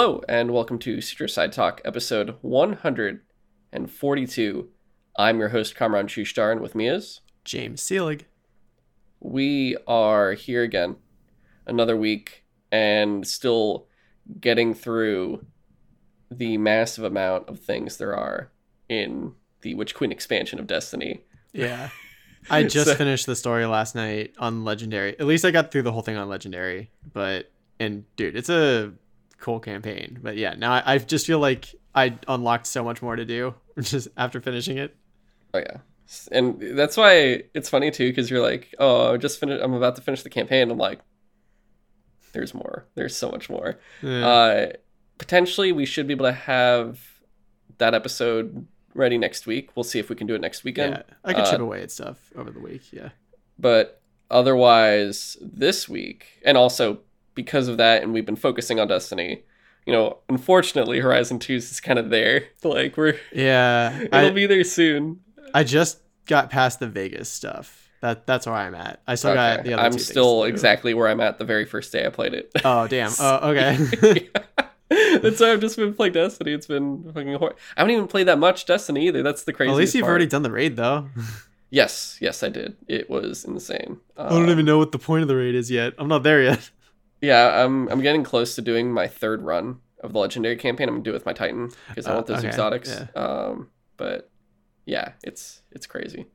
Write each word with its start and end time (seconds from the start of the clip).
Hello, 0.00 0.24
and 0.30 0.50
welcome 0.50 0.78
to 0.78 1.02
Citrus 1.02 1.34
Side 1.34 1.52
Talk, 1.52 1.82
episode 1.84 2.36
142. 2.40 4.68
I'm 5.18 5.38
your 5.38 5.50
host, 5.50 5.76
Kamran 5.76 6.06
Shushtar, 6.06 6.50
and 6.50 6.62
with 6.62 6.74
me 6.74 6.88
is. 6.88 7.20
James 7.44 7.82
Seelig. 7.82 8.22
We 9.20 9.76
are 9.86 10.32
here 10.32 10.62
again, 10.62 10.96
another 11.66 11.98
week, 11.98 12.46
and 12.72 13.26
still 13.26 13.88
getting 14.40 14.72
through 14.72 15.44
the 16.30 16.56
massive 16.56 17.04
amount 17.04 17.50
of 17.50 17.60
things 17.60 17.98
there 17.98 18.16
are 18.16 18.50
in 18.88 19.34
the 19.60 19.74
Witch 19.74 19.94
Queen 19.94 20.12
expansion 20.12 20.58
of 20.58 20.66
Destiny. 20.66 21.24
Yeah. 21.52 21.90
I 22.50 22.62
just 22.62 22.86
So- 22.86 22.94
finished 22.94 23.26
the 23.26 23.36
story 23.36 23.66
last 23.66 23.94
night 23.94 24.32
on 24.38 24.64
Legendary. 24.64 25.20
At 25.20 25.26
least 25.26 25.44
I 25.44 25.50
got 25.50 25.70
through 25.70 25.82
the 25.82 25.92
whole 25.92 26.00
thing 26.00 26.16
on 26.16 26.30
Legendary. 26.30 26.90
But 27.12 27.52
and 27.78 28.06
dude, 28.16 28.34
it's 28.34 28.48
a 28.48 28.94
cool 29.40 29.60
campaign. 29.60 30.18
But 30.22 30.36
yeah, 30.36 30.54
now 30.54 30.72
I, 30.72 30.94
I 30.94 30.98
just 30.98 31.26
feel 31.26 31.40
like 31.40 31.74
I 31.94 32.16
unlocked 32.28 32.66
so 32.66 32.84
much 32.84 33.02
more 33.02 33.16
to 33.16 33.24
do 33.24 33.54
just 33.80 34.08
after 34.16 34.40
finishing 34.40 34.78
it. 34.78 34.96
Oh 35.52 35.58
yeah, 35.58 35.78
and 36.30 36.78
that's 36.78 36.96
why 36.96 37.42
it's 37.54 37.68
funny 37.68 37.90
too, 37.90 38.08
because 38.08 38.30
you're 38.30 38.42
like, 38.42 38.74
oh, 38.78 39.14
I 39.14 39.16
just 39.16 39.40
finished. 39.40 39.62
I'm 39.62 39.74
about 39.74 39.96
to 39.96 40.02
finish 40.02 40.22
the 40.22 40.30
campaign. 40.30 40.70
I'm 40.70 40.78
like, 40.78 41.00
there's 42.32 42.54
more. 42.54 42.86
There's 42.94 43.16
so 43.16 43.30
much 43.30 43.50
more. 43.50 43.78
Yeah. 44.02 44.26
Uh, 44.26 44.72
potentially, 45.18 45.72
we 45.72 45.86
should 45.86 46.06
be 46.06 46.14
able 46.14 46.26
to 46.26 46.32
have 46.32 47.00
that 47.78 47.94
episode 47.94 48.66
ready 48.94 49.18
next 49.18 49.46
week. 49.46 49.70
We'll 49.74 49.84
see 49.84 49.98
if 49.98 50.08
we 50.10 50.16
can 50.16 50.26
do 50.26 50.34
it 50.34 50.40
next 50.40 50.64
weekend. 50.64 50.94
yeah. 51.08 51.14
I 51.24 51.32
could 51.32 51.44
uh, 51.44 51.50
chip 51.50 51.60
away 51.60 51.82
at 51.82 51.90
stuff 51.90 52.18
over 52.36 52.50
the 52.50 52.60
week. 52.60 52.92
Yeah. 52.92 53.10
But 53.58 54.00
otherwise, 54.30 55.36
this 55.40 55.88
week, 55.88 56.40
and 56.44 56.56
also 56.56 57.00
because 57.42 57.68
of 57.68 57.78
that, 57.78 58.02
and 58.02 58.12
we've 58.12 58.26
been 58.26 58.36
focusing 58.36 58.78
on 58.78 58.88
Destiny. 58.88 59.42
You 59.86 59.94
know, 59.94 60.18
unfortunately, 60.28 61.00
Horizon 61.00 61.38
2 61.38 61.54
is 61.54 61.80
kind 61.80 61.98
of 61.98 62.10
there. 62.10 62.44
Like 62.62 62.96
we're 62.98 63.16
Yeah. 63.32 63.98
it'll 64.02 64.14
I, 64.14 64.30
be 64.30 64.46
there 64.46 64.62
soon. 64.64 65.20
I 65.54 65.64
just 65.64 66.00
got 66.26 66.50
past 66.50 66.80
the 66.80 66.86
Vegas 66.86 67.30
stuff. 67.30 67.88
That 68.02 68.26
that's 68.26 68.46
where 68.46 68.54
I'm 68.54 68.74
at. 68.74 69.00
I 69.06 69.14
still 69.14 69.34
got 69.34 69.64
the 69.64 69.74
other 69.74 69.82
I'm 69.82 69.98
still 69.98 70.44
exactly 70.44 70.92
where 70.94 71.08
I'm 71.08 71.20
at 71.20 71.38
the 71.38 71.44
very 71.44 71.64
first 71.64 71.92
day 71.92 72.04
I 72.06 72.10
played 72.10 72.34
it. 72.34 72.50
Oh 72.64 72.86
damn. 72.86 73.10
Oh 73.20 73.50
okay. 73.50 74.28
That's 75.22 75.40
why 75.40 75.52
I've 75.52 75.60
just 75.60 75.76
been 75.76 75.94
playing 75.94 76.12
Destiny. 76.14 76.52
It's 76.52 76.66
been 76.66 77.04
fucking 77.12 77.34
horrible. 77.34 77.58
I 77.76 77.80
haven't 77.80 77.94
even 77.94 78.06
played 78.08 78.26
that 78.28 78.38
much 78.38 78.66
Destiny 78.66 79.06
either. 79.06 79.22
That's 79.22 79.44
the 79.44 79.52
crazy. 79.52 79.70
At 79.70 79.76
least 79.76 79.94
you've 79.94 80.06
already 80.06 80.26
done 80.26 80.42
the 80.42 80.50
raid 80.50 80.76
though. 80.76 81.08
Yes, 81.70 82.18
yes, 82.20 82.42
I 82.42 82.48
did. 82.48 82.76
It 82.88 83.08
was 83.08 83.44
insane. 83.44 83.98
Uh, 84.16 84.26
I 84.26 84.28
don't 84.30 84.50
even 84.50 84.66
know 84.66 84.78
what 84.78 84.90
the 84.92 84.98
point 84.98 85.22
of 85.22 85.28
the 85.28 85.36
raid 85.36 85.54
is 85.54 85.70
yet. 85.70 85.94
I'm 85.98 86.08
not 86.08 86.22
there 86.24 86.42
yet. 86.42 86.70
Yeah, 87.20 87.64
I'm. 87.64 87.88
I'm 87.88 88.00
getting 88.00 88.24
close 88.24 88.54
to 88.54 88.62
doing 88.62 88.92
my 88.92 89.06
third 89.06 89.42
run 89.42 89.80
of 90.02 90.12
the 90.14 90.18
legendary 90.18 90.56
campaign. 90.56 90.88
I'm 90.88 90.94
gonna 90.94 91.04
do 91.04 91.10
it 91.10 91.14
with 91.14 91.26
my 91.26 91.32
Titan 91.34 91.70
because 91.88 92.06
I 92.06 92.12
Uh, 92.12 92.14
want 92.14 92.26
those 92.26 92.38
okay, 92.38 92.48
exotics. 92.48 92.88
yeah. 92.88 93.20
Um, 93.22 93.70
but 93.96 94.30
yeah, 94.86 95.12
it's 95.22 95.62
it's 95.70 95.86
crazy. 95.86 96.26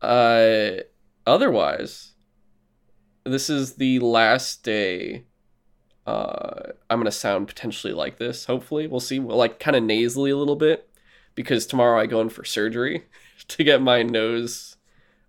Uh, 0.00 0.82
otherwise, 1.26 2.12
this 3.24 3.48
is 3.48 3.74
the 3.74 3.98
last 4.00 4.62
day. 4.62 5.24
Uh, 6.06 6.72
I'm 6.90 6.98
gonna 6.98 7.12
sound 7.12 7.46
potentially 7.48 7.92
like 7.92 8.18
this. 8.18 8.44
Hopefully, 8.46 8.86
we'll 8.88 9.00
see. 9.00 9.18
Well, 9.18 9.36
like 9.36 9.58
kind 9.60 9.76
of 9.76 9.82
nasally 9.84 10.30
a 10.30 10.36
little 10.36 10.56
bit 10.56 10.88
because 11.34 11.64
tomorrow 11.66 11.98
I 12.00 12.06
go 12.06 12.20
in 12.20 12.28
for 12.28 12.44
surgery 12.44 13.04
to 13.48 13.64
get 13.64 13.80
my 13.80 14.02
nose 14.02 14.71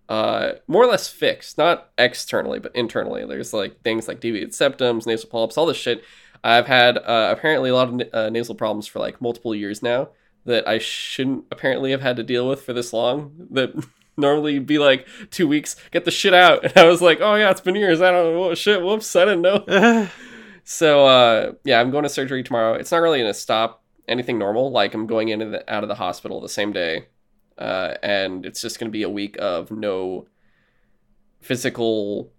uh 0.08 0.52
more 0.66 0.82
or 0.82 0.86
less 0.86 1.08
fixed 1.08 1.56
not 1.58 1.90
externally 1.98 2.58
but 2.58 2.74
internally. 2.74 3.24
There's 3.26 3.52
like 3.52 3.82
things 3.82 4.08
like 4.08 4.20
deviated 4.20 4.50
septums 4.50 5.06
nasal 5.06 5.30
polyps 5.30 5.56
all 5.56 5.66
this 5.66 5.76
shit. 5.76 6.04
I've 6.42 6.66
had 6.66 6.98
uh, 6.98 7.34
apparently 7.34 7.70
a 7.70 7.74
lot 7.74 7.88
of 7.88 8.08
uh, 8.12 8.28
nasal 8.28 8.54
problems 8.54 8.86
for 8.86 8.98
like 8.98 9.22
multiple 9.22 9.54
years 9.54 9.82
now 9.82 10.10
that 10.46 10.68
i 10.68 10.76
shouldn't 10.76 11.46
apparently 11.50 11.90
have 11.90 12.02
had 12.02 12.16
to 12.16 12.22
deal 12.22 12.46
with 12.46 12.60
for 12.60 12.74
this 12.74 12.92
long 12.92 13.32
that 13.50 13.72
normally 14.18 14.58
be 14.58 14.78
like 14.78 15.06
two 15.30 15.48
weeks 15.48 15.74
get 15.90 16.04
the 16.04 16.10
shit 16.10 16.34
out. 16.34 16.62
And 16.64 16.76
i 16.76 16.84
was 16.84 17.00
like 17.00 17.20
oh 17.20 17.34
yeah 17.34 17.50
it's 17.50 17.60
been 17.60 17.76
years. 17.76 18.00
I 18.00 18.10
don't 18.10 18.34
know 18.34 18.44
oh, 18.44 18.54
shit 18.54 18.82
whoops 18.82 19.16
i 19.16 19.24
didn't 19.24 19.42
know. 19.42 20.08
So 20.64 21.06
uh, 21.06 21.52
yeah, 21.64 21.80
I'm 21.80 21.90
going 21.90 22.02
to 22.02 22.08
surgery 22.08 22.42
tomorrow. 22.42 22.74
It's 22.74 22.90
not 22.90 22.98
really 22.98 23.20
going 23.20 23.32
to 23.32 23.38
stop 23.38 23.84
anything 24.08 24.38
normal. 24.38 24.72
Like 24.72 24.94
I'm 24.94 25.06
going 25.06 25.28
in 25.28 25.42
and 25.42 25.62
out 25.68 25.84
of 25.84 25.88
the 25.88 25.94
hospital 25.94 26.40
the 26.40 26.48
same 26.48 26.72
day, 26.72 27.06
uh, 27.58 27.94
and 28.02 28.44
it's 28.46 28.60
just 28.60 28.78
going 28.78 28.88
to 28.90 28.92
be 28.92 29.02
a 29.02 29.08
week 29.08 29.36
of 29.38 29.70
no 29.70 30.26
physical 31.40 32.32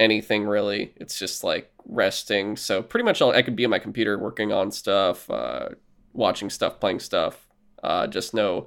anything 0.00 0.44
really. 0.46 0.92
It's 0.96 1.18
just 1.18 1.44
like 1.44 1.70
resting. 1.86 2.56
So 2.56 2.82
pretty 2.82 3.04
much 3.04 3.22
all, 3.22 3.32
I 3.32 3.42
could 3.42 3.56
be 3.56 3.64
on 3.64 3.70
my 3.70 3.78
computer 3.78 4.18
working 4.18 4.52
on 4.52 4.70
stuff, 4.70 5.30
uh, 5.30 5.70
watching 6.12 6.50
stuff, 6.50 6.80
playing 6.80 7.00
stuff. 7.00 7.48
Uh, 7.82 8.06
just 8.06 8.34
no. 8.34 8.66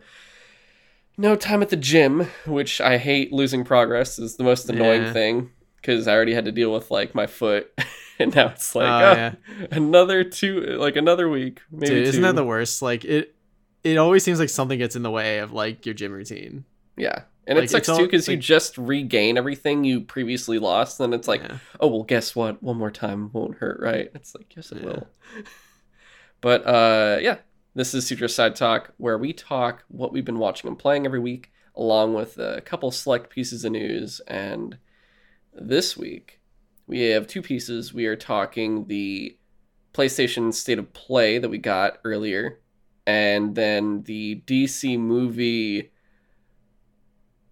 No 1.18 1.36
time 1.38 1.62
at 1.62 1.70
the 1.70 1.78
gym, 1.78 2.28
which 2.46 2.82
I 2.82 2.98
hate 2.98 3.32
losing 3.32 3.64
progress 3.64 4.20
is 4.20 4.36
the 4.36 4.44
most 4.44 4.70
annoying 4.70 5.04
Yeah. 5.04 5.14
thing 5.14 5.50
because 5.78 6.08
I 6.10 6.14
already 6.14 6.34
had 6.34 6.44
to 6.46 6.52
deal 6.52 6.74
with 6.74 6.92
like 6.92 7.16
my 7.16 7.26
foot, 7.26 7.72
and 8.20 8.36
now 8.36 8.48
it's 8.48 8.76
like 8.76 8.90
Oh, 8.90 9.12
oh, 9.12 9.14
yeah. 9.16 9.36
another 9.72 10.24
two, 10.26 10.60
like 10.78 10.98
another 10.98 11.30
week, 11.30 11.62
maybe 11.72 11.96
Dude, 11.96 12.08
isn't 12.08 12.22
two. 12.22 12.28
that 12.28 12.36
the 12.36 12.44
worst? 12.44 12.82
Like 12.82 13.06
it 13.06 13.35
it 13.86 13.98
always 13.98 14.24
seems 14.24 14.40
like 14.40 14.50
something 14.50 14.78
gets 14.80 14.96
in 14.96 15.04
the 15.04 15.12
way 15.12 15.40
of 15.40 15.54
like 15.54 15.86
your 15.86 15.96
gym 15.96 16.12
routine. 16.12 16.66
yeah, 16.98 17.24
and 17.48 17.58
like, 17.58 17.66
it 17.66 17.70
sucks 17.70 17.88
it's 17.88 17.98
too 17.98 18.02
all- 18.04 18.08
because 18.08 18.28
you 18.28 18.36
just 18.38 18.78
regain 18.78 19.38
everything 19.38 19.84
you 19.84 20.02
previously 20.02 20.60
lost, 20.60 21.00
and 21.00 21.14
it's 21.14 21.28
like, 21.28 21.42
Yeah. 21.42 21.58
oh 21.80 21.88
well, 21.88 22.04
guess 22.04 22.36
what? 22.36 22.62
One 22.64 22.78
more 22.78 22.92
time 22.92 23.30
won't 23.32 23.58
hurt, 23.58 23.80
right? 23.80 24.10
It's 24.16 24.36
like 24.36 24.54
yes, 24.56 24.72
it 24.72 24.80
Yeah. 24.80 24.86
will. 24.88 25.08
but 26.42 26.66
uh, 26.68 27.20
yeah, 27.22 27.38
this 27.74 27.94
is 27.94 28.06
Sutra 28.08 28.30
Side 28.30 28.56
Talk, 28.56 28.94
where 28.98 29.18
we 29.18 29.34
talk 29.34 29.84
what 29.88 30.12
we've 30.12 30.26
been 30.26 30.40
watching 30.40 30.68
and 30.68 30.78
playing 30.80 31.06
every 31.06 31.20
week, 31.20 31.52
along 31.76 32.14
with 32.14 32.38
a 32.38 32.62
couple 32.62 32.92
select 32.92 33.30
pieces 33.30 33.66
of 33.66 33.72
news. 33.74 34.22
And 34.28 34.78
this 35.54 35.98
week, 35.98 36.40
we 36.88 37.02
have 37.02 37.28
two 37.28 37.42
pieces. 37.42 37.94
We 37.94 38.06
are 38.06 38.16
talking 38.16 38.86
the 38.88 39.38
PlayStation 39.94 40.54
State 40.54 40.80
of 40.80 40.92
Play 40.94 41.38
that 41.38 41.50
we 41.50 41.58
got 41.58 42.00
earlier, 42.04 42.60
and 43.08 43.56
then 43.56 44.04
the 44.04 44.42
DC 44.48 44.98
movie 45.00 45.92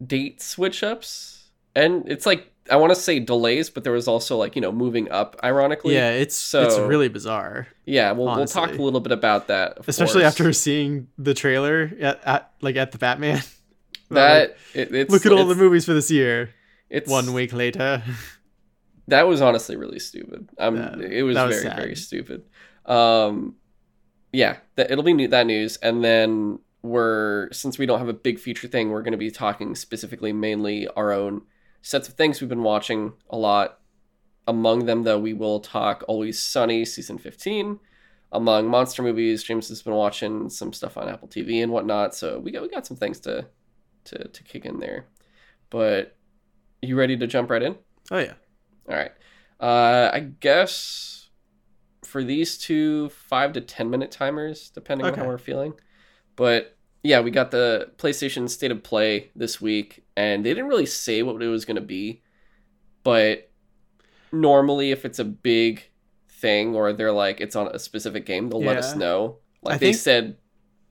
date 0.05 0.41
switch 0.41 0.83
ups. 0.83 1.49
And 1.75 2.07
it's 2.09 2.25
like 2.25 2.51
I 2.69 2.77
want 2.77 2.91
to 2.93 2.99
say 2.99 3.19
delays, 3.19 3.69
but 3.69 3.83
there 3.83 3.93
was 3.93 4.07
also 4.07 4.37
like 4.37 4.55
you 4.55 4.61
know 4.61 4.71
moving 4.71 5.11
up. 5.11 5.35
Ironically, 5.43 5.95
Yeah, 5.95 6.11
it's 6.11 6.35
so, 6.35 6.63
it's 6.63 6.77
really 6.77 7.09
bizarre. 7.09 7.67
yeah. 7.85 8.11
We'll 8.11 8.33
we'll 8.35 8.45
talk 8.45 8.69
a 8.71 8.81
little 8.81 8.99
bit 9.01 9.11
about 9.11 9.47
that, 9.47 9.79
Especially 9.87 10.21
course. 10.21 10.33
after 10.39 10.53
seeing 10.53 11.07
the 11.17 11.33
trailer 11.33 11.91
at, 11.99 12.23
at 12.23 12.51
like 12.61 12.75
at 12.75 12.91
the 12.91 12.97
Batman. 12.97 13.41
that. 14.09 14.57
It, 14.73 14.93
it's, 14.93 15.11
Look 15.11 15.25
at 15.25 15.31
all 15.31 15.45
the 15.45 15.55
movies 15.55 15.85
for 15.85 15.93
this 15.93 16.09
year. 16.11 16.51
It's 16.89 17.09
One 17.09 17.33
week 17.33 17.53
later. 17.53 18.03
That 19.07 19.27
was 19.27 19.41
honestly 19.41 19.75
really 19.75 19.99
stupid. 19.99 20.47
Um, 20.57 20.77
Yeah, 20.77 20.95
it 20.99 21.23
was, 21.23 21.35
was 21.35 21.55
very 21.55 21.63
sad. 21.63 21.75
very 21.75 21.95
stupid. 21.95 22.43
Um, 22.85 23.55
yeah, 24.33 24.57
that 24.75 24.91
it'll 24.91 25.03
be 25.03 25.13
new, 25.13 25.27
that 25.29 25.45
news, 25.45 25.77
and 25.77 26.03
then 26.03 26.59
we're 26.81 27.49
since 27.53 27.77
we 27.77 27.85
don't 27.85 27.99
have 27.99 28.09
a 28.09 28.13
big 28.13 28.39
feature 28.39 28.67
thing, 28.67 28.89
we're 28.89 29.03
going 29.03 29.13
to 29.13 29.17
be 29.17 29.31
talking 29.31 29.75
specifically 29.75 30.33
mainly 30.33 30.87
our 30.89 31.13
own 31.13 31.43
sets 31.81 32.09
of 32.09 32.15
things 32.15 32.41
we've 32.41 32.49
been 32.49 32.63
watching 32.63 33.13
a 33.29 33.37
lot. 33.37 33.79
Among 34.45 34.85
them, 34.85 35.03
though, 35.03 35.19
we 35.19 35.33
will 35.33 35.61
talk 35.61 36.03
Always 36.07 36.41
Sunny 36.41 36.83
season 36.83 37.17
fifteen. 37.17 37.79
Among 38.31 38.67
monster 38.67 39.03
movies, 39.03 39.43
James 39.43 39.69
has 39.69 39.83
been 39.83 39.93
watching 39.93 40.49
some 40.49 40.73
stuff 40.73 40.97
on 40.97 41.07
Apple 41.07 41.27
TV 41.27 41.61
and 41.61 41.71
whatnot, 41.71 42.15
so 42.15 42.39
we 42.39 42.51
got 42.51 42.63
we 42.63 42.69
got 42.69 42.87
some 42.87 42.97
things 42.97 43.19
to 43.21 43.45
to 44.05 44.27
to 44.27 44.43
kick 44.43 44.65
in 44.65 44.79
there. 44.79 45.05
But 45.69 46.17
you 46.81 46.95
ready 46.95 47.15
to 47.17 47.27
jump 47.27 47.51
right 47.51 47.61
in? 47.61 47.77
Oh 48.11 48.17
yeah. 48.17 48.33
All 48.89 48.95
right. 48.95 49.11
Uh, 49.59 50.09
I 50.11 50.19
guess 50.39 51.22
for 52.13 52.23
these 52.23 52.59
two, 52.59 53.09
five 53.09 53.53
to 53.53 53.59
ten 53.61 53.89
minute 53.89 54.11
timers, 54.11 54.69
depending 54.69 55.07
on 55.07 55.15
how 55.15 55.25
we're 55.25 55.39
feeling. 55.39 55.73
But 56.35 56.77
yeah, 57.01 57.21
we 57.21 57.31
got 57.31 57.49
the 57.49 57.89
PlayStation 57.97 58.47
State 58.47 58.69
of 58.71 58.83
Play 58.83 59.31
this 59.35 59.59
week, 59.59 60.05
and 60.15 60.45
they 60.45 60.51
didn't 60.51 60.67
really 60.69 60.85
say 60.85 61.23
what 61.23 61.41
it 61.41 61.47
was 61.47 61.65
going 61.65 61.75
to 61.75 61.81
be. 61.81 62.21
But 63.03 63.49
normally, 64.31 64.91
if 64.91 65.05
it's 65.05 65.17
a 65.17 65.25
big 65.25 65.89
thing 66.29 66.75
or 66.75 66.93
they're 66.93 67.11
like 67.11 67.41
it's 67.41 67.55
on 67.55 67.67
a 67.69 67.79
specific 67.79 68.27
game, 68.27 68.47
they'll 68.49 68.61
let 68.63 68.77
us 68.77 68.95
know. 68.95 69.37
Like 69.63 69.75
I 69.75 69.77
they 69.79 69.85
think- 69.87 69.97
said, 69.97 70.37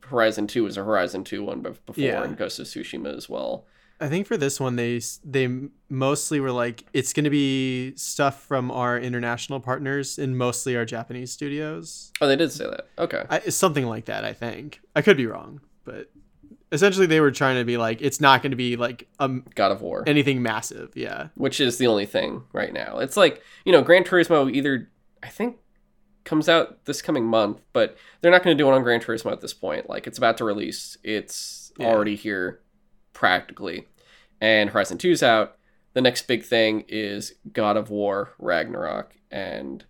Horizon 0.00 0.48
Two 0.48 0.64
was 0.64 0.76
a 0.76 0.82
Horizon 0.82 1.22
Two 1.22 1.44
one 1.44 1.60
before, 1.62 1.94
Yeah. 1.96 2.24
and 2.24 2.36
Ghost 2.36 2.58
of 2.58 2.66
Tsushima 2.66 3.16
as 3.16 3.28
well. 3.28 3.64
I 4.02 4.08
think 4.08 4.26
for 4.26 4.36
this 4.36 4.58
one 4.60 4.76
they 4.76 5.00
they 5.24 5.48
mostly 5.88 6.40
were 6.40 6.50
like 6.52 6.84
it's 6.92 7.12
going 7.12 7.24
to 7.24 7.30
be 7.30 7.94
stuff 7.96 8.42
from 8.42 8.70
our 8.70 8.98
international 8.98 9.60
partners 9.60 10.18
and 10.18 10.36
mostly 10.36 10.76
our 10.76 10.84
Japanese 10.84 11.30
studios. 11.32 12.12
Oh, 12.20 12.26
they 12.26 12.36
did 12.36 12.50
say 12.52 12.64
that. 12.66 12.88
Okay. 12.98 13.24
I, 13.30 13.38
something 13.50 13.86
like 13.86 14.06
that, 14.06 14.24
I 14.24 14.32
think. 14.32 14.80
I 14.96 15.02
could 15.02 15.16
be 15.16 15.26
wrong, 15.26 15.60
but 15.84 16.10
essentially 16.72 17.06
they 17.06 17.20
were 17.20 17.30
trying 17.30 17.56
to 17.58 17.64
be 17.64 17.76
like 17.76 18.02
it's 18.02 18.20
not 18.20 18.42
going 18.42 18.50
to 18.50 18.56
be 18.56 18.76
like 18.76 19.06
um 19.20 19.44
God 19.54 19.70
of 19.72 19.82
War. 19.82 20.04
anything 20.06 20.42
massive. 20.42 20.90
Yeah. 20.96 21.28
which 21.34 21.60
is 21.60 21.78
the 21.78 21.86
only 21.86 22.06
thing 22.06 22.42
right 22.52 22.72
now. 22.72 22.98
It's 22.98 23.16
like 23.16 23.42
you 23.64 23.72
know, 23.72 23.82
Gran 23.82 24.04
Turismo 24.04 24.50
either 24.52 24.90
I 25.22 25.28
think 25.28 25.58
comes 26.24 26.48
out 26.48 26.84
this 26.86 27.02
coming 27.02 27.24
month, 27.24 27.60
but 27.72 27.96
they're 28.20 28.30
not 28.30 28.42
going 28.42 28.56
to 28.56 28.62
do 28.62 28.68
it 28.68 28.72
on 28.72 28.82
Gran 28.82 29.00
Turismo 29.00 29.32
at 29.32 29.40
this 29.40 29.54
point. 29.54 29.88
Like 29.88 30.06
it's 30.06 30.18
about 30.18 30.38
to 30.38 30.44
release. 30.44 30.96
It's 31.04 31.72
Yeah. 31.78 31.86
already 31.86 32.16
here 32.16 32.60
practically. 33.12 33.86
And 34.42 34.70
Horizon 34.70 34.98
2's 34.98 35.22
out. 35.22 35.56
The 35.94 36.00
next 36.00 36.26
big 36.26 36.42
thing 36.44 36.84
is 36.88 37.34
God 37.52 37.76
of 37.76 37.88
War 37.90 38.34
Ragnarok 38.38 39.14
and 39.30 39.84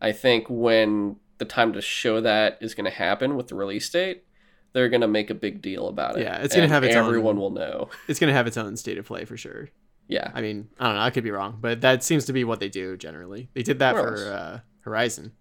I 0.00 0.10
think 0.12 0.46
when 0.48 1.16
the 1.38 1.44
time 1.44 1.72
to 1.74 1.80
show 1.80 2.20
that 2.22 2.58
is 2.60 2.74
going 2.74 2.86
to 2.86 2.90
happen 2.90 3.36
with 3.36 3.48
the 3.48 3.54
release 3.54 3.88
date, 3.90 4.24
they're 4.72 4.88
going 4.88 5.02
to 5.02 5.08
make 5.08 5.28
a 5.30 5.34
big 5.34 5.60
deal 5.60 5.88
about 5.88 6.16
it. 6.16 6.22
Yeah, 6.22 6.38
it's 6.38 6.54
gonna 6.54 6.68
have 6.68 6.82
its 6.84 6.96
own- 6.96 7.06
everyone 7.06 7.36
will 7.36 7.50
know. 7.50 7.90
It's 8.08 8.18
gonna 8.18 8.32
have 8.32 8.46
its 8.46 8.56
own 8.56 8.76
state 8.76 8.96
of 8.98 9.04
play 9.06 9.24
for 9.26 9.36
sure. 9.36 9.68
Yeah. 10.08 10.30
I 10.34 10.40
mean, 10.40 10.68
I 10.80 10.86
don't 10.86 10.94
know. 10.96 11.02
I 11.02 11.10
could 11.10 11.24
be 11.24 11.30
wrong, 11.30 11.58
but 11.60 11.82
that 11.82 12.02
seems 12.02 12.24
to 12.26 12.32
be 12.32 12.44
what 12.44 12.58
they 12.60 12.68
do 12.68 12.96
generally. 12.96 13.50
They 13.54 13.62
did 13.62 13.78
that 13.80 13.94
for 13.94 14.16
uh, 14.32 14.60
Horizon. 14.80 15.32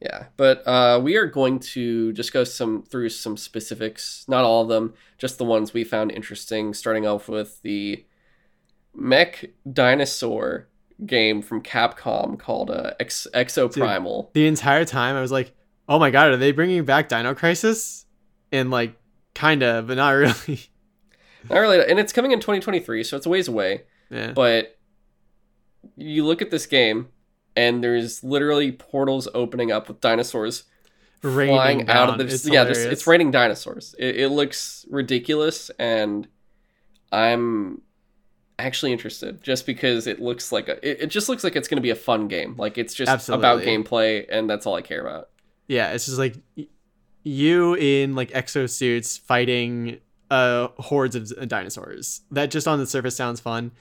Yeah, 0.00 0.26
but 0.36 0.62
uh, 0.66 1.00
we 1.02 1.16
are 1.16 1.26
going 1.26 1.58
to 1.58 2.12
just 2.12 2.32
go 2.32 2.44
some 2.44 2.82
through 2.84 3.08
some 3.08 3.36
specifics, 3.36 4.24
not 4.28 4.44
all 4.44 4.62
of 4.62 4.68
them, 4.68 4.94
just 5.18 5.38
the 5.38 5.44
ones 5.44 5.72
we 5.74 5.82
found 5.82 6.12
interesting. 6.12 6.72
Starting 6.72 7.04
off 7.06 7.28
with 7.28 7.60
the 7.62 8.04
mech 8.94 9.46
dinosaur 9.72 10.68
game 11.04 11.42
from 11.42 11.62
Capcom 11.62 12.38
called 12.38 12.70
uh, 12.70 12.92
Ex- 13.00 13.26
Exo 13.34 13.72
Dude. 13.72 13.82
Primal. 13.82 14.30
The 14.34 14.46
entire 14.46 14.84
time, 14.84 15.16
I 15.16 15.20
was 15.20 15.32
like, 15.32 15.52
"Oh 15.88 15.98
my 15.98 16.10
god, 16.10 16.30
are 16.30 16.36
they 16.36 16.52
bringing 16.52 16.84
back 16.84 17.08
Dino 17.08 17.34
Crisis?" 17.34 18.06
And 18.52 18.70
like, 18.70 18.94
kinda, 19.34 19.82
but 19.82 19.96
not 19.96 20.10
really. 20.14 20.60
Not 21.50 21.58
really, 21.58 21.80
and 21.88 21.98
it's 21.98 22.12
coming 22.12 22.32
in 22.32 22.40
2023, 22.40 23.02
so 23.04 23.16
it's 23.16 23.26
a 23.26 23.28
ways 23.28 23.48
away. 23.48 23.82
yeah. 24.10 24.32
But 24.32 24.76
you 25.96 26.24
look 26.26 26.42
at 26.42 26.50
this 26.50 26.66
game, 26.66 27.08
and 27.58 27.82
there's 27.82 28.22
literally 28.22 28.70
portals 28.70 29.26
opening 29.34 29.72
up 29.72 29.88
with 29.88 30.00
dinosaurs 30.00 30.62
Raining 31.22 31.56
flying 31.56 31.88
out 31.88 32.08
of 32.10 32.18
down. 32.18 32.26
the 32.28 32.32
It's 32.32 32.48
yeah. 32.48 32.64
It's 32.64 33.04
raining 33.04 33.32
dinosaurs. 33.32 33.96
It, 33.98 34.20
it 34.20 34.28
looks 34.28 34.86
ridiculous, 34.88 35.68
and 35.80 36.28
I'm 37.10 37.82
actually 38.60 38.92
interested 38.92 39.42
just 39.42 39.66
because 39.66 40.06
it 40.06 40.20
looks 40.20 40.52
like 40.52 40.68
a. 40.68 40.74
It, 40.88 41.02
it 41.02 41.06
just 41.08 41.28
looks 41.28 41.42
like 41.42 41.56
it's 41.56 41.66
going 41.66 41.78
to 41.78 41.82
be 41.82 41.90
a 41.90 41.96
fun 41.96 42.28
game. 42.28 42.54
Like 42.56 42.78
it's 42.78 42.94
just 42.94 43.28
about 43.28 43.62
gameplay, 43.62 44.26
and 44.30 44.48
that's 44.48 44.64
all 44.64 44.76
I 44.76 44.82
care 44.82 45.00
about. 45.04 45.30
Yeah, 45.66 45.90
it's 45.90 46.06
just 46.06 46.18
like 46.18 46.36
you 47.24 47.74
in 47.74 48.14
like 48.14 48.30
exosuits 48.30 49.18
fighting 49.18 49.98
uh 50.30 50.68
hordes 50.78 51.16
of 51.16 51.48
dinosaurs. 51.48 52.20
That 52.30 52.52
just 52.52 52.68
on 52.68 52.78
the 52.78 52.86
surface 52.86 53.16
sounds 53.16 53.40
fun. 53.40 53.72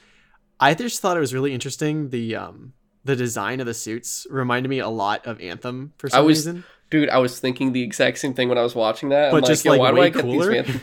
I 0.59 0.73
just 0.73 1.01
thought 1.01 1.17
it 1.17 1.19
was 1.19 1.35
really 1.35 1.53
interesting. 1.53 2.09
The 2.09 2.35
um 2.35 2.73
the 3.07 3.15
design 3.15 3.59
of 3.59 3.65
the 3.65 3.73
suits 3.73 4.27
reminded 4.29 4.69
me 4.69 4.79
a 4.79 4.89
lot 4.89 5.25
of 5.25 5.39
Anthem 5.41 5.93
for 5.97 6.09
some 6.09 6.25
was- 6.25 6.39
reason. 6.39 6.63
Dude, 6.89 7.09
I 7.09 7.17
was 7.17 7.37
thinking 7.37 7.73
the 7.73 7.83
exact 7.83 8.17
same 8.17 8.33
thing 8.33 8.47
when 8.47 8.57
I 8.57 8.61
was 8.61 8.73
watching 8.73 9.09
that. 9.09 9.31
But 9.31 9.43
I'm 9.43 9.47
just, 9.49 9.65
like, 9.65 9.77
like, 9.77 9.79
why 9.79 9.91
do 9.91 10.01
I 10.01 10.09
get 10.09 10.21
cooler? 10.21 10.63
these? 10.63 10.79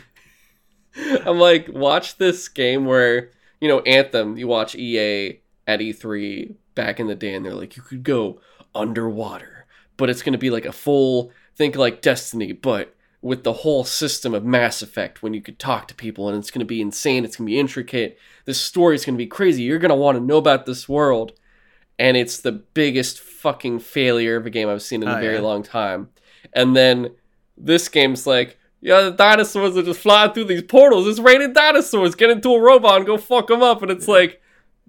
I'm 1.26 1.38
like, 1.38 1.68
watch 1.68 2.18
this 2.18 2.48
game 2.48 2.84
where 2.84 3.30
you 3.60 3.68
know 3.68 3.80
Anthem. 3.80 4.36
You 4.36 4.46
watch 4.46 4.74
EA 4.74 5.40
at 5.66 5.80
E3 5.80 6.54
back 6.74 7.00
in 7.00 7.06
the 7.06 7.14
day, 7.14 7.34
and 7.34 7.44
they're 7.44 7.54
like, 7.54 7.76
you 7.76 7.82
could 7.82 8.02
go 8.02 8.40
underwater, 8.74 9.66
but 9.96 10.10
it's 10.10 10.20
gonna 10.20 10.36
be 10.36 10.50
like 10.50 10.66
a 10.66 10.72
full 10.72 11.32
think 11.56 11.74
like 11.76 12.02
Destiny, 12.02 12.52
but 12.52 12.94
with 13.22 13.42
the 13.42 13.52
whole 13.52 13.84
system 13.84 14.34
of 14.34 14.44
Mass 14.44 14.82
Effect 14.82 15.22
when 15.22 15.32
you 15.32 15.40
could 15.40 15.58
talk 15.58 15.88
to 15.88 15.94
people, 15.94 16.28
and 16.28 16.36
it's 16.38 16.50
gonna 16.50 16.66
be 16.66 16.82
insane. 16.82 17.24
It's 17.24 17.36
gonna 17.36 17.46
be 17.46 17.58
intricate. 17.58 18.18
This 18.44 18.60
story's 18.60 19.06
gonna 19.06 19.16
be 19.16 19.26
crazy. 19.26 19.62
You're 19.62 19.78
gonna 19.78 19.96
want 19.96 20.18
to 20.18 20.24
know 20.24 20.36
about 20.36 20.66
this 20.66 20.86
world, 20.86 21.32
and 21.98 22.16
it's 22.16 22.40
the 22.40 22.52
biggest 22.52 23.20
fucking 23.20 23.78
failure 23.80 24.36
of 24.36 24.46
a 24.46 24.50
game 24.50 24.68
I've 24.68 24.82
seen 24.82 25.02
in 25.02 25.08
a 25.08 25.16
Oh, 25.16 25.20
very 25.20 25.34
yeah. 25.36 25.40
long 25.40 25.62
time. 25.62 26.08
And 26.52 26.74
then 26.76 27.10
this 27.56 27.88
game's 27.88 28.26
like, 28.26 28.58
yeah, 28.80 29.02
the 29.02 29.10
dinosaurs 29.12 29.76
are 29.76 29.82
just 29.82 30.00
flying 30.00 30.32
through 30.32 30.44
these 30.44 30.62
portals. 30.62 31.06
It's 31.06 31.18
raining 31.20 31.52
dinosaurs. 31.52 32.14
Get 32.14 32.30
into 32.30 32.50
a 32.54 32.60
robot 32.60 32.96
and 32.98 33.06
go 33.06 33.16
fuck 33.16 33.46
them 33.48 33.62
up. 33.62 33.82
And 33.82 33.90
it's 33.90 34.08
like, 34.08 34.40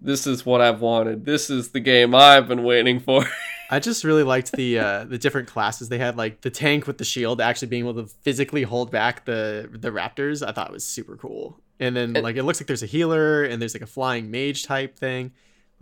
this 0.02 0.28
is 0.28 0.46
what 0.46 0.60
I've 0.62 0.82
wanted. 0.82 1.26
This 1.26 1.50
is 1.50 1.70
the 1.70 1.80
game 1.80 2.14
I've 2.14 2.48
been 2.48 2.64
waiting 2.64 3.00
for. 3.00 3.26
I 3.72 3.80
just 3.80 4.04
really 4.04 4.22
liked 4.24 4.52
the 4.52 4.78
uh 4.78 5.04
the 5.06 5.18
different 5.18 5.48
classes 5.48 5.90
they 5.90 5.98
had, 5.98 6.16
like 6.18 6.42
the 6.42 6.52
tank 6.52 6.86
with 6.86 6.98
the 7.00 7.06
shield 7.06 7.42
actually 7.42 7.70
being 7.70 7.88
able 7.88 8.04
to 8.04 8.08
physically 8.22 8.62
hold 8.64 8.92
back 8.92 9.26
the 9.26 9.68
the 9.72 9.90
raptors. 9.90 10.46
I 10.46 10.52
thought 10.52 10.72
was 10.72 10.86
super 10.86 11.16
cool. 11.16 11.60
And 11.80 11.96
then 11.96 12.16
And- 12.16 12.24
like 12.24 12.36
it 12.36 12.44
looks 12.44 12.60
like 12.60 12.68
there's 12.68 12.84
a 12.84 12.88
healer 12.88 13.44
and 13.44 13.60
there's 13.62 13.74
like 13.74 13.82
a 13.82 13.88
flying 13.88 14.30
mage 14.30 14.66
type 14.66 14.96
thing. 14.98 15.32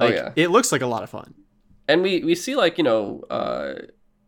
Oh, 0.04 0.06
Like 0.08 0.16
yeah. 0.16 0.32
it 0.36 0.50
looks 0.52 0.72
like 0.72 0.82
a 0.82 0.88
lot 0.88 1.04
of 1.04 1.10
fun. 1.10 1.34
and 1.88 2.02
we, 2.02 2.24
we 2.24 2.36
see, 2.36 2.56
like, 2.56 2.78
you 2.78 2.84
know, 2.84 3.24
uh, 3.30 3.74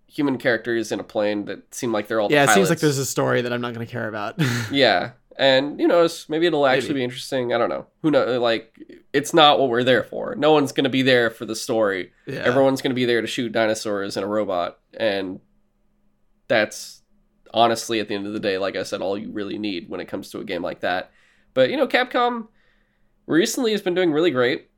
human 0.08 0.38
characters 0.38 0.92
in 0.92 1.00
a 1.00 1.04
plane 1.04 1.46
that 1.46 1.74
seem 1.76 1.92
like 1.92 2.08
they're 2.08 2.20
all 2.22 2.32
Yeah, 2.32 2.44
it 2.46 2.50
seems 2.50 2.70
like 2.70 2.80
there's 2.80 2.98
a 2.98 3.06
story 3.06 3.42
that 3.42 3.52
I'm 3.54 3.62
not 3.62 3.74
gonna 3.74 3.86
care 3.86 4.08
about. 4.08 4.40
Yeah, 4.72 5.12
and 5.38 5.80
you 5.80 5.88
know, 5.88 6.08
maybe 6.30 6.46
it'll 6.46 6.66
actually 6.66 6.90
Maybe. 6.90 7.00
be 7.02 7.04
interesting. 7.04 7.54
I 7.54 7.58
don't 7.58 7.68
know. 7.70 7.88
Who 8.02 8.12
know? 8.12 8.40
Like, 8.40 8.78
it's 9.12 9.34
not 9.34 9.60
what 9.60 9.70
we're 9.70 9.84
there 9.84 10.04
for. 10.04 10.34
No 10.36 10.54
one's 10.54 10.72
gonna 10.72 10.90
be 10.90 11.02
there 11.02 11.30
for 11.30 11.46
the 11.46 11.56
story. 11.56 12.12
yeah. 12.26 12.40
Everyone's 12.46 12.82
gonna 12.82 12.96
be 12.96 13.04
there 13.06 13.20
to 13.22 13.28
shoot 13.28 13.52
dinosaurs 13.52 14.16
and 14.16 14.24
a 14.24 14.28
robot, 14.28 14.80
and 14.94 15.40
that's 16.48 17.02
honestly, 17.54 18.00
at 18.00 18.08
the 18.08 18.16
end 18.16 18.28
of 18.28 18.34
the 18.34 18.40
day, 18.40 18.58
like 18.58 18.76
I 18.76 18.84
said, 18.84 19.02
all 19.02 19.18
you 19.18 19.32
really 19.32 19.58
need 19.58 19.90
when 19.90 20.00
it 20.00 20.08
comes 20.08 20.30
to 20.32 20.40
a 20.40 20.44
game 20.44 20.62
like 20.62 20.82
that. 20.82 21.12
But 21.54 21.70
you 21.70 21.78
know, 21.78 21.88
Capcom 21.88 22.48
recently 23.28 23.72
has 23.72 23.82
been 23.82 23.96
doing 23.96 24.12
really 24.12 24.32
great. 24.32 24.70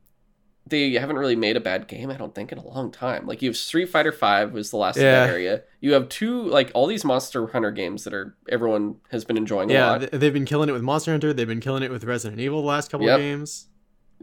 They 0.68 0.92
haven't 0.94 1.16
really 1.16 1.36
made 1.36 1.56
a 1.56 1.60
bad 1.60 1.86
game, 1.88 2.10
I 2.10 2.16
don't 2.16 2.34
think, 2.34 2.52
in 2.52 2.58
a 2.58 2.66
long 2.66 2.90
time. 2.90 3.26
Like 3.26 3.42
you 3.42 3.48
have 3.48 3.56
Street 3.56 3.86
Fighter 3.88 4.12
Five 4.12 4.52
was 4.52 4.70
the 4.70 4.76
last 4.76 4.96
of 4.96 5.02
that 5.02 5.28
area. 5.30 5.62
You 5.80 5.92
have 5.94 6.08
two 6.08 6.42
like 6.42 6.70
all 6.74 6.86
these 6.86 7.04
Monster 7.04 7.46
Hunter 7.46 7.70
games 7.70 8.04
that 8.04 8.12
are 8.14 8.36
everyone 8.48 8.96
has 9.10 9.24
been 9.24 9.36
enjoying 9.36 9.70
a 9.70 9.74
yeah, 9.74 9.98
they've 9.98 10.32
been 10.32 10.44
killing 10.44 10.68
it 10.68 10.72
with 10.72 10.82
Monster 10.82 11.12
Hunter. 11.12 11.32
They've 11.32 11.46
been 11.46 11.60
killing 11.60 11.82
it 11.82 11.90
with 11.90 12.04
Resident 12.04 12.40
Evil 12.40 12.60
the 12.62 12.66
last 12.68 12.90
couple 12.90 13.06
Yep. 13.06 13.14
of 13.16 13.20
games. 13.22 13.66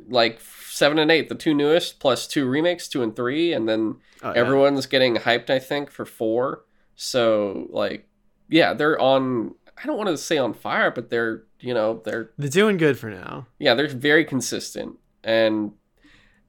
like 0.09 0.41
seven 0.69 0.99
and 0.99 1.09
eight, 1.09 1.29
the 1.29 1.35
two 1.35 1.53
newest, 1.53 1.99
plus 2.01 2.27
two 2.27 2.45
remakes, 2.47 2.87
two 2.89 3.01
and 3.01 3.15
three, 3.15 3.53
and 3.53 3.67
then 3.69 3.95
Oh, 4.23 4.31
yeah. 4.33 4.39
everyone's 4.39 4.85
getting 4.87 5.15
hyped. 5.15 5.49
I 5.49 5.59
think 5.59 5.89
for 5.89 6.05
four. 6.05 6.65
So 6.95 7.67
like, 7.69 8.07
yeah, 8.49 8.73
they're 8.73 8.99
on. 8.99 9.55
I 9.81 9.85
don't 9.87 9.97
want 9.97 10.09
to 10.09 10.17
say 10.17 10.37
on 10.37 10.53
fire, 10.53 10.91
but 10.91 11.09
they're 11.09 11.43
you 11.59 11.73
know 11.73 12.01
they're 12.05 12.31
they're 12.37 12.49
doing 12.49 12.77
good 12.77 12.97
for 12.99 13.09
now. 13.09 13.47
yeah 13.59 13.73
they're 13.73 13.87
very 13.87 14.23
consistent, 14.25 14.97
and 15.23 15.71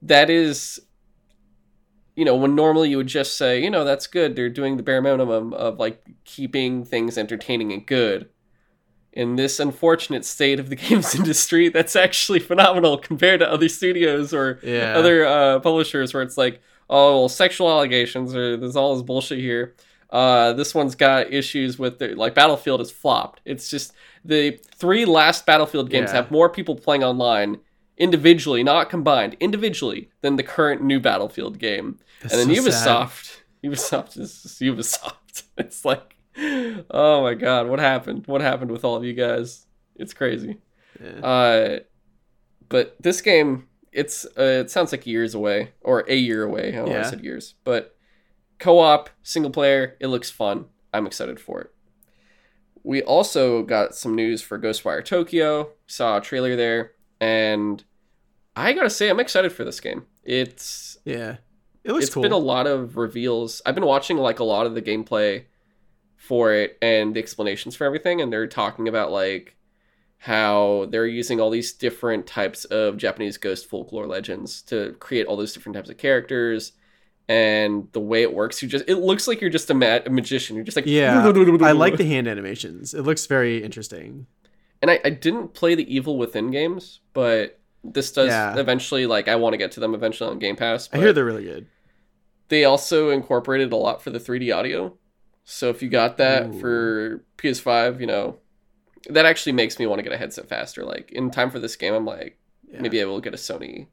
that 0.08 0.30
is. 0.30 0.80
You 2.14 2.24
know, 2.24 2.34
when 2.34 2.54
normally 2.54 2.88
you 2.88 2.96
would 2.96 3.08
just 3.08 3.36
say, 3.36 3.62
you 3.62 3.68
know, 3.68 3.84
that's 3.84 4.06
good. 4.06 4.36
They're 4.36 4.48
doing 4.48 4.78
the 4.78 4.82
bare 4.82 5.02
minimum 5.02 5.52
of 5.52 5.78
like 5.78 6.02
keeping 6.24 6.82
things 6.82 7.18
entertaining 7.18 7.72
and 7.72 7.84
good. 7.86 8.30
In 9.12 9.36
this 9.36 9.60
unfortunate 9.60 10.24
state 10.24 10.58
of 10.58 10.70
the 10.70 10.76
games 10.86 11.14
industry, 11.14 11.68
that's 11.68 11.94
actually 11.94 12.38
phenomenal 12.40 12.96
compared 12.96 13.40
to 13.40 13.50
other 13.52 13.68
studios 13.68 14.32
or 14.32 14.60
Yeah. 14.62 14.94
other 14.96 15.26
uh, 15.26 15.60
publishers 15.60 16.14
where 16.14 16.22
it's 16.22 16.38
like, 16.38 16.62
oh, 16.88 17.18
well, 17.20 17.28
sexual 17.28 17.70
allegations 17.70 18.34
or 18.34 18.56
there's 18.56 18.76
all 18.76 18.94
this 18.94 19.02
bullshit 19.02 19.38
here. 19.40 19.74
Uh, 20.08 20.54
this 20.54 20.74
one's 20.74 20.94
got 20.94 21.30
issues 21.30 21.78
with 21.78 21.98
the, 21.98 22.14
like 22.14 22.34
Battlefield 22.34 22.80
is 22.80 22.90
flopped. 22.90 23.42
It's 23.44 23.68
just 23.68 23.92
the 24.24 24.58
three 24.76 25.04
last 25.04 25.44
Battlefield 25.44 25.90
games 25.90 26.10
Yeah. 26.12 26.16
have 26.22 26.30
more 26.30 26.48
people 26.48 26.76
playing 26.76 27.04
online 27.04 27.58
individually, 27.96 28.62
not 28.62 28.90
combined, 28.90 29.36
individually 29.40 30.10
than 30.20 30.36
the 30.36 30.42
current 30.42 30.82
new 30.82 31.00
Battlefield 31.00 31.58
game. 31.58 31.98
That's 32.22 32.34
and 32.34 32.50
then 32.50 32.56
so 32.56 32.70
sad. 32.70 33.08
Ubisoft, 33.08 33.36
Ubisoft 33.64 34.18
is 34.18 34.32
Ubisoft. 34.60 35.44
It's 35.58 35.84
like, 35.84 36.16
oh 36.90 37.22
my 37.22 37.34
god, 37.34 37.68
what 37.68 37.78
happened? 37.78 38.26
What 38.26 38.40
happened 38.40 38.70
with 38.70 38.84
all 38.84 38.96
of 38.96 39.04
you 39.04 39.14
guys? 39.14 39.66
It's 39.96 40.12
crazy. 40.12 40.58
Yeah. 41.02 41.26
Uh, 41.26 41.78
but 42.68 42.96
this 43.00 43.20
game, 43.20 43.68
it's 43.92 44.24
uh, 44.38 44.62
it 44.64 44.70
sounds 44.70 44.92
like 44.92 45.06
years 45.06 45.34
away 45.34 45.72
or 45.80 46.04
a 46.08 46.14
year 46.14 46.42
away. 46.42 46.68
I 46.68 46.76
don't 46.76 46.88
know 46.90 47.00
I 47.00 47.02
said 47.02 47.24
years, 47.24 47.54
but 47.64 47.96
co-op, 48.58 49.10
single 49.22 49.50
player, 49.50 49.96
it 50.00 50.08
looks 50.08 50.30
fun. 50.30 50.66
I'm 50.92 51.06
excited 51.06 51.40
for 51.40 51.60
it. 51.60 51.70
We 52.82 53.02
also 53.02 53.62
got 53.62 53.94
some 53.94 54.14
news 54.14 54.42
for 54.42 54.58
Ghostwire 54.58 55.04
Tokyo. 55.04 55.70
Saw 55.86 56.18
a 56.18 56.20
trailer 56.20 56.54
there, 56.56 56.92
and 57.20 57.82
I 58.54 58.72
gotta 58.72 58.90
say, 58.90 59.08
I'm 59.08 59.20
excited 59.20 59.52
for 59.52 59.64
this 59.64 59.80
game. 59.80 60.06
It's 60.24 60.98
yeah. 61.04 61.36
It 61.84 61.92
looks 61.92 62.06
it's 62.06 62.14
cool. 62.14 62.22
been 62.22 62.32
a 62.32 62.38
lot 62.38 62.66
of 62.66 62.96
reveals. 62.96 63.62
I've 63.64 63.74
been 63.74 63.86
watching 63.86 64.16
like 64.16 64.40
a 64.40 64.44
lot 64.44 64.66
of 64.66 64.74
the 64.74 64.82
gameplay 64.82 65.44
for 66.16 66.52
it 66.52 66.76
and 66.82 67.14
the 67.14 67.20
explanations 67.20 67.76
for 67.76 67.84
everything, 67.84 68.20
and 68.20 68.32
they're 68.32 68.48
talking 68.48 68.88
about 68.88 69.12
like 69.12 69.56
how 70.18 70.86
they're 70.90 71.06
using 71.06 71.40
all 71.40 71.50
these 71.50 71.72
different 71.72 72.26
types 72.26 72.64
of 72.66 72.96
Japanese 72.96 73.36
ghost 73.36 73.68
folklore 73.68 74.06
legends 74.06 74.62
to 74.62 74.96
create 74.98 75.26
all 75.26 75.36
those 75.36 75.52
different 75.52 75.76
types 75.76 75.90
of 75.90 75.98
characters. 75.98 76.72
And 77.28 77.88
the 77.92 78.00
way 78.00 78.22
it 78.22 78.32
works, 78.32 78.62
you 78.62 78.68
just 78.68 78.84
it 78.88 78.96
looks 78.96 79.26
like 79.26 79.40
you're 79.40 79.50
just 79.50 79.68
a, 79.70 79.74
ma- 79.74 79.98
a 80.04 80.10
magician. 80.10 80.56
You're 80.56 80.64
just 80.64 80.76
like 80.76 80.86
yeah. 80.86 81.24
I 81.62 81.72
like 81.72 81.96
the 81.96 82.06
hand 82.06 82.28
animations. 82.28 82.94
It 82.94 83.02
looks 83.02 83.26
very 83.26 83.62
interesting. 83.62 84.26
And 84.82 84.90
I, 84.90 85.00
I 85.04 85.10
didn't 85.10 85.54
play 85.54 85.74
the 85.74 85.92
Evil 85.94 86.18
Within 86.18 86.50
games, 86.50 87.00
but 87.12 87.58
this 87.84 88.10
does 88.12 88.28
Yeah. 88.28 88.56
eventually 88.58 89.06
like 89.06 89.28
I 89.28 89.36
want 89.36 89.54
to 89.54 89.58
get 89.58 89.72
to 89.72 89.80
them 89.80 89.94
eventually 89.94 90.30
on 90.30 90.38
Game 90.38 90.56
Pass. 90.56 90.88
I 90.92 90.98
hear 90.98 91.12
they're 91.12 91.24
really 91.24 91.44
good. 91.44 91.66
they 92.48 92.64
also 92.64 93.10
incorporated 93.10 93.72
a 93.72 93.76
lot 93.76 94.02
for 94.02 94.10
the 94.10 94.18
3D 94.20 94.54
audio. 94.54 94.96
So 95.44 95.68
if 95.70 95.82
you 95.82 95.88
got 95.88 96.16
that 96.18 96.46
Ooh. 96.46 96.60
for 96.60 97.24
PS5, 97.38 98.00
you 98.00 98.06
know, 98.06 98.38
that 99.08 99.24
actually 99.26 99.52
makes 99.52 99.78
me 99.78 99.86
want 99.86 99.98
to 100.00 100.02
get 100.02 100.12
a 100.12 100.16
headset 100.16 100.48
faster. 100.48 100.84
Like 100.84 101.12
in 101.12 101.30
time 101.30 101.50
for 101.50 101.58
this 101.60 101.76
game, 101.76 101.94
I'm 101.94 102.04
like, 102.04 102.38
Yeah. 102.68 102.80
maybe 102.82 103.00
I 103.00 103.04
will 103.04 103.20
get 103.20 103.34
a 103.34 103.36
Sony 103.36 103.86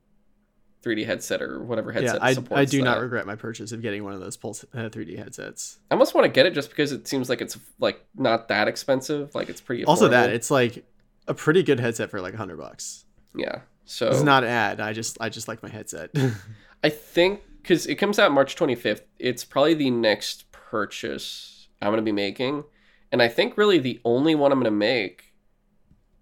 3D 0.83 1.05
headset 1.05 1.41
or 1.41 1.63
whatever 1.63 1.91
headset 1.91 2.15
yeah, 2.15 2.25
I, 2.25 2.33
supports 2.33 2.59
I 2.59 2.65
do 2.65 2.81
not 2.81 2.99
regret 2.99 3.25
my 3.25 3.35
purchase 3.35 3.71
of 3.71 3.81
getting 3.81 4.03
one 4.03 4.13
of 4.13 4.19
those 4.19 4.35
Pulse 4.37 4.65
uh, 4.73 4.89
3D 4.89 5.17
headsets. 5.17 5.79
I 5.89 5.95
almost 5.95 6.13
want 6.13 6.25
to 6.25 6.29
get 6.29 6.45
it 6.45 6.53
just 6.53 6.69
because 6.69 6.91
it 6.91 7.07
seems 7.07 7.29
like 7.29 7.41
it's 7.41 7.57
like 7.79 8.05
not 8.15 8.49
that 8.49 8.67
expensive. 8.67 9.33
Like 9.33 9.49
it's 9.49 9.61
pretty. 9.61 9.85
Also, 9.85 10.09
that 10.09 10.29
it's 10.29 10.51
like 10.51 10.85
a 11.27 11.33
pretty 11.33 11.63
good 11.63 11.79
headset 11.79 12.09
for 12.09 12.21
like 12.21 12.35
hundred 12.35 12.57
bucks. 12.57 13.05
yeah. 13.35 13.61
So 13.85 14.07
It's 14.07 14.21
not 14.21 14.43
an 14.43 14.49
ad. 14.49 14.79
I 14.79 14.93
just 14.93 15.17
I 15.19 15.29
just 15.29 15.47
like 15.47 15.61
my 15.61 15.69
headset. 15.69 16.11
I 16.83 16.89
think 16.89 17.41
because 17.61 17.85
it 17.87 17.95
comes 17.95 18.19
out 18.19 18.31
March 18.31 18.55
25th, 18.55 19.01
it's 19.19 19.45
probably 19.45 19.73
the 19.73 19.91
next 19.91 20.51
purchase 20.51 21.67
I'm 21.81 21.89
going 21.89 21.97
to 21.97 22.03
be 22.03 22.11
making. 22.11 22.63
And 23.11 23.21
I 23.21 23.27
think 23.27 23.57
really 23.57 23.79
the 23.79 24.01
only 24.03 24.35
one 24.35 24.51
I'm 24.51 24.59
going 24.59 24.65
to 24.65 24.71
make 24.71 25.33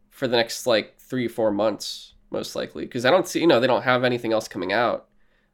for 0.10 0.28
the 0.28 0.38
next 0.38 0.68
like 0.68 0.98
three, 1.00 1.28
four 1.28 1.52
months, 1.52 2.11
most 2.32 2.56
likely. 2.56 2.86
Because 2.86 3.06
I 3.06 3.12
don't 3.12 3.28
see, 3.28 3.40
you 3.42 3.48
know, 3.48 3.60
they 3.60 3.68
don't 3.68 3.84
have 3.84 4.04
anything 4.04 4.34
else 4.34 4.48
coming 4.48 4.74
out. 4.74 5.08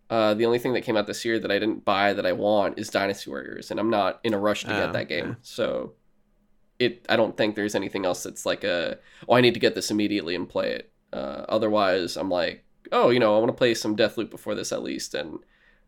Uh, 0.09 0.33
the 0.33 0.45
only 0.45 0.59
thing 0.59 0.73
that 0.73 0.81
came 0.81 0.95
out 0.95 1.05
this 1.07 1.25
year 1.25 1.37
that 1.39 1.51
I 1.51 1.59
didn't 1.59 1.83
buy 1.83 2.13
that 2.13 2.25
I 2.25 2.31
want 2.31 2.79
is 2.79 2.89
Dynasty 2.89 3.29
Warriors. 3.29 3.71
And 3.71 3.79
I'm 3.79 3.89
not 3.89 4.19
in 4.23 4.33
a 4.33 4.39
rush 4.39 4.63
to 4.63 4.73
Oh, 4.73 4.79
get 4.85 4.93
that 4.93 5.09
game. 5.09 5.27
yeah. 5.27 5.35
So 5.41 5.93
it, 6.79 7.05
I 7.09 7.15
don't 7.17 7.35
think 7.35 7.55
there's 7.55 7.75
anything 7.75 8.05
else 8.05 8.23
that's 8.23 8.45
like 8.45 8.63
a, 8.63 8.99
oh, 9.27 9.35
I 9.35 9.41
need 9.41 9.53
to 9.55 9.59
get 9.59 9.75
this 9.75 9.91
immediately 9.91 10.35
and 10.35 10.47
play 10.47 10.71
it. 10.71 10.91
Uh, 11.11 11.43
otherwise, 11.49 12.15
I'm 12.15 12.29
like, 12.29 12.63
oh, 12.91 13.09
you 13.09 13.19
know, 13.19 13.35
I 13.35 13.39
want 13.39 13.49
to 13.49 13.53
play 13.57 13.73
some 13.73 13.95
Deathloop 13.97 14.29
before 14.29 14.55
this 14.55 14.71
at 14.71 14.83
least, 14.83 15.13
and 15.13 15.39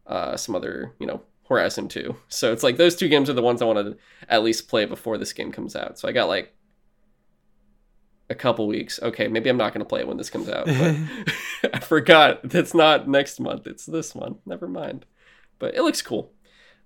uh, 0.08 0.36
some 0.36 0.56
other, 0.56 0.96
you 1.00 1.06
know, 1.08 1.22
Horizon 1.48 1.88
2. 1.88 2.16
So 2.30 2.52
it's 2.52 2.64
like 2.64 2.78
those 2.78 2.96
two 2.96 3.08
games 3.08 3.30
are 3.30 3.34
the 3.34 3.42
ones 3.42 3.62
I 3.62 3.66
want 3.66 3.80
to 3.80 3.98
at 4.28 4.44
least 4.44 4.68
play 4.68 4.86
before 4.86 5.18
this 5.18 5.32
game 5.34 5.52
comes 5.52 5.76
out. 5.76 5.98
So 6.00 6.08
I 6.08 6.12
got 6.12 6.28
like 6.28 6.54
couple 8.40 8.66
weeks. 8.68 9.00
Okay, 9.02 9.28
maybe 9.28 9.50
I'm 9.50 9.58
not 9.58 9.74
going 9.74 9.86
to 9.86 9.90
play 9.90 10.00
it 10.00 10.08
when 10.08 10.18
this 10.18 10.30
comes 10.30 10.50
out. 10.50 10.66
But 10.66 10.96
I 11.74 11.80
forgot. 11.80 12.42
That's 12.44 12.74
not 12.74 13.08
next 13.08 13.40
month. 13.40 13.68
It's 13.68 13.86
this 13.86 14.16
one. 14.16 14.38
Never 14.46 14.68
mind. 14.68 15.06
But 15.60 15.76
it 15.76 15.82
looks 15.84 16.02
cool. 16.02 16.32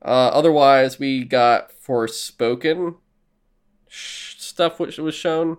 Uh, 0.03 0.29
otherwise, 0.33 1.00
we 1.00 1.24
got 1.24 1.72
Forspoken 1.88 2.95
sh- 3.88 4.36
stuff 4.38 4.79
which 4.79 4.98
was 4.98 5.15
shown. 5.15 5.57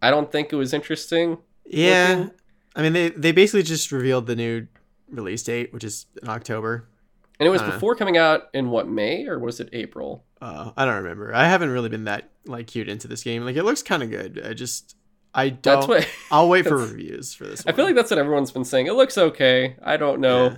I 0.00 0.10
don't 0.10 0.30
think 0.32 0.52
it 0.52 0.56
was 0.56 0.72
interesting. 0.72 1.38
yeah, 1.66 2.14
looking. 2.18 2.30
I 2.76 2.82
mean 2.82 2.92
they 2.92 3.08
they 3.10 3.32
basically 3.32 3.64
just 3.64 3.90
revealed 3.92 4.26
the 4.26 4.36
new 4.36 4.68
release 5.10 5.42
date, 5.42 5.72
which 5.72 5.84
is 5.84 6.06
in 6.22 6.28
October. 6.28 6.88
And 7.40 7.46
it 7.46 7.50
was 7.50 7.62
Uh. 7.62 7.70
before 7.70 7.94
coming 7.94 8.16
out 8.16 8.44
in 8.54 8.70
what 8.70 8.88
May 8.88 9.26
or 9.26 9.38
was 9.38 9.60
it 9.60 9.68
April? 9.72 10.24
Uh, 10.40 10.70
I 10.76 10.84
don't 10.84 11.02
remember. 11.02 11.34
I 11.34 11.46
haven't 11.48 11.70
really 11.70 11.88
been 11.88 12.04
that 12.04 12.30
like 12.46 12.68
cued 12.68 12.88
into 12.88 13.08
this 13.08 13.22
game. 13.24 13.44
Like 13.44 13.56
it 13.56 13.64
looks 13.64 13.82
kind 13.82 14.02
of 14.02 14.10
good. 14.10 14.40
I 14.44 14.54
just 14.54 14.96
I 15.34 15.50
don't. 15.50 15.62
That's 15.62 15.86
what 15.88 16.08
I'll 16.30 16.48
wait 16.48 16.66
for 16.66 16.76
reviews 16.76 17.34
for 17.34 17.44
this. 17.44 17.64
I 17.66 17.72
feel 17.72 17.84
like 17.84 17.94
that's 17.94 18.10
what 18.10 18.18
everyone's 18.18 18.50
been 18.50 18.64
saying. 18.64 18.86
It 18.86 18.94
looks 18.94 19.16
okay. 19.18 19.76
I 19.82 19.96
don't 19.96 20.20
know. 20.20 20.44
Yeah. 20.50 20.56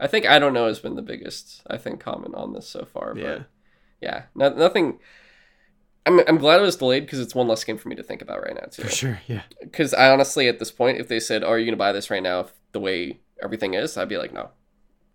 I 0.00 0.06
think 0.06 0.26
I 0.26 0.38
don't 0.38 0.52
know 0.52 0.66
has 0.66 0.78
been 0.78 0.94
the 0.96 1.02
biggest 1.02 1.62
I 1.68 1.76
think 1.76 2.00
comment 2.00 2.34
on 2.34 2.52
this 2.52 2.68
so 2.68 2.84
far. 2.92 3.14
But 3.14 3.22
Yeah. 3.22 3.38
yeah, 4.00 4.22
no, 4.34 4.48
nothing. 4.50 4.98
I'm 6.06 6.20
I'm 6.26 6.38
glad 6.38 6.58
it 6.60 6.62
was 6.62 6.76
delayed 6.76 7.04
because 7.04 7.20
it's 7.20 7.34
one 7.34 7.48
less 7.48 7.64
game 7.64 7.76
for 7.78 7.88
me 7.88 7.96
to 7.96 8.02
think 8.02 8.22
about 8.22 8.42
right 8.42 8.54
now 8.54 8.66
too. 8.70 8.82
for 8.82 8.88
sure. 8.90 9.20
Yeah. 9.26 9.42
Because 9.60 9.92
I 9.92 10.10
honestly, 10.10 10.48
at 10.48 10.58
this 10.58 10.70
point, 10.70 10.98
if 11.00 11.08
they 11.08 11.20
said, 11.20 11.42
"Oh, 11.44 11.48
are 11.48 11.58
you 11.58 11.66
gonna 11.66 11.76
buy 11.76 11.92
this 11.92 12.10
right 12.10 12.22
now?" 12.22 12.40
If 12.40 12.52
the 12.72 12.80
way 12.80 13.20
everything 13.42 13.74
is, 13.74 13.96
I'd 13.98 14.08
be 14.08 14.16
like, 14.16 14.32
"No, 14.32 14.48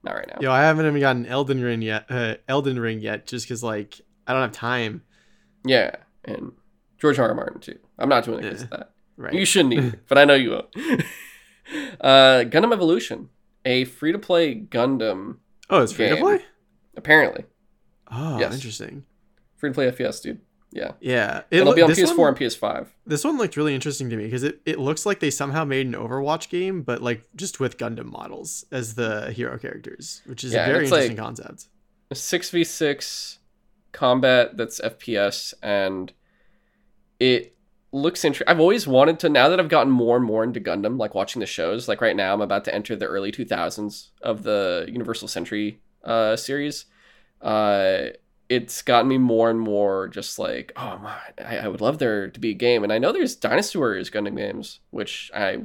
not 0.04 0.14
right 0.16 0.28
now." 0.28 0.38
Yo, 0.40 0.52
I 0.52 0.62
haven't 0.62 0.86
even 0.86 1.00
gotten 1.00 1.26
Elden 1.26 1.62
Ring 1.64 1.82
yet. 1.82 2.06
Uh, 2.10 2.36
Elden 2.48 2.80
Ring 2.80 3.00
yet, 3.00 3.26
just 3.26 3.46
because 3.48 3.64
like 3.64 4.02
I 4.28 4.34
don't 4.34 4.42
have 4.44 4.52
time. 4.52 5.02
Yeah, 5.66 5.96
and 6.26 6.52
George 7.04 7.20
R. 7.20 7.28
R. 7.28 7.36
Martin 7.36 7.60
too. 7.60 7.78
I'm 8.00 8.08
not 8.08 8.24
doing 8.24 8.40
it 8.40 8.44
because 8.44 8.62
Yeah. 8.62 8.64
of 8.66 8.70
that. 8.72 8.90
Right. 9.18 9.34
You 9.34 9.46
shouldn't 9.46 9.74
either, 9.76 10.02
but 10.08 10.18
I 10.18 10.24
know 10.26 10.34
you 10.36 10.52
won't. 10.52 10.70
uh, 12.02 12.44
Gundam 12.50 12.72
Evolution, 12.74 13.30
a 13.66 13.84
free-to-play 13.86 14.56
Gundam, 14.62 15.38
oh, 15.70 15.82
it's 15.84 15.92
free 15.94 16.10
to 16.10 16.16
play. 16.18 16.40
apparently 16.98 17.44
Oh, 18.12 18.40
Yes. 18.40 18.54
interesting. 18.56 19.04
free-to-play 19.58 19.92
FPS, 19.92 20.22
dude. 20.22 20.40
Yeah, 20.72 20.94
Yeah, 21.00 21.42
it 21.52 21.58
it'll 21.60 21.70
loo- 21.70 21.76
be 21.76 21.82
on 21.84 21.92
PS4 21.92 22.18
one- 22.18 22.28
and 22.30 22.38
PS5. 22.38 22.88
This 23.06 23.24
one 23.24 23.38
looked 23.38 23.56
really 23.56 23.76
interesting 23.76 24.10
to 24.10 24.16
me 24.16 24.24
because 24.26 24.42
it, 24.42 24.60
it 24.66 24.80
looks 24.80 25.06
like 25.06 25.20
they 25.20 25.30
somehow 25.30 25.64
made 25.66 25.86
an 25.86 25.94
Overwatch 25.94 26.50
game, 26.50 26.82
but 26.82 27.04
like 27.04 27.24
just 27.36 27.60
with 27.60 27.78
Gundam 27.78 28.06
models 28.06 28.66
as 28.72 28.96
the 28.96 29.32
hero 29.32 29.60
characters, 29.60 30.24
which 30.26 30.44
is 30.44 30.54
Yeah, 30.54 30.64
a 30.66 30.72
very 30.72 30.84
it's 30.86 30.92
like- 30.92 31.02
interesting 31.12 31.24
concept. 31.24 31.68
A 32.10 32.16
six 32.16 32.50
v 32.50 32.64
six 32.64 33.38
combat 33.92 34.58
that's 34.58 34.80
FPS, 34.82 35.54
and 35.62 36.12
it 37.24 37.56
looks 37.92 38.26
interesting. 38.26 38.48
I've 38.52 38.60
always 38.60 38.88
wanted 38.88 39.20
to. 39.20 39.30
Now 39.30 39.50
that 39.50 39.60
I've 39.60 39.70
gotten 39.70 39.92
more 39.92 40.18
and 40.18 40.26
more 40.26 40.44
into 40.44 40.60
Gundam, 40.60 40.98
like 41.00 41.14
watching 41.16 41.40
the 41.40 41.46
shows, 41.46 41.88
like 41.88 42.02
right 42.02 42.16
now, 42.16 42.34
I'm 42.34 42.42
about 42.42 42.66
to 42.66 42.74
enter 42.76 42.96
the 42.96 43.06
early 43.06 43.32
2000s 43.32 44.10
of 44.22 44.44
the 44.44 44.86
Universal 44.90 45.28
Century 45.30 45.80
uh, 46.04 46.36
series. 46.36 46.86
Uh, 47.42 48.08
it's 48.50 48.82
gotten 48.82 49.08
me 49.08 49.18
more 49.18 49.50
and 49.50 49.60
more 49.60 50.08
just 50.10 50.38
like, 50.38 50.74
oh 50.76 50.98
my, 50.98 51.16
I, 51.44 51.58
I 51.60 51.68
would 51.68 51.82
love 51.82 51.98
there 52.00 52.30
to 52.30 52.40
be 52.40 52.52
a 52.52 52.56
game, 52.56 52.84
and 52.84 52.92
I 52.92 52.98
know 53.00 53.12
there's 53.12 53.36
Dynasty 53.36 53.78
Warriors 53.78 54.10
Gundam 54.10 54.36
games, 54.38 54.80
which 54.92 55.32
I 55.34 55.60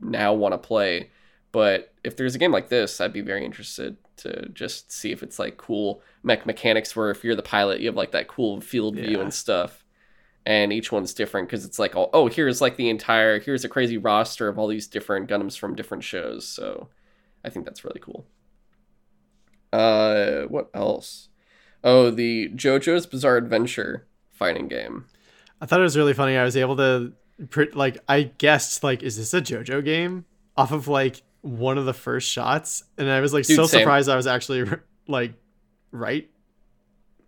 now 0.00 0.32
want 0.32 0.52
to 0.54 0.58
play. 0.58 1.10
But 1.52 1.92
if 2.02 2.16
there's 2.16 2.34
a 2.34 2.38
game 2.38 2.50
like 2.50 2.68
this, 2.68 3.00
I'd 3.00 3.12
be 3.12 3.20
very 3.20 3.44
interested 3.44 3.96
to 4.16 4.48
just 4.50 4.90
see 4.90 5.12
if 5.12 5.22
it's 5.22 5.38
like 5.38 5.56
cool 5.56 6.02
mech 6.22 6.46
mechanics 6.46 6.96
where 6.96 7.10
if 7.10 7.22
you're 7.24 7.36
the 7.36 7.42
pilot, 7.42 7.80
you 7.80 7.86
have 7.86 7.96
like 7.96 8.12
that 8.12 8.26
cool 8.28 8.60
field 8.60 8.96
view 8.96 9.18
Yeah. 9.18 9.22
and 9.22 9.32
stuff. 9.34 9.83
And 10.46 10.72
each 10.72 10.92
one's 10.92 11.14
different 11.14 11.48
because 11.48 11.64
it's 11.64 11.78
like, 11.78 11.92
oh, 11.96 12.28
here's 12.28 12.60
like 12.60 12.76
the 12.76 12.90
entire, 12.90 13.40
here's 13.40 13.64
a 13.64 13.68
crazy 13.68 13.96
roster 13.96 14.48
of 14.48 14.58
all 14.58 14.68
these 14.68 14.86
different 14.86 15.28
Gundams 15.28 15.58
from 15.58 15.74
different 15.74 16.04
shows. 16.04 16.46
So 16.46 16.88
I 17.42 17.48
think 17.48 17.64
that's 17.64 17.82
really 17.84 18.00
cool. 18.00 18.26
Uh, 19.72 20.42
what 20.42 20.68
else? 20.74 21.28
Oh, 21.82 22.10
the 22.10 22.50
JoJo's 22.50 23.06
Bizarre 23.06 23.36
Adventure 23.36 24.06
fighting 24.30 24.68
game. 24.68 25.06
I 25.60 25.66
thought 25.66 25.80
it 25.80 25.84
was 25.84 25.96
really 25.96 26.12
funny. 26.14 26.36
I 26.36 26.44
was 26.44 26.56
able 26.56 26.76
to, 26.76 27.12
like, 27.72 27.98
I 28.08 28.22
guessed, 28.22 28.84
like, 28.84 29.02
is 29.02 29.16
this 29.16 29.34
a 29.34 29.40
JoJo 29.40 29.84
game? 29.84 30.26
Off 30.56 30.72
of, 30.72 30.88
like, 30.88 31.22
one 31.40 31.78
of 31.78 31.86
the 31.86 31.94
first 31.94 32.30
shots. 32.30 32.84
And 32.98 33.10
I 33.10 33.20
was, 33.20 33.32
like, 33.32 33.46
Dude, 33.46 33.56
so 33.56 33.66
same. 33.66 33.80
surprised 33.80 34.08
I 34.08 34.16
was 34.16 34.26
actually, 34.26 34.70
like, 35.08 35.34
right. 35.90 36.30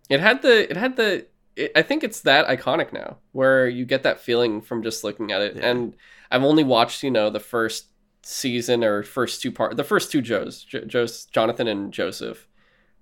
It 0.09 0.19
had 0.21 0.41
the 0.41 0.69
it 0.71 0.77
had 0.77 0.95
the 0.95 1.27
it, 1.57 1.71
I 1.75 1.81
think 1.81 2.03
it's 2.03 2.21
that 2.21 2.47
iconic 2.47 2.93
now 2.93 3.17
where 3.31 3.67
you 3.67 3.85
get 3.85 4.03
that 4.03 4.19
feeling 4.19 4.61
from 4.61 4.83
just 4.83 5.03
looking 5.03 5.31
at 5.31 5.41
it. 5.41 5.55
Yeah. 5.55 5.69
And 5.69 5.95
I've 6.31 6.43
only 6.43 6.63
watched, 6.63 7.03
you 7.03 7.11
know, 7.11 7.29
the 7.29 7.39
first 7.39 7.87
season 8.23 8.83
or 8.83 9.03
first 9.03 9.41
two 9.41 9.51
part 9.51 9.77
the 9.77 9.83
first 9.83 10.11
two 10.11 10.21
Joes, 10.21 10.63
jo- 10.63 10.85
Joe's 10.85 11.25
Jonathan 11.25 11.67
and 11.67 11.93
Joseph. 11.93 12.47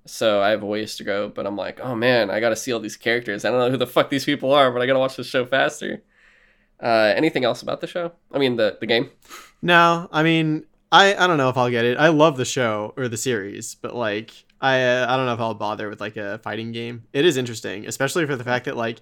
So 0.06 0.42
I 0.42 0.50
have 0.52 0.62
a 0.62 0.68
ways 0.68 0.98
to 0.98 1.04
go, 1.04 1.30
but 1.30 1.48
I'm 1.48 1.56
like, 1.56 1.80
oh 1.80 1.96
man, 1.96 2.30
I 2.30 2.40
got 2.40 2.50
to 2.50 2.56
see 2.56 2.72
all 2.72 2.80
these 2.80 2.98
characters. 2.98 3.44
I 3.44 3.50
don't 3.50 3.60
know 3.60 3.72
who 3.72 3.78
the 3.78 3.88
fuck 3.88 4.10
these 4.10 4.26
people 4.26 4.54
are, 4.54 4.72
but 4.72 4.82
I 4.82 4.86
got 4.86 4.94
to 4.94 5.00
watch 5.00 5.16
the 5.16 5.24
show 5.24 5.46
faster. 5.46 6.04
Uh, 6.80 7.14
anything 7.16 7.44
else 7.44 7.62
about 7.62 7.82
the 7.82 7.88
show? 7.88 8.12
I 8.32 8.38
mean, 8.38 8.56
the 8.58 8.78
the 8.80 8.86
game. 8.86 9.10
No, 9.62 10.08
I 10.12 10.22
mean, 10.22 10.66
I, 10.92 11.16
I 11.16 11.26
don't 11.26 11.38
know 11.38 11.50
if 11.50 11.58
I'll 11.58 11.72
get 11.72 11.86
it. 11.86 11.98
I 11.98 12.10
love 12.10 12.38
the 12.38 12.46
show 12.46 12.94
or 12.96 13.08
the 13.08 13.18
series, 13.18 13.76
but, 13.76 13.96
like, 13.96 14.32
I, 14.66 14.84
uh, 14.84 15.06
I 15.10 15.18
don't 15.18 15.26
know 15.28 15.34
if 15.34 15.40
I'll 15.40 15.54
bother 15.54 15.90
with, 15.90 16.02
like, 16.02 16.18
a 16.18 16.40
fighting 16.40 16.72
game. 16.72 17.04
It 17.14 17.26
is 17.26 17.38
interesting, 17.38 17.86
especially 17.88 18.26
for 18.26 18.36
the 18.36 18.44
fact 18.44 18.66
that, 18.66 18.76
like, 18.78 19.02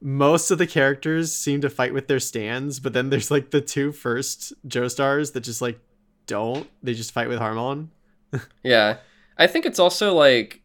most 0.00 0.50
of 0.50 0.58
the 0.58 0.66
characters 0.66 1.34
seem 1.34 1.60
to 1.60 1.70
fight 1.70 1.92
with 1.94 2.08
their 2.08 2.20
stands, 2.20 2.80
but 2.80 2.92
then 2.92 3.10
there's, 3.10 3.30
like, 3.30 3.50
the 3.50 3.60
two 3.60 3.92
first 3.92 4.52
Joestars 4.66 5.32
that 5.34 5.40
just, 5.40 5.62
like, 5.62 5.78
don't. 6.26 6.68
They 6.82 6.94
just 6.94 7.12
fight 7.12 7.28
with 7.28 7.38
Hamon. 7.38 7.90
Yeah. 8.62 8.98
I 9.36 9.46
think 9.46 9.66
it's 9.66 9.78
also 9.78 10.14
like 10.14 10.62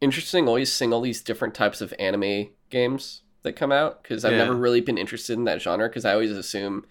interesting 0.00 0.48
always 0.48 0.72
seeing 0.72 0.92
all 0.92 1.00
these 1.00 1.22
different 1.22 1.54
types 1.54 1.80
of 1.80 1.94
anime 1.98 2.48
games 2.70 3.22
that 3.42 3.54
come 3.54 3.72
out 3.72 4.02
because 4.02 4.24
I've 4.24 4.32
Yeah. 4.32 4.38
never 4.38 4.54
really 4.56 4.80
been 4.80 4.98
interested 4.98 5.34
in 5.38 5.44
that 5.44 5.62
genre 5.62 5.88
because 5.88 6.04
I 6.04 6.12
always 6.12 6.30
assume 6.32 6.84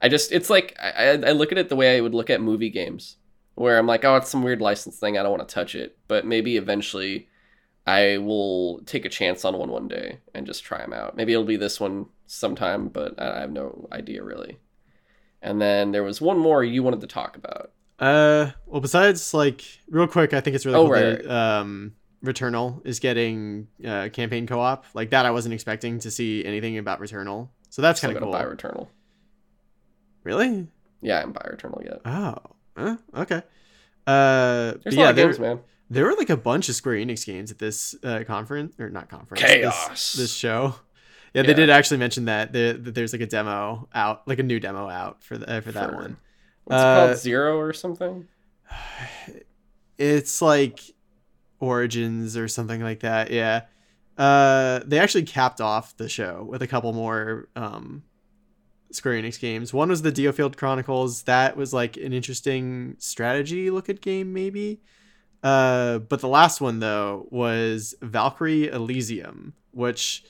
I 0.00 0.08
just 0.08 0.32
it's 0.32 0.50
like 0.50 0.76
I, 0.80 0.90
I 0.90 1.12
I 1.12 1.32
look 1.32 1.52
at 1.52 1.58
it 1.58 1.68
the 1.68 1.76
way 1.76 1.96
I 1.96 2.00
would 2.00 2.14
look 2.14 2.30
at 2.30 2.40
movie 2.40 2.70
games 2.70 3.16
where 3.54 3.78
I'm 3.78 3.86
like 3.86 4.04
oh 4.04 4.16
it's 4.16 4.30
some 4.30 4.42
weird 4.42 4.60
license 4.60 4.98
thing 4.98 5.18
I 5.18 5.22
don't 5.22 5.36
want 5.36 5.46
to 5.48 5.54
touch 5.54 5.74
it 5.74 5.96
but 6.08 6.26
maybe 6.26 6.56
eventually 6.56 7.28
I 7.86 8.18
will 8.18 8.80
take 8.86 9.04
a 9.04 9.08
chance 9.08 9.44
on 9.44 9.56
one 9.58 9.70
one 9.70 9.88
day 9.88 10.18
and 10.34 10.46
just 10.46 10.62
try 10.62 10.78
them 10.78 10.92
out. 10.92 11.16
Maybe 11.16 11.32
it'll 11.32 11.44
be 11.44 11.56
this 11.56 11.80
one 11.80 12.06
sometime 12.26 12.88
but 12.88 13.20
I 13.20 13.40
have 13.40 13.50
no 13.50 13.88
idea 13.92 14.22
really. 14.22 14.58
And 15.42 15.60
then 15.60 15.90
there 15.90 16.04
was 16.04 16.20
one 16.20 16.38
more 16.38 16.62
you 16.62 16.82
wanted 16.84 17.00
to 17.00 17.08
talk 17.08 17.36
about. 17.36 17.72
Uh, 17.98 18.52
well, 18.66 18.80
besides 18.80 19.34
like 19.34 19.64
real 19.88 20.06
quick, 20.06 20.32
I 20.32 20.40
think 20.40 20.54
it's 20.54 20.64
really 20.64 20.78
Oh, 20.78 20.84
cool 20.84 20.92
right, 20.92 21.22
that 21.22 21.30
um, 21.30 21.94
Returnal 22.24 22.80
is 22.86 23.00
getting 23.00 23.66
uh, 23.84 24.08
campaign 24.12 24.46
co-op. 24.46 24.86
Like 24.94 25.10
that, 25.10 25.26
I 25.26 25.32
wasn't 25.32 25.54
expecting 25.54 25.98
to 26.00 26.10
see 26.10 26.44
anything 26.44 26.78
about 26.78 27.00
Returnal, 27.00 27.48
so 27.70 27.82
that's 27.82 28.00
kind 28.00 28.16
of 28.16 28.22
cool. 28.22 28.30
buy 28.32 28.44
Returnal. 28.44 28.88
Really? 30.24 30.68
yeah 31.00 31.16
I 31.16 31.18
haven't 31.20 31.32
buy 31.34 31.48
Returnal 31.52 31.84
yet. 31.84 32.00
Oh, 32.04 32.36
okay. 32.78 33.42
Uh, 34.06 34.74
There's 34.82 34.94
yeah, 34.96 35.10
of 35.10 35.16
games, 35.16 35.38
man. 35.38 35.60
there 35.90 36.04
were 36.06 36.14
like 36.14 36.30
a 36.30 36.36
bunch 36.36 36.68
of 36.68 36.74
Square 36.74 36.96
Enix 36.96 37.24
games 37.26 37.50
at 37.50 37.58
this 37.58 37.94
uh, 38.02 38.24
conference 38.26 38.74
or 38.80 38.90
not 38.90 39.08
conference. 39.08 39.42
Chaos. 39.42 39.88
This, 39.90 40.12
this 40.14 40.34
show. 40.34 40.74
Yeah, 41.34 41.42
they 41.42 41.48
Yeah. 41.48 41.54
did 41.54 41.70
actually 41.70 41.98
mention 41.98 42.24
that, 42.26 42.52
there, 42.52 42.72
that 42.74 42.94
there's 42.94 43.12
like 43.12 43.22
a 43.22 43.26
demo 43.26 43.88
out, 43.94 44.26
like 44.28 44.38
a 44.38 44.42
new 44.42 44.60
demo 44.60 44.88
out 44.88 45.22
for 45.22 45.38
the, 45.38 45.48
uh, 45.50 45.60
for 45.60 45.72
that 45.72 45.90
For- 45.90 45.96
one. 45.96 46.16
What's 46.64 46.82
Uh, 46.82 46.86
it 46.86 47.06
called? 47.06 47.18
Zero 47.18 47.58
or 47.58 47.72
something? 47.72 48.28
It's 49.98 50.42
like 50.42 50.80
Origins 51.60 52.36
or 52.36 52.48
something 52.48 52.82
like 52.82 53.00
that. 53.00 53.30
Yeah. 53.30 53.62
Uh, 54.18 54.80
they 54.84 54.98
actually 54.98 55.22
capped 55.24 55.60
off 55.60 55.96
the 55.96 56.08
show 56.08 56.46
with 56.48 56.62
a 56.62 56.66
couple 56.66 56.92
more 56.92 57.48
um, 57.56 58.02
Square 58.92 59.22
Enix 59.22 59.40
games. 59.40 59.72
One 59.72 59.88
was 59.88 60.02
the 60.02 60.12
Diofield 60.12 60.56
Chronicles. 60.56 61.22
That 61.22 61.56
was 61.56 61.72
like 61.72 61.96
an 61.96 62.12
interesting 62.12 62.96
strategy 62.98 63.70
look 63.70 63.88
at 63.88 64.00
game, 64.00 64.32
maybe. 64.32 64.80
Uh, 65.42 65.98
but 65.98 66.20
the 66.20 66.28
last 66.28 66.60
one 66.60 66.78
though 66.78 67.26
was 67.30 67.94
Valkyrie 68.00 68.68
Elysium, 68.68 69.54
which 69.72 70.24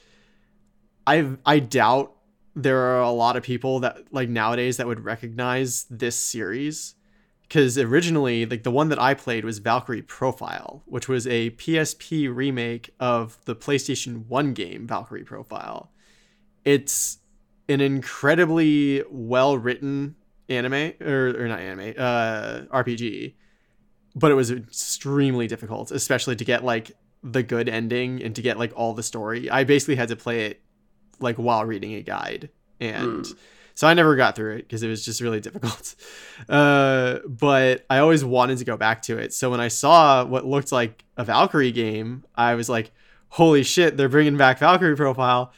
I 1.07 1.37
I 1.45 1.59
doubt 1.59 2.14
there 2.54 2.78
are 2.78 3.00
a 3.00 3.11
lot 3.11 3.37
of 3.37 3.42
people 3.42 3.81
that 3.81 4.12
like 4.12 4.28
nowadays 4.28 4.76
that 4.76 4.87
would 4.87 5.04
recognize 5.04 5.87
this 5.88 6.16
series 6.16 6.95
because 7.42 7.78
originally 7.78 8.45
like 8.45 8.62
the 8.62 8.71
one 8.71 8.88
that 8.90 8.99
i 8.99 9.14
played 9.14 9.45
was 9.45 9.59
valkyrie 9.59 10.02
profile 10.02 10.83
which 10.87 11.09
was 11.09 11.26
a 11.26 11.50
psp 11.52 12.35
remake 12.35 12.90
of 13.00 13.38
the 13.47 13.57
playstation 13.57 14.26
1 14.26 14.52
game 14.52 14.87
valkyrie 14.87 15.25
profile 15.25 15.90
it's 16.64 17.19
an 17.73 17.81
incredibly 17.81 19.02
well 19.11 19.57
written 19.59 20.14
anime 20.49 20.93
or, 21.00 21.29
or 21.37 21.49
not 21.49 21.59
anime 21.61 21.95
uh 21.99 22.61
rpg 22.73 23.35
but 24.14 24.31
it 24.31 24.35
was 24.35 24.50
extremely 24.50 25.47
difficult 25.47 25.91
especially 25.91 26.37
to 26.37 26.45
get 26.45 26.64
like 26.64 26.93
the 27.23 27.43
good 27.43 27.69
ending 27.69 28.23
and 28.23 28.35
to 28.35 28.43
get 28.43 28.59
like 28.59 28.73
all 28.75 28.95
the 28.95 29.02
story. 29.02 29.49
I 29.49 29.62
basically 29.62 29.95
had 29.95 30.09
to 30.09 30.17
play 30.17 30.47
it 30.47 30.61
like 31.21 31.37
while 31.37 31.64
reading 31.64 31.95
a 31.95 32.02
guide 32.02 32.50
and 32.81 33.25
Hmm. 33.25 33.33
so 33.76 33.87
i 33.87 33.95
never 33.95 34.17
got 34.17 34.35
through 34.35 34.55
it 34.57 34.62
because 34.62 34.83
it 34.83 34.88
was 34.88 35.05
just 35.05 35.21
really 35.21 35.38
difficult. 35.49 35.95
Uh, 36.49 37.21
but 37.29 37.87
i 37.88 37.99
always 37.99 38.25
wanted 38.25 38.59
to 38.59 38.64
go 38.64 38.76
back 38.76 39.02
to 39.02 39.19
it. 39.19 39.33
So 39.33 39.50
when 39.50 39.61
i 39.61 39.69
saw 39.69 40.25
what 40.25 40.45
looked 40.45 40.73
like 40.73 41.05
a 41.17 41.25
valkyrie 41.25 41.71
game 41.73 42.25
i 42.35 42.55
was 42.57 42.69
like 42.69 42.91
holy 43.29 43.62
shit 43.62 43.97
they're 43.97 44.09
bringing 44.09 44.37
back 44.37 44.59
valkyrie 44.59 44.97
profile 44.97 45.52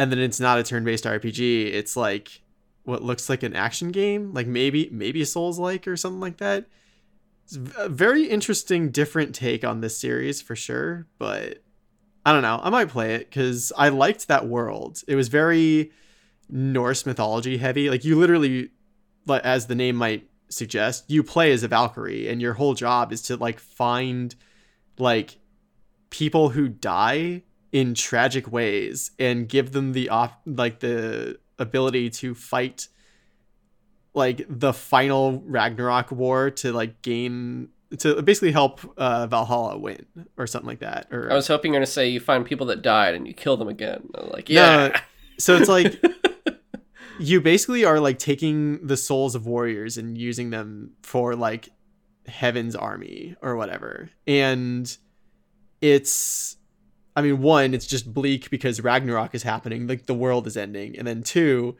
and 0.00 0.10
then 0.10 0.18
it's 0.18 0.40
not 0.40 0.58
a 0.58 0.62
turn-based 0.62 1.04
rpg 1.04 1.66
it's 1.72 1.96
like 1.96 2.42
what 2.84 3.02
looks 3.02 3.28
like 3.28 3.42
an 3.42 3.54
action 3.54 3.90
game 3.90 4.32
like 4.34 4.46
maybe 4.46 4.88
maybe 4.90 5.22
a 5.22 5.26
souls 5.26 5.58
like 5.58 5.86
or 5.86 5.96
something 5.96 6.20
like 6.20 6.38
that 6.38 6.66
it's 7.44 7.56
a 7.76 7.88
very 7.88 8.24
interesting 8.24 8.90
different 8.90 9.34
take 9.34 9.64
on 9.64 9.80
this 9.80 9.98
series 9.98 10.40
for 10.42 10.56
sure 10.56 11.06
but 11.18 11.62
I 12.24 12.32
don't 12.32 12.42
know. 12.42 12.60
I 12.62 12.70
might 12.70 12.88
play 12.88 13.14
it 13.14 13.30
because 13.30 13.72
I 13.76 13.88
liked 13.88 14.28
that 14.28 14.46
world. 14.46 15.02
It 15.08 15.14
was 15.14 15.28
very 15.28 15.90
Norse 16.48 17.06
mythology 17.06 17.56
heavy. 17.56 17.88
Like 17.88 18.04
you 18.04 18.18
literally, 18.18 18.70
as 19.28 19.66
the 19.66 19.74
name 19.74 19.96
might 19.96 20.28
suggest, 20.48 21.04
you 21.08 21.22
play 21.22 21.52
as 21.52 21.62
a 21.62 21.68
Valkyrie, 21.68 22.28
and 22.28 22.40
your 22.40 22.54
whole 22.54 22.74
job 22.74 23.12
is 23.12 23.22
to 23.22 23.36
like 23.36 23.58
find 23.58 24.34
like 24.98 25.38
people 26.10 26.50
who 26.50 26.68
die 26.68 27.42
in 27.72 27.94
tragic 27.94 28.50
ways 28.50 29.10
and 29.18 29.48
give 29.48 29.72
them 29.72 29.92
the 29.92 30.08
op- 30.08 30.40
like 30.46 30.80
the 30.80 31.38
ability 31.58 32.10
to 32.10 32.34
fight 32.34 32.88
like 34.14 34.44
the 34.48 34.72
final 34.72 35.40
Ragnarok 35.46 36.10
war 36.10 36.50
to 36.50 36.72
like 36.72 37.00
gain 37.02 37.68
to 37.98 38.20
basically 38.22 38.52
help 38.52 38.80
uh, 38.96 39.26
Valhalla 39.28 39.76
win 39.78 40.06
or 40.36 40.46
something 40.46 40.66
like 40.68 40.80
that. 40.80 41.06
Or 41.12 41.30
I 41.30 41.34
was 41.34 41.46
hoping 41.48 41.72
you're 41.72 41.80
gonna 41.80 41.86
say 41.86 42.08
you 42.08 42.20
find 42.20 42.44
people 42.44 42.66
that 42.66 42.82
died 42.82 43.14
and 43.14 43.26
you 43.26 43.34
kill 43.34 43.56
them 43.56 43.68
again. 43.68 44.08
Like, 44.14 44.48
No, 44.48 44.54
yeah. 44.88 45.00
so 45.38 45.56
it's 45.56 45.68
like 45.68 46.02
you 47.20 47.40
basically 47.40 47.84
are 47.84 48.00
like 48.00 48.18
taking 48.18 48.84
the 48.86 48.96
souls 48.96 49.34
of 49.34 49.46
warriors 49.46 49.96
and 49.96 50.16
using 50.18 50.50
them 50.50 50.92
for 51.02 51.36
like 51.36 51.68
heaven's 52.26 52.74
army 52.74 53.36
or 53.42 53.56
whatever. 53.56 54.10
And 54.26 54.96
it's 55.80 56.56
I 57.20 57.22
mean, 57.22 57.42
one, 57.42 57.74
it's 57.74 57.86
just 57.86 58.12
bleak 58.12 58.48
because 58.50 58.80
Ragnarok 58.80 59.34
is 59.34 59.42
happening, 59.42 59.86
like 59.86 60.06
the 60.06 60.14
world 60.14 60.46
is 60.46 60.56
ending. 60.56 60.96
And 60.98 61.06
then 61.06 61.22
two, 61.22 61.76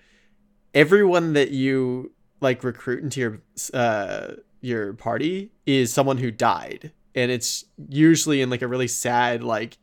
everyone 0.74 1.32
that 1.32 1.50
you 1.50 2.12
like 2.40 2.62
recruit 2.62 3.02
into 3.02 3.20
your 3.20 3.42
uh 3.74 4.34
your 4.60 4.92
party 4.92 5.50
is 5.64 5.92
someone 5.92 6.18
who 6.18 6.30
died. 6.30 6.92
And 7.14 7.30
it's 7.30 7.64
usually 7.88 8.42
in 8.42 8.50
like 8.50 8.62
a 8.62 8.68
really 8.68 8.86
sad 8.88 9.42
like 9.42 9.78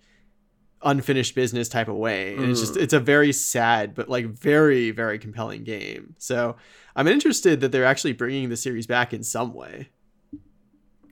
unfinished 0.83 1.33
business 1.33 1.67
type 1.67 1.87
of 1.87 1.95
way 1.95 2.35
and 2.35 2.51
it's 2.51 2.59
just 2.59 2.75
Mm. 2.75 2.81
it's 2.83 2.93
a 2.93 2.99
very 2.99 3.33
sad 3.33 3.95
but 3.95 4.07
like 4.09 4.27
very 4.27 4.91
very 4.91 5.17
compelling 5.17 5.63
game 5.63 6.13
so 6.19 6.55
i'm 6.95 7.07
interested 7.07 7.61
that 7.61 7.71
they're 7.71 7.83
actually 7.83 8.13
bringing 8.13 8.49
the 8.49 8.55
series 8.55 8.85
back 8.85 9.11
in 9.11 9.23
some 9.23 9.55
way 9.55 9.89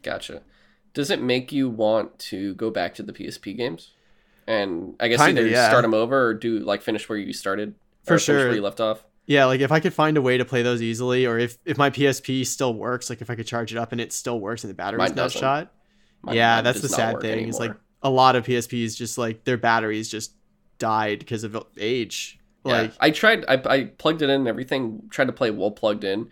Gotcha. 0.03 0.43
Does 0.93 1.09
it 1.09 1.19
make 1.21 1.51
you 1.51 1.67
want 1.67 2.19
to 2.19 2.53
go 2.53 2.69
back 2.69 2.93
to 2.95 3.03
the 3.03 3.11
PSP 3.11 3.57
games? 3.57 3.91
And 4.47 4.95
I 4.99 5.07
guess 5.07 5.19
Kinda, 5.19 5.41
either 5.41 5.49
yeah. 5.49 5.69
start 5.69 5.81
them 5.81 5.93
over 5.93 6.27
or 6.27 6.33
do 6.33 6.59
like 6.59 6.81
finish 6.81 7.07
where 7.09 7.17
you 7.17 7.33
started, 7.33 7.75
For 8.03 8.19
sure. 8.19 8.37
where 8.47 8.55
you 8.55 8.61
left 8.61 8.79
off. 8.79 9.03
yeah 9.25 9.45
like 9.45 9.59
if 9.59 9.71
i 9.71 9.79
could 9.79 9.93
find 9.93 10.17
a 10.17 10.21
way 10.21 10.37
to 10.37 10.45
play 10.45 10.61
those 10.61 10.83
easily 10.83 11.25
or 11.25 11.39
if 11.39 11.57
if 11.65 11.79
my 11.79 11.89
psp 11.89 12.45
still 12.45 12.75
works 12.75 13.09
like 13.09 13.21
if 13.21 13.29
i 13.31 13.35
could 13.35 13.47
charge 13.47 13.71
it 13.71 13.77
up 13.79 13.91
and 13.91 13.99
it 13.99 14.13
still 14.13 14.39
works 14.39 14.63
and 14.63 14.69
the 14.69 14.75
battery's 14.75 15.15
not 15.15 15.31
shot 15.31 15.73
Mine- 16.21 16.35
yeah 16.35 16.55
mine 16.57 16.63
that's 16.63 16.81
the 16.81 16.89
sad 16.89 17.19
thing 17.21 17.47
is 17.47 17.57
like 17.59 17.73
a 18.03 18.09
lot 18.09 18.35
of 18.35 18.45
psps 18.45 18.95
just 18.95 19.17
like 19.17 19.43
their 19.43 19.57
batteries 19.57 20.09
just 20.09 20.33
died 20.77 21.17
because 21.19 21.43
of 21.43 21.57
age 21.79 22.37
like 22.63 22.89
yeah, 22.91 22.97
I 22.99 23.09
tried. 23.11 23.45
I, 23.47 23.61
I 23.65 23.83
plugged 23.85 24.21
it 24.23 24.25
in 24.29 24.41
and 24.41 24.47
everything. 24.47 25.03
Tried 25.11 25.25
to 25.25 25.33
play 25.33 25.51
while 25.51 25.69
plugged 25.69 26.03
in. 26.03 26.29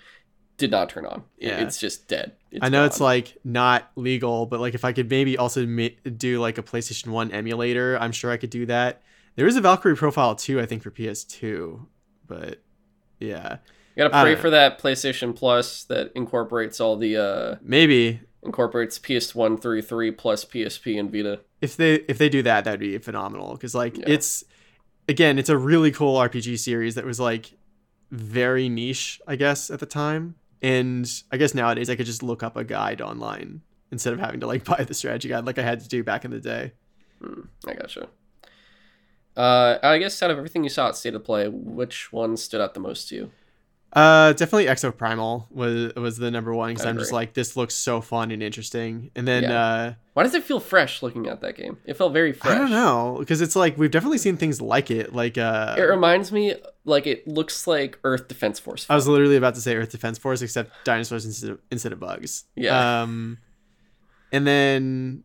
Did 0.58 0.72
not 0.72 0.90
turn 0.90 1.06
on. 1.06 1.22
Yeah. 1.38 1.60
it's 1.62 1.80
just 1.80 2.08
dead. 2.08 2.32
It's 2.54 2.64
I 2.64 2.70
know 2.70 2.86
it's 2.86 3.00
gone. 3.00 3.06
like 3.06 3.38
not 3.44 3.92
legal, 3.96 4.46
but 4.46 4.60
like 4.60 4.76
if 4.76 4.86
I 4.86 4.94
could 4.94 5.10
maybe 5.10 5.38
also 5.38 5.66
ma- 5.66 5.88
do 6.18 6.40
like 6.40 6.58
a 6.58 6.64
PlayStation 6.64 7.08
1 7.08 7.32
emulator, 7.32 7.98
I'm 8.00 8.12
sure 8.12 8.32
I 8.32 8.38
could 8.38 8.52
do 8.52 8.66
that. 8.68 9.02
There 9.36 9.48
is 9.48 9.56
a 9.56 9.62
Valkyrie 9.62 9.96
profile 9.96 10.36
too, 10.36 10.60
I 10.62 10.66
think 10.68 10.84
for 10.84 10.92
PS2, 10.92 11.86
but 12.28 12.62
yeah, 13.20 13.58
you 13.96 14.04
gotta 14.08 14.24
pray 14.24 14.36
for 14.36 14.50
that 14.52 14.80
PlayStation 14.80 15.36
Plus 15.36 15.84
that 15.86 16.12
incorporates 16.16 16.80
all 16.80 16.96
the 16.96 17.18
uh 17.18 17.56
maybe 17.62 18.22
incorporates 18.44 19.00
PS1 19.00 19.60
through 19.62 19.82
three 19.82 20.12
plus 20.12 20.44
PSP 20.46 21.00
and 21.00 21.12
Vita. 21.12 21.40
if 21.62 21.76
they 21.78 21.96
if 22.08 22.18
they 22.18 22.30
do 22.30 22.44
that, 22.44 22.66
that'd 22.66 22.80
be 22.80 22.98
phenomenal 23.00 23.54
because 23.54 23.74
like 23.74 23.98
Yeah. 23.98 24.04
it's 24.08 24.44
again, 25.10 25.40
it's 25.40 25.50
a 25.50 25.58
really 25.58 25.92
cool 25.92 26.18
RPG 26.18 26.60
series 26.60 26.94
that 26.96 27.06
was 27.06 27.20
like 27.20 27.54
very 28.12 28.70
niche, 28.70 29.20
I 29.28 29.36
guess, 29.38 29.72
at 29.72 29.80
the 29.80 29.86
time. 29.88 30.36
And 30.64 31.12
I 31.32 31.38
guess 31.38 31.54
nowadays 31.54 31.90
I 31.90 31.96
could 31.96 32.06
just 32.06 32.24
look 32.24 32.42
up 32.42 32.56
a 32.56 32.64
guide 32.64 33.02
online 33.02 33.62
instead 33.92 34.14
of 34.14 34.20
having 34.20 34.40
to 34.40 34.48
like 34.48 34.64
buy 34.66 34.84
the 34.84 34.94
strategy 34.94 35.30
guide 35.30 35.46
like 35.46 35.60
I 35.60 35.64
had 35.64 35.82
to 35.82 35.88
do 35.88 36.04
back 36.04 36.26
in 36.26 36.32
the 36.32 36.40
day. 36.40 36.72
Hmm, 37.22 37.42
I 37.68 37.74
gotcha. 37.74 38.08
Uh, 39.36 39.78
I 39.84 39.98
guess 39.98 40.22
out 40.24 40.32
of 40.32 40.38
everything 40.38 40.64
you 40.64 40.70
saw 40.70 40.88
at 40.90 40.96
State 40.96 41.16
of 41.16 41.24
Play, 41.24 41.48
which 41.48 42.14
one 42.14 42.38
stood 42.38 42.62
out 42.62 42.74
the 42.74 42.80
most 42.80 43.10
to 43.10 43.16
you? 43.16 43.32
Uh, 43.96 44.34
definitely 44.34 44.66
Exo 44.66 44.96
Primal 44.96 45.48
was 45.52 45.94
was 45.96 46.18
the 46.18 46.32
number 46.32 46.54
one 46.54 46.70
because 46.72 46.86
I'm 46.86 46.98
just 46.98 47.12
like 47.12 47.34
this 47.36 47.56
looks 47.56 47.76
so 47.76 48.02
fun 48.02 48.32
and 48.32 48.42
interesting. 48.42 49.12
And 49.16 49.28
then 49.28 49.44
Yeah. 49.44 49.64
uh, 49.66 49.94
Why 50.14 50.24
does 50.24 50.34
it 50.34 50.44
feel 50.44 50.60
fresh 50.60 51.04
looking 51.04 51.28
at 51.28 51.42
that 51.42 51.56
game? 51.56 51.78
It 51.86 51.96
felt 51.96 52.12
very 52.12 52.34
fresh. 52.34 52.56
I 52.56 52.58
don't 52.58 52.72
know 52.72 53.18
because 53.20 53.40
it's 53.40 53.56
like 53.56 53.78
we've 53.78 53.92
definitely 53.92 54.18
seen 54.18 54.36
things 54.36 54.60
like 54.60 54.90
it. 54.90 55.14
Like 55.14 55.38
uh, 55.38 55.76
It 55.78 55.84
reminds 55.84 56.32
me 56.32 56.56
like 56.86 57.06
it 57.06 57.28
looks 57.28 57.68
like 57.68 58.00
Earth 58.04 58.28
Defense 58.28 58.60
Force. 58.60 58.88
I 58.90 58.96
was 58.96 59.08
literally 59.08 59.36
about 59.36 59.54
to 59.56 59.62
say 59.62 59.76
Earth 59.76 59.92
Defense 59.92 60.18
Force, 60.18 60.42
except 60.42 60.72
dinosaurs 60.86 61.26
instead 61.26 61.52
of, 61.52 61.60
instead 61.70 61.94
of 61.94 62.00
bugs. 62.00 62.46
Yeah. 62.56 63.04
Um, 63.04 63.38
and 64.32 64.48
then 64.48 65.24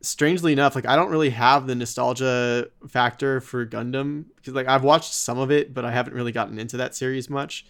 strangely 0.00 0.52
enough, 0.52 0.76
like 0.76 0.86
I 0.86 0.94
don't 0.94 1.10
really 1.10 1.30
have 1.30 1.66
the 1.66 1.74
nostalgia 1.74 2.68
factor 2.88 3.40
for 3.40 3.66
Gundam 3.66 4.26
because 4.36 4.54
like 4.54 4.68
I've 4.68 4.84
watched 4.84 5.12
some 5.12 5.38
of 5.38 5.50
it, 5.50 5.74
but 5.74 5.84
I 5.84 5.90
haven't 5.90 6.14
really 6.14 6.30
gotten 6.30 6.60
into 6.60 6.76
that 6.76 6.94
series 6.94 7.28
much. 7.28 7.66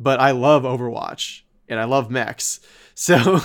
But 0.00 0.18
I 0.18 0.30
love 0.32 0.62
Overwatch 0.64 1.42
and 1.68 1.78
I 1.78 1.84
love 1.84 2.10
mechs, 2.10 2.58
so 2.94 3.40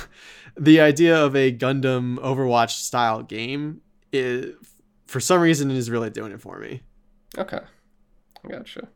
the 0.57 0.79
idea 0.79 1.15
of 1.15 1.35
a 1.35 1.51
Gundam 1.51 2.17
Overwatch 2.17 2.71
style 2.71 3.21
game 3.21 3.81
is, 4.11 4.55
for 5.05 5.19
some 5.19 5.41
reason, 5.41 5.69
is 5.69 5.91
really 5.91 6.09
doing 6.09 6.31
it 6.31 6.41
for 6.41 6.59
me. 6.59 6.81
Okay, 7.37 7.59
gotcha. 8.49 8.87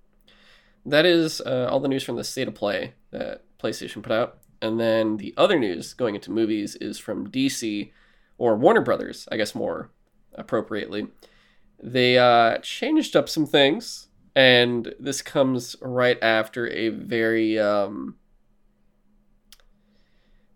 That 0.86 1.06
is 1.06 1.42
uh, 1.42 1.68
all 1.70 1.80
the 1.80 1.90
news 1.90 2.04
from 2.04 2.16
the 2.16 2.24
State 2.24 2.48
of 2.48 2.56
Play 2.56 2.94
that 3.12 3.44
PlayStation 3.62 4.02
put 4.02 4.14
out, 4.14 4.40
and 4.62 4.80
then 4.80 5.18
the 5.18 5.34
other 5.38 5.60
news 5.60 5.94
going 5.94 6.16
into 6.16 6.32
movies 6.32 6.76
is 6.78 6.98
from 6.98 7.30
DC 7.30 7.92
or 8.38 8.56
Warner 8.56 8.82
Brothers, 8.82 9.28
I 9.32 9.38
guess 9.38 9.54
more 9.54 9.92
appropriately. 10.34 11.08
They 11.82 12.18
uh, 12.18 12.58
changed 12.60 13.16
up 13.16 13.30
some 13.30 13.46
things, 13.46 14.08
and 14.40 14.94
this 15.02 15.22
comes 15.22 15.76
right 15.82 16.18
after 16.22 16.68
a 16.70 16.90
very, 16.90 17.60
um, 17.60 18.16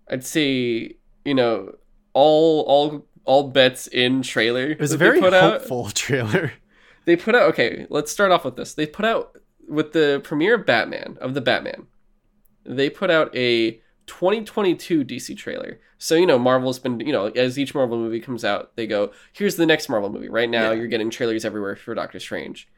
I'd 0.09 0.23
say, 0.23 0.95
you 1.25 1.33
know, 1.33 1.75
all 2.13 2.61
all 2.61 3.05
all 3.25 3.49
bets 3.49 3.87
in 3.87 4.21
trailer. 4.21 4.71
It 4.71 4.79
was 4.79 4.91
a 4.93 4.97
very 4.97 5.19
put 5.19 5.33
out. 5.33 5.53
hopeful 5.61 5.89
trailer. 5.89 6.53
They 7.05 7.17
put 7.17 7.35
out 7.35 7.49
okay. 7.49 7.85
Let's 7.89 8.13
start 8.13 8.31
off 8.31 8.45
with 8.45 8.55
this. 8.55 8.75
They 8.75 8.85
put 8.87 9.03
out 9.03 9.37
with 9.67 9.91
the 9.91 10.21
premiere 10.23 10.55
of 10.55 10.65
Batman 10.65 11.17
of 11.19 11.33
the 11.33 11.41
Batman. 11.41 11.87
They 12.65 12.89
put 12.89 13.09
out 13.11 13.29
a 13.35 13.71
2022 14.07 15.03
DC 15.03 15.35
trailer. 15.37 15.81
So 15.97 16.15
you 16.15 16.25
know 16.25 16.39
Marvel's 16.39 16.79
been 16.79 17.01
you 17.01 17.11
know 17.11 17.25
as 17.25 17.59
each 17.59 17.75
Marvel 17.75 17.97
movie 17.97 18.21
comes 18.21 18.45
out, 18.45 18.77
they 18.77 18.87
go 18.87 19.11
here's 19.33 19.57
the 19.57 19.65
next 19.65 19.89
Marvel 19.89 20.09
movie. 20.09 20.29
Right 20.29 20.49
now 20.49 20.71
Yeah. 20.71 20.77
you're 20.77 20.87
getting 20.87 21.09
trailers 21.09 21.43
everywhere 21.43 21.75
for 21.75 21.93
Doctor 21.93 22.21
Strange. 22.21 22.69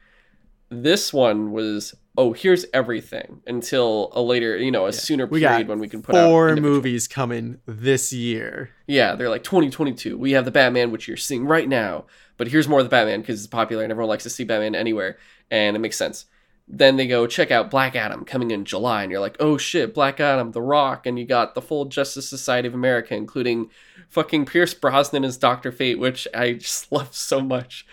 This 0.68 1.12
one 1.12 1.52
was 1.52 1.94
oh 2.18 2.32
here's 2.32 2.64
everything 2.72 3.42
until 3.46 4.10
a 4.14 4.22
later 4.22 4.56
you 4.56 4.70
know 4.70 4.86
a 4.86 4.92
sooner 4.92 5.26
We 5.26 5.40
period 5.40 5.68
when 5.68 5.78
we 5.78 5.88
can 5.88 6.00
put 6.02 6.14
out 6.14 6.28
Four 6.28 6.56
movies 6.56 7.06
coming 7.06 7.58
this 7.66 8.12
year. 8.12 8.70
yeah, 8.86 9.14
they're 9.14 9.28
like 9.28 9.44
2022. 9.44 10.16
We 10.16 10.32
have 10.32 10.44
the 10.44 10.50
Batman, 10.50 10.90
which 10.90 11.06
you're 11.08 11.16
seeing 11.16 11.44
right 11.44 11.68
now, 11.68 12.06
but 12.36 12.48
here's 12.48 12.68
more 12.68 12.80
of 12.80 12.86
the 12.86 12.90
Batman 12.90 13.20
because 13.20 13.38
it's 13.40 13.46
popular 13.46 13.82
and 13.82 13.90
everyone 13.92 14.08
likes 14.08 14.24
to 14.24 14.30
see 14.30 14.44
Batman 14.44 14.74
anywhere, 14.74 15.18
and 15.50 15.76
it 15.76 15.80
makes 15.80 15.96
sense. 15.96 16.26
Then 16.68 16.96
they 16.96 17.06
go 17.06 17.28
check 17.28 17.52
out 17.52 17.70
Black 17.70 17.94
Adam 17.94 18.24
coming 18.24 18.50
in 18.50 18.64
July, 18.64 19.04
and 19.04 19.12
you're 19.12 19.20
like, 19.20 19.36
oh 19.38 19.56
shit, 19.56 19.94
Black 19.94 20.18
Adam, 20.18 20.50
The 20.50 20.62
Rock, 20.62 21.06
and 21.06 21.16
you 21.16 21.24
got 21.24 21.54
the 21.54 21.62
full 21.62 21.84
Justice 21.84 22.28
Society 22.28 22.66
of 22.66 22.74
America, 22.74 23.14
including 23.14 23.70
fucking 24.08 24.46
Pierce 24.46 24.74
Brosnan 24.74 25.24
as 25.24 25.36
Doctor 25.36 25.70
Fate, 25.70 26.00
which 26.00 26.26
I 26.34 26.54
just 26.54 26.90
love 26.92 27.14
so 27.14 27.40
much. 27.40 27.86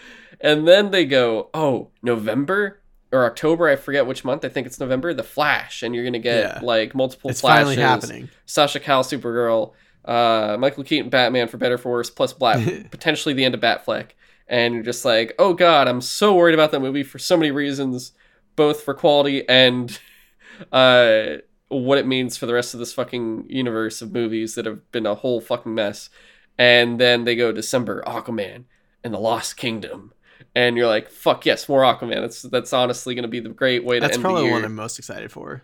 And 0.43 0.67
then 0.67 0.91
they 0.91 1.05
go, 1.05 1.49
oh, 1.53 1.89
November 2.03 2.81
or 3.11 3.25
October, 3.25 3.67
I 3.69 3.75
forget 3.77 4.05
which 4.05 4.23
month. 4.25 4.43
I 4.45 4.49
think 4.49 4.67
it's 4.67 4.79
November. 4.79 5.13
The 5.13 5.23
Flash, 5.23 5.81
and 5.83 5.95
you're 5.95 6.03
gonna 6.03 6.19
get 6.19 6.43
Yeah. 6.43 6.59
like 6.61 6.93
multiple 6.93 7.29
It's 7.31 7.41
flashes. 7.41 7.59
finally 7.59 7.75
happening. 7.77 8.29
Sasha 8.45 8.79
Calle, 8.79 9.03
Supergirl, 9.03 9.71
uh, 10.03 10.57
Michael 10.59 10.83
Keaton, 10.83 11.09
Batman 11.09 11.47
for 11.47 11.57
better 11.57 11.75
or 11.75 11.77
for 11.77 11.91
worse, 11.93 12.09
plus 12.09 12.33
Black, 12.33 12.59
potentially 12.91 13.33
the 13.33 13.45
end 13.45 13.55
of 13.55 13.61
Batfleck, 13.61 14.09
and 14.47 14.73
you're 14.73 14.83
just 14.83 15.05
like, 15.05 15.33
oh 15.39 15.53
god, 15.53 15.87
I'm 15.87 16.01
so 16.01 16.35
worried 16.35 16.55
about 16.55 16.71
that 16.71 16.81
movie 16.81 17.03
for 17.03 17.19
so 17.19 17.37
many 17.37 17.51
reasons, 17.51 18.11
both 18.57 18.81
for 18.81 18.93
quality 18.93 19.47
and 19.47 19.97
uh, 20.71 21.37
what 21.69 21.97
it 21.97 22.05
means 22.07 22.35
for 22.37 22.45
the 22.47 22.53
rest 22.53 22.73
of 22.73 22.79
this 22.79 22.93
fucking 22.93 23.45
universe 23.49 24.01
of 24.01 24.11
movies 24.11 24.55
that 24.55 24.65
have 24.65 24.91
been 24.91 25.05
a 25.05 25.15
whole 25.15 25.39
fucking 25.41 25.73
mess. 25.73 26.09
And 26.57 26.99
then 26.99 27.23
they 27.23 27.35
go 27.35 27.51
December, 27.51 28.03
Aquaman 28.05 28.65
and 29.03 29.13
the 29.13 29.19
Lost 29.19 29.57
Kingdom. 29.57 30.13
And 30.55 30.77
you're 30.77 30.87
like, 30.87 31.09
fuck 31.09 31.45
yes, 31.45 31.67
more 31.69 31.81
Aquaman. 31.81 32.21
That's 32.21 32.41
that's 32.43 32.73
honestly 32.73 33.15
going 33.15 33.23
to 33.23 33.27
be 33.29 33.39
the 33.39 33.49
great 33.49 33.83
way 33.83 33.95
to 33.97 34.01
That's 34.01 34.15
end 34.17 34.23
the 34.25 34.29
the 34.29 34.35
the 34.35 34.43
year. 34.43 34.51
one 34.53 34.65
I'm 34.65 34.75
most 34.75 34.97
excited 34.99 35.31
for. 35.31 35.63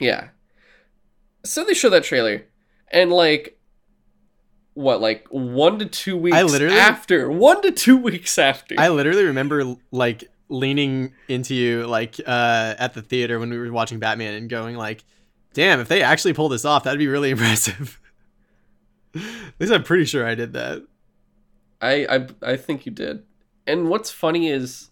Yeah. 0.00 0.28
So 1.44 1.64
they 1.64 1.74
show 1.74 1.90
that 1.90 2.04
trailer, 2.04 2.44
and 2.90 3.10
like, 3.12 3.58
what, 4.74 5.00
like 5.00 5.26
one 5.30 5.78
to 5.78 5.86
two 5.86 6.16
weeks 6.16 6.36
I 6.36 6.42
literally- 6.42 6.76
after, 6.76 7.30
one 7.30 7.62
to 7.62 7.70
two 7.72 7.96
weeks 8.08 8.38
after. 8.38 8.74
I 8.78 8.88
literally 8.88 9.24
remember 9.24 9.76
like 9.90 10.24
leaning 10.50 11.12
into 11.28 11.54
you 11.54 11.86
like 11.86 12.18
uh 12.26 12.74
at 12.78 12.94
the 12.94 13.02
theater 13.02 13.38
when 13.38 13.50
we 13.50 13.58
were 13.58 13.70
watching 13.70 13.98
Batman 13.98 14.34
and 14.34 14.48
going 14.48 14.76
like, 14.76 15.04
"Damn, 15.54 15.80
if 15.80 15.88
they 15.88 16.02
actually 16.02 16.32
pull 16.32 16.48
this 16.48 16.64
off, 16.64 16.84
that'd 16.84 16.98
be 16.98 17.08
really 17.08 17.30
impressive." 17.32 18.00
At 19.14 19.22
least 19.58 19.72
I'm 19.72 19.82
pretty 19.84 20.04
sure 20.04 20.26
I 20.26 20.34
did 20.34 20.52
that. 20.52 20.82
I, 21.80 22.06
I, 22.06 22.26
I 22.52 22.56
think 22.56 22.86
you 22.86 22.92
did. 22.92 23.22
And 23.68 23.88
what's 23.88 24.10
funny 24.10 24.48
is 24.48 24.90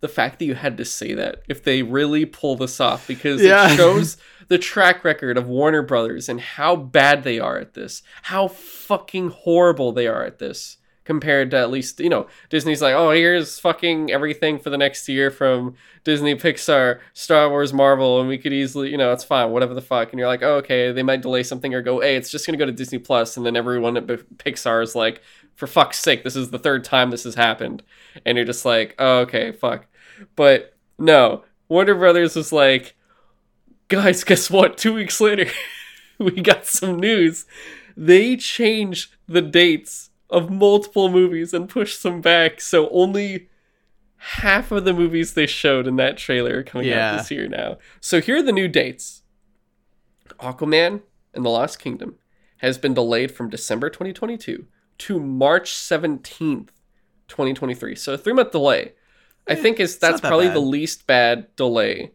the 0.00 0.08
fact 0.08 0.38
that 0.38 0.44
you 0.44 0.54
had 0.54 0.76
to 0.78 0.84
say 0.84 1.14
that 1.14 1.42
if 1.48 1.62
they 1.64 1.82
really 1.82 2.24
pull 2.26 2.56
this 2.56 2.78
off, 2.80 3.06
because 3.06 3.42
Yeah. 3.42 3.70
it 3.72 3.76
shows 3.76 4.16
the 4.48 4.58
track 4.58 5.02
record 5.04 5.38
of 5.38 5.48
Warner 5.48 5.82
Brothers 5.82 6.28
and 6.28 6.40
how 6.40 6.76
bad 6.76 7.24
they 7.24 7.38
are 7.40 7.58
at 7.58 7.74
this, 7.74 8.02
how 8.24 8.48
fucking 8.48 9.30
horrible 9.30 9.92
they 9.92 10.06
are 10.06 10.24
at 10.24 10.38
this. 10.38 10.76
Compared 11.06 11.50
to 11.50 11.58
at 11.58 11.70
least, 11.70 12.00
you 12.00 12.08
know, 12.08 12.26
Disney's 12.48 12.80
like, 12.80 12.94
oh, 12.94 13.10
here's 13.10 13.58
fucking 13.58 14.10
everything 14.10 14.58
for 14.58 14.70
the 14.70 14.78
next 14.78 15.06
year 15.06 15.30
from 15.30 15.74
Disney, 16.02 16.34
Pixar, 16.34 17.00
Star 17.12 17.50
Wars, 17.50 17.74
Marvel, 17.74 18.20
and 18.20 18.26
we 18.26 18.38
could 18.38 18.54
easily, 18.54 18.88
you 18.90 18.96
know, 18.96 19.12
it's 19.12 19.22
fine, 19.22 19.50
whatever 19.50 19.74
the 19.74 19.82
fuck. 19.82 20.12
And 20.12 20.18
you're 20.18 20.28
like, 20.28 20.42
oh, 20.42 20.54
okay, 20.56 20.92
they 20.92 21.02
might 21.02 21.20
delay 21.20 21.42
something 21.42 21.74
or 21.74 21.82
go, 21.82 22.00
hey, 22.00 22.16
it's 22.16 22.30
just 22.30 22.46
gonna 22.46 22.56
go 22.56 22.64
to 22.64 22.72
Disney 22.72 22.96
Plus, 22.98 23.36
and 23.36 23.44
then 23.44 23.54
everyone 23.54 23.98
at 23.98 24.06
Pixar 24.06 24.82
is 24.82 24.94
like, 24.94 25.20
for 25.54 25.66
fuck's 25.66 25.98
sake, 26.00 26.24
this 26.24 26.36
is 26.36 26.50
the 26.50 26.58
third 26.58 26.84
time 26.84 27.10
this 27.10 27.24
has 27.24 27.34
happened, 27.36 27.82
and 28.24 28.36
you're 28.36 28.44
just 28.46 28.64
like, 28.64 28.94
oh, 28.98 29.18
okay, 29.20 29.52
fuck. 29.52 29.86
But 30.36 30.76
no, 30.98 31.44
Warner 31.68 31.94
Brothers 31.94 32.36
was 32.36 32.52
like, 32.52 32.94
guys, 33.88 34.24
guess 34.24 34.50
what? 34.50 34.76
Two 34.78 34.94
weeks 34.94 35.20
later, 35.20 35.46
we 36.18 36.30
got 36.32 36.66
some 36.66 36.98
news. 36.98 37.46
They 37.96 38.36
changed 38.36 39.14
the 39.28 39.42
dates 39.42 40.10
of 40.30 40.50
multiple 40.50 41.08
movies 41.08 41.54
and 41.54 41.68
pushed 41.68 42.02
them 42.02 42.20
back, 42.20 42.60
so 42.60 42.88
only 42.90 43.48
half 44.16 44.72
of 44.72 44.84
the 44.84 44.92
movies 44.94 45.34
they 45.34 45.46
showed 45.46 45.86
in 45.86 45.96
that 45.96 46.16
trailer 46.16 46.58
are 46.58 46.62
coming 46.62 46.88
Yeah. 46.88 47.12
out 47.12 47.18
this 47.18 47.30
year 47.30 47.46
now. 47.46 47.76
So 48.00 48.20
here 48.20 48.36
are 48.38 48.42
the 48.42 48.52
new 48.52 48.68
dates. 48.68 49.22
Aquaman 50.40 51.02
and 51.34 51.44
the 51.44 51.50
Lost 51.50 51.78
Kingdom 51.78 52.16
has 52.58 52.78
been 52.78 52.94
delayed 52.94 53.30
from 53.30 53.50
December 53.50 53.90
2022 53.90 54.66
to 54.98 55.18
March 55.20 55.72
17th, 55.72 56.68
2023. 57.28 57.94
So 57.94 58.14
a 58.14 58.18
three 58.18 58.32
month 58.32 58.50
delay. 58.52 58.92
I 59.48 59.52
Eh, 59.52 59.54
think 59.56 59.78
is 59.80 59.98
that's 59.98 60.20
that 60.20 60.28
probably 60.28 60.46
bad. 60.46 60.56
the 60.56 60.60
least 60.60 61.06
bad 61.06 61.54
delay. 61.56 62.12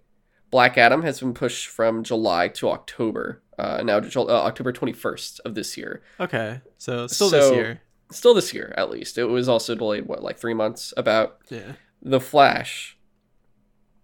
Black 0.51 0.77
Adam 0.79 1.03
has 1.03 1.19
been 1.19 1.33
pushed 1.35 1.67
from 1.67 2.03
July 2.03 2.47
to 2.47 2.69
October, 2.69 3.43
uh, 3.59 3.83
now 3.83 3.99
to 3.99 4.21
uh, 4.21 4.25
October 4.25 4.73
21st 4.73 5.39
of 5.45 5.53
this 5.53 5.77
year. 5.77 6.01
Okay, 6.19 6.61
so 6.79 7.05
still 7.05 7.29
this 7.29 7.51
year. 7.53 7.81
Still 8.11 8.33
this 8.33 8.51
year, 8.55 8.73
at 8.75 8.89
least. 8.89 9.19
It 9.19 9.25
was 9.25 9.47
also 9.47 9.75
delayed, 9.75 10.07
what, 10.07 10.23
like 10.23 10.39
three 10.39 10.55
months? 10.55 10.91
About 10.97 11.37
Yeah. 11.49 11.73
The 12.01 12.19
Flash. 12.19 12.97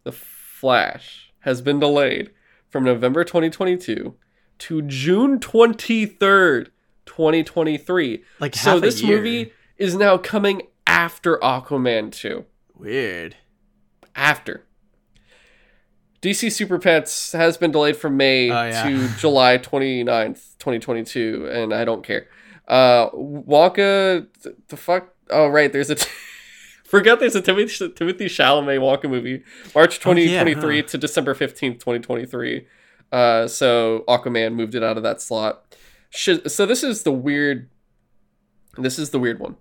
The 0.03 0.11
Flash 0.11 1.33
has 1.39 1.61
been 1.63 1.79
delayed 1.79 2.29
from 2.69 2.83
November 2.83 3.23
2022 3.23 4.13
to 4.59 4.81
June 4.83 5.39
23rd, 5.39 6.67
2023. 7.05 8.23
Like 8.39 8.55
So 8.55 8.79
this 8.79 9.01
year. 9.01 9.17
movie 9.17 9.51
is 9.77 9.95
now 9.95 10.17
coming 10.17 10.63
after 10.87 11.37
Aquaman 11.37 12.11
2. 12.11 12.45
Weird. 12.75 13.35
After. 14.15 14.63
DC 16.21 16.51
Super 16.51 16.79
Pets 16.79 17.33
has 17.33 17.57
been 17.57 17.71
delayed 17.71 17.97
from 17.97 18.17
May 18.17 18.49
Oh, 18.49 18.65
yeah. 18.67 18.83
to 18.83 19.07
July 19.19 19.57
29th, 19.57 20.57
2022, 20.59 21.47
and 21.51 21.73
I 21.73 21.85
don't 21.85 22.03
care. 22.03 22.27
Uh, 22.67 23.09
Wonka, 23.11 24.25
th- 24.41 24.55
the 24.69 24.77
fuck? 24.77 25.13
Oh, 25.29 25.47
right, 25.47 25.71
there's 25.71 25.89
a. 25.89 25.97
Forgot 26.85 27.19
there's 27.19 27.35
a 27.35 27.41
Timothée, 27.41 27.93
Timothée 27.93 28.25
Chalamet 28.25 28.79
Wonka 28.79 29.09
movie, 29.09 29.43
March 29.73 29.99
Oh, 30.05 30.11
yeah, 30.13 30.43
2023 30.43 30.81
huh. 30.81 30.87
to 30.87 30.97
December 30.99 31.33
15th, 31.35 31.79
2023. 31.79 32.67
Uh, 33.11 33.47
so 33.47 34.03
Aquaman 34.07 34.53
moved 34.53 34.75
it 34.75 34.83
out 34.83 34.95
of 34.97 35.03
that 35.03 35.19
slot. 35.21 35.75
So 36.15 36.65
this 36.65 36.83
is 36.83 37.03
the 37.03 37.11
weird. 37.11 37.69
This 38.77 38.97
is 38.97 39.09
the 39.09 39.19
weird 39.19 39.39
one. 39.39 39.57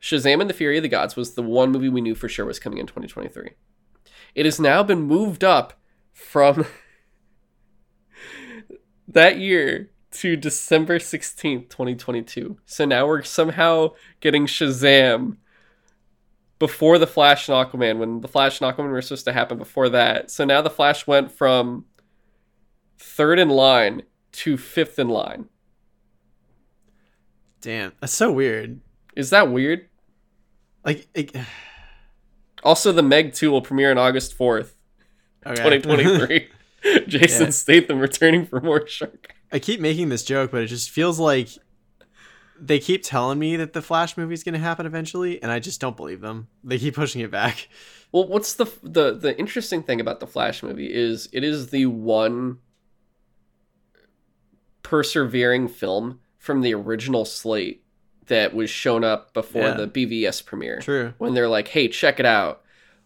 Shazam 0.00 0.40
and 0.40 0.50
the 0.50 0.54
Fury 0.54 0.76
of 0.76 0.82
the 0.82 0.88
Gods 0.88 1.16
was 1.16 1.34
the 1.34 1.42
one 1.42 1.72
movie 1.72 1.88
we 1.88 2.00
knew 2.00 2.14
for 2.14 2.28
sure 2.28 2.44
was 2.44 2.58
coming 2.58 2.78
in 2.78 2.86
2023. 2.86 3.52
It 4.34 4.44
has 4.44 4.60
now 4.60 4.82
been 4.82 5.02
moved 5.02 5.42
up 5.42 5.80
from 6.12 6.66
that 9.08 9.38
year 9.38 9.90
to 10.10 10.36
December 10.36 10.98
16th, 10.98 11.70
2022. 11.70 12.58
So 12.66 12.84
now 12.84 13.06
we're 13.06 13.22
somehow 13.22 13.94
getting 14.20 14.46
Shazam 14.46 15.38
before 16.58 16.98
the 16.98 17.06
Flash 17.06 17.48
and 17.48 17.56
Aquaman 17.56 17.98
when 17.98 18.20
the 18.20 18.28
Flash 18.28 18.60
and 18.60 18.70
Aquaman 18.70 18.90
were 18.90 19.02
supposed 19.02 19.24
to 19.24 19.32
happen 19.32 19.58
before 19.58 19.88
that. 19.88 20.30
So 20.30 20.44
now 20.44 20.60
the 20.60 20.70
Flash 20.70 21.06
went 21.06 21.32
from 21.32 21.86
third 22.98 23.38
in 23.38 23.48
line 23.48 24.02
to 24.32 24.56
fifth 24.56 24.98
in 24.98 25.08
line. 25.08 25.48
Damn, 27.64 27.92
that's 28.00 28.12
so 28.12 28.30
weird. 28.30 28.80
Is 29.16 29.30
that 29.30 29.50
weird? 29.50 29.88
Like, 30.84 31.06
it, 31.14 31.34
Also, 32.62 32.92
the 32.92 33.02
Meg 33.02 33.34
2 33.34 33.50
will 33.50 33.60
premiere 33.60 33.90
on 33.90 33.98
August 33.98 34.38
4th, 34.38 34.72
2023. 35.44 36.48
Jason 37.08 37.46
Yeah. 37.46 37.50
Statham 37.50 37.98
returning 37.98 38.46
for 38.46 38.60
more 38.60 38.86
Shark. 38.86 39.34
I 39.52 39.58
keep 39.58 39.80
making 39.80 40.08
this 40.10 40.22
joke, 40.22 40.50
but 40.50 40.62
it 40.62 40.66
just 40.66 40.90
feels 40.90 41.18
like 41.18 41.48
they 42.60 42.78
keep 42.78 43.02
telling 43.02 43.38
me 43.38 43.56
that 43.56 43.72
the 43.72 43.82
Flash 43.82 44.16
movie 44.16 44.34
is 44.34 44.42
going 44.44 44.52
to 44.54 44.58
happen 44.58 44.84
eventually, 44.86 45.42
and 45.42 45.50
I 45.50 45.58
just 45.60 45.80
don't 45.80 45.96
believe 45.96 46.20
them. 46.20 46.48
They 46.62 46.78
keep 46.78 46.94
pushing 46.94 47.20
it 47.22 47.30
back. 47.30 47.68
Well, 48.12 48.26
what's 48.28 48.54
the 48.54 48.66
the 48.82 49.12
the 49.14 49.38
interesting 49.38 49.82
thing 49.82 50.00
about 50.00 50.20
the 50.20 50.26
Flash 50.26 50.62
movie 50.62 50.92
is 50.92 51.28
it 51.32 51.42
is 51.44 51.68
the 51.68 51.86
one 51.86 52.58
persevering 54.82 55.68
film 55.68 56.20
from 56.44 56.60
the 56.60 56.74
original 56.74 57.24
slate 57.24 57.82
that 58.26 58.54
was 58.54 58.68
shown 58.68 59.02
up 59.02 59.32
before 59.32 59.62
Yeah. 59.62 59.72
the 59.74 59.86
BVS 59.86 60.44
premiere. 60.44 60.80
True. 60.80 61.14
When 61.16 61.32
they're 61.32 61.48
like, 61.48 61.68
"Hey, 61.68 61.88
check 61.88 62.20
it 62.20 62.26
out. 62.26 62.60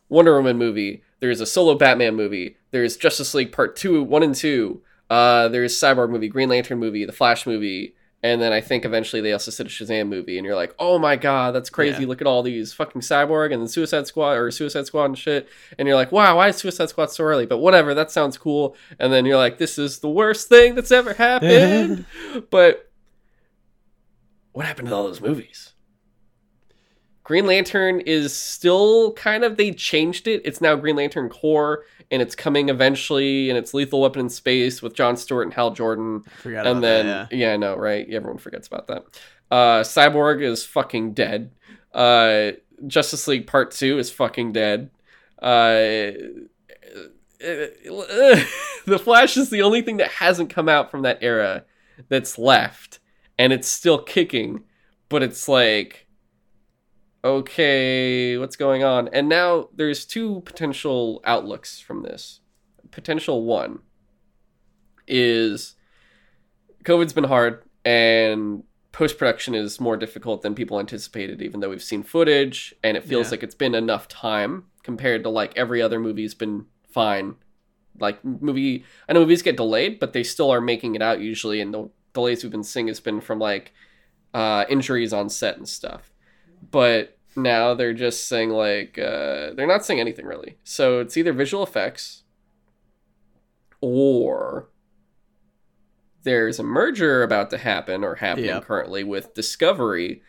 Wonder 0.08 0.34
Woman 0.36 0.58
movie. 0.58 1.04
There's 1.20 1.40
a 1.40 1.46
solo 1.46 1.76
Batman 1.76 2.16
movie. 2.16 2.56
There's 2.72 2.96
Justice 2.96 3.34
League 3.34 3.52
Part 3.52 3.76
2, 3.76 4.02
1 4.02 4.22
and 4.24 4.34
2. 4.34 4.82
Uh 5.08 5.46
there's 5.48 5.78
Cyborg 5.78 6.10
movie, 6.10 6.28
Green 6.28 6.48
Lantern 6.48 6.78
movie, 6.80 7.04
The 7.04 7.12
Flash 7.12 7.46
movie, 7.46 7.94
And 8.20 8.42
then 8.42 8.52
I 8.52 8.60
think 8.60 8.84
eventually 8.84 9.22
they 9.22 9.32
also 9.32 9.52
said 9.52 9.66
a 9.66 9.68
Shazam 9.68 10.08
movie, 10.08 10.38
and 10.38 10.44
you're 10.44 10.56
like, 10.56 10.74
oh 10.80 10.98
my 10.98 11.14
god, 11.14 11.54
that's 11.54 11.70
crazy! 11.70 12.02
Yeah. 12.02 12.08
Look 12.08 12.20
at 12.20 12.26
all 12.26 12.42
these 12.42 12.72
fucking 12.72 13.00
Cyborg 13.02 13.52
and 13.52 13.62
then 13.62 13.68
Suicide 13.68 14.08
Squad 14.08 14.32
or 14.32 14.50
Suicide 14.50 14.86
Squad 14.86 15.04
and 15.04 15.16
shit. 15.16 15.48
And 15.78 15.86
you're 15.86 15.96
like, 15.96 16.10
wow, 16.10 16.36
why 16.36 16.48
is 16.48 16.56
Suicide 16.56 16.88
Squad 16.88 17.12
so 17.12 17.22
early? 17.22 17.46
But 17.46 17.58
whatever, 17.58 17.94
that 17.94 18.10
sounds 18.10 18.36
cool. 18.36 18.74
And 18.98 19.12
then 19.12 19.24
you're 19.24 19.36
like, 19.36 19.58
this 19.58 19.78
is 19.78 20.00
the 20.00 20.08
worst 20.10 20.48
thing 20.48 20.74
that's 20.74 20.90
ever 20.90 21.14
happened. 21.14 22.06
but 22.50 22.87
what 24.58 24.66
happened 24.66 24.88
to 24.88 24.94
all 24.96 25.04
those 25.04 25.20
movies? 25.20 25.72
Green 27.22 27.46
Lantern 27.46 28.00
is 28.00 28.36
still 28.36 29.12
kind 29.12 29.44
of 29.44 29.56
they 29.56 29.70
changed 29.70 30.26
it. 30.26 30.42
It's 30.44 30.60
now 30.60 30.74
Green 30.74 30.96
Lantern 30.96 31.28
Corps, 31.28 31.84
and 32.10 32.20
it's 32.20 32.34
coming 32.34 32.68
eventually, 32.68 33.50
and 33.50 33.56
it's 33.56 33.72
Lethal 33.72 34.00
Weapon 34.00 34.22
in 34.22 34.28
Space 34.28 34.82
with 34.82 34.94
John 34.94 35.16
Stewart 35.16 35.46
and 35.46 35.54
Hal 35.54 35.70
Jordan. 35.70 36.22
Forgot 36.42 36.66
and 36.66 36.78
about 36.78 36.80
then 36.80 37.06
that, 37.06 37.32
yeah. 37.32 37.52
I 37.52 37.56
know, 37.56 37.76
right? 37.76 38.04
Everyone 38.10 38.38
forgets 38.38 38.66
about 38.66 38.88
that. 38.88 39.04
Uh, 39.48 39.82
Cyborg 39.82 40.42
is 40.42 40.64
fucking 40.64 41.14
dead. 41.14 41.52
Uh, 41.94 42.50
Justice 42.84 43.28
League 43.28 43.46
Part 43.46 43.70
Two 43.70 44.00
is 44.00 44.10
fucking 44.10 44.50
dead. 44.50 44.90
Uh, 45.40 46.18
the 47.38 48.98
Flash 49.00 49.36
is 49.36 49.50
the 49.50 49.62
only 49.62 49.82
thing 49.82 49.98
that 49.98 50.10
hasn't 50.10 50.50
come 50.50 50.68
out 50.68 50.90
from 50.90 51.02
that 51.02 51.18
era 51.20 51.64
that's 52.08 52.38
left, 52.38 52.98
and 53.38 53.52
it's 53.52 53.68
still 53.68 54.02
kicking. 54.02 54.64
But 55.08 55.22
it's 55.22 55.48
like, 55.48 56.06
okay, 57.24 58.36
what's 58.38 58.56
going 58.56 58.84
on? 58.84 59.08
And 59.08 59.28
now 59.28 59.68
there's 59.74 60.04
two 60.04 60.40
potential 60.44 61.20
outlooks 61.24 61.80
from 61.80 62.02
this. 62.02 62.40
Potential 62.90 63.44
one 63.44 63.80
is 65.06 65.74
COVID's 66.84 67.12
been 67.12 67.24
hard 67.24 67.62
and 67.84 68.62
post 68.92 69.18
production 69.18 69.54
is 69.54 69.80
more 69.80 69.96
difficult 69.96 70.42
than 70.42 70.54
people 70.54 70.78
anticipated, 70.78 71.40
even 71.42 71.60
though 71.60 71.70
we've 71.70 71.82
seen 71.82 72.02
footage 72.02 72.74
and 72.82 72.96
it 72.96 73.04
feels 73.04 73.26
Yeah. 73.26 73.32
like 73.32 73.42
it's 73.42 73.54
been 73.54 73.74
enough 73.74 74.08
time 74.08 74.64
compared 74.82 75.22
to 75.24 75.30
like 75.30 75.56
every 75.56 75.80
other 75.82 75.98
movie's 75.98 76.34
been 76.34 76.66
fine. 76.90 77.36
Like 78.00 78.24
movie, 78.24 78.84
I 79.08 79.12
know 79.12 79.20
movies 79.20 79.42
get 79.42 79.56
delayed, 79.56 79.98
but 79.98 80.12
they 80.12 80.22
still 80.22 80.50
are 80.50 80.60
making 80.60 80.94
it 80.94 81.02
out 81.02 81.20
usually, 81.20 81.60
and 81.60 81.90
the 82.26 82.42
we've 82.42 82.52
been 82.52 82.64
seeing 82.64 82.88
has 82.88 83.00
been 83.00 83.20
from 83.20 83.38
like 83.38 83.72
uh, 84.34 84.64
injuries 84.68 85.12
on 85.12 85.28
set 85.28 85.56
and 85.56 85.68
stuff. 85.68 86.10
But 86.70 87.16
now 87.36 87.74
they're 87.74 87.92
just 87.94 88.26
saying 88.28 88.50
like 88.50 88.98
uh, 88.98 89.52
they're 89.54 89.66
not 89.66 89.84
saying 89.84 90.00
anything 90.00 90.26
really. 90.26 90.58
So 90.64 91.00
it's 91.00 91.16
either 91.16 91.32
visual 91.32 91.62
effects 91.62 92.22
or 93.80 94.68
there's 96.24 96.58
a 96.58 96.62
merger 96.64 97.22
about 97.22 97.50
to 97.50 97.58
happen 97.58 98.04
or 98.04 98.16
happening 98.16 98.46
Yep. 98.46 98.64
currently 98.64 99.04
with 99.04 99.34
Discovery. 99.34 100.22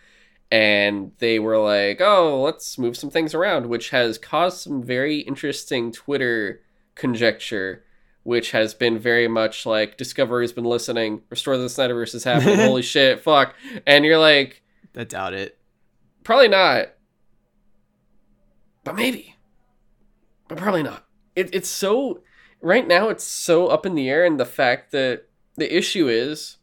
And 0.51 1.11
they 1.19 1.37
were 1.39 1.57
like, 1.59 2.01
oh, 2.01 2.41
let's 2.41 2.77
move 2.77 2.97
some 2.97 3.09
things 3.09 3.33
around, 3.35 3.67
which 3.67 3.89
has 3.91 4.17
caused 4.17 4.59
some 4.61 4.81
very 4.81 5.19
interesting 5.19 5.91
Twitter 5.91 6.61
conjecture, 6.95 7.83
which 8.29 8.51
has 8.51 8.75
been 8.75 8.99
very 8.99 9.27
much 9.27 9.65
like 9.65 9.97
Discovery's 9.97 10.53
been 10.53 10.63
listening, 10.63 11.23
Restore 11.31 11.57
the 11.57 11.65
Snyderverse 11.65 12.13
is 12.13 12.23
happening, 12.23 12.59
holy 12.59 12.83
shit, 12.83 13.21
fuck. 13.21 13.55
And 13.87 14.05
you're 14.05 14.19
like, 14.19 14.61
I 14.95 15.03
doubt 15.03 15.33
it. 15.33 15.57
Probably 16.23 16.47
not. 16.47 16.89
But 18.83 18.95
maybe. 18.95 19.35
But 20.47 20.59
probably 20.59 20.83
not. 20.83 21.07
It, 21.35 21.49
it's 21.55 21.69
so. 21.69 22.21
Right 22.61 22.87
now, 22.87 23.09
it's 23.09 23.23
so 23.23 23.65
up 23.65 23.87
in 23.87 23.95
the 23.95 24.07
air, 24.07 24.23
and 24.23 24.39
the 24.39 24.45
fact 24.45 24.91
that 24.91 25.23
the 25.55 25.75
issue 25.75 26.07
is 26.07 26.57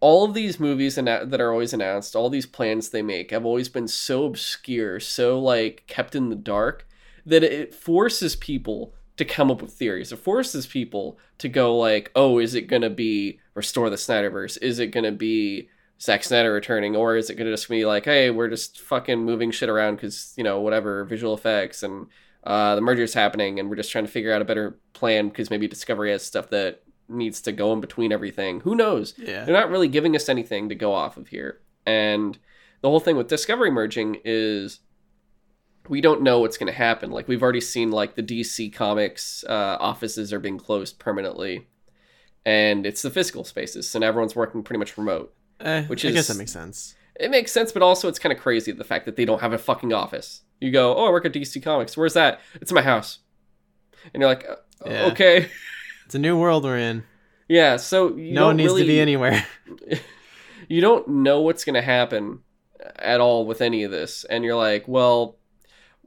all 0.00 0.24
of 0.24 0.34
these 0.34 0.58
movies 0.58 0.96
that 0.96 1.40
are 1.40 1.52
always 1.52 1.72
announced, 1.72 2.16
all 2.16 2.28
these 2.28 2.46
plans 2.46 2.88
they 2.88 3.02
make 3.02 3.30
have 3.30 3.46
always 3.46 3.68
been 3.68 3.86
so 3.86 4.24
obscure, 4.24 4.98
so 4.98 5.38
like 5.38 5.84
kept 5.86 6.16
in 6.16 6.30
the 6.30 6.36
dark, 6.36 6.88
that 7.24 7.44
it 7.44 7.72
forces 7.72 8.34
people 8.34 8.92
to 9.16 9.24
come 9.24 9.50
up 9.50 9.62
with 9.62 9.72
theories. 9.72 10.12
It 10.12 10.16
forces 10.16 10.66
people 10.66 11.18
to 11.38 11.48
go 11.48 11.76
like, 11.76 12.10
"Oh, 12.14 12.38
is 12.38 12.54
it 12.54 12.62
gonna 12.62 12.90
be 12.90 13.38
restore 13.54 13.90
the 13.90 13.96
Snyderverse? 13.96 14.58
Is 14.60 14.78
it 14.78 14.88
gonna 14.88 15.12
be 15.12 15.68
Zack 16.00 16.24
Snyder 16.24 16.52
returning, 16.52 16.96
or 16.96 17.16
is 17.16 17.30
it 17.30 17.36
gonna 17.36 17.50
just 17.50 17.68
be 17.68 17.86
like, 17.86 18.04
hey, 18.04 18.30
we're 18.30 18.48
just 18.48 18.80
fucking 18.80 19.24
moving 19.24 19.50
shit 19.50 19.68
around 19.68 19.96
because 19.96 20.34
you 20.36 20.44
know 20.44 20.60
whatever 20.60 21.04
visual 21.04 21.34
effects 21.34 21.82
and 21.82 22.06
uh, 22.44 22.74
the 22.74 23.02
is 23.02 23.14
happening, 23.14 23.58
and 23.58 23.70
we're 23.70 23.76
just 23.76 23.90
trying 23.90 24.04
to 24.04 24.10
figure 24.10 24.32
out 24.32 24.42
a 24.42 24.44
better 24.44 24.78
plan 24.92 25.28
because 25.28 25.50
maybe 25.50 25.66
Discovery 25.66 26.10
has 26.10 26.22
stuff 26.22 26.50
that 26.50 26.82
needs 27.08 27.40
to 27.42 27.52
go 27.52 27.72
in 27.72 27.80
between 27.80 28.12
everything. 28.12 28.60
Who 28.60 28.74
knows? 28.74 29.14
Yeah. 29.16 29.44
They're 29.44 29.54
not 29.54 29.70
really 29.70 29.88
giving 29.88 30.14
us 30.14 30.28
anything 30.28 30.68
to 30.68 30.74
go 30.74 30.92
off 30.92 31.16
of 31.16 31.28
here. 31.28 31.60
And 31.86 32.38
the 32.80 32.88
whole 32.88 33.00
thing 33.00 33.16
with 33.16 33.28
Discovery 33.28 33.70
merging 33.70 34.18
is 34.24 34.80
we 35.88 36.00
don't 36.00 36.22
know 36.22 36.40
what's 36.40 36.56
going 36.56 36.66
to 36.72 36.76
happen. 36.78 37.10
Like 37.10 37.28
we've 37.28 37.42
already 37.42 37.60
seen 37.60 37.90
like 37.90 38.14
the 38.14 38.22
DC 38.22 38.72
Comics 38.72 39.44
uh, 39.48 39.76
offices 39.80 40.32
are 40.32 40.40
being 40.40 40.58
closed 40.58 40.98
permanently. 40.98 41.66
And 42.46 42.84
it's 42.84 43.00
the 43.00 43.10
physical 43.10 43.42
spaces, 43.44 43.94
and 43.94 44.04
everyone's 44.04 44.36
working 44.36 44.62
pretty 44.62 44.78
much 44.78 44.98
remote. 44.98 45.34
Eh, 45.60 45.84
Which 45.86 46.04
I 46.04 46.10
guess 46.10 46.28
that 46.28 46.36
makes 46.36 46.52
sense. 46.52 46.94
It 47.18 47.30
makes 47.30 47.52
sense, 47.52 47.72
but 47.72 47.80
also 47.82 48.06
it's 48.06 48.18
kind 48.18 48.34
of 48.34 48.38
crazy 48.38 48.70
the 48.72 48.84
fact 48.84 49.06
that 49.06 49.16
they 49.16 49.24
don't 49.24 49.40
have 49.40 49.54
a 49.54 49.58
fucking 49.58 49.94
office. 49.94 50.42
You 50.60 50.70
go, 50.70 50.94
oh, 50.94 51.06
I 51.06 51.10
work 51.10 51.24
at 51.24 51.32
DC 51.32 51.62
Comics. 51.62 51.96
Where's 51.96 52.12
that? 52.14 52.40
It's 52.60 52.70
my 52.72 52.82
house. 52.82 53.20
And 54.12 54.20
you're 54.20 54.28
like, 54.28 54.46
Yeah. 54.84 55.06
okay, 55.06 55.48
It's 56.04 56.14
a 56.14 56.18
new 56.18 56.38
world 56.38 56.64
we're 56.64 56.76
in. 56.76 57.04
yeah. 57.48 57.76
So 57.78 58.14
you 58.14 58.34
no 58.34 58.46
one 58.46 58.56
needs 58.58 58.74
to 58.74 58.84
be 58.86 59.00
anywhere. 59.00 59.46
you 60.68 60.82
don't 60.82 61.08
know 61.08 61.40
what's 61.40 61.64
going 61.64 61.74
to 61.76 61.82
happen 61.82 62.40
at 62.96 63.20
all 63.20 63.46
with 63.46 63.62
any 63.62 63.84
of 63.84 63.90
this 63.90 64.24
and 64.24 64.44
you're 64.44 64.56
like 64.56 64.86
well 64.86 65.38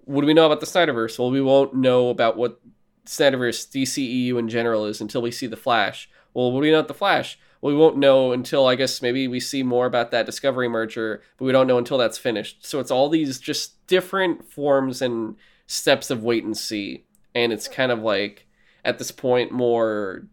what 0.08 0.22
do 0.22 0.28
we 0.28 0.34
know 0.34 0.46
about 0.46 0.62
the 0.62 0.66
snyderverse? 0.66 1.20
Well 1.20 1.30
we 1.30 1.42
won't 1.42 1.74
know 1.74 2.10
about 2.10 2.38
what 2.38 2.60
snyderverse 3.06 3.68
dceu 3.68 4.40
in 4.40 4.50
general 4.50 4.86
is 4.86 5.02
until 5.02 5.22
we 5.22 5.32
see 5.32 5.48
the 5.48 5.58
flash. 5.58 6.10
Well 6.34 6.52
what 6.52 6.60
do 6.60 6.64
we 6.64 6.72
know 6.72 6.80
about 6.80 6.88
the 6.88 6.94
flash? 6.94 7.38
Well 7.62 7.74
we 7.74 7.80
won't 7.80 7.98
know 7.98 8.32
until 8.32 8.68
i 8.68 8.76
guess 8.76 9.02
maybe 9.02 9.28
we 9.28 9.40
see 9.40 9.64
more 9.64 9.86
about 9.86 10.12
that 10.12 10.26
discovery 10.26 10.70
merger 10.70 11.22
but 11.38 11.46
we 11.46 11.52
don't 11.52 11.68
know 11.68 11.78
until 11.78 11.98
that's 11.98 12.18
finished. 12.18 12.66
So 12.66 12.80
it's 12.80 12.92
all 12.92 13.10
these 13.10 13.38
just 13.40 13.86
different 13.88 14.50
forms 14.50 15.02
and 15.02 15.36
steps 15.68 16.10
of 16.10 16.24
wait 16.24 16.46
and 16.46 16.58
see. 16.58 17.06
And 17.36 17.52
it's 17.52 17.68
kind 17.68 17.92
of 17.92 18.00
like 18.00 18.48
at 18.86 18.98
this 18.98 19.12
point 19.12 19.52
more 19.52 20.26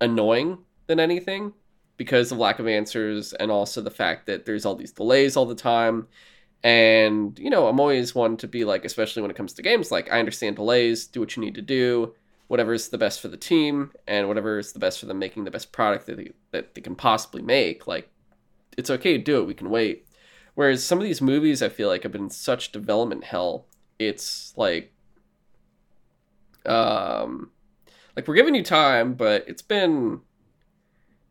annoying 0.00 0.58
than 0.88 0.98
anything 0.98 1.52
because 1.96 2.32
of 2.32 2.38
lack 2.38 2.58
of 2.58 2.66
answers 2.66 3.32
and 3.34 3.50
also 3.50 3.80
the 3.80 3.90
fact 3.90 4.26
that 4.26 4.44
there's 4.44 4.64
all 4.64 4.74
these 4.74 4.92
delays 4.92 5.36
all 5.36 5.46
the 5.46 5.54
time 5.54 6.08
and 6.64 7.38
you 7.38 7.50
know 7.50 7.68
i'm 7.68 7.78
always 7.78 8.14
one 8.14 8.36
to 8.36 8.48
be 8.48 8.64
like 8.64 8.84
especially 8.84 9.22
when 9.22 9.30
it 9.30 9.36
comes 9.36 9.52
to 9.52 9.62
games 9.62 9.90
like 9.92 10.10
i 10.12 10.18
understand 10.18 10.56
delays 10.56 11.06
do 11.06 11.20
what 11.20 11.36
you 11.36 11.42
need 11.42 11.54
to 11.54 11.62
do 11.62 12.12
whatever 12.48 12.72
is 12.72 12.88
the 12.88 12.98
best 12.98 13.20
for 13.20 13.28
the 13.28 13.36
team 13.36 13.92
and 14.06 14.26
whatever 14.26 14.58
is 14.58 14.72
the 14.72 14.78
best 14.78 14.98
for 14.98 15.06
them 15.06 15.18
making 15.18 15.44
the 15.44 15.50
best 15.50 15.70
product 15.70 16.06
that 16.06 16.16
they, 16.16 16.32
that 16.50 16.74
they 16.74 16.80
can 16.80 16.96
possibly 16.96 17.42
make 17.42 17.86
like 17.86 18.10
it's 18.76 18.90
okay 18.90 19.16
to 19.16 19.22
do 19.22 19.40
it 19.40 19.46
we 19.46 19.54
can 19.54 19.70
wait 19.70 20.06
whereas 20.54 20.82
some 20.82 20.98
of 20.98 21.04
these 21.04 21.22
movies 21.22 21.62
i 21.62 21.68
feel 21.68 21.88
like 21.88 22.02
have 22.02 22.12
been 22.12 22.30
such 22.30 22.72
development 22.72 23.24
hell 23.24 23.66
it's 23.98 24.52
like 24.56 24.92
um 26.66 27.50
like 28.16 28.26
we're 28.26 28.34
giving 28.34 28.54
you 28.54 28.64
time 28.64 29.14
but 29.14 29.44
it's 29.46 29.62
been 29.62 30.20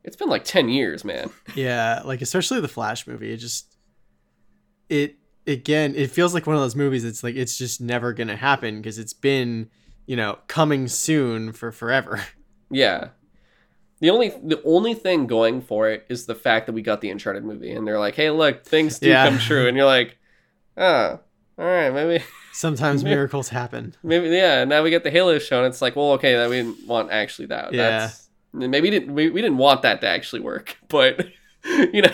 it's 0.06 0.16
been 0.16 0.30
like 0.30 0.46
10 0.46 0.70
years 0.70 1.04
man 1.04 1.30
Yeah, 1.56 2.02
like 2.06 2.22
especially 2.22 2.62
the 2.62 2.68
Flash 2.70 3.06
movie. 3.06 3.34
It 3.34 3.38
just 3.38 3.77
it 4.90 5.16
again, 5.46 5.94
it 5.96 6.12
feels 6.12 6.34
like 6.34 6.46
one 6.48 6.56
of 6.56 6.62
those 6.62 6.76
movies 6.76 7.04
it's 7.06 7.24
like 7.24 7.36
it's 7.36 7.58
just 7.58 7.80
never 7.82 8.14
to 8.28 8.36
happen 8.36 8.78
because 8.78 8.98
it's 9.00 9.14
been, 9.14 9.70
you 10.06 10.16
know, 10.16 10.40
coming 10.48 10.88
soon 10.88 11.52
for 11.54 11.72
forever. 11.72 12.24
Yeah. 12.70 13.10
The 14.00 14.10
only 14.12 14.30
the 14.44 14.62
only 14.64 14.94
thing 14.94 15.26
going 15.26 15.62
for 15.62 15.90
it 15.90 16.06
is 16.10 16.26
the 16.26 16.36
fact 16.36 16.66
that 16.68 16.74
we 16.74 16.82
got 16.82 17.02
the 17.02 17.10
Uncharted 17.10 17.44
movie, 17.44 17.72
and 17.72 17.88
they're 17.88 17.98
like, 17.98 18.14
"Hey, 18.16 18.30
look, 18.30 18.64
things 18.64 19.00
do 19.00 19.10
Yeah. 19.10 19.28
come 19.28 19.40
true," 19.40 19.68
and 19.68 19.76
you're 19.76 19.88
like, 19.88 20.18
"Ah, 20.78 21.18
all 21.58 21.66
right, 21.66 21.90
maybe, 21.92 22.24
Sometimes 22.54 23.04
miracles 23.04 23.50
happen. 23.50 23.96
maybe, 24.04 24.28
yeah." 24.30 24.66
Now 24.66 24.84
we 24.84 24.92
get 24.92 25.04
the 25.04 25.10
Halo 25.10 25.40
show, 25.40 25.64
and 25.64 25.68
it's 25.74 25.82
like, 25.82 25.96
well, 25.96 26.12
okay, 26.12 26.36
that 26.36 26.48
we 26.50 26.58
didn't 26.58 26.86
want 26.88 27.10
actually 27.12 27.48
that. 27.48 27.74
Yeah. 27.74 28.00
That's, 28.02 28.30
maybe 28.54 28.92
didn't 28.92 29.16
we, 29.16 29.32
we 29.32 29.42
didn't 29.42 29.58
want 29.58 29.82
that 29.82 30.02
to 30.02 30.08
actually 30.08 30.42
work, 30.42 30.78
but 30.90 31.26
you 31.66 32.04
know, 32.04 32.14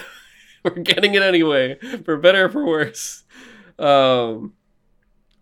we're 0.75 0.81
getting 0.81 1.15
it 1.15 1.21
anyway, 1.21 1.77
for 2.05 2.17
better 2.17 2.45
or 2.45 2.49
for 2.49 2.65
worse. 2.65 3.23
Um, 3.79 4.53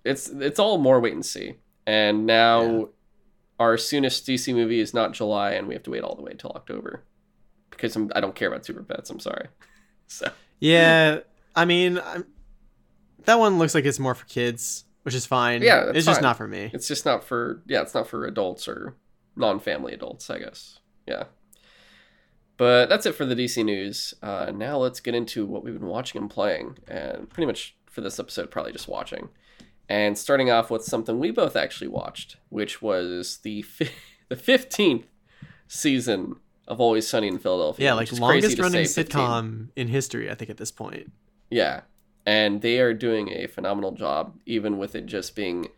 it's 0.04 0.28
it's 0.30 0.60
all 0.60 0.78
more 0.78 1.00
wait 1.00 1.14
and 1.14 1.26
see, 1.26 1.56
and 1.86 2.26
now. 2.26 2.64
Yeah. 2.64 2.86
Our 3.60 3.78
soonest 3.78 4.26
DC 4.26 4.56
movie 4.56 4.80
is 4.80 4.92
not 4.92 5.14
July, 5.14 5.52
and 5.52 5.68
we 5.68 5.76
have 5.76 5.84
to 5.84 5.92
wait 5.92 6.02
all 6.02 6.16
the 6.16 6.24
way 6.24 6.34
till 6.34 6.50
October 6.50 7.04
because 7.70 7.96
I'm, 7.96 8.12
I 8.16 8.20
don't 8.20 8.34
care 8.34 8.48
about 8.48 8.66
Super 8.66 8.82
Pets. 8.82 9.10
I'm 9.12 9.20
sorry. 9.20 9.48
So 10.08 10.32
Yeah, 10.60 11.20
I 11.56 11.66
mean, 11.66 12.00
I'm, 12.04 12.26
that 13.26 13.38
one 13.38 13.60
looks 13.60 13.76
like 13.76 13.86
it's 13.86 14.00
more 14.00 14.16
for 14.16 14.26
kids, 14.26 14.86
which 15.04 15.14
is 15.14 15.28
fine. 15.28 15.62
Yeah, 15.62 15.92
it's 15.94 16.08
just 16.08 16.24
not 16.24 16.38
for 16.38 16.48
me. 16.48 16.72
it's 16.74 16.88
just 16.88 17.06
not 17.06 17.24
for 17.24 17.62
yeah, 17.68 17.82
it's 17.82 17.94
not 17.94 18.08
for 18.08 18.26
adults 18.26 18.68
or 18.68 18.96
non-family 19.36 19.94
adults, 19.94 20.32
I 20.32 20.40
guess. 20.40 20.80
Yeah. 21.08 21.26
But 22.62 22.90
that's 22.90 23.08
it 23.08 23.16
for 23.16 23.26
the 23.26 23.34
DC 23.34 23.66
news. 23.66 24.14
Uh, 24.22 24.52
now 24.54 24.78
let's 24.78 25.00
get 25.00 25.16
into 25.16 25.48
what 25.48 25.64
we've 25.64 25.74
been 25.74 25.90
watching 25.90 26.22
and 26.22 26.30
playing, 26.30 26.78
and 26.88 27.28
pretty 27.28 27.48
much 27.48 27.76
for 27.88 28.02
this 28.02 28.20
episode, 28.20 28.52
probably 28.52 28.72
just 28.72 28.88
watching. 28.88 29.30
And 29.90 30.16
starting 30.16 30.52
off 30.52 30.70
with 30.70 30.84
something 30.84 31.18
we 31.18 31.32
both 31.32 31.56
actually 31.56 31.88
watched, 31.88 32.38
which 32.50 32.80
was 32.80 33.38
the 33.38 33.64
fi- 33.64 33.90
the 34.30 34.36
fifteenth 34.36 35.08
season 35.68 36.36
of 36.68 36.80
Always 36.80 37.08
Sunny 37.08 37.30
in 37.30 37.40
Philadelphia. 37.40 37.84
Yeah, 37.84 37.94
like 37.96 38.12
longest 38.12 38.60
running 38.60 38.86
say, 38.86 39.06
15. 39.06 39.20
sitcom 39.20 39.68
in 39.76 39.88
history, 39.88 40.30
I 40.30 40.36
think, 40.36 40.52
at 40.52 40.58
this 40.58 40.72
point. 40.72 41.12
Yeah, 41.50 41.82
and 42.28 42.62
they 42.62 42.80
are 42.80 42.94
doing 42.94 43.30
a 43.30 43.48
phenomenal 43.48 43.94
job, 43.94 44.38
even 44.46 44.78
with 44.78 44.94
it 44.94 45.08
just 45.08 45.36
being 45.36 45.70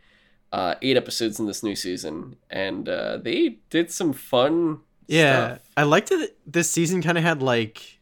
uh, 0.51 0.75
eight 0.81 0.97
episodes 0.97 1.39
in 1.39 1.45
this 1.45 1.63
new 1.63 1.77
season, 1.77 2.35
and 2.49 2.89
uh, 2.89 3.19
they 3.21 3.59
did 3.69 3.89
some 3.89 4.11
fun. 4.11 4.81
Yeah, 5.07 5.45
stuff. 5.55 5.59
I 5.77 5.83
liked 5.83 6.11
it. 6.11 6.37
This 6.45 6.69
season 6.69 7.01
kind 7.01 7.17
of 7.17 7.23
had 7.23 7.41
like 7.41 7.99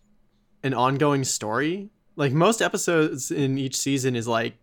an 0.64 0.74
ongoing 0.74 1.24
story. 1.24 1.90
Like 2.16 2.32
most 2.34 2.62
episodes 2.62 3.32
in 3.32 3.58
each 3.58 3.76
season 3.78 4.16
is 4.16 4.28
like 4.28 4.54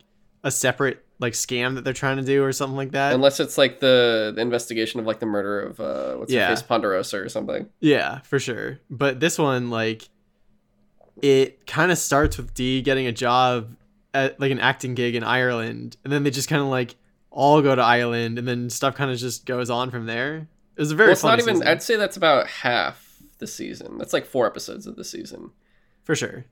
a 0.45 0.51
separate 0.51 1.05
like 1.21 1.33
scam 1.33 1.75
that 1.75 1.83
they're 1.83 1.93
trying 1.93 2.17
to 2.19 2.23
do 2.23 2.45
or 2.45 2.53
something 2.53 2.77
like 2.77 2.93
that. 2.93 3.13
unless 3.13 3.41
it's 3.41 3.59
like 3.59 3.81
the, 3.81 4.33
the 4.37 4.41
investigation 4.41 5.01
of 5.01 5.07
like 5.07 5.19
the 5.19 5.27
murder 5.27 5.61
of 5.61 5.81
uh, 5.81 6.15
what's 6.15 6.33
Yeah. 6.33 6.47
her 6.49 6.55
face 6.55 6.63
Ponderosa 6.63 7.17
or 7.19 7.29
something. 7.29 7.69
Yeah, 7.81 8.21
for 8.21 8.39
sure. 8.39 8.79
But 8.89 9.19
this 9.19 9.37
one, 9.37 9.69
like, 9.71 10.09
it 11.21 11.67
kind 11.67 11.91
of 11.91 11.99
starts 11.99 12.37
with 12.37 12.55
Dee 12.55 12.83
getting 12.83 13.07
a 13.09 13.13
job 13.13 13.75
at 14.15 14.39
like 14.39 14.53
an 14.53 14.61
acting 14.61 14.95
gig 14.95 15.15
in 15.17 15.25
Ireland, 15.25 15.97
and 16.05 16.13
then 16.13 16.23
they 16.23 16.31
just 16.31 16.49
kind 16.49 16.63
of 16.63 16.69
like 16.69 16.95
all 17.31 17.61
go 17.63 17.75
to 17.75 17.83
Ireland, 17.83 18.39
and 18.39 18.47
then 18.47 18.71
stuff 18.71 18.95
kind 18.95 19.11
of 19.11 19.19
just 19.19 19.45
goes 19.45 19.71
on 19.71 19.91
from 19.91 20.07
there. 20.07 20.47
It 20.79 20.83
was 20.83 20.93
a 20.93 20.95
very 20.95 21.09
Well, 21.09 21.13
it's 21.15 21.25
not 21.25 21.41
even. 21.41 21.57
season, 21.57 21.69
I'd 21.69 21.83
say 21.83 21.97
that's 21.97 22.17
about 22.17 22.47
half 22.47 23.19
the 23.39 23.47
season. 23.49 23.99
That's 23.99 24.13
like 24.13 24.25
four 24.27 24.47
episodes 24.47 24.87
of 24.87 24.97
the 24.97 25.05
season. 25.05 25.51
for 26.05 26.15
sure. 26.15 26.47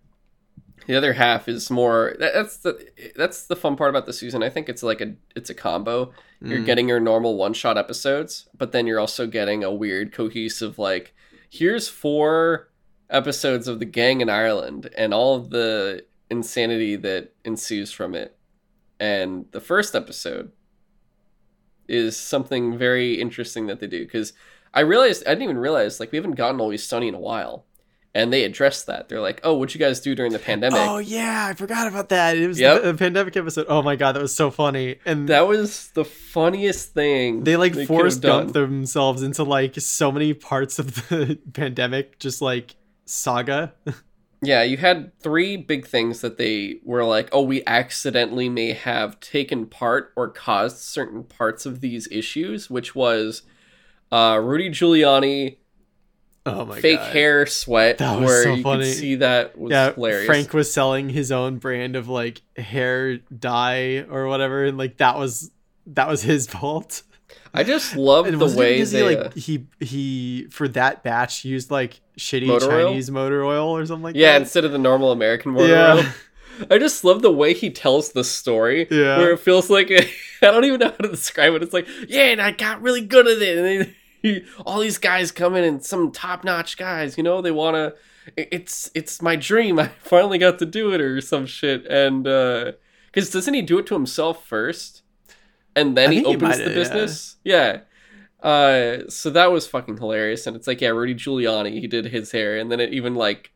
The 0.87 0.95
other 0.97 1.15
half 1.15 1.49
is 1.49 1.71
more. 1.71 2.15
that- 2.19 2.35
That's 2.35 2.59
the 2.59 2.89
that's 3.17 3.47
the 3.47 3.57
fun 3.57 3.75
part 3.77 3.89
about 3.91 4.05
the 4.05 4.13
season. 4.13 4.43
I 4.43 4.51
think 4.51 4.69
it's 4.69 4.83
like 4.83 5.01
a 5.01 5.15
it's 5.35 5.49
a 5.49 5.55
combo. 5.55 6.13
You're 6.43 6.59
Mm. 6.59 6.67
getting 6.67 6.89
your 6.89 7.01
normal 7.01 7.37
one 7.37 7.55
shot 7.55 7.79
episodes, 7.79 8.49
but 8.59 8.73
then 8.73 8.87
you're 8.87 9.01
also 9.01 9.27
getting 9.27 9.65
a 9.65 9.73
weird 9.73 10.13
cohesive 10.13 10.79
like 10.79 11.15
here's 11.49 11.89
four 11.89 12.69
episodes 13.09 13.69
of 13.69 13.79
the 13.79 13.85
gang 13.87 14.21
in 14.21 14.29
Ireland 14.29 14.91
and 14.99 15.15
all 15.15 15.39
the 15.39 16.05
insanity 16.31 16.97
that 16.97 17.33
ensues 17.45 17.91
from 17.93 18.15
it. 18.15 18.37
And 19.01 19.47
the 19.53 19.61
first 19.61 19.95
episode 19.95 20.53
is 21.89 22.17
something 22.17 22.77
very 22.79 23.21
interesting 23.21 23.67
that 23.67 23.81
they 23.81 23.87
do 23.87 24.05
because 24.05 24.33
I 24.75 24.81
realized 24.81 25.23
I 25.27 25.31
didn't 25.31 25.45
even 25.45 25.59
realize 25.59 26.01
like 26.01 26.13
we 26.13 26.17
haven't 26.17 26.35
gotten 26.35 26.61
always 26.61 26.83
sunny 26.83 27.09
in 27.09 27.15
a 27.15 27.21
while. 27.21 27.65
And 28.15 28.33
they 28.33 28.45
addressed 28.45 28.87
that. 28.87 29.11
They're 29.11 29.21
like, 29.21 29.43
"Oh, 29.45 29.59
what'd 29.59 29.75
you 29.75 29.79
guys 29.79 30.01
do 30.01 30.15
during 30.15 30.33
the 30.33 30.39
pandemic?" 30.39 30.81
Oh 30.81 30.97
yeah, 30.97 31.49
I 31.51 31.55
forgot 31.55 31.87
about 31.87 32.09
that. 32.09 32.39
It 32.39 32.49
was 32.49 32.59
Yep. 32.59 32.83
the, 32.83 32.93
the 32.93 32.99
pandemic 32.99 33.37
episode. 33.37 33.67
Oh 33.69 33.83
my 33.83 33.95
god, 33.95 34.13
that 34.13 34.23
was 34.23 34.35
so 34.35 34.51
funny. 34.51 34.97
And 35.05 35.29
That 35.29 35.47
was 35.47 35.89
the 35.89 36.05
funniest 36.07 36.95
thing. 36.95 37.45
they 37.45 37.57
like 37.57 37.75
could 37.75 37.87
Forrest 37.87 38.23
Gump 38.23 38.55
themselves 38.55 39.23
into 39.23 39.43
like 39.43 39.75
so 39.79 40.11
many 40.11 40.33
parts 40.33 40.79
of 40.79 40.95
the 41.11 41.39
pandemic, 41.53 42.19
just 42.19 42.41
like 42.41 42.77
saga. 43.05 43.75
Yeah, 44.47 44.63
you 44.63 44.77
had 44.77 45.19
three 45.21 45.57
big 45.57 45.87
things 45.87 46.21
that 46.21 46.39
they 46.39 46.79
were 46.85 47.05
like, 47.05 47.29
oh, 47.33 47.43
we 47.43 47.63
accidentally 47.67 48.49
may 48.49 48.73
have 48.73 49.19
taken 49.21 49.67
part 49.67 50.13
or 50.17 50.29
caused 50.29 50.79
certain 50.79 51.25
parts 51.25 51.67
of 51.67 51.81
these 51.81 52.07
issues, 52.11 52.71
which 52.71 52.95
was 52.95 53.43
uh, 54.13 54.41
Rudy 54.43 54.71
Giuliani, 54.71 55.57
Oh 56.49 56.65
my 56.65 56.81
fake 56.81 56.99
god. 57.01 57.13
hair 57.13 57.47
sweat, 57.47 57.99
That 57.99 58.21
was 58.21 58.27
where 58.29 58.43
so 58.45 58.55
you 58.55 58.63
funny. 58.63 58.85
could 58.85 58.95
see 58.95 59.15
that 59.17 59.59
was 59.59 59.73
yeah, 59.73 59.93
hilarious. 59.95 60.27
Frank 60.27 60.53
was 60.53 60.73
selling 60.73 61.09
his 61.09 61.33
own 61.33 61.59
brand 61.59 61.97
of 61.97 62.09
like 62.09 62.41
hair 62.57 63.17
dye 63.17 64.05
or 64.09 64.29
whatever, 64.29 64.65
and 64.65 64.79
like 64.79 64.99
that 64.99 65.19
was 65.19 65.51
that 65.89 66.07
was 66.09 66.23
his 66.23 66.47
fault. 66.51 67.03
I 67.57 67.63
just 67.65 67.97
love 67.97 68.27
the 68.27 68.47
way 68.57 68.83
they. 68.83 68.99
he 69.09 69.17
uh, 69.17 69.23
like 69.25 69.35
he 69.35 69.67
he 69.81 70.47
for 70.51 70.69
that 70.69 71.03
batch 71.03 71.45
used 71.45 71.71
like 71.71 72.01
shitty 72.19 72.47
Motor 72.47 72.71
oil? 72.73 72.89
Chinese 72.89 73.11
motor 73.11 73.45
oil 73.45 73.77
or 73.77 73.85
something 73.87 74.03
like 74.05 74.17
yeah, 74.17 74.33
that. 74.33 74.43
instead 74.43 74.65
of 74.65 74.73
the 74.73 74.79
normal 74.79 75.13
American 75.13 75.53
motor 75.53 75.69
Yeah. 75.69 75.95
oil. 75.97 76.05
I 76.71 76.79
just 76.79 77.05
love 77.05 77.21
the 77.21 77.31
way 77.31 77.53
he 77.53 77.69
tells 77.69 78.13
the 78.13 78.25
story. 78.25 78.87
Yeah. 78.91 79.19
Where 79.19 79.33
it 79.33 79.41
feels 79.41 79.69
like 79.69 79.91
I 80.43 80.47
don't 80.47 80.65
even 80.65 80.81
know 80.81 80.87
how 80.91 80.97
to 80.97 81.09
describe 81.09 81.53
it. 81.55 81.63
It's 81.63 81.75
like, 81.75 81.87
yeah, 82.09 82.25
and 82.25 82.41
I 82.41 82.51
got 82.53 82.81
really 82.81 83.03
good 83.03 83.27
at 83.27 83.43
it, 83.43 83.59
and 83.59 83.67
then 83.67 83.95
he, 84.23 84.43
all 84.65 84.81
these 84.81 84.97
guys 84.99 85.31
come 85.33 85.55
in 85.55 85.65
and 85.65 85.85
some 85.85 86.11
top 86.13 86.45
notch 86.45 86.77
guys, 86.79 87.17
you 87.19 87.23
know, 87.23 87.43
they 87.43 87.51
want 87.51 87.75
to. 87.77 87.95
It's 88.37 88.91
it's 88.95 89.21
my 89.23 89.37
dream. 89.37 89.79
I 89.79 89.89
finally 89.89 90.39
got 90.39 90.59
to 90.61 90.67
do 90.67 90.93
it 90.93 91.01
or 91.01 91.21
some 91.21 91.45
shit. 91.47 91.85
And 91.87 92.25
because 92.25 93.31
doesn't 93.31 93.53
he 93.55 93.61
do 93.63 93.79
it 93.79 93.87
to 93.87 93.95
himself 93.95 94.45
first, 94.47 95.03
and 95.77 95.97
then 95.97 96.11
I 96.11 96.13
he 96.15 96.23
think 96.23 96.29
he 96.29 96.37
opens 96.37 96.57
the 96.57 96.65
have, 96.65 96.73
yeah. 96.73 96.79
business? 96.79 97.37
Yeah. 97.45 97.81
Uh, 98.43 99.09
so 99.09 99.31
that 99.31 99.53
was 99.53 99.67
fucking 99.67 99.99
hilarious, 99.99 100.47
and 100.47 100.57
it's 100.57 100.67
like, 100.67 100.81
yeah, 100.81 100.89
Rudy 100.89 101.15
Giuliani, 101.15 101.81
he 101.81 101.87
did 101.87 102.07
his 102.07 102.33
hair, 102.33 102.59
and 102.59 102.73
then 102.73 102.81
it 102.81 102.93
even 102.93 103.15
like 103.15 103.53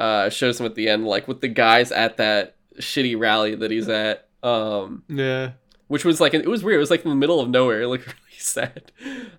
uh 0.00 0.28
shows 0.28 0.58
him 0.58 0.66
at 0.66 0.74
the 0.74 0.88
end, 0.88 1.06
like 1.06 1.28
with 1.28 1.40
the 1.40 1.48
guys 1.48 1.92
at 1.92 2.16
that 2.16 2.56
shitty 2.78 3.18
rally 3.18 3.54
that 3.54 3.70
he's 3.70 3.88
at. 3.88 4.28
Um, 4.42 5.04
yeah. 5.08 5.52
which 5.88 6.04
was 6.04 6.20
like 6.20 6.34
it 6.34 6.48
was 6.48 6.62
weird. 6.62 6.76
It 6.76 6.80
was 6.80 6.90
like 6.90 7.04
in 7.04 7.10
the 7.10 7.16
middle 7.16 7.40
of 7.40 7.48
nowhere, 7.48 7.86
like 7.86 8.00
really 8.06 8.38
sad. 8.38 8.92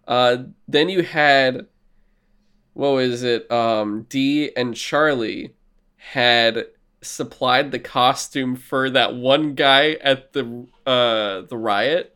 Uh, 0.08 0.38
then 0.68 0.90
you 0.90 1.04
had 1.04 1.68
what 2.74 2.90
was 2.90 3.24
it? 3.24 3.50
Um, 3.52 4.06
Dee 4.10 4.52
and 4.56 4.76
Charlie 4.76 5.54
had 5.98 6.66
supplied 7.02 7.72
the 7.72 7.80
costume 7.80 8.56
for 8.56 8.90
that 8.90 9.16
one 9.16 9.54
guy 9.54 9.94
at 10.02 10.34
the 10.34 10.68
uh 10.86 11.42
the 11.42 11.58
riot 11.58 12.15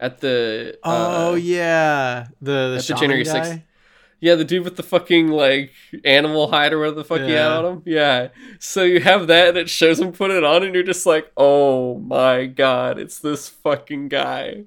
at 0.00 0.20
the 0.20 0.78
uh, 0.82 1.28
Oh 1.30 1.34
yeah, 1.34 2.28
the 2.40 2.76
the, 2.76 2.84
the 2.88 2.94
January. 2.98 3.24
6th. 3.24 3.62
yeah 4.20 4.34
the 4.34 4.44
dude 4.44 4.64
with 4.64 4.76
the 4.76 4.82
fucking 4.82 5.28
like 5.28 5.72
animal 6.04 6.50
hide 6.50 6.72
or 6.72 6.78
whatever 6.80 6.96
the 6.96 7.04
fuck 7.04 7.20
he 7.20 7.30
had 7.32 7.52
on 7.52 7.64
him. 7.66 7.82
Yeah. 7.86 8.28
So 8.58 8.82
you 8.82 9.00
have 9.00 9.26
that 9.28 9.48
and 9.50 9.56
it 9.58 9.68
shows 9.70 9.98
him 10.00 10.12
put 10.12 10.30
it 10.30 10.42
on 10.44 10.62
and 10.62 10.74
you're 10.74 10.82
just 10.84 11.06
like 11.06 11.30
oh 11.36 11.98
my 11.98 12.46
god 12.46 12.98
it's 12.98 13.18
this 13.20 13.48
fucking 13.48 14.08
guy. 14.08 14.64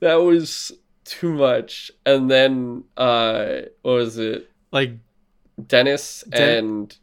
That 0.00 0.16
was 0.16 0.72
too 1.04 1.32
much. 1.34 1.90
And 2.04 2.30
then 2.30 2.84
uh 2.96 3.62
what 3.82 3.92
was 3.92 4.18
it? 4.18 4.50
Like 4.72 4.92
Dennis 5.66 6.24
Den- 6.28 6.58
and 6.64 6.98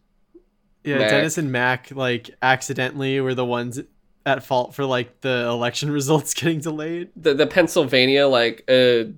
yeah, 0.83 0.97
Mac. 0.97 1.09
Dennis 1.09 1.37
and 1.37 1.51
Mac 1.51 1.91
like 1.91 2.29
accidentally 2.41 3.19
were 3.21 3.33
the 3.35 3.45
ones 3.45 3.79
at 4.25 4.43
fault 4.43 4.73
for 4.73 4.85
like 4.85 5.21
the 5.21 5.45
election 5.47 5.91
results 5.99 6.33
getting 6.33 6.59
delayed. 6.59 7.09
the, 7.15 7.33
the 7.33 7.47
Pennsylvania 7.47 8.27
like 8.27 8.63
uh 8.69 9.09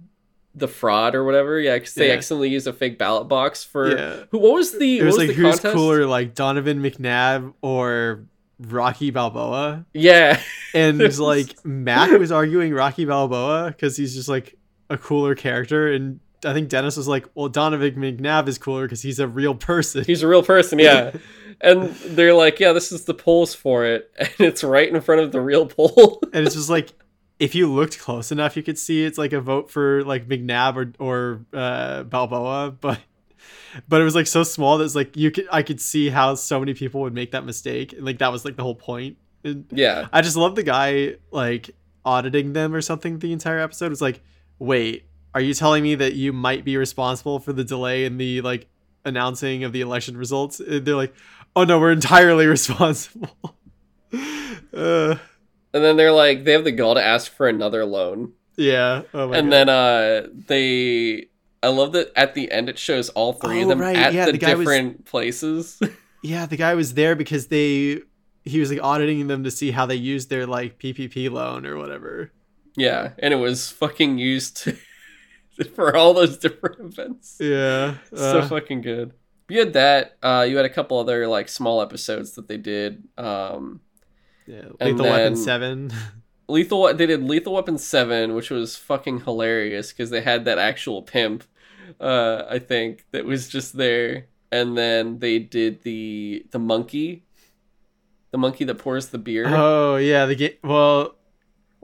the 0.58 0.68
fraud 0.70 1.16
or 1.16 1.24
whatever 1.26 1.60
yeah 1.60 1.76
because 1.76 1.94
they 1.96 2.08
Yeah. 2.08 2.14
accidentally 2.16 2.50
used 2.50 2.66
a 2.66 2.72
fake 2.74 2.98
ballot 2.98 3.28
box 3.28 3.64
for 3.64 3.96
Yeah. 3.98 4.24
who 4.32 4.38
what 4.40 4.54
was 4.54 4.72
the 4.78 5.00
It 5.00 5.04
was 5.04 5.14
what 5.18 5.28
like 5.28 5.28
the 5.30 5.34
who's 5.34 5.56
contest 5.60 5.76
cooler, 5.76 6.06
like 6.06 6.34
Donovan 6.34 6.82
McNabb 6.82 7.54
or 7.62 8.24
Rocky 8.60 9.12
Balboa, 9.12 9.86
yeah 9.94 10.40
and 10.74 11.02
It 11.02 11.06
was- 11.06 11.20
like 11.34 11.66
Mac 11.66 12.10
was 12.12 12.32
arguing 12.32 12.74
Rocky 12.74 13.04
Balboa 13.06 13.68
because 13.68 13.98
he's 13.98 14.16
just 14.16 14.30
like 14.30 14.56
a 14.90 14.98
cooler 14.98 15.36
character, 15.36 15.92
and 15.92 16.20
I 16.44 16.54
think 16.54 16.70
Dennis 16.70 16.98
was 16.98 17.08
like, 17.08 17.28
well, 17.36 17.50
Donovan 17.50 17.96
McNabb 17.96 18.48
is 18.48 18.58
cooler 18.58 18.84
because 18.84 19.02
he's 19.02 19.20
a 19.20 19.28
real 19.28 19.56
person. 19.56 20.04
He's 20.04 20.24
a 20.24 20.28
real 20.28 20.44
person, 20.44 20.80
yeah. 20.80 21.12
and 21.62 21.90
they're 21.96 22.34
like, 22.34 22.60
yeah, 22.60 22.74
this 22.74 22.92
is 22.92 23.06
the 23.06 23.14
polls 23.14 23.56
for 23.56 23.86
it, 23.86 24.12
and 24.18 24.30
it's 24.40 24.64
right 24.64 24.90
in 24.90 25.00
front 25.02 25.22
of 25.22 25.32
the 25.32 25.42
real 25.42 25.66
poll. 25.66 26.20
and 26.34 26.46
it's 26.46 26.56
just 26.56 26.70
like 26.70 26.94
if 27.40 27.54
you 27.54 27.72
looked 27.72 28.00
close 28.00 28.32
enough 28.32 28.56
you 28.56 28.64
could 28.64 28.78
see 28.78 29.04
it's 29.04 29.18
like 29.18 29.34
a 29.34 29.42
vote 29.42 29.70
for 29.70 30.04
like 30.04 30.28
mcnabb 30.28 30.76
or 30.76 30.94
or 31.06 31.46
uh 31.54 32.04
balboa 32.04 32.72
but 32.72 33.00
but 33.88 34.00
it 34.00 34.04
was 34.04 34.16
like 34.16 34.28
so 34.28 34.44
small 34.44 34.78
that 34.78 34.86
it's 34.86 34.96
like 34.96 35.16
you 35.18 35.32
could 35.32 35.48
i 35.52 35.62
could 35.62 35.82
see 35.82 36.10
how 36.10 36.34
so 36.36 36.60
many 36.60 36.74
people 36.74 37.02
would 37.02 37.14
make 37.14 37.32
that 37.32 37.46
mistake 37.46 37.94
and 37.94 38.06
like 38.06 38.20
that 38.20 38.32
was 38.32 38.46
like 38.46 38.56
the 38.56 38.64
whole 38.64 38.76
point 38.76 39.18
and 39.44 39.66
yeah, 39.72 40.08
i 40.14 40.22
just 40.22 40.38
love 40.38 40.56
the 40.56 40.64
guy 40.64 41.16
like 41.32 41.72
auditing 42.06 42.54
them 42.54 42.74
or 42.74 42.82
something 42.82 43.20
the 43.20 43.34
entire 43.34 43.60
episode 43.60 43.90
was 43.90 44.02
like 44.02 44.22
wait 44.60 45.06
are 45.36 45.42
you 45.42 45.54
telling 45.54 45.84
me 45.84 45.94
that 45.96 46.14
you 46.16 46.34
might 46.34 46.66
be 46.66 46.78
responsible 46.78 47.40
for 47.40 47.54
the 47.54 47.64
delay 47.64 48.06
in 48.06 48.18
the 48.18 48.42
like 48.42 48.68
announcing 49.04 49.64
of 49.64 49.72
the 49.74 49.82
election 49.82 50.18
results 50.18 50.60
and 50.60 50.84
they're 50.86 50.96
like 50.96 51.14
oh 51.56 51.64
no 51.64 51.80
we're 51.80 51.92
entirely 51.92 52.48
responsible 52.58 53.30
uh 54.74 55.16
and 55.74 55.84
then 55.84 55.98
they're 55.98 56.14
like, 56.14 56.46
they 56.46 56.54
have 56.54 56.64
the 56.64 56.72
gall 56.72 56.96
to 56.96 57.04
ask 57.04 57.30
for 57.34 57.50
another 57.50 57.84
loan, 57.84 58.32
Yeah. 58.56 59.02
Oh 59.14 59.28
my 59.28 59.38
and 59.40 59.50
God. 59.50 59.54
then 59.54 59.70
uh, 59.70 60.28
they. 60.48 61.26
I 61.62 61.68
love 61.68 61.92
that 61.92 62.14
at 62.16 62.34
the 62.34 62.50
end 62.50 62.70
it 62.70 62.80
shows 62.80 63.10
all 63.10 63.34
three 63.34 63.60
Oh, 63.60 63.64
of 63.64 63.68
them 63.68 63.82
right, 63.82 63.98
at 63.98 64.14
yeah, 64.14 64.26
the, 64.28 64.32
the 64.32 64.38
guy 64.38 64.56
was- 64.56 64.66
different 64.66 65.04
places. 65.04 65.78
yeah, 66.24 66.46
the 66.46 66.56
guy 66.56 66.76
was 66.76 66.94
there 66.94 67.14
because 67.14 67.48
they 67.48 68.00
he 68.46 68.60
was 68.62 68.72
like 68.72 68.82
auditing 68.82 69.28
them 69.28 69.44
to 69.44 69.52
see 69.52 69.72
how 69.72 69.86
they 69.86 69.96
used 69.96 70.30
their 70.30 70.48
like 70.48 70.80
PPP 70.80 71.30
loan 71.30 71.66
or 71.66 71.76
whatever. 71.78 72.32
yeah, 72.78 73.10
and 73.20 73.34
it 73.34 73.38
was 73.38 73.70
fucking 73.70 74.18
used 74.18 74.56
to, 74.64 74.78
for 75.76 75.96
all 75.96 76.14
those 76.14 76.38
different 76.38 76.80
events. 76.80 77.38
Yeah. 77.40 77.96
so 78.14 78.40
uh, 78.40 78.48
fucking 78.48 78.82
good. 78.82 79.14
you 79.50 79.60
had 79.60 79.74
that. 79.74 80.18
Uh, 80.22 80.46
you 80.48 80.58
had 80.58 80.66
a 80.66 80.70
couple 80.70 80.98
other 81.00 81.28
like 81.28 81.50
small 81.50 81.82
episodes 81.82 82.34
that 82.34 82.48
they 82.48 82.58
did. 82.58 83.08
Um, 83.18 83.82
Yeah, 84.46 84.66
Lethal 84.82 85.06
Weapon 85.06 85.36
Seven. 85.36 85.92
Lethal. 86.48 86.94
They 86.94 87.06
did 87.08 87.24
Lethal 87.24 87.54
Weapon 87.54 87.78
Seven, 87.78 88.36
which 88.36 88.50
was 88.52 88.76
fucking 88.76 89.22
hilarious 89.22 89.92
because 89.92 90.10
they 90.10 90.22
had 90.22 90.46
that 90.46 90.58
actual 90.60 91.02
pimp. 91.02 91.44
Uh, 92.00 92.44
I 92.50 92.60
think 92.60 93.06
that 93.12 93.26
was 93.26 93.48
just 93.48 93.78
there, 93.78 94.28
and 94.52 94.78
then 94.78 95.20
they 95.20 95.40
did 95.40 95.84
the 95.84 96.46
the 96.52 96.60
monkey, 96.60 97.24
the 98.32 98.38
monkey 98.38 98.64
that 98.66 98.76
pours 98.76 99.08
the 99.10 99.18
beer. 99.18 99.46
Oh 99.48 99.96
yeah, 99.98 100.26
the 100.26 100.36
game. 100.36 100.54
Well, 100.64 101.15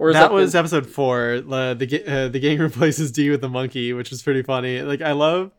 or 0.01 0.09
is 0.09 0.15
that, 0.15 0.29
the- 0.29 0.33
was 0.33 0.55
episode 0.55 0.87
four. 0.87 1.43
Uh, 1.49 1.73
the 1.75 2.03
uh, 2.07 2.27
the 2.27 2.39
gang 2.39 2.57
replaces 2.69 3.11
Dee 3.11 3.29
with 3.29 3.41
the 3.41 3.49
monkey, 3.49 3.93
which 3.93 4.09
was 4.09 4.21
pretty 4.23 4.41
funny. 4.43 4.81
Like 4.81 5.01
I 5.01 5.11
love. 5.11 5.51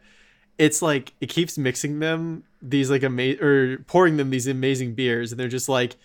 It's 0.58 0.82
like 0.82 1.12
it 1.20 1.28
keeps 1.28 1.56
mixing 1.56 1.98
them 2.00 2.44
these 2.60 2.90
like 2.90 3.02
amazing 3.02 3.42
or 3.42 3.78
pouring 3.86 4.16
them 4.16 4.30
these 4.30 4.46
amazing 4.46 4.94
beers, 4.94 5.32
and 5.32 5.40
they're 5.40 5.48
just 5.48 5.68
like, 5.68 5.96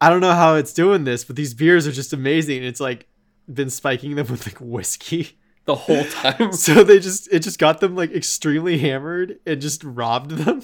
I 0.00 0.08
don't 0.10 0.20
know 0.20 0.34
how 0.34 0.54
it's 0.54 0.72
doing 0.72 1.04
this, 1.04 1.24
but 1.24 1.36
these 1.36 1.54
beers 1.54 1.86
are 1.86 1.92
just 1.92 2.12
amazing. 2.12 2.58
And 2.58 2.66
it's 2.66 2.80
like 2.80 3.06
been 3.52 3.70
spiking 3.70 4.14
them 4.14 4.26
with 4.30 4.46
like 4.46 4.58
whiskey. 4.60 5.36
the 5.64 5.74
whole 5.74 6.04
time. 6.04 6.52
So 6.66 6.84
they 6.84 7.00
just 7.00 7.28
it 7.32 7.40
just 7.40 7.58
got 7.58 7.80
them 7.80 7.96
like 7.96 8.12
extremely 8.12 8.78
hammered 8.78 9.40
and 9.46 9.60
just 9.60 9.82
robbed 9.82 10.30
them. 10.30 10.62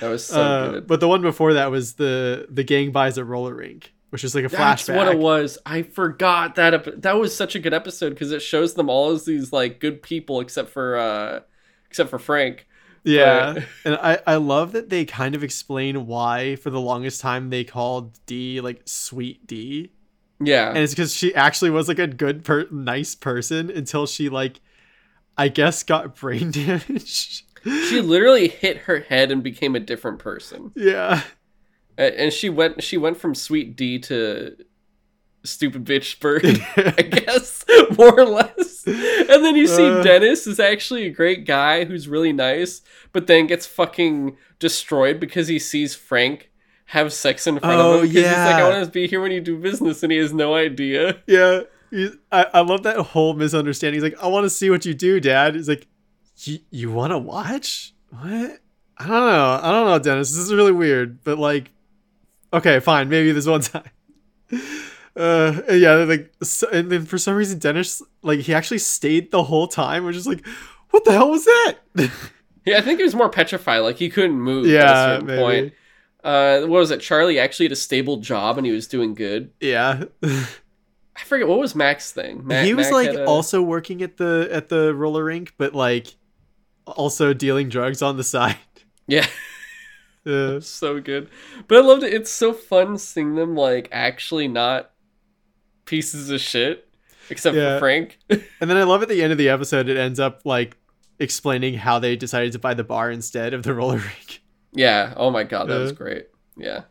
That 0.00 0.08
was 0.08 0.24
so 0.24 0.40
Uh, 0.40 0.70
good. 0.72 0.86
but 0.86 1.00
the 1.00 1.08
one 1.08 1.20
before 1.20 1.52
that 1.52 1.70
was 1.70 1.94
the 1.94 2.46
the 2.50 2.64
gang 2.64 2.90
buys 2.90 3.18
a 3.18 3.24
roller 3.24 3.54
rink, 3.54 3.92
which 4.10 4.24
is 4.24 4.34
like 4.34 4.44
a 4.44 4.48
That's 4.48 4.82
flashback. 4.84 4.86
That's 4.94 4.96
what 5.06 5.08
it 5.08 5.18
was. 5.18 5.58
I 5.66 5.82
forgot 5.82 6.54
that. 6.56 6.74
Ep- 6.74 7.02
that 7.02 7.18
was 7.18 7.34
such 7.36 7.54
a 7.54 7.58
good 7.58 7.74
episode 7.74 8.10
because 8.10 8.32
it 8.32 8.40
shows 8.42 8.74
them 8.74 8.88
all 8.88 9.10
as 9.10 9.24
these 9.24 9.52
like 9.52 9.80
good 9.80 10.02
people, 10.02 10.40
except 10.40 10.70
for 10.70 10.96
uh, 10.96 11.40
except 11.88 12.10
for 12.10 12.18
Frank. 12.18 12.66
Yeah. 13.04 13.54
But- 13.54 13.64
and 13.84 13.94
I, 13.96 14.18
I 14.26 14.36
love 14.36 14.72
that 14.72 14.90
they 14.90 15.04
kind 15.04 15.34
of 15.34 15.42
explain 15.44 16.06
why 16.06 16.56
for 16.56 16.70
the 16.70 16.80
longest 16.80 17.20
time 17.20 17.50
they 17.50 17.64
called 17.64 18.18
Dee 18.26 18.60
like 18.60 18.82
sweet 18.86 19.46
Dee. 19.46 19.92
Yeah, 20.40 20.68
And 20.68 20.78
it's 20.78 20.92
because 20.94 21.12
she 21.14 21.34
actually 21.34 21.70
was 21.70 21.88
like 21.88 21.98
a 21.98 22.06
good 22.06 22.44
per 22.44 22.68
nice 22.70 23.16
person 23.16 23.70
until 23.70 24.06
she 24.06 24.28
like 24.28 24.60
I 25.36 25.48
guess 25.48 25.82
got 25.82 26.14
brain 26.20 26.50
damage. 26.52 27.44
she 27.64 28.00
literally 28.00 28.46
hit 28.48 28.76
her 28.78 29.00
head 29.00 29.32
and 29.32 29.42
became 29.42 29.74
a 29.74 29.80
different 29.80 30.20
person. 30.20 30.70
yeah. 30.76 31.22
And 31.98 32.32
she 32.32 32.48
went 32.48 32.82
she 32.82 32.96
went 32.96 33.16
from 33.18 33.34
sweet 33.34 33.76
Dee 33.76 33.98
to 34.00 34.56
stupid 35.44 35.84
bitch 35.84 36.20
bird, 36.20 36.44
I 36.76 37.02
guess, 37.02 37.64
more 37.98 38.18
or 38.20 38.24
less. 38.24 38.86
And 38.86 39.44
then 39.44 39.56
you 39.56 39.66
see 39.66 39.84
Uh. 39.86 40.02
Dennis 40.02 40.46
is 40.46 40.60
actually 40.60 41.06
a 41.06 41.10
great 41.10 41.44
guy 41.46 41.84
who's 41.84 42.08
really 42.08 42.32
nice, 42.32 42.82
but 43.12 43.26
then 43.26 43.46
gets 43.46 43.66
fucking 43.66 44.36
destroyed 44.58 45.18
because 45.20 45.48
he 45.48 45.58
sees 45.58 45.94
Frank 45.94 46.50
have 46.86 47.12
sex 47.12 47.46
in 47.46 47.58
front 47.58 47.80
Oh, 47.80 47.94
of 47.98 48.04
him. 48.04 48.06
'cause 48.08 48.14
He's 48.14 48.24
like, 48.24 48.54
I 48.54 48.68
want 48.70 48.84
to 48.86 48.90
be 48.90 49.06
here 49.06 49.20
when 49.20 49.30
you 49.32 49.40
do 49.40 49.58
business, 49.58 50.02
and 50.02 50.10
he 50.10 50.18
has 50.18 50.32
no 50.32 50.54
idea. 50.54 51.18
Yeah. 51.26 51.62
He- 51.90 52.10
I, 52.32 52.46
I 52.54 52.60
love 52.60 52.82
that 52.84 52.96
whole 52.98 53.34
misunderstanding. 53.34 54.00
He's 54.00 54.10
like, 54.10 54.22
I 54.22 54.26
want 54.28 54.44
to 54.44 54.50
see 54.50 54.70
what 54.70 54.86
you 54.86 54.94
do, 54.94 55.20
Dad. 55.20 55.54
He's 55.54 55.68
like, 55.68 55.86
you, 56.44 56.58
you 56.70 56.90
want 56.90 57.10
to 57.12 57.18
watch? 57.18 57.92
What? 58.10 58.58
I 58.98 59.06
don't 59.06 59.10
know. 59.10 59.60
I 59.62 59.70
don't 59.70 59.86
know, 59.86 59.98
Dennis. 59.98 60.30
This 60.30 60.38
is 60.38 60.52
really 60.54 60.72
weird, 60.72 61.22
but 61.24 61.38
like, 61.38 61.70
okay, 62.52 62.80
fine. 62.80 63.08
Maybe 63.08 63.32
this 63.32 63.46
one 63.46 63.60
time. 63.62 63.90
Uh, 65.16 65.60
yeah, 65.70 65.94
like, 65.94 66.32
so, 66.42 66.68
and 66.70 66.90
then 66.90 67.04
for 67.04 67.18
some 67.18 67.34
reason, 67.34 67.58
Dennis, 67.58 68.02
like, 68.22 68.40
he 68.40 68.54
actually 68.54 68.78
stayed 68.78 69.30
the 69.30 69.42
whole 69.42 69.66
time, 69.66 70.04
which 70.04 70.16
is 70.16 70.26
like, 70.26 70.46
what 70.90 71.04
the 71.04 71.12
hell 71.12 71.30
was 71.30 71.44
that? 71.44 71.74
Yeah, 72.64 72.76
I 72.76 72.80
think 72.82 72.98
he 72.98 73.04
was 73.04 73.14
more 73.14 73.30
petrified, 73.30 73.78
like 73.78 73.96
he 73.96 74.10
couldn't 74.10 74.38
move 74.38 74.66
yeah, 74.66 74.80
at 74.82 74.90
a 74.90 75.12
certain 75.14 75.26
maybe. 75.26 75.40
point. 75.40 75.72
Uh, 76.22 76.60
what 76.66 76.80
was 76.80 76.90
it? 76.90 77.00
Charlie 77.00 77.38
actually 77.38 77.64
had 77.64 77.72
a 77.72 77.76
stable 77.76 78.18
job 78.18 78.58
and 78.58 78.66
he 78.66 78.72
was 78.72 78.86
doing 78.86 79.14
good. 79.14 79.52
Yeah. 79.58 80.04
I 80.22 81.24
forget 81.24 81.48
what 81.48 81.58
was 81.58 81.74
Mac's 81.74 82.12
thing. 82.12 82.46
Mac, 82.46 82.66
he 82.66 82.74
was 82.74 82.88
Mac 82.88 82.92
like 82.92 83.10
a- 83.14 83.24
also 83.24 83.62
working 83.62 84.02
at 84.02 84.18
the 84.18 84.50
at 84.52 84.68
the 84.68 84.94
roller 84.94 85.24
rink, 85.24 85.54
but 85.56 85.74
like 85.74 86.08
also 86.86 87.32
dealing 87.32 87.70
drugs 87.70 88.02
on 88.02 88.18
the 88.18 88.24
side. 88.24 88.56
yeah. 89.06 89.26
Uh, 90.28 90.60
so 90.60 91.00
good. 91.00 91.28
But 91.66 91.78
I 91.78 91.80
loved 91.80 92.02
it. 92.02 92.12
It's 92.12 92.30
so 92.30 92.52
fun 92.52 92.98
seeing 92.98 93.34
them 93.34 93.54
like 93.56 93.88
actually 93.90 94.48
not 94.48 94.90
pieces 95.84 96.30
of 96.30 96.40
shit, 96.40 96.88
except 97.30 97.56
Yeah. 97.56 97.76
for 97.76 97.80
Frank. 97.80 98.18
and 98.30 98.40
then 98.70 98.76
I 98.76 98.82
love 98.82 99.02
at 99.02 99.08
the 99.08 99.22
end 99.22 99.32
of 99.32 99.38
the 99.38 99.48
episode, 99.48 99.88
it 99.88 99.96
ends 99.96 100.20
up 100.20 100.42
like 100.44 100.76
explaining 101.18 101.74
how 101.74 101.98
they 101.98 102.14
decided 102.16 102.52
to 102.52 102.58
buy 102.58 102.74
the 102.74 102.84
bar 102.84 103.10
instead 103.10 103.54
of 103.54 103.62
the 103.62 103.74
roller 103.74 103.96
rink. 103.98 104.42
yeah. 104.72 105.14
Oh 105.16 105.30
my 105.30 105.44
god, 105.44 105.68
that 105.68 105.78
was 105.78 105.92
great. 105.92 106.26
Yeah. 106.56 106.82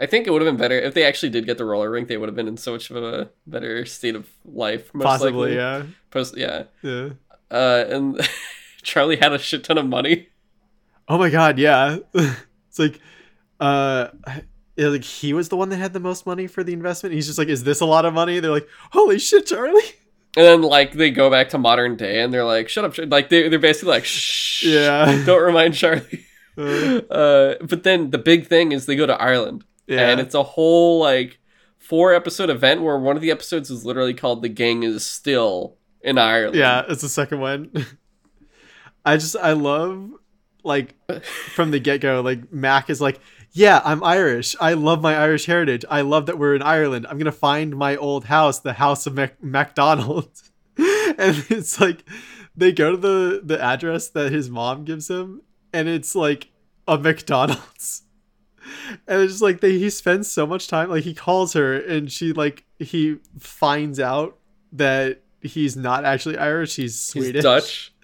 I 0.00 0.06
think 0.06 0.26
it 0.26 0.30
would 0.32 0.42
have 0.42 0.48
been 0.52 0.60
better 0.60 0.76
if 0.78 0.94
they 0.94 1.04
actually 1.04 1.30
did 1.30 1.46
get 1.46 1.58
the 1.58 1.64
roller 1.64 1.88
rink. 1.88 2.08
They 2.08 2.16
would 2.16 2.28
have 2.28 2.34
been 2.34 2.48
in 2.48 2.56
so 2.56 2.72
much 2.72 2.90
of 2.90 2.96
a 2.96 3.30
better 3.46 3.84
state 3.84 4.16
of 4.16 4.28
life. 4.44 4.92
Most 4.92 5.04
Possibly, 5.04 5.54
likely. 5.54 5.54
yeah. 5.56 5.82
Post, 6.10 6.36
yeah. 6.36 6.64
Yeah. 6.82 7.10
Uh, 7.50 7.84
and 7.88 8.20
Charlie 8.82 9.16
had 9.16 9.32
a 9.32 9.38
shit 9.38 9.62
ton 9.62 9.78
of 9.78 9.86
money. 9.86 10.28
Oh 11.08 11.18
my 11.18 11.30
god, 11.30 11.58
yeah. 11.58 11.98
It's 12.72 12.78
like 12.78 13.00
uh 13.60 14.08
like 14.78 15.04
he 15.04 15.34
was 15.34 15.50
the 15.50 15.56
one 15.56 15.68
that 15.68 15.76
had 15.76 15.92
the 15.92 16.00
most 16.00 16.26
money 16.26 16.46
for 16.46 16.64
the 16.64 16.72
investment. 16.72 17.14
He's 17.14 17.26
just 17.26 17.38
like, 17.38 17.48
is 17.48 17.64
this 17.64 17.80
a 17.80 17.86
lot 17.86 18.06
of 18.06 18.14
money? 18.14 18.40
They're 18.40 18.50
like, 18.50 18.68
holy 18.90 19.18
shit, 19.18 19.46
Charlie. 19.46 19.82
And 20.34 20.46
then 20.46 20.62
like 20.62 20.92
they 20.94 21.10
go 21.10 21.30
back 21.30 21.50
to 21.50 21.58
modern 21.58 21.96
day 21.96 22.22
and 22.22 22.32
they're 22.32 22.44
like, 22.44 22.70
"Shut 22.70 22.86
up!" 22.86 22.94
Char-" 22.94 23.04
Like 23.04 23.28
they 23.28 23.50
they're 23.50 23.58
basically 23.58 23.90
like, 23.90 24.06
"Shh, 24.06 24.64
Yeah. 24.64 25.22
don't 25.26 25.42
remind 25.42 25.74
Charlie." 25.74 26.24
Uh, 26.56 27.00
Uh, 27.10 27.54
but 27.60 27.82
then 27.82 28.10
the 28.10 28.18
big 28.18 28.46
thing 28.46 28.72
is 28.72 28.86
they 28.86 28.96
go 28.96 29.04
to 29.06 29.20
Ireland, 29.20 29.64
yeah. 29.86 30.08
and 30.08 30.20
it's 30.20 30.34
a 30.34 30.42
whole 30.42 31.00
like 31.00 31.38
four 31.78 32.14
episode 32.14 32.48
event 32.48 32.80
where 32.80 32.98
one 32.98 33.16
of 33.16 33.20
the 33.20 33.30
episodes 33.30 33.70
is 33.70 33.84
literally 33.84 34.14
called 34.14 34.40
"The 34.40 34.48
Gang 34.48 34.82
Is 34.84 35.04
Still 35.04 35.76
in 36.00 36.16
Ireland." 36.16 36.56
Yeah, 36.56 36.84
it's 36.88 37.02
the 37.02 37.10
second 37.10 37.40
one. 37.40 37.70
I 39.04 39.18
just 39.18 39.36
I 39.36 39.52
love 39.52 40.12
like 40.64 40.94
from 41.24 41.70
the 41.70 41.78
get 41.78 42.00
go, 42.00 42.20
like 42.20 42.52
Mac 42.52 42.90
is 42.90 43.00
like, 43.00 43.20
yeah, 43.52 43.80
I'm 43.84 44.02
Irish. 44.02 44.56
I 44.60 44.74
love 44.74 45.02
my 45.02 45.16
Irish 45.16 45.46
heritage. 45.46 45.84
I 45.90 46.00
love 46.00 46.26
that 46.26 46.38
we're 46.38 46.54
in 46.54 46.62
Ireland. 46.62 47.06
I'm 47.08 47.18
gonna 47.18 47.32
find 47.32 47.76
my 47.76 47.96
old 47.96 48.24
house, 48.26 48.60
the 48.60 48.74
house 48.74 49.06
of 49.06 49.14
Mac- 49.14 49.42
MacDonald. 49.42 50.30
and 50.76 51.44
it's 51.50 51.80
like 51.80 52.04
they 52.56 52.72
go 52.72 52.92
to 52.92 52.96
the 52.96 53.40
the 53.44 53.62
address 53.62 54.08
that 54.08 54.32
his 54.32 54.48
mom 54.48 54.84
gives 54.84 55.08
him, 55.08 55.42
and 55.72 55.88
it's 55.88 56.14
like 56.14 56.48
a 56.88 56.98
McDonald's. 56.98 58.02
And 59.08 59.22
it's 59.22 59.34
just 59.34 59.42
like 59.42 59.60
they 59.60 59.72
he 59.72 59.90
spends 59.90 60.30
so 60.30 60.46
much 60.46 60.68
time 60.68 60.88
like 60.88 61.02
he 61.02 61.14
calls 61.14 61.52
her 61.54 61.74
and 61.74 62.10
she 62.10 62.32
like 62.32 62.64
he 62.78 63.16
finds 63.38 63.98
out 63.98 64.38
that 64.72 65.22
he's 65.40 65.76
not 65.76 66.04
actually 66.04 66.38
Irish, 66.38 66.76
he's 66.76 66.98
Swedish. 66.98 67.34
He's. 67.34 67.42
Dutch. 67.42 67.94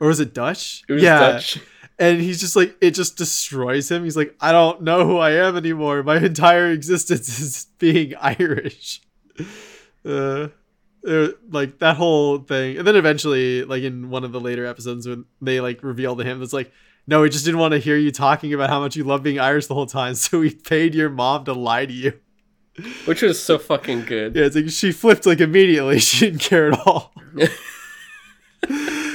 Or 0.00 0.08
was 0.08 0.20
it 0.20 0.32
Dutch? 0.32 0.82
It 0.88 0.94
was 0.94 1.02
yeah. 1.02 1.32
Dutch. 1.32 1.60
And 1.98 2.20
he's 2.20 2.40
just 2.40 2.54
like 2.54 2.76
it 2.80 2.92
just 2.92 3.16
destroys 3.16 3.90
him. 3.90 4.04
He's 4.04 4.16
like, 4.16 4.34
I 4.40 4.52
don't 4.52 4.82
know 4.82 5.04
who 5.04 5.18
I 5.18 5.32
am 5.32 5.56
anymore. 5.56 6.02
My 6.02 6.16
entire 6.24 6.70
existence 6.70 7.40
is 7.40 7.66
being 7.78 8.14
Irish. 8.16 9.02
Uh, 10.06 10.48
uh, 11.06 11.28
like 11.50 11.80
that 11.80 11.96
whole 11.96 12.38
thing. 12.38 12.78
And 12.78 12.86
then 12.86 12.96
eventually, 12.96 13.64
like 13.64 13.82
in 13.82 14.10
one 14.10 14.24
of 14.24 14.32
the 14.32 14.40
later 14.40 14.64
episodes 14.64 15.06
when 15.06 15.26
they 15.40 15.60
like 15.60 15.82
reveal 15.82 16.16
to 16.16 16.24
him 16.24 16.42
it's 16.42 16.52
like, 16.52 16.72
no, 17.06 17.22
we 17.22 17.30
just 17.30 17.44
didn't 17.44 17.60
want 17.60 17.72
to 17.72 17.78
hear 17.78 17.96
you 17.96 18.12
talking 18.12 18.52
about 18.52 18.68
how 18.68 18.80
much 18.80 18.94
you 18.94 19.02
love 19.04 19.22
being 19.22 19.40
Irish 19.40 19.66
the 19.66 19.74
whole 19.74 19.86
time, 19.86 20.14
so 20.16 20.40
we 20.40 20.54
paid 20.54 20.94
your 20.94 21.08
mom 21.08 21.44
to 21.46 21.52
lie 21.52 21.86
to 21.86 21.92
you. 21.92 22.12
Which 23.06 23.22
was 23.22 23.42
so 23.42 23.58
fucking 23.58 24.04
good. 24.04 24.36
Yeah, 24.36 24.44
it's 24.44 24.54
like 24.54 24.68
she 24.68 24.92
flipped 24.92 25.26
like 25.26 25.40
immediately. 25.40 25.98
She 25.98 26.26
didn't 26.26 26.42
care 26.42 26.72
at 26.72 26.78
all. 26.86 27.12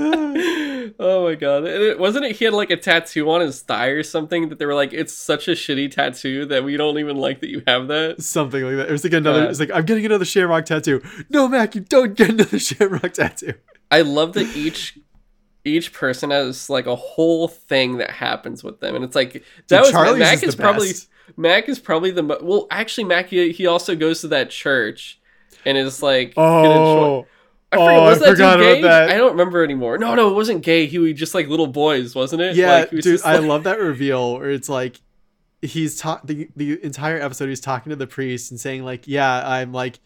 oh 0.98 1.24
my 1.24 1.34
god! 1.34 1.64
It, 1.64 1.98
wasn't 1.98 2.24
it? 2.26 2.36
He 2.36 2.44
had 2.44 2.54
like 2.54 2.70
a 2.70 2.76
tattoo 2.76 3.30
on 3.30 3.40
his 3.40 3.60
thigh 3.62 3.88
or 3.88 4.02
something 4.02 4.48
that 4.48 4.58
they 4.58 4.66
were 4.66 4.74
like, 4.74 4.92
"It's 4.92 5.12
such 5.12 5.48
a 5.48 5.52
shitty 5.52 5.90
tattoo 5.90 6.46
that 6.46 6.64
we 6.64 6.76
don't 6.76 6.98
even 6.98 7.16
like 7.16 7.40
that 7.40 7.50
you 7.50 7.62
have 7.66 7.88
that." 7.88 8.22
Something 8.22 8.64
like 8.64 8.76
that. 8.76 8.88
It 8.88 8.92
was 8.92 9.04
like 9.04 9.12
another. 9.12 9.48
It's 9.48 9.60
like 9.60 9.70
I'm 9.72 9.84
getting 9.84 10.06
another 10.06 10.24
Shamrock 10.24 10.64
tattoo. 10.66 11.02
No, 11.30 11.48
Mac, 11.48 11.74
you 11.74 11.80
don't 11.82 12.14
get 12.14 12.30
another 12.30 12.58
Shamrock 12.60 13.12
tattoo. 13.12 13.54
I 13.90 14.02
love 14.02 14.32
that 14.34 14.56
each 14.56 14.98
each 15.64 15.92
person 15.92 16.30
has 16.30 16.68
like 16.68 16.86
a 16.86 16.96
whole 16.96 17.48
thing 17.48 17.98
that 17.98 18.10
happens 18.10 18.64
with 18.64 18.80
them, 18.80 18.94
and 18.94 19.04
it's 19.04 19.14
like 19.14 19.44
that 19.68 19.82
was 19.82 19.90
Charlie's 19.90 20.18
Mac 20.18 20.36
is 20.36 20.42
is 20.44 20.56
probably. 20.56 20.90
Mac 21.36 21.68
is 21.68 21.78
probably 21.78 22.10
the 22.10 22.22
mo- 22.22 22.40
well. 22.42 22.66
Actually, 22.70 23.04
Mac 23.04 23.28
he, 23.28 23.52
he 23.52 23.66
also 23.66 23.94
goes 23.94 24.20
to 24.22 24.28
that 24.28 24.50
church, 24.50 25.20
and 25.64 25.78
is 25.78 26.02
like 26.02 26.34
Oh, 26.36 27.26
I 27.72 27.76
oh, 27.76 27.86
forget, 27.86 28.02
was 28.02 28.22
I 28.22 28.30
forgot 28.30 28.56
dude 28.56 28.66
about 28.66 28.74
gay? 28.74 28.82
that. 28.82 29.10
I 29.10 29.14
don't 29.14 29.32
remember 29.32 29.64
anymore. 29.64 29.98
No, 29.98 30.14
no, 30.14 30.30
it 30.30 30.34
wasn't 30.34 30.62
gay. 30.62 30.86
He 30.86 30.98
was 30.98 31.14
just 31.14 31.34
like 31.34 31.48
little 31.48 31.66
boys, 31.66 32.14
wasn't 32.14 32.42
it? 32.42 32.54
yeah, 32.56 32.80
like, 32.80 32.90
he 32.90 32.96
was 32.96 33.04
dude, 33.04 33.14
just, 33.14 33.26
I 33.26 33.38
love 33.38 33.64
that 33.64 33.78
reveal 33.80 34.38
where 34.38 34.50
it's 34.50 34.68
like 34.68 35.00
he's 35.62 35.96
talk 35.96 36.26
the 36.26 36.48
the 36.54 36.84
entire 36.84 37.20
episode. 37.20 37.48
He's 37.48 37.60
talking 37.60 37.90
to 37.90 37.96
the 37.96 38.06
priest 38.06 38.50
and 38.50 38.60
saying 38.60 38.84
like, 38.84 39.08
"Yeah, 39.08 39.46
I'm 39.46 39.72
like." 39.72 39.98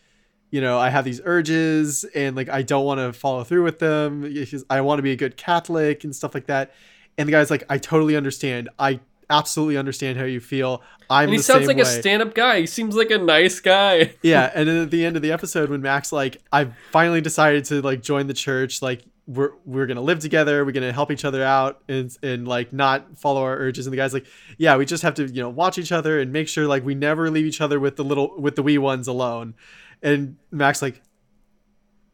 You 0.53 0.61
know, 0.61 0.79
I 0.79 0.91
have 0.91 1.05
these 1.05 1.21
urges 1.25 2.05
and 2.15 2.37
like 2.37 2.49
I 2.49 2.63
don't 2.63 2.85
want 2.87 3.01
to 3.01 3.13
follow 3.13 3.43
through 3.43 3.65
with 3.65 3.81
them 3.81 4.25
I 4.71 4.81
want 4.81 5.01
to 5.01 5.03
be 5.03 5.11
a 5.11 5.17
good 5.17 5.37
Catholic 5.37 6.05
and 6.05 6.15
stuff 6.15 6.35
like 6.35 6.47
that. 6.47 6.73
and 7.19 7.29
the 7.29 7.33
guy's 7.33 7.51
like, 7.51 7.65
I 7.69 7.79
totally 7.79 8.17
understand. 8.17 8.69
I 8.79 9.01
absolutely 9.31 9.77
understand 9.77 10.19
how 10.19 10.25
you 10.25 10.41
feel. 10.41 10.83
I'm 11.09 11.25
And 11.25 11.35
he 11.35 11.39
sounds 11.41 11.67
like 11.67 11.77
way. 11.77 11.83
a 11.83 11.87
stand-up 11.87 12.35
guy. 12.35 12.61
He 12.61 12.67
seems 12.67 12.97
like 12.97 13.11
a 13.11 13.19
nice 13.19 13.61
guy. 13.61 14.15
yeah, 14.23 14.51
and 14.55 14.69
then 14.69 14.77
at 14.79 14.91
the 14.91 15.05
end 15.05 15.17
of 15.17 15.23
the 15.23 15.33
episode, 15.33 15.71
when 15.71 15.83
Mac's 15.83 16.13
like, 16.13 16.43
I've 16.53 16.75
finally 16.91 17.21
decided 17.21 17.65
to 17.67 17.81
like 17.83 18.03
join 18.03 18.27
the 18.27 18.35
church. 18.35 18.83
Like, 18.83 19.05
we're 19.27 19.51
we're 19.65 19.87
gonna 19.87 20.01
live 20.03 20.21
together. 20.21 20.65
We're 20.65 20.73
gonna 20.73 20.93
help 20.93 21.11
each 21.11 21.25
other 21.25 21.43
out 21.43 21.83
and 21.89 22.17
and 22.23 22.47
like 22.47 22.73
not 22.73 23.19
follow 23.19 23.43
our 23.43 23.57
urges. 23.57 23.87
And 23.87 23.93
the 23.93 23.97
guy's 23.97 24.15
like, 24.15 24.27
yeah, 24.57 24.77
we 24.77 24.85
just 24.85 25.03
have 25.03 25.15
to 25.15 25.27
you 25.27 25.43
know 25.43 25.49
watch 25.49 25.79
each 25.79 25.93
other 25.93 26.21
and 26.21 26.33
make 26.33 26.49
sure 26.49 26.67
like 26.67 26.85
we 26.85 26.95
never 26.95 27.29
leave 27.31 27.47
each 27.47 27.61
other 27.61 27.81
with 27.81 27.97
the 27.97 28.05
little 28.05 28.39
with 28.39 28.55
the 28.55 28.63
wee 28.63 28.79
ones 28.79 29.09
alone. 29.09 29.55
And 30.03 30.37
Mac's 30.53 30.81
like, 30.81 31.03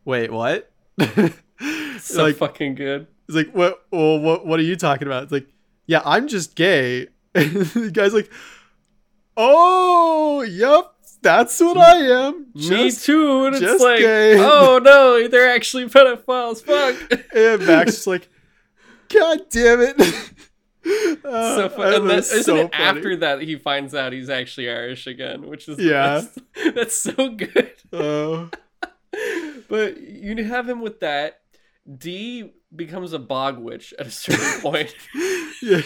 wait, 0.05 0.33
what? 0.33 0.71
so 1.99 2.23
like 2.23 2.37
fucking 2.37 2.77
good. 2.77 3.07
It's 3.29 3.37
like, 3.37 3.55
what? 3.55 3.85
Well, 3.91 4.19
what? 4.19 4.47
What 4.47 4.59
are 4.61 4.65
you 4.65 4.77
talking 4.77 5.07
about? 5.07 5.25
It's 5.25 5.33
like, 5.33 5.47
yeah, 5.87 6.03
I'm 6.05 6.29
just 6.29 6.55
gay. 6.55 7.09
The 7.35 7.91
guy's 7.93 8.13
like, 8.15 8.31
oh, 9.37 10.43
yep, 10.43 10.93
that's 11.23 11.61
what 11.61 11.77
I 11.79 11.97
am. 12.27 12.47
Me 12.55 12.91
too. 12.91 13.47
And 13.47 13.55
it's 13.57 13.65
just 13.65 13.83
like, 13.83 14.01
gay. 14.01 14.37
oh 14.39 14.79
no, 14.85 15.27
they're 15.29 15.51
actually 15.55 15.87
pedophiles. 15.87 16.63
Fuck. 16.63 17.21
and 17.35 17.67
Max 17.67 17.99
is 18.01 18.07
like, 18.07 18.29
God 19.09 19.41
damn 19.51 19.81
it. 19.81 20.01
Uh, 21.25 21.57
so 21.57 21.69
fun. 21.69 21.95
And 21.95 22.05
was 22.05 22.33
isn't 22.33 22.43
so 22.45 22.57
it 22.57 22.73
funny. 22.73 22.85
after 22.85 23.17
that 23.19 23.41
he 23.43 23.57
finds 23.57 23.95
out 23.95 24.13
he's 24.13 24.29
actually 24.29 24.69
Irish 24.69 25.07
again, 25.07 25.47
which 25.47 25.69
is 25.69 25.79
Yeah. 25.79 26.23
best. 26.23 26.75
That's 26.75 26.97
so 26.97 27.29
good. 27.31 27.73
Uh, 27.93 28.49
But 29.69 30.01
you 30.01 30.43
have 30.45 30.69
him 30.69 30.81
with 30.81 31.01
that. 31.01 31.41
Dee 31.99 32.53
becomes 32.75 33.13
a 33.13 33.19
bog 33.19 33.59
witch 33.59 33.93
at 33.99 34.07
a 34.07 34.11
certain 34.11 34.61
point. 34.63 34.95
yeah, 35.63 35.83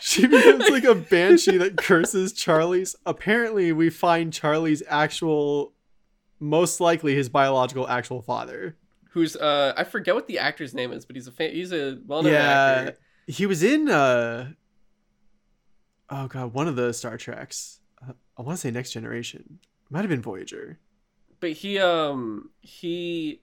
she 0.00 0.26
becomes 0.26 0.68
like 0.70 0.84
a 0.84 0.94
banshee 0.94 1.56
that 1.58 1.76
curses 1.76 2.32
Charlie's. 2.32 2.94
Apparently, 3.06 3.72
we 3.72 3.90
find 3.90 4.32
Charlie's 4.32 4.82
actual, 4.88 5.72
most 6.40 6.80
likely 6.80 7.14
his 7.14 7.28
biological 7.28 7.88
actual 7.88 8.22
father. 8.22 8.76
Who's 9.10 9.34
uh 9.36 9.72
I 9.76 9.84
forget 9.84 10.14
what 10.14 10.26
the 10.28 10.38
actor's 10.38 10.74
name 10.74 10.92
is, 10.92 11.04
but 11.06 11.16
he's 11.16 11.26
a 11.26 11.32
fa- 11.32 11.48
he's 11.48 11.72
a 11.72 11.98
well-known 12.06 12.32
yeah, 12.32 12.84
actor. 12.88 12.98
he 13.26 13.46
was 13.46 13.62
in 13.62 13.88
uh 13.88 14.50
oh 16.10 16.26
god, 16.28 16.52
one 16.52 16.68
of 16.68 16.76
the 16.76 16.92
Star 16.92 17.16
Treks. 17.16 17.80
Uh, 18.06 18.12
I 18.36 18.42
want 18.42 18.56
to 18.56 18.60
say 18.60 18.70
Next 18.70 18.92
Generation. 18.92 19.58
Might 19.90 20.00
have 20.00 20.10
been 20.10 20.20
Voyager. 20.22 20.78
But 21.40 21.52
he 21.52 21.78
um 21.78 22.50
he 22.60 23.40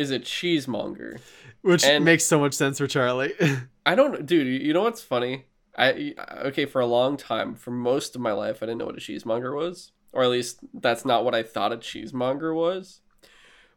is 0.00 0.10
a 0.10 0.18
cheesemonger. 0.18 1.20
Which 1.62 1.84
And- 1.84 2.04
makes 2.04 2.24
so 2.24 2.40
much 2.40 2.54
sense 2.54 2.78
for 2.78 2.86
Charlie. 2.86 3.34
I 3.86 3.94
don't, 3.94 4.24
dude. 4.26 4.62
You 4.62 4.72
know 4.72 4.82
what's 4.82 5.02
funny? 5.02 5.44
I 5.78 6.14
okay 6.46 6.66
for 6.66 6.80
a 6.80 6.86
long 6.86 7.16
time, 7.16 7.54
for 7.54 7.70
most 7.70 8.16
of 8.16 8.20
my 8.20 8.32
life, 8.32 8.58
I 8.62 8.66
didn't 8.66 8.78
know 8.78 8.86
what 8.86 8.96
a 8.96 9.00
cheesemonger 9.00 9.54
was, 9.54 9.92
or 10.12 10.22
at 10.24 10.30
least 10.30 10.58
that's 10.74 11.04
not 11.04 11.24
what 11.24 11.34
I 11.34 11.42
thought 11.42 11.72
a 11.72 11.76
cheesemonger 11.76 12.54
was. 12.54 13.00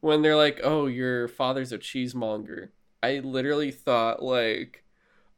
When 0.01 0.21
they're 0.21 0.35
like, 0.35 0.59
"Oh, 0.63 0.87
your 0.87 1.27
father's 1.27 1.71
a 1.71 1.77
cheesemonger," 1.77 2.69
I 3.03 3.19
literally 3.19 3.71
thought 3.71 4.23
like, 4.23 4.83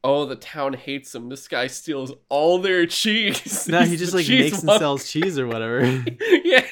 "Oh, 0.02 0.24
the 0.24 0.34
town 0.34 0.72
hates 0.74 1.14
him. 1.14 1.28
This 1.28 1.46
guy 1.46 1.66
steals 1.68 2.12
all 2.30 2.58
their 2.58 2.86
cheese." 2.86 3.68
no, 3.68 3.82
he 3.82 3.96
just 4.04 4.14
like 4.14 4.26
makes 4.28 4.62
and 4.62 4.70
sells 4.78 5.10
cheese 5.12 5.38
or 5.38 5.46
whatever. 5.46 5.84
yeah. 6.42 6.64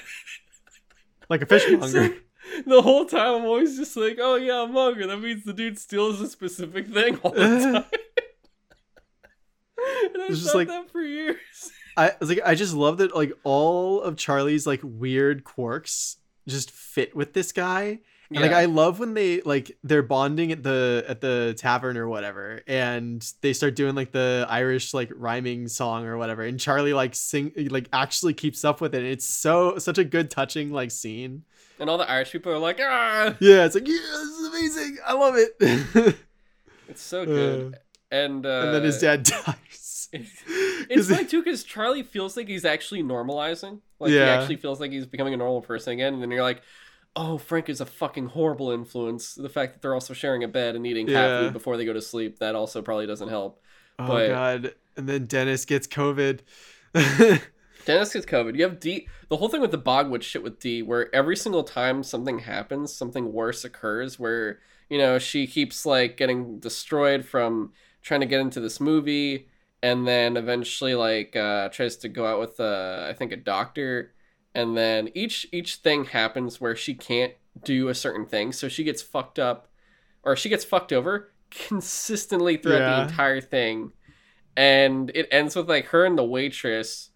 like 1.28 1.42
a 1.42 1.46
fishmonger. 1.46 2.08
So, 2.08 2.14
the 2.66 2.82
whole 2.82 3.04
time 3.06 3.34
I'm 3.34 3.44
always 3.44 3.76
just 3.76 3.96
like, 3.96 4.18
"Oh 4.20 4.36
yeah, 4.36 4.62
I'm 4.62 4.72
monger." 4.72 5.06
That 5.06 5.18
means 5.18 5.44
the 5.44 5.52
dude 5.52 5.78
steals 5.78 6.20
a 6.20 6.28
specific 6.28 6.88
thing 6.88 7.18
all 7.22 7.32
the 7.32 7.40
time. 7.40 7.84
and 10.14 10.22
I 10.22 10.28
just 10.28 10.46
thought 10.46 10.54
like- 10.56 10.68
that 10.68 10.90
for 10.90 11.02
years. 11.02 11.38
I 11.96 12.10
was 12.18 12.28
like, 12.28 12.40
I 12.44 12.56
just 12.56 12.74
love 12.74 12.98
that 12.98 13.14
like 13.14 13.32
all 13.44 14.00
of 14.00 14.16
Charlie's 14.16 14.66
like 14.66 14.80
weird 14.82 15.44
quirks 15.44 16.16
just 16.48 16.72
fit 16.72 17.14
with 17.14 17.34
this 17.34 17.52
guy. 17.52 18.00
And 18.30 18.40
like 18.40 18.52
I 18.52 18.64
love 18.64 18.98
when 18.98 19.14
they 19.14 19.42
like 19.42 19.76
they're 19.84 20.02
bonding 20.02 20.50
at 20.50 20.64
the 20.64 21.04
at 21.06 21.20
the 21.20 21.54
tavern 21.56 21.96
or 21.96 22.08
whatever, 22.08 22.62
and 22.66 23.24
they 23.42 23.52
start 23.52 23.76
doing 23.76 23.94
like 23.94 24.10
the 24.10 24.44
Irish 24.48 24.92
like 24.92 25.12
rhyming 25.14 25.68
song 25.68 26.04
or 26.06 26.16
whatever, 26.18 26.42
and 26.42 26.58
Charlie 26.58 26.94
like 26.94 27.14
sing 27.14 27.52
like 27.70 27.88
actually 27.92 28.34
keeps 28.34 28.64
up 28.64 28.80
with 28.80 28.92
it. 28.94 29.04
It's 29.04 29.26
so 29.26 29.78
such 29.78 29.98
a 29.98 30.04
good 30.04 30.30
touching 30.30 30.72
like 30.72 30.90
scene. 30.90 31.44
And 31.80 31.90
all 31.90 31.98
the 31.98 32.08
Irish 32.10 32.32
people 32.32 32.52
are 32.52 32.58
like, 32.58 32.78
"Ah!" 32.80 33.34
Yeah, 33.40 33.64
it's 33.64 33.74
like 33.74 33.86
yeah, 33.88 33.94
this 33.94 34.28
is 34.28 34.46
amazing. 34.48 34.98
I 35.06 35.12
love 35.14 35.34
it. 35.36 36.16
It's 36.88 37.02
so 37.02 37.24
good. 37.24 37.78
and 38.10 38.44
uh, 38.44 38.48
and 38.66 38.74
then 38.74 38.82
his 38.84 38.98
dad 39.00 39.22
dies. 39.46 40.08
It's 40.90 41.08
funny 41.08 41.24
too 41.24 41.42
because 41.42 41.64
Charlie 41.64 42.02
feels 42.02 42.36
like 42.36 42.46
he's 42.46 42.64
actually 42.66 43.02
normalizing. 43.02 43.80
Like 43.98 44.10
he 44.10 44.20
actually 44.20 44.56
feels 44.56 44.80
like 44.80 44.92
he's 44.92 45.06
becoming 45.06 45.32
a 45.34 45.36
normal 45.38 45.62
person 45.62 45.94
again. 45.94 46.12
And 46.14 46.22
then 46.22 46.30
you're 46.30 46.42
like, 46.42 46.60
oh, 47.16 47.38
Frank 47.38 47.68
is 47.70 47.80
a 47.80 47.86
fucking 47.86 48.26
horrible 48.26 48.70
influence. 48.70 49.34
The 49.34 49.48
fact 49.48 49.72
that 49.72 49.82
they're 49.82 49.94
also 49.94 50.12
sharing 50.14 50.44
a 50.44 50.48
bed 50.48 50.76
and 50.76 50.86
eating 50.86 51.06
cat 51.06 51.14
Yeah. 51.14 51.40
food 51.40 51.52
before 51.54 51.76
they 51.78 51.84
go 51.86 51.94
to 51.94 52.02
sleep 52.02 52.38
that 52.38 52.54
also 52.54 52.82
probably 52.82 53.06
doesn't 53.06 53.28
help. 53.30 53.60
oh 53.98 54.06
but- 54.06 54.28
god. 54.28 54.74
And 54.96 55.08
then 55.08 55.24
Dennis 55.24 55.64
gets 55.64 55.86
COVID. 55.88 56.40
Dennis 57.84 58.12
gets 58.12 58.26
COVID. 58.26 58.56
You 58.56 58.64
have 58.64 58.80
Dee. 58.80 59.08
The 59.28 59.36
whole 59.36 59.48
thing 59.48 59.60
with 59.60 59.70
the 59.70 59.78
Bogwood 59.78 60.24
shit 60.24 60.42
with 60.42 60.58
Dee, 60.60 60.82
where 60.82 61.14
every 61.14 61.36
single 61.36 61.64
time 61.64 62.02
something 62.02 62.40
happens, 62.40 62.92
something 62.94 63.32
worse 63.32 63.64
occurs. 63.64 64.18
Where 64.18 64.60
you 64.88 64.98
know 64.98 65.18
she 65.18 65.46
keeps 65.46 65.84
like 65.86 66.16
getting 66.16 66.58
destroyed 66.60 67.24
from 67.24 67.72
trying 68.02 68.20
to 68.20 68.26
get 68.26 68.40
into 68.40 68.60
this 68.60 68.80
movie, 68.80 69.48
and 69.82 70.06
then 70.06 70.36
eventually 70.36 70.94
like 70.94 71.34
uh, 71.36 71.68
tries 71.70 71.96
to 71.98 72.08
go 72.08 72.26
out 72.26 72.40
with 72.40 72.58
uh, 72.60 73.06
I 73.08 73.12
think 73.12 73.32
a 73.32 73.36
doctor, 73.36 74.14
and 74.54 74.76
then 74.76 75.10
each 75.14 75.46
each 75.52 75.76
thing 75.76 76.04
happens 76.06 76.60
where 76.60 76.76
she 76.76 76.94
can't 76.94 77.32
do 77.64 77.88
a 77.88 77.94
certain 77.94 78.26
thing, 78.26 78.52
so 78.52 78.68
she 78.68 78.82
gets 78.84 79.00
fucked 79.02 79.38
up, 79.38 79.68
or 80.22 80.36
she 80.36 80.48
gets 80.48 80.64
fucked 80.64 80.92
over 80.92 81.32
consistently 81.50 82.56
throughout 82.56 82.78
Yeah. 82.80 82.96
the 82.96 83.02
entire 83.10 83.40
thing, 83.40 83.92
and 84.56 85.10
it 85.14 85.28
ends 85.30 85.54
with 85.56 85.68
like 85.68 85.86
her 85.86 86.04
and 86.04 86.18
the 86.18 86.24
waitress 86.24 87.10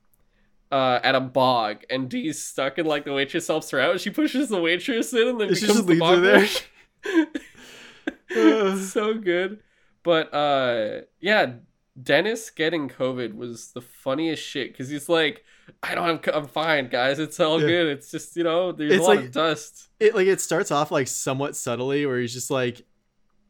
uh, 0.70 1.00
at 1.02 1.14
a 1.14 1.20
bog, 1.20 1.84
and 1.90 2.08
Dee's 2.08 2.42
stuck, 2.42 2.78
and 2.78 2.86
like 2.86 3.04
the 3.04 3.12
waitress 3.12 3.46
helps 3.46 3.70
her 3.70 3.80
out. 3.80 4.00
She 4.00 4.10
pushes 4.10 4.48
the 4.48 4.60
waitress 4.60 5.12
in, 5.12 5.28
and 5.28 5.40
then 5.40 5.54
She 5.54 5.66
just 5.66 5.86
the 5.86 5.94
leaves 5.94 6.06
her 6.06 6.20
there. 8.30 8.76
so 8.78 9.14
good, 9.14 9.60
but 10.02 10.32
uh, 10.34 11.00
yeah, 11.20 11.52
Dennis 12.00 12.50
getting 12.50 12.88
COVID 12.88 13.34
was 13.34 13.72
the 13.72 13.80
funniest 13.80 14.42
shit 14.42 14.72
because 14.72 14.88
he's 14.88 15.08
like, 15.08 15.44
I 15.82 15.94
don't 15.94 16.24
have, 16.24 16.34
I'm 16.34 16.46
fine, 16.48 16.88
guys. 16.88 17.18
It's 17.18 17.40
all 17.40 17.60
Yeah. 17.60 17.66
good. 17.66 17.86
It's 17.88 18.10
just 18.10 18.36
you 18.36 18.44
know, 18.44 18.72
there's 18.72 18.92
It's 18.92 19.00
a 19.04 19.08
lot 19.08 19.16
like- 19.16 19.24
of 19.26 19.32
dust. 19.32 19.88
it 20.00 20.14
like 20.14 20.26
it 20.26 20.40
starts 20.40 20.70
off 20.70 20.90
like 20.90 21.08
somewhat 21.08 21.56
subtly 21.56 22.06
where 22.06 22.20
he's 22.20 22.32
just 22.32 22.50
like 22.50 22.82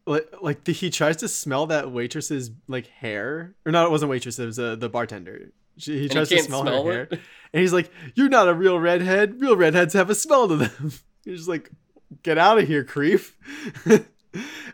like, 0.06 0.26
like 0.40 0.64
the, 0.64 0.72
he 0.72 0.88
tries 0.88 1.16
to 1.18 1.28
smell 1.28 1.66
that 1.66 1.90
waitress's 1.90 2.50
like 2.66 2.86
hair 2.86 3.54
or 3.66 3.72
no 3.72 3.84
it 3.84 3.90
wasn't 3.90 4.10
waitress 4.10 4.38
it 4.38 4.46
was 4.46 4.58
uh, 4.58 4.74
the 4.74 4.88
bartender 4.88 5.52
she, 5.78 5.92
he 5.92 5.98
And 6.02 6.02
he 6.02 6.08
tries 6.16 6.28
to 6.28 6.38
smell, 6.42 6.62
smell 6.62 6.84
her 6.84 6.92
hair. 6.92 7.08
and 7.52 7.60
he's 7.62 7.72
like 7.72 7.90
you're 8.14 8.28
not 8.28 8.48
a 8.48 8.54
real 8.54 8.78
redhead. 8.78 9.40
Real 9.40 9.56
redheads 9.56 9.94
have 9.94 10.10
a 10.10 10.14
smell 10.14 10.48
to 10.48 10.56
them. 10.56 10.92
He's 11.24 11.38
just 11.38 11.48
like 11.48 11.70
get 12.22 12.38
out 12.38 12.58
of 12.58 12.66
here 12.68 12.84
creep. 12.84 13.20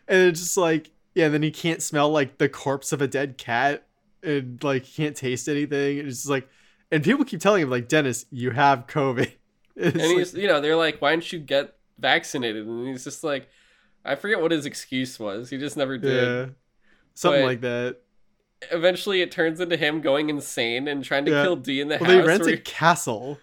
And 0.07 0.29
it's 0.29 0.41
just 0.41 0.57
like 0.57 0.91
yeah 1.15 1.27
and 1.27 1.35
then 1.35 1.43
he 1.43 1.51
can't 1.51 1.81
smell 1.81 2.11
like 2.11 2.39
the 2.39 2.49
corpse 2.49 2.93
of 2.93 3.01
a 3.01 3.07
dead 3.07 3.39
cat 3.39 3.87
and 4.23 4.63
like 4.65 4.85
he 4.85 5.03
can't 5.05 5.17
taste 5.17 5.49
anything. 5.49 6.01
And 6.01 6.09
it's 6.09 6.19
just 6.19 6.29
like 6.31 6.49
and 6.91 7.03
people 7.03 7.25
keep 7.25 7.41
telling 7.41 7.63
him 7.63 7.71
like 7.71 7.89
dennis 7.89 8.27
you 8.31 8.51
have 8.51 8.87
covid. 8.87 9.31
It's 9.77 9.95
and 9.95 10.03
like- 10.09 10.19
he's 10.19 10.35
you 10.35 10.49
know 10.49 10.61
they're 10.61 10.77
like 10.77 11.01
why 11.01 11.11
didn't 11.13 11.33
you 11.33 11.39
get 11.39 11.77
vaccinated? 11.99 12.67
And 12.67 12.89
he's 12.89 13.05
just 13.05 13.25
like 13.25 13.49
i 14.05 14.15
forget 14.17 14.41
what 14.41 14.51
his 14.53 14.67
excuse 14.67 15.19
was. 15.19 15.49
He 15.51 15.57
just 15.57 15.77
never 15.77 15.97
did. 15.97 16.25
Yeah. 16.49 16.53
Something 17.15 17.43
But- 17.43 17.47
like 17.47 17.61
that. 17.63 17.97
Eventually 18.71 19.21
it 19.21 19.31
turns 19.31 19.61
into 19.61 19.77
him 19.77 20.01
going 20.01 20.31
insane 20.31 20.89
and 20.89 21.05
trying 21.05 21.25
to 21.27 21.31
Yeah. 21.31 21.43
kill 21.43 21.57
d 21.57 21.81
in 21.81 21.89
the 21.89 21.99
Well, 22.01 22.09
they 22.11 22.17
house 22.19 22.27
rent 22.27 22.45
where 22.45 22.55
a 22.55 22.59
castle. 22.59 23.39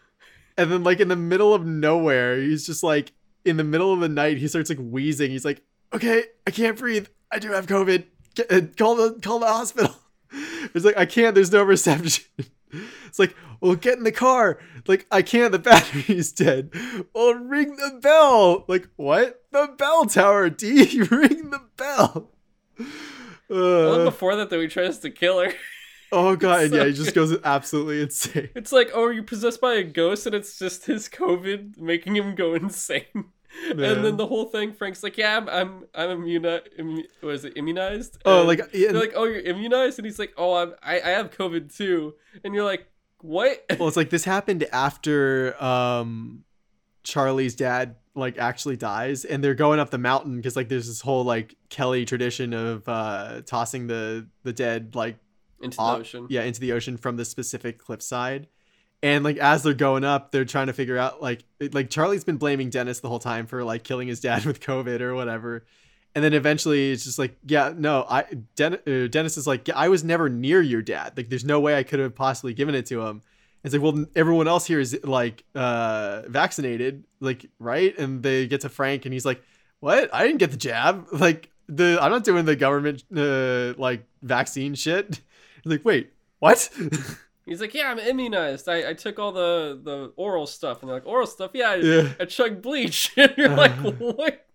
And 0.58 0.72
then, 0.72 0.84
like, 0.84 1.00
in 1.00 1.08
the 1.08 1.16
middle 1.16 1.54
of 1.54 1.66
nowhere, 1.66 2.38
he's 2.42 2.66
just 2.66 2.84
like, 2.84 3.14
in 3.46 3.58
the 3.58 3.64
middle 3.64 3.94
of 3.94 4.00
the 4.00 4.10
night, 4.10 4.38
he 4.38 4.48
starts 4.48 4.70
like 4.70 4.80
wheezing. 4.80 5.32
He's 5.32 5.46
like, 5.46 5.62
okay, 5.94 6.26
I 6.46 6.52
can't 6.52 6.78
breathe. 6.78 7.08
I 7.32 7.40
do 7.40 7.52
have 7.52 7.68
COVID. 7.68 8.04
Get, 8.36 8.52
uh, 8.52 8.62
call 8.78 8.96
the 8.96 9.20
call 9.22 9.40
the 9.40 9.48
hospital. 9.48 9.96
It's 10.74 10.86
like, 10.86 10.96
I 10.98 11.06
can't. 11.06 11.36
There's 11.36 11.52
no 11.52 11.64
reception. 11.64 12.24
It's 13.06 13.20
like, 13.20 13.36
well, 13.60 13.76
get 13.76 13.98
in 13.98 14.06
the 14.06 14.14
car. 14.14 14.58
Like, 14.88 15.06
I 15.12 15.22
can't. 15.24 15.52
The 15.52 15.60
battery's 15.60 16.32
dead. 16.32 16.72
Well, 17.14 17.34
ring 17.34 17.76
the 17.76 18.00
bell. 18.02 18.64
Like, 18.70 18.88
what? 18.96 19.44
The 19.52 19.74
bell 19.78 20.06
tower, 20.06 20.50
Dee. 20.50 21.02
ring 21.02 21.50
the 21.50 21.62
bell. 21.76 22.32
Well, 23.52 24.02
Uh, 24.02 24.06
before 24.06 24.36
that 24.38 24.50
though 24.50 24.62
he 24.62 24.68
tries 24.68 25.00
to 25.00 25.10
kill 25.10 25.40
her 25.42 25.54
oh, 26.14 26.36
God. 26.36 26.62
And 26.64 26.72
so 26.72 26.78
yeah, 26.78 26.86
he 26.88 26.94
just 26.94 27.14
goes 27.20 27.36
absolutely 27.44 28.02
insane. 28.02 28.50
it's 28.56 28.72
like 28.72 28.90
oh 28.94 29.04
are 29.04 29.14
you 29.14 29.24
possessed 29.24 29.62
by 29.62 29.74
a 29.74 29.84
ghost 29.84 30.26
and 30.26 30.34
it's 30.36 30.58
just 30.58 30.86
his 30.86 31.08
covid 31.10 31.78
making 31.78 32.16
him 32.16 32.36
go 32.36 32.54
insane 32.64 33.06
And 33.70 33.80
then 33.80 34.16
the 34.16 34.26
whole 34.28 34.46
thing, 34.46 34.72
Frank's 34.72 35.04
like, 35.04 35.18
"Yeah, 35.18 35.36
I'm, 35.36 35.50
I'm, 35.50 35.84
I'm 35.94 36.22
immuni- 36.24 36.62
immu- 36.80 37.04
was 37.22 37.44
it 37.44 37.58
immunized?" 37.58 38.18
Oh, 38.24 38.40
And 38.40 38.48
like, 38.48 38.60
yeah, 38.74 38.94
they're 38.94 39.02
like, 39.02 39.12
"Oh, 39.14 39.26
you're 39.26 39.42
immunized," 39.42 40.00
and 40.00 40.06
he's 40.06 40.18
like, 40.18 40.32
"Oh, 40.38 40.54
I'm, 40.56 40.74
I, 40.82 41.02
I 41.02 41.10
have 41.10 41.32
COVID 41.32 41.76
too," 41.76 42.14
and 42.46 42.56
you're 42.56 42.64
like, 42.64 42.88
"What?" 43.20 43.66
well, 43.78 43.90
it's 43.90 43.98
like 43.98 44.10
this 44.10 44.24
happened 44.24 44.64
after 44.72 45.62
um 45.62 46.46
Charlie's 47.04 47.54
dad 47.56 47.98
like 48.16 48.38
actually 48.38 48.76
dies 48.76 49.24
and 49.24 49.42
they're 49.44 49.54
going 49.56 49.80
up 49.80 49.90
the 49.90 49.98
mountain 49.98 50.36
because 50.36 50.56
like 50.56 50.68
there's 50.68 50.88
this 50.88 51.00
whole 51.02 51.24
like 51.24 51.56
Kelly 51.70 52.04
tradition 52.06 52.54
of 52.54 52.88
uh 52.90 53.42
tossing 53.46 53.88
the 53.88 54.28
the 54.44 54.52
dead 54.52 54.96
like 54.96 55.16
Into 55.62 55.78
the 55.78 55.82
off- 55.84 56.00
ocean. 56.02 56.28
yeah 56.30 56.42
into 56.44 56.60
the 56.60 56.74
ocean 56.74 56.98
from 56.98 57.16
the 57.18 57.24
specific 57.26 57.78
cliffside. 57.80 58.48
And 59.04 59.24
like 59.24 59.38
as 59.38 59.64
they're 59.64 59.74
going 59.74 60.04
up 60.04 60.32
they're 60.32 60.44
trying 60.46 60.68
to 60.68 60.74
figure 60.74 60.98
out 60.98 61.22
like 61.22 61.44
it- 61.62 61.74
like 61.74 61.90
charlie's 61.90 62.24
been 62.26 62.38
blaming 62.38 62.70
dennis 62.70 63.00
the 63.00 63.08
whole 63.10 63.20
time 63.20 63.48
for 63.48 63.64
like 63.64 63.84
killing 63.84 64.10
his 64.10 64.20
dad 64.20 64.44
with 64.50 64.60
covid 64.60 65.00
or 65.02 65.16
whatever. 65.16 65.66
And 66.14 66.22
then 66.22 66.34
eventually 66.34 66.92
it's 66.92 67.06
just 67.06 67.18
like 67.18 67.38
yeah 67.48 67.72
no 67.76 68.06
i 68.10 68.26
Den- 68.58 68.80
uh, 68.86 69.08
dennis 69.08 69.38
is 69.38 69.48
like 69.48 69.70
yeah, 69.70 69.78
i 69.78 69.88
was 69.88 70.04
never 70.04 70.28
near 70.28 70.62
your 70.62 70.82
dad. 70.82 71.14
Like 71.16 71.30
there's 71.30 71.46
no 71.46 71.62
way 71.62 71.78
i 71.78 71.84
could 71.84 72.00
have 72.00 72.14
possibly 72.14 72.54
given 72.54 72.76
it 72.76 72.88
to 72.88 73.02
him 73.04 73.22
it's 73.64 73.74
like 73.74 73.82
well 73.82 74.06
everyone 74.16 74.48
else 74.48 74.66
here 74.66 74.80
is 74.80 74.98
like 75.04 75.44
uh 75.56 76.22
vaccinated 76.28 77.04
like 77.20 77.46
right 77.60 77.98
and 77.98 78.24
they 78.24 78.48
get 78.48 78.62
to 78.62 78.70
frank 78.70 79.06
and 79.06 79.14
he's 79.14 79.26
like 79.26 79.42
what 79.80 80.14
i 80.14 80.26
didn't 80.26 80.40
get 80.40 80.52
the 80.52 80.58
jab 80.58 81.06
like 81.12 81.50
the 81.68 81.98
i'm 82.02 82.12
not 82.12 82.24
doing 82.24 82.46
the 82.46 82.56
government 82.56 83.04
uh 83.16 83.74
like 83.78 84.04
vaccine 84.22 84.76
shit 84.76 85.22
He's 85.64 85.66
like 85.72 85.86
wait 85.86 86.12
what 86.40 86.70
He's 87.44 87.60
like, 87.60 87.74
"Yeah, 87.74 87.90
I'm 87.90 87.98
immunized. 87.98 88.70
I, 88.70 88.92
I 88.92 88.94
took 88.94 89.18
all 89.18 89.32
the, 89.32 89.78
the 89.84 90.14
oral 90.16 90.46
stuff," 90.46 90.82
and 90.82 90.90
they're 90.90 90.98
like, 90.98 91.08
"Oral 91.08 91.26
stuff? 91.26 91.52
Yeah, 91.56 91.72
I, 91.72 91.76
yeah 91.78 92.14
I 92.20 92.26
chugged 92.26 92.62
bleach." 92.62 93.12
and 93.18 93.34
you're 93.36 93.50
like, 93.50 93.74
"What?" 93.74 94.46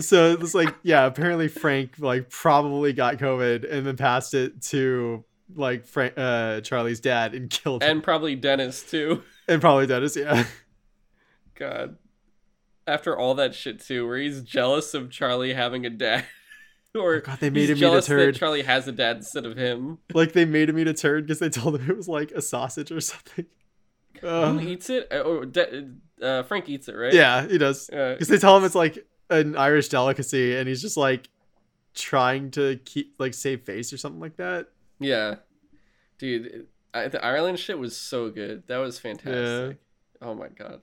so 0.00 0.32
it's 0.32 0.54
like 0.54 0.74
yeah 0.82 1.06
apparently 1.06 1.48
frank 1.48 1.94
like 1.98 2.28
probably 2.28 2.92
got 2.92 3.16
covid 3.16 3.70
and 3.70 3.86
then 3.86 3.96
passed 3.96 4.34
it 4.34 4.60
to 4.60 5.24
like 5.54 5.84
frank 5.84 6.14
uh 6.16 6.60
charlie's 6.62 7.00
dad 7.00 7.34
and 7.34 7.50
killed 7.62 7.82
and 7.82 7.90
him 7.90 7.96
and 7.98 8.04
probably 8.04 8.34
Dennis 8.34 8.82
too. 8.82 9.22
and 9.48 9.60
probably 9.60 9.86
dennis 9.86 10.16
yeah 10.16 10.44
God. 11.54 11.96
After 12.86 13.16
all 13.16 13.34
that 13.36 13.54
shit 13.54 13.80
too, 13.80 14.06
where 14.06 14.18
he's 14.18 14.42
jealous 14.42 14.92
of 14.92 15.10
Charlie 15.10 15.54
having 15.54 15.86
a 15.86 15.90
dad, 15.90 16.24
or 16.94 17.14
Oh 17.16 17.20
God, 17.20 17.38
they 17.40 17.48
made 17.48 17.70
him 17.70 17.76
eat 17.76 17.78
a 17.78 17.80
jealous 17.80 18.06
turd. 18.06 18.34
that 18.34 18.38
Charlie 18.38 18.62
has 18.62 18.86
a 18.88 18.92
dad 18.92 19.16
instead 19.18 19.46
of 19.46 19.56
him. 19.56 19.98
like 20.12 20.32
they 20.32 20.44
made 20.44 20.68
him 20.68 20.78
eat 20.78 20.88
a 20.88 20.92
turd 20.92 21.26
because 21.26 21.38
they 21.38 21.48
told 21.48 21.76
him 21.76 21.88
it 21.88 21.96
was 21.96 22.08
like 22.08 22.30
a 22.32 22.42
sausage 22.42 22.90
or 22.92 23.00
something 23.00 23.46
Who 24.20 24.28
Uh, 24.28 24.58
eats 24.60 24.90
it? 24.90 25.08
Uh, 25.10 25.20
Or 25.20 25.46
De- 25.46 25.92
uh, 26.20 26.42
Frank 26.42 26.68
eats 26.68 26.88
it, 26.88 26.92
right? 26.94 27.14
yeah 27.14 27.46
he 27.46 27.56
does 27.56 27.88
Uh, 27.88 28.12
because 28.14 28.28
they 28.28 28.38
tell 28.38 28.56
him 28.56 28.64
it's 28.64 28.74
like 28.74 29.06
an 29.30 29.56
irish 29.56 29.88
delicacy 29.88 30.56
and 30.56 30.68
he's 30.68 30.82
just 30.82 30.96
like 30.98 31.28
trying 31.94 32.50
to 32.50 32.78
keep 32.84 33.14
like 33.18 33.32
save 33.32 33.62
face 33.62 33.92
or 33.92 33.96
something 33.96 34.20
like 34.20 34.36
that 34.36 34.66
yeah, 35.04 35.36
dude. 36.18 36.66
I, 36.92 37.08
the 37.08 37.24
Ireland 37.24 37.58
shit 37.58 37.78
was 37.78 37.96
so 37.96 38.30
good. 38.30 38.64
That 38.68 38.78
was 38.78 38.98
fantastic. 38.98 39.78
Oh 40.22 40.34
my 40.34 40.48
god. 40.48 40.80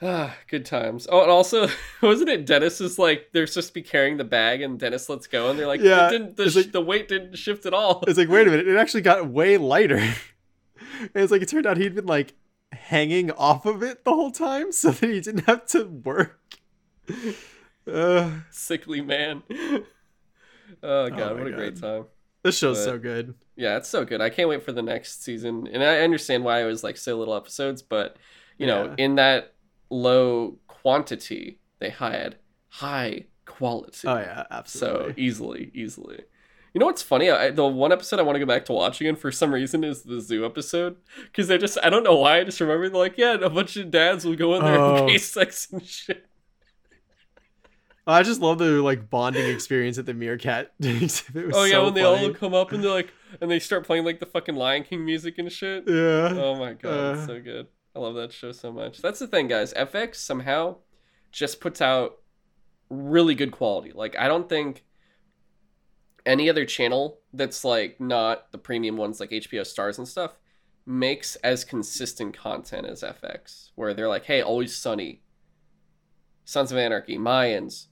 Ah, 0.00 0.34
good 0.48 0.64
times. 0.66 1.06
Oh, 1.10 1.22
and 1.22 1.30
also, 1.30 1.68
wasn't 2.02 2.28
it 2.30 2.44
Dennis 2.44 2.80
is 2.80 2.98
like 2.98 3.28
they're 3.32 3.46
supposed 3.46 3.68
to 3.68 3.74
be 3.74 3.82
carrying 3.82 4.16
the 4.16 4.24
bag, 4.24 4.60
and 4.62 4.78
Dennis 4.78 5.08
lets 5.08 5.26
go, 5.28 5.48
and 5.50 5.58
they're 5.58 5.66
like, 5.68 5.80
Yeah, 5.80 6.08
it 6.08 6.10
didn't, 6.10 6.36
the, 6.36 6.50
sh- 6.50 6.56
like- 6.56 6.72
the 6.72 6.80
weight 6.80 7.08
didn't 7.08 7.36
shift 7.36 7.66
at 7.66 7.72
all. 7.74 8.02
it's 8.08 8.18
like 8.18 8.28
wait 8.28 8.46
a 8.48 8.50
minute 8.50 8.66
it 8.66 8.76
actually 8.76 9.02
got 9.02 9.28
way 9.28 9.56
lighter 9.58 9.98
and 11.00 11.10
it's 11.14 11.30
like 11.30 11.42
it 11.42 11.48
turned 11.48 11.66
out 11.66 11.76
he'd 11.76 11.94
been 11.94 12.06
like 12.06 12.34
hanging 12.72 13.30
off 13.32 13.64
of 13.66 13.82
it 13.82 14.02
the 14.04 14.10
whole 14.12 14.30
time 14.32 14.72
so 14.72 14.90
that 14.90 15.08
he 15.08 15.20
didn't 15.20 15.44
have 15.46 15.66
to 15.66 15.84
work 15.84 16.40
uh, 17.92 18.30
Sickly 18.50 19.00
man. 19.02 19.42
oh 20.82 21.08
god, 21.10 21.18
my 21.18 21.32
what 21.34 21.46
a 21.46 21.52
great 21.52 21.80
time. 21.80 22.06
This 22.42 22.58
show's 22.58 22.78
But- 22.78 22.84
so 22.84 22.98
good 22.98 23.34
Yeah, 23.56 23.76
it's 23.76 23.88
so 23.88 24.04
good. 24.04 24.20
I 24.20 24.30
can't 24.30 24.48
wait 24.48 24.62
for 24.62 24.72
the 24.72 24.82
next 24.82 25.22
season. 25.22 25.68
And 25.72 25.82
I 25.84 26.00
understand 26.00 26.42
why 26.44 26.62
it 26.62 26.64
was 26.66 26.82
like 26.82 26.96
so 26.96 27.18
little 27.18 27.34
episodes, 27.36 27.82
but 27.82 28.16
you 28.58 28.66
know, 28.66 28.94
in 28.98 29.16
that 29.16 29.54
low 29.90 30.56
quantity, 30.68 31.58
they 31.78 31.90
had 31.90 32.36
high 32.68 33.26
quality. 33.44 34.08
oh 34.08 34.16
yeah 34.16 34.44
absolutely. 34.50 35.12
so 35.12 35.14
easily, 35.18 35.70
easily. 35.74 36.20
You 36.74 36.78
know 36.78 36.86
what's 36.86 37.02
funny? 37.02 37.30
I, 37.30 37.50
the 37.50 37.66
one 37.66 37.92
episode 37.92 38.18
I 38.18 38.22
want 38.22 38.36
to 38.36 38.40
go 38.40 38.46
back 38.46 38.64
to 38.64 38.72
watching, 38.72 39.06
and 39.06 39.18
for 39.18 39.30
some 39.30 39.52
reason, 39.52 39.84
is 39.84 40.04
the 40.04 40.22
zoo 40.22 40.46
episode. 40.46 40.96
Because 41.24 41.50
I 41.50 41.58
just, 41.58 41.76
I 41.82 41.90
don't 41.90 42.02
know 42.02 42.16
why, 42.16 42.38
I 42.40 42.44
just 42.44 42.60
remember, 42.62 42.88
like, 42.88 43.18
yeah, 43.18 43.34
a 43.34 43.50
bunch 43.50 43.76
of 43.76 43.90
dads 43.90 44.24
will 44.24 44.36
go 44.36 44.54
in 44.54 44.62
there 44.64 44.78
Oh. 44.78 44.96
and 45.00 45.08
gay 45.08 45.18
sex 45.18 45.68
and 45.70 45.84
shit. 45.84 46.24
I 48.06 48.22
just 48.24 48.40
love 48.40 48.58
the 48.58 48.82
like 48.82 49.08
bonding 49.10 49.48
experience 49.48 49.96
at 49.98 50.06
the 50.06 50.14
meerkat 50.14 50.72
exhibit 50.80 51.46
was 51.46 51.56
Oh, 51.56 51.64
yeah, 51.64 51.72
so 51.72 51.84
when 51.84 51.94
they 51.94 52.02
funny. 52.02 52.26
all 52.26 52.34
come 52.34 52.52
up 52.54 52.72
and 52.72 52.82
they're 52.82 52.90
like, 52.90 53.12
and 53.40 53.50
they 53.50 53.58
start 53.60 53.86
playing, 53.86 54.04
like, 54.04 54.18
the 54.20 54.26
fucking 54.26 54.56
Lion 54.56 54.82
King 54.82 55.04
music 55.04 55.38
and 55.38 55.50
shit. 55.52 55.84
yeah 55.86 56.32
Oh 56.36 56.56
my 56.56 56.72
god, 56.72 56.90
Uh. 56.92 57.26
so 57.26 57.40
good. 57.40 57.68
I 57.94 57.98
love 58.00 58.14
that 58.16 58.32
show 58.32 58.52
so 58.52 58.72
much. 58.72 59.00
That's 59.02 59.18
the 59.20 59.26
thing, 59.28 59.48
guys. 59.48 59.72
FX 59.74 60.16
somehow 60.16 60.76
just 61.30 61.60
puts 61.60 61.80
out 61.80 62.18
really 62.90 63.34
good 63.34 63.52
quality. 63.52 63.92
Like 63.94 64.18
I 64.18 64.28
don't 64.28 64.48
think 64.48 64.84
any 66.26 66.48
other 66.48 66.64
channel 66.64 67.20
that's 67.32 67.64
like 67.64 68.00
not 68.00 68.50
the 68.52 68.58
premium 68.58 68.96
ones 68.96 69.18
like 69.20 69.30
HBO 69.30 69.62
Starz 69.62 69.98
and 69.98 70.06
stuff 70.08 70.38
makes 70.86 71.36
as 71.36 71.64
consistent 71.64 72.36
content 72.36 72.86
as 72.86 73.02
FX, 73.02 73.70
where 73.76 73.92
they're 73.94 74.08
like, 74.08 74.24
"Hey, 74.24 74.42
always 74.42 74.74
sunny, 74.76 75.22
Sons 76.44 76.72
of 76.72 76.78
Anarchy, 76.78 77.18
Mayans, 77.18 77.86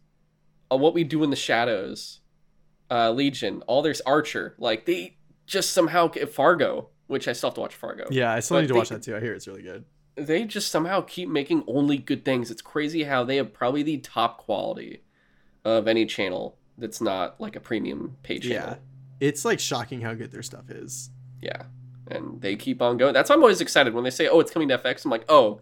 uh, 0.72 0.76
What 0.76 0.94
We 0.94 1.04
Do 1.04 1.22
in 1.22 1.30
the 1.30 1.36
Shadows, 1.36 2.20
uh, 2.90 3.10
Legion, 3.10 3.62
all 3.66 3.82
there's 3.82 4.00
Archer." 4.02 4.54
Like 4.58 4.86
they 4.86 5.16
just 5.46 5.72
somehow 5.72 6.06
get 6.08 6.32
Fargo, 6.32 6.88
which 7.06 7.26
I 7.28 7.32
still 7.32 7.48
have 7.50 7.54
to 7.54 7.60
watch 7.60 7.74
Fargo 7.74 8.06
yeah 8.10 8.32
i 8.32 8.38
still 8.40 8.56
But 8.56 8.60
need 8.62 8.66
to 8.68 8.72
they- 8.74 8.78
watch 8.78 8.88
that 8.90 9.02
too 9.02 9.16
i 9.16 9.20
hear 9.20 9.34
it's 9.34 9.48
really 9.48 9.62
good 9.62 9.84
they 10.16 10.44
just 10.44 10.70
somehow 10.70 11.00
keep 11.00 11.28
making 11.28 11.64
only 11.66 11.96
good 11.96 12.24
things. 12.24 12.50
It's 12.50 12.60
crazy 12.60 13.04
how 13.04 13.24
they 13.24 13.36
have 13.36 13.52
probably 13.54 13.82
the 13.82 13.96
top 13.98 14.38
quality 14.38 15.02
of 15.64 15.88
any 15.88 16.04
channel 16.04 16.58
that's 16.76 17.00
not 17.00 17.40
like 17.40 17.56
a 17.56 17.60
premium 17.60 18.16
pay 18.22 18.38
channel. 18.38 18.78
yeah 19.20 19.26
it's 19.26 19.44
like 19.44 19.58
shocking 19.60 20.02
how 20.02 20.12
good 20.14 20.30
their 20.30 20.42
stuff 20.42 20.68
is 20.70 21.10
Yeah. 21.42 21.62
And 22.08 22.40
they 22.42 22.56
keep 22.56 22.82
on 22.82 22.96
going. 22.96 23.14
That's 23.14 23.30
why 23.30 23.36
I'm 23.36 23.42
always 23.42 23.60
excited 23.60 23.94
when 23.94 24.02
they 24.02 24.10
say, 24.10 24.26
"Oh, 24.26 24.40
it's 24.40 24.50
coming 24.50 24.66
to 24.68 24.78
FX." 24.78 25.04
I'm 25.04 25.12
like, 25.12 25.24
"Oh, 25.28 25.60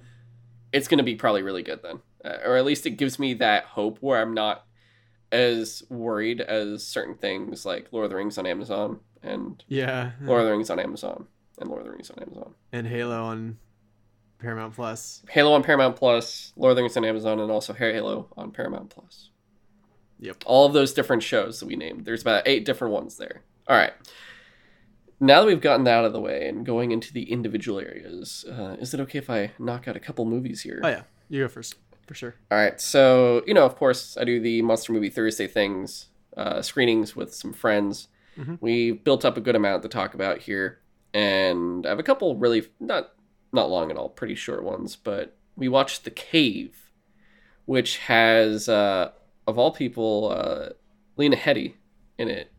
it's 0.73 0.89
going 0.89 0.97
to 0.99 1.05
be 1.05 1.15
probably 1.15 1.43
really 1.43 1.63
good 1.63 1.83
then." 1.83 2.01
Uh, 2.25 2.39
or 2.45 2.57
at 2.57 2.65
least 2.65 2.87
it 2.87 2.93
gives 2.93 3.19
me 3.19 3.35
that 3.35 3.65
hope 3.65 3.99
where 4.01 4.19
I'm 4.23 4.33
not 4.33 4.65
as 5.33 5.83
worried 5.91 6.41
as 6.41 6.87
certain 6.87 7.15
things 7.15 7.67
like 7.67 7.89
Lord 7.93 8.05
of 8.05 8.11
the 8.11 8.17
Rings 8.17 8.39
on 8.39 8.47
Amazon 8.47 9.01
and 9.23 9.63
yeah 9.69 10.13
Lord 10.23 10.41
of 10.41 10.47
the 10.47 10.53
Rings 10.53 10.71
on 10.71 10.79
Amazon 10.79 11.27
and 11.59 11.69
Lord 11.69 11.81
of 11.83 11.87
the 11.87 11.93
Rings 11.93 12.11
on 12.11 12.23
Amazon. 12.23 12.55
and 12.73 12.87
halo 12.87 13.23
on 13.25 13.59
paramount 14.39 14.75
plus 14.75 15.23
Halo 15.29 15.53
on 15.53 15.63
Paramount 15.63 15.97
Plus, 15.97 16.53
Lord 16.57 16.71
of 16.71 16.77
the 16.77 16.83
Rings 16.83 16.97
on 16.97 17.05
Amazon, 17.05 17.41
and 17.41 17.51
also 17.51 17.73
Halo 17.73 18.29
on 18.37 18.53
Paramount 18.53 18.91
Plus. 18.91 19.31
Yep. 20.21 20.45
All 20.47 20.67
of 20.67 20.73
those 20.73 20.93
different 20.93 21.23
shows 21.23 21.61
that 21.61 21.67
we 21.67 21.77
named. 21.77 22.05
There's 22.05 22.23
about 22.23 22.47
eight 22.47 22.65
different 22.65 22.95
ones 22.95 23.17
there. 23.17 23.43
All 23.69 23.77
right. 23.77 23.93
Now 25.21 25.41
that 25.41 25.47
we've 25.47 25.61
gotten 25.61 25.85
that 25.85 25.99
out 25.99 26.05
of 26.05 26.13
the 26.13 26.21
way 26.21 26.49
and 26.49 26.65
going 26.65 26.93
into 26.93 27.13
the 27.13 27.31
individual 27.31 27.81
areas, 27.81 28.45
uh, 28.49 28.77
is 28.81 28.95
it 28.95 29.01
okay 29.01 29.19
if 29.19 29.29
I 29.29 29.51
knock 29.59 29.89
out 29.89 29.97
a 29.97 30.01
couple 30.01 30.25
movies 30.25 30.63
here? 30.63 30.81
oh 30.85 30.89
yeah 30.89 31.03
you 31.29 31.43
go 31.43 31.49
first 31.49 31.75
for 32.09 32.15
sure 32.15 32.35
All 32.51 32.59
right. 32.59 32.81
So, 32.81 33.43
you 33.47 33.55
know, 33.55 33.65
of 33.67 33.77
course, 33.77 34.17
I 34.17 34.25
do 34.25 34.41
the 34.41 34.63
Monster 34.63 34.93
Movie 34.93 35.11
Thursday 35.11 35.47
things, 35.47 36.09
uh, 36.37 36.63
screenings 36.63 37.15
with 37.15 37.33
some 37.35 37.53
friends. 37.53 38.09
Mhm. 38.37 38.59
We 38.61 38.93
built 38.93 39.25
up 39.25 39.37
a 39.37 39.41
good 39.41 39.55
amount 39.55 39.83
to 39.83 39.89
talk 39.89 40.15
about 40.15 40.39
here, 40.39 40.81
and 41.13 41.85
I 41.87 41.91
have 41.91 41.99
a 41.99 42.03
couple 42.03 42.37
really 42.37 42.67
not 42.81 43.13
not 43.53 43.71
long 43.71 43.91
at 43.91 43.97
all, 43.97 44.09
pretty 44.09 44.35
short 44.35 44.63
ones. 44.63 44.97
But 44.97 45.37
we 45.57 45.69
watched 45.69 46.05
The 46.05 46.11
Cave, 46.11 46.91
which 47.67 47.99
has, 47.99 48.69
uh, 48.69 49.11
of 49.47 49.59
all 49.59 49.71
people, 49.73 50.31
uh, 50.35 50.71
Lena 51.17 51.37
Headey 51.37 51.75
in 52.19 52.29
it. 52.29 52.53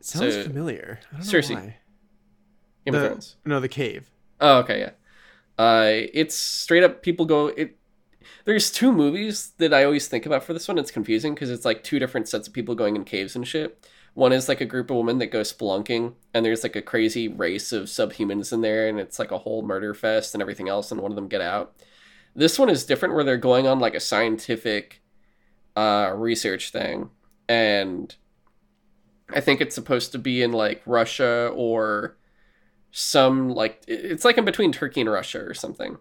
sounds 0.00 0.34
So- 0.34 0.42
familiar 0.44 1.00
I 1.12 1.16
don't 1.16 1.26
know 1.26 1.32
Cersei. 1.38 1.54
why. 1.54 1.76
Game 2.84 2.92
The- 2.94 3.34
no 3.46 3.60
the 3.60 3.68
cave 3.68 4.10
Oh, 4.40 4.58
okay, 4.58 4.80
yeah. 4.80 4.90
Uh, 5.56 5.88
it's 6.12 6.34
straight 6.34 6.82
up 6.82 7.00
people 7.02 7.24
go 7.24 7.46
it. 7.48 7.78
There's 8.44 8.70
two 8.70 8.92
movies 8.92 9.52
that 9.58 9.74
I 9.74 9.84
always 9.84 10.08
think 10.08 10.26
about 10.26 10.44
for 10.44 10.52
this 10.52 10.68
one. 10.68 10.78
It's 10.78 10.90
confusing 10.90 11.34
because 11.34 11.50
it's 11.50 11.64
like 11.64 11.84
two 11.84 11.98
different 11.98 12.28
sets 12.28 12.48
of 12.48 12.54
people 12.54 12.74
going 12.74 12.96
in 12.96 13.04
caves 13.04 13.36
and 13.36 13.46
shit. 13.46 13.86
One 14.14 14.32
is 14.32 14.48
like 14.48 14.60
a 14.60 14.66
group 14.66 14.90
of 14.90 14.96
women 14.96 15.18
that 15.18 15.32
go 15.32 15.40
spelunking, 15.40 16.14
and 16.32 16.46
there's 16.46 16.62
like 16.62 16.76
a 16.76 16.82
crazy 16.82 17.26
race 17.26 17.72
of 17.72 17.84
subhumans 17.84 18.52
in 18.52 18.60
there, 18.60 18.88
and 18.88 19.00
it's 19.00 19.18
like 19.18 19.32
a 19.32 19.38
whole 19.38 19.62
murder 19.62 19.92
fest 19.92 20.34
and 20.34 20.40
everything 20.40 20.68
else, 20.68 20.92
and 20.92 21.00
one 21.00 21.10
of 21.10 21.16
them 21.16 21.28
get 21.28 21.40
out. 21.40 21.74
This 22.36 22.58
one 22.58 22.70
is 22.70 22.86
different 22.86 23.14
where 23.14 23.24
they're 23.24 23.36
going 23.36 23.66
on 23.66 23.80
like 23.80 23.94
a 23.94 24.00
scientific 24.00 25.02
uh, 25.74 26.12
research 26.14 26.70
thing, 26.70 27.10
and 27.48 28.14
I 29.30 29.40
think 29.40 29.60
it's 29.60 29.74
supposed 29.74 30.12
to 30.12 30.18
be 30.18 30.42
in 30.42 30.52
like 30.52 30.82
Russia 30.86 31.50
or 31.54 32.16
some 32.92 33.48
like 33.48 33.82
it's 33.88 34.24
like 34.24 34.38
in 34.38 34.44
between 34.44 34.70
Turkey 34.70 35.00
and 35.00 35.10
Russia 35.10 35.44
or 35.44 35.54
something. 35.54 35.98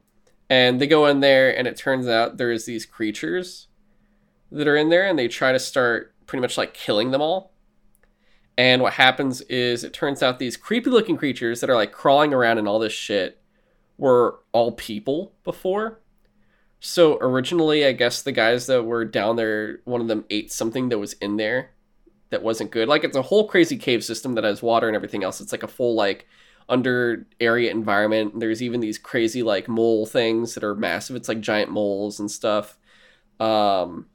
And 0.50 0.80
they 0.80 0.88
go 0.88 1.06
in 1.08 1.20
there, 1.20 1.58
and 1.58 1.68
it 1.68 1.78
turns 1.78 2.08
out 2.08 2.38
there's 2.38 2.66
these 2.66 2.86
creatures 2.86 3.68
that 4.52 4.68
are 4.68 4.76
in 4.76 4.90
there, 4.90 5.08
and 5.08 5.18
they 5.18 5.28
try 5.28 5.52
to 5.52 5.60
start 5.60 6.14
pretty 6.26 6.42
much 6.42 6.58
like 6.58 6.74
killing 6.74 7.12
them 7.12 7.22
all. 7.22 7.54
And 8.58 8.82
what 8.82 8.94
happens 8.94 9.42
is 9.42 9.84
it 9.84 9.94
turns 9.94 10.22
out 10.22 10.38
these 10.38 10.58
creepy 10.58 10.90
looking 10.90 11.18
creatures 11.18 11.60
that 11.62 11.70
are 11.70 11.76
like 11.76 11.92
crawling 11.92 12.34
around 12.34 12.60
and 12.60 12.68
all 12.68 12.80
this 12.80 12.94
shit 12.94 13.42
were 13.98 14.40
all 14.52 14.72
people 14.72 15.34
before. 15.44 16.00
So 16.80 17.18
originally, 17.20 17.86
I 17.86 17.94
guess 17.94 18.22
the 18.22 18.32
guys 18.32 18.68
that 18.68 18.84
were 18.84 19.06
down 19.06 19.38
there, 19.38 19.80
one 19.86 20.02
of 20.02 20.08
them 20.08 20.26
ate 20.30 20.52
something 20.52 20.90
that 20.90 21.00
was 21.00 21.14
in 21.14 21.38
there 21.38 21.72
that 22.30 22.44
wasn't 22.44 22.72
good. 22.72 22.88
Like 22.88 23.04
it's 23.04 23.16
a 23.16 23.22
whole 23.22 23.48
crazy 23.48 23.78
cave 23.78 24.04
system 24.04 24.36
that 24.36 24.44
has 24.44 24.62
water 24.62 24.88
and 24.88 24.96
everything 24.96 25.24
else. 25.24 25.40
It's 25.40 25.52
like 25.52 25.64
a 25.64 25.68
full 25.68 25.96
like 25.96 26.28
under 26.70 27.28
area 27.40 27.72
environment. 27.72 28.40
There's 28.40 28.62
even 28.62 28.80
these 28.80 28.98
crazy 28.98 29.44
like 29.44 29.68
mole 29.68 30.06
things 30.06 30.54
that 30.54 30.64
are 30.64 30.76
massive. 30.76 31.16
It's 31.16 31.28
like 31.28 31.42
giant 31.42 31.72
moles 31.72 32.20
and 32.20 32.30
stuff. 32.30 32.78
Um, 33.40 34.08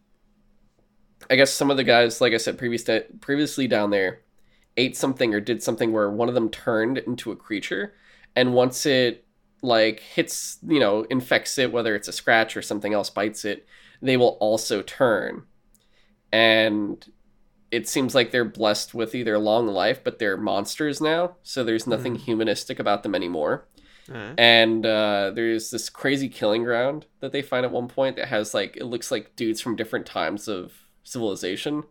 I 1.31 1.37
guess 1.37 1.53
some 1.53 1.71
of 1.71 1.77
the 1.77 1.85
guys, 1.85 2.21
like 2.21 2.33
I 2.33 2.39
said, 2.39 2.59
previous 2.59 2.89
previously 3.21 3.67
down 3.67 3.91
there, 3.91 4.23
ate 4.77 4.97
something 4.97 5.35
or 5.35 5.41
did 5.41 5.63
something 5.63 5.93
where 5.93 6.11
one 6.11 6.29
of 6.29 6.35
them 6.35 6.49
turned 6.49 6.99
into 6.99 7.33
a 7.33 7.37
creature, 7.37 7.95
and 8.35 8.55
once 8.55 8.87
it 8.87 9.25
like 9.61 10.01
hits, 10.01 10.59
you 10.67 10.79
know, 10.79 11.03
infects 11.11 11.59
it, 11.59 11.73
whether 11.73 11.95
it's 11.95 12.09
a 12.09 12.13
scratch 12.13 12.57
or 12.57 12.63
something 12.63 12.95
else 12.95 13.11
bites 13.11 13.45
it, 13.45 13.67
they 14.01 14.17
will 14.17 14.39
also 14.41 14.83
turn. 14.83 15.45
And 16.33 17.05
it 17.71 17.89
seems 17.89 18.15
like 18.15 18.31
they're 18.31 18.45
blessed 18.45 18.95
with 18.95 19.15
either 19.15 19.39
long 19.39 19.67
life, 19.67 20.03
but 20.03 20.19
they're 20.19 20.37
monsters 20.37 21.01
now, 21.01 21.37
so 21.43 21.63
there's 21.63 21.87
nothing 21.87 22.17
mm. 22.17 22.21
humanistic 22.21 22.79
about 22.79 23.03
them 23.03 23.15
anymore. 23.15 23.67
Uh-huh. 24.11 24.35
And 24.39 24.87
uh, 24.87 25.33
there's 25.35 25.71
this 25.71 25.91
crazy 25.91 26.29
killing 26.29 26.65
ground 26.65 27.07
that 27.21 27.33
they 27.33 27.43
find 27.43 27.67
at 27.67 27.73
one 27.73 27.89
point 27.89 28.17
that 28.17 28.29
has 28.29 28.55
like 28.55 28.77
it 28.77 28.85
looks 28.85 29.11
like 29.11 29.37
dudes 29.37 29.61
from 29.61 29.77
different 29.77 30.07
times 30.07 30.49
of 30.49 30.73
civilization 31.05 31.85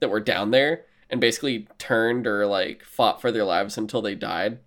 that 0.00 0.10
were 0.10 0.20
down 0.20 0.50
there 0.50 0.84
and 1.10 1.20
basically 1.20 1.68
turned 1.78 2.26
or 2.26 2.46
like 2.46 2.84
fought 2.84 3.20
for 3.20 3.32
their 3.32 3.44
lives 3.44 3.76
until 3.76 4.02
they 4.02 4.14
died. 4.14 4.58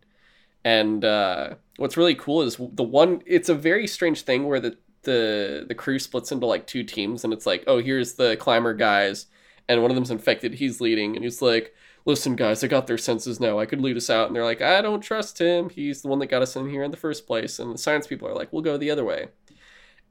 And 0.65 1.05
uh, 1.05 1.55
what's 1.77 1.97
really 1.97 2.15
cool 2.15 2.41
is 2.41 2.57
the 2.57 2.83
one. 2.83 3.21
It's 3.25 3.49
a 3.49 3.55
very 3.55 3.87
strange 3.87 4.23
thing 4.23 4.45
where 4.45 4.59
the 4.59 4.77
the 5.03 5.65
the 5.67 5.75
crew 5.75 5.99
splits 5.99 6.31
into 6.31 6.45
like 6.45 6.67
two 6.67 6.83
teams, 6.83 7.23
and 7.23 7.31
it's 7.31 7.45
like, 7.45 7.63
oh, 7.67 7.79
here's 7.79 8.15
the 8.15 8.35
climber 8.35 8.73
guys, 8.73 9.27
and 9.69 9.81
one 9.81 9.91
of 9.91 9.95
them's 9.95 10.11
infected. 10.11 10.55
He's 10.55 10.81
leading, 10.81 11.15
and 11.15 11.23
he's 11.23 11.41
like, 11.41 11.73
listen, 12.05 12.35
guys, 12.35 12.63
I 12.63 12.67
got 12.67 12.87
their 12.87 12.97
senses 12.97 13.39
now. 13.39 13.59
I 13.59 13.65
could 13.65 13.81
lead 13.81 13.97
us 13.97 14.09
out. 14.09 14.27
And 14.27 14.35
they're 14.35 14.45
like, 14.45 14.61
I 14.61 14.81
don't 14.81 15.01
trust 15.01 15.39
him. 15.39 15.69
He's 15.69 16.01
the 16.01 16.07
one 16.07 16.19
that 16.19 16.27
got 16.27 16.41
us 16.41 16.55
in 16.55 16.69
here 16.69 16.83
in 16.83 16.91
the 16.91 16.97
first 16.97 17.27
place. 17.27 17.59
And 17.59 17.73
the 17.73 17.77
science 17.77 18.07
people 18.07 18.27
are 18.27 18.35
like, 18.35 18.53
we'll 18.53 18.61
go 18.61 18.77
the 18.77 18.91
other 18.91 19.03
way. 19.03 19.27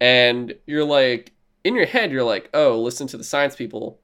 And 0.00 0.54
you're 0.66 0.84
like, 0.84 1.32
in 1.64 1.74
your 1.74 1.86
head, 1.86 2.12
you're 2.12 2.22
like, 2.22 2.50
oh, 2.52 2.80
listen 2.80 3.06
to 3.08 3.16
the 3.16 3.24
science 3.24 3.56
people. 3.56 4.00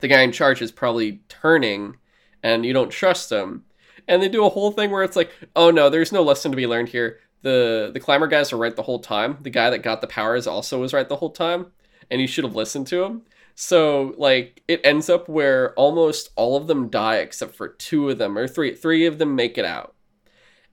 The 0.00 0.08
guy 0.08 0.22
in 0.22 0.32
charge 0.32 0.62
is 0.62 0.72
probably 0.72 1.22
turning, 1.28 1.96
and 2.42 2.64
you 2.64 2.72
don't 2.72 2.90
trust 2.90 3.30
him 3.30 3.64
and 4.08 4.22
they 4.22 4.28
do 4.28 4.44
a 4.44 4.50
whole 4.50 4.70
thing 4.70 4.90
where 4.90 5.02
it's 5.02 5.16
like, 5.16 5.32
oh 5.54 5.70
no, 5.70 5.90
there's 5.90 6.12
no 6.12 6.22
lesson 6.22 6.50
to 6.50 6.56
be 6.56 6.66
learned 6.66 6.88
here. 6.88 7.20
The 7.42 7.90
the 7.92 8.00
climber 8.00 8.26
guys 8.26 8.52
are 8.52 8.56
right 8.56 8.74
the 8.74 8.82
whole 8.82 9.00
time. 9.00 9.38
The 9.40 9.50
guy 9.50 9.70
that 9.70 9.82
got 9.82 10.00
the 10.00 10.06
powers 10.06 10.46
also 10.46 10.80
was 10.80 10.92
right 10.92 11.08
the 11.08 11.16
whole 11.16 11.30
time, 11.30 11.66
and 12.10 12.20
you 12.20 12.26
should 12.26 12.44
have 12.44 12.56
listened 12.56 12.86
to 12.88 13.02
him. 13.02 13.22
So 13.58 14.14
like 14.18 14.62
it 14.68 14.82
ends 14.84 15.08
up 15.08 15.30
where 15.30 15.72
almost 15.74 16.30
all 16.36 16.56
of 16.58 16.66
them 16.66 16.90
die 16.90 17.16
except 17.16 17.54
for 17.54 17.68
two 17.68 18.10
of 18.10 18.18
them 18.18 18.36
or 18.36 18.46
three 18.46 18.74
three 18.74 19.06
of 19.06 19.18
them 19.18 19.34
make 19.34 19.56
it 19.56 19.64
out. 19.64 19.94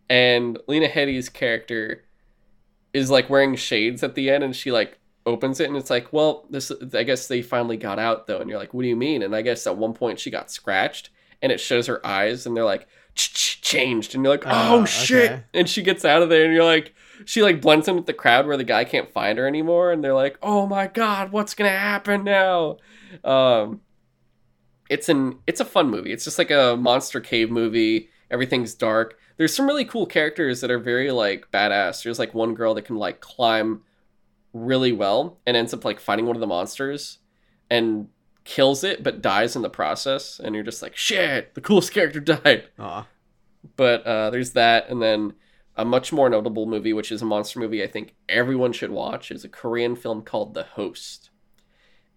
And 0.09 0.59
Lena 0.67 0.89
Headey's 0.89 1.29
character 1.29 2.03
is 2.93 3.09
like 3.09 3.29
wearing 3.29 3.55
shades 3.55 4.03
at 4.03 4.15
the 4.15 4.29
end 4.29 4.43
and 4.43 4.53
she 4.53 4.69
like 4.69 4.99
opens 5.25 5.61
it 5.61 5.69
and 5.69 5.77
it's 5.77 5.89
like, 5.89 6.11
well, 6.11 6.45
this 6.49 6.73
I 6.93 7.03
guess 7.03 7.29
they 7.29 7.41
finally 7.41 7.77
got 7.77 7.99
out 7.99 8.27
though. 8.27 8.39
And 8.39 8.49
you're 8.49 8.59
like, 8.59 8.73
what 8.73 8.81
do 8.81 8.89
you 8.89 8.97
mean? 8.97 9.23
And 9.23 9.33
I 9.33 9.43
guess 9.43 9.65
at 9.65 9.77
one 9.77 9.93
point 9.93 10.19
she 10.19 10.29
got 10.29 10.51
scratched 10.51 11.09
and 11.41 11.53
it 11.53 11.61
shows 11.61 11.87
her 11.87 12.05
eyes 12.05 12.45
and 12.45 12.55
they're 12.55 12.65
like 12.65 12.85
changed 13.15 14.13
and 14.13 14.25
you're 14.25 14.33
like 14.33 14.45
oh, 14.45 14.81
oh 14.81 14.85
shit 14.85 15.31
okay. 15.31 15.43
and 15.53 15.69
she 15.69 15.83
gets 15.83 16.03
out 16.03 16.21
of 16.21 16.29
there 16.29 16.43
and 16.43 16.53
you're 16.53 16.65
like 16.65 16.93
she 17.25 17.41
like 17.41 17.61
blends 17.61 17.87
in 17.87 17.95
with 17.95 18.05
the 18.05 18.13
crowd 18.13 18.45
where 18.47 18.57
the 18.57 18.63
guy 18.63 18.83
can't 18.83 19.11
find 19.11 19.37
her 19.37 19.47
anymore 19.47 19.91
and 19.91 20.03
they're 20.03 20.13
like 20.13 20.37
oh 20.41 20.65
my 20.65 20.87
god 20.87 21.31
what's 21.31 21.53
gonna 21.53 21.69
happen 21.69 22.23
now? 22.23 22.77
Um 23.23 23.81
it's 24.89 25.09
an 25.09 25.39
it's 25.47 25.59
a 25.59 25.65
fun 25.65 25.89
movie. 25.89 26.11
It's 26.11 26.23
just 26.25 26.37
like 26.37 26.51
a 26.51 26.75
monster 26.77 27.19
cave 27.19 27.49
movie. 27.49 28.09
Everything's 28.29 28.73
dark. 28.73 29.17
There's 29.37 29.55
some 29.55 29.65
really 29.65 29.85
cool 29.85 30.05
characters 30.05 30.61
that 30.61 30.71
are 30.71 30.79
very 30.79 31.11
like 31.11 31.49
badass. 31.51 32.03
There's 32.03 32.19
like 32.19 32.33
one 32.33 32.53
girl 32.53 32.73
that 32.75 32.85
can 32.85 32.97
like 32.97 33.19
climb 33.19 33.81
really 34.53 34.91
well 34.91 35.39
and 35.47 35.57
ends 35.57 35.73
up 35.73 35.83
like 35.83 35.99
fighting 35.99 36.25
one 36.27 36.35
of 36.35 36.39
the 36.39 36.47
monsters 36.47 37.19
and 37.69 38.07
kills 38.43 38.83
it 38.83 39.01
but 39.01 39.21
dies 39.21 39.55
in 39.55 39.61
the 39.61 39.69
process 39.69 40.39
and 40.39 40.53
you're 40.53 40.65
just 40.65 40.81
like 40.81 40.97
shit 40.97 41.55
the 41.55 41.61
coolest 41.61 41.91
character 41.91 42.19
died. 42.19 42.65
Aww. 42.77 43.05
but 43.75 44.05
uh, 44.05 44.29
there's 44.29 44.51
that 44.51 44.89
and 44.89 45.01
then 45.01 45.33
a 45.75 45.83
much 45.83 46.13
more 46.13 46.29
notable 46.29 46.65
movie 46.65 46.93
which 46.93 47.11
is 47.11 47.21
a 47.21 47.25
monster 47.25 47.59
movie 47.59 47.83
i 47.83 47.87
think 47.87 48.13
everyone 48.29 48.71
should 48.71 48.91
watch 48.91 49.31
is 49.31 49.43
a 49.43 49.49
korean 49.49 49.95
film 49.95 50.21
called 50.21 50.53
the 50.53 50.63
host. 50.63 51.29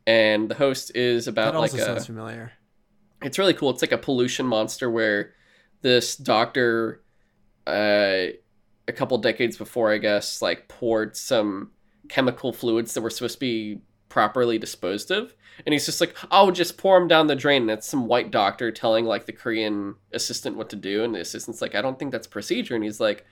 And 0.06 0.48
the 0.48 0.54
host 0.54 0.94
is 0.94 1.26
about 1.26 1.52
that 1.52 1.58
also 1.58 1.76
like 1.76 1.86
sounds 1.86 2.04
a, 2.04 2.06
familiar. 2.06 2.52
It's 3.22 3.38
really 3.38 3.54
cool. 3.54 3.70
It's 3.70 3.82
like 3.82 3.92
a 3.92 3.98
pollution 3.98 4.46
monster 4.46 4.88
where 4.88 5.32
this 5.82 6.16
doctor 6.16 7.02
uh, 7.66 8.26
a 8.88 8.92
couple 8.94 9.18
decades 9.18 9.56
before 9.56 9.92
i 9.92 9.98
guess 9.98 10.40
like 10.40 10.68
poured 10.68 11.16
some 11.16 11.72
chemical 12.08 12.52
fluids 12.52 12.94
that 12.94 13.00
were 13.00 13.10
supposed 13.10 13.34
to 13.34 13.40
be 13.40 13.80
properly 14.08 14.58
disposed 14.58 15.10
of. 15.10 15.34
And 15.64 15.72
he's 15.72 15.86
just 15.86 16.00
like 16.00 16.14
oh 16.30 16.52
just 16.52 16.78
pour 16.78 16.96
him 16.96 17.08
down 17.08 17.26
the 17.26 17.34
drain. 17.34 17.62
And 17.62 17.70
it's 17.72 17.88
some 17.88 18.06
white 18.06 18.30
doctor 18.30 18.70
telling 18.70 19.04
like 19.06 19.26
the 19.26 19.32
korean 19.32 19.96
assistant 20.12 20.56
what 20.56 20.70
to 20.70 20.76
do. 20.76 21.02
And 21.02 21.14
the 21.14 21.20
assistant's 21.20 21.60
like 21.60 21.74
i 21.74 21.82
don't 21.82 21.98
think 21.98 22.12
that's 22.12 22.28
procedure. 22.28 22.76
And 22.76 22.84
he's 22.84 23.00
like 23.00 23.26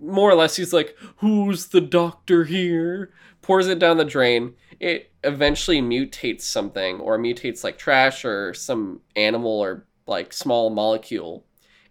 more 0.00 0.30
or 0.30 0.34
less 0.34 0.56
he's 0.56 0.72
like 0.72 0.96
who's 1.16 1.66
the 1.66 1.80
doctor 1.80 2.44
here? 2.44 3.12
Pours 3.42 3.68
it 3.68 3.78
down 3.78 3.96
the 3.96 4.04
drain. 4.04 4.54
It 4.78 5.12
eventually 5.24 5.80
mutates 5.80 6.42
something 6.42 7.00
or 7.00 7.18
mutates 7.18 7.64
like 7.64 7.78
trash 7.78 8.24
or 8.24 8.54
some 8.54 9.00
animal 9.16 9.50
or 9.60 9.86
like 10.06 10.32
small 10.32 10.70
molecule 10.70 11.44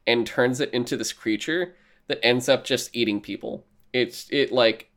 and 0.07 0.25
turns 0.25 0.59
it 0.59 0.73
into 0.73 0.97
this 0.97 1.13
creature 1.13 1.75
that 2.07 2.23
ends 2.23 2.49
up 2.49 2.65
just 2.65 2.95
eating 2.95 3.21
people. 3.21 3.65
It's 3.93 4.27
it 4.31 4.51
like 4.51 4.91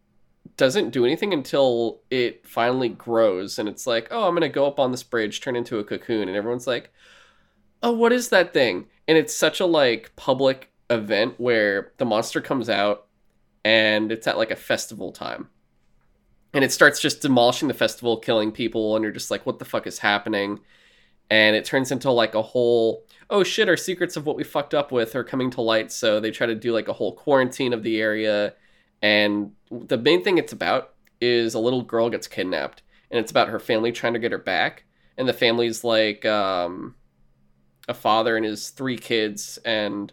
doesn't 0.57 0.91
do 0.91 1.05
anything 1.05 1.33
until 1.33 2.01
it 2.11 2.47
finally 2.47 2.89
grows 2.89 3.59
and 3.59 3.69
it's 3.69 3.87
like, 3.87 4.09
oh, 4.11 4.27
I'm 4.27 4.35
gonna 4.35 4.49
go 4.49 4.67
up 4.67 4.81
on 4.81 4.91
this 4.91 5.03
bridge, 5.03 5.41
turn 5.41 5.57
into 5.57 5.79
a 5.79 5.85
cocoon, 5.85 6.29
and 6.29 6.37
everyone's 6.37 6.67
like, 6.67 6.91
oh, 7.83 7.93
what 7.93 8.13
is 8.13 8.31
that 8.31 8.53
thing? 8.53 8.87
And 9.07 9.19
it's 9.19 9.35
such 9.35 9.61
a 9.61 9.67
like 9.67 10.15
public 10.17 10.72
event 10.95 11.35
where 11.39 11.93
the 11.99 12.05
monster 12.05 12.41
comes 12.41 12.69
out 12.69 13.07
and 13.65 14.11
it's 14.13 14.27
at 14.27 14.39
like 14.39 14.51
a 14.51 14.57
festival 14.57 15.13
time. 15.13 15.49
And 16.55 16.65
it 16.65 16.73
starts 16.73 17.01
just 17.01 17.23
demolishing 17.23 17.69
the 17.69 17.75
festival, 17.75 18.19
killing 18.19 18.53
people, 18.53 18.95
and 18.95 19.03
you're 19.03 19.13
just 19.13 19.31
like, 19.31 19.47
what 19.47 19.59
the 19.59 19.65
fuck 19.65 19.87
is 19.87 19.99
happening? 19.99 20.61
And 21.31 21.57
it 21.57 21.65
turns 21.65 21.91
into 21.91 22.11
like 22.11 22.35
a 22.35 22.43
whole, 22.43 23.07
oh 23.31 23.43
shit, 23.43 23.69
our 23.69 23.77
secrets 23.77 24.17
of 24.17 24.27
what 24.27 24.37
we 24.37 24.45
fucked 24.45 24.75
up 24.75 24.93
with 24.93 25.15
are 25.17 25.25
coming 25.25 25.51
to 25.53 25.63
light. 25.63 25.91
So 25.91 26.21
they 26.21 26.31
try 26.31 26.47
to 26.47 26.55
do 26.55 26.73
like 26.73 26.89
a 26.89 26.93
whole 26.93 27.15
quarantine 27.15 27.73
of 27.73 27.83
the 27.83 28.01
area 28.01 28.55
and 29.03 29.53
the 29.71 29.99
main 29.99 30.23
thing 30.23 30.39
it's 30.39 30.53
about 30.53 30.95
is 31.21 31.55
a 31.55 31.59
little 31.59 31.83
girl 31.83 32.09
gets 32.09 32.29
kidnapped, 32.29 32.83
and 33.11 33.19
it's 33.19 33.31
about 33.31 33.49
her 33.49 33.59
family 33.59 33.93
trying 33.93 34.15
to 34.15 34.21
get 34.21 34.33
her 34.33 34.39
back. 34.39 34.85
And 35.19 35.29
the 35.29 35.33
family's 35.33 35.85
like 35.85 36.25
um, 36.25 36.95
a 37.89 37.95
father 37.95 38.37
and 38.37 38.47
his 38.47 38.71
three 38.71 38.97
kids, 38.97 39.59
and 39.65 40.13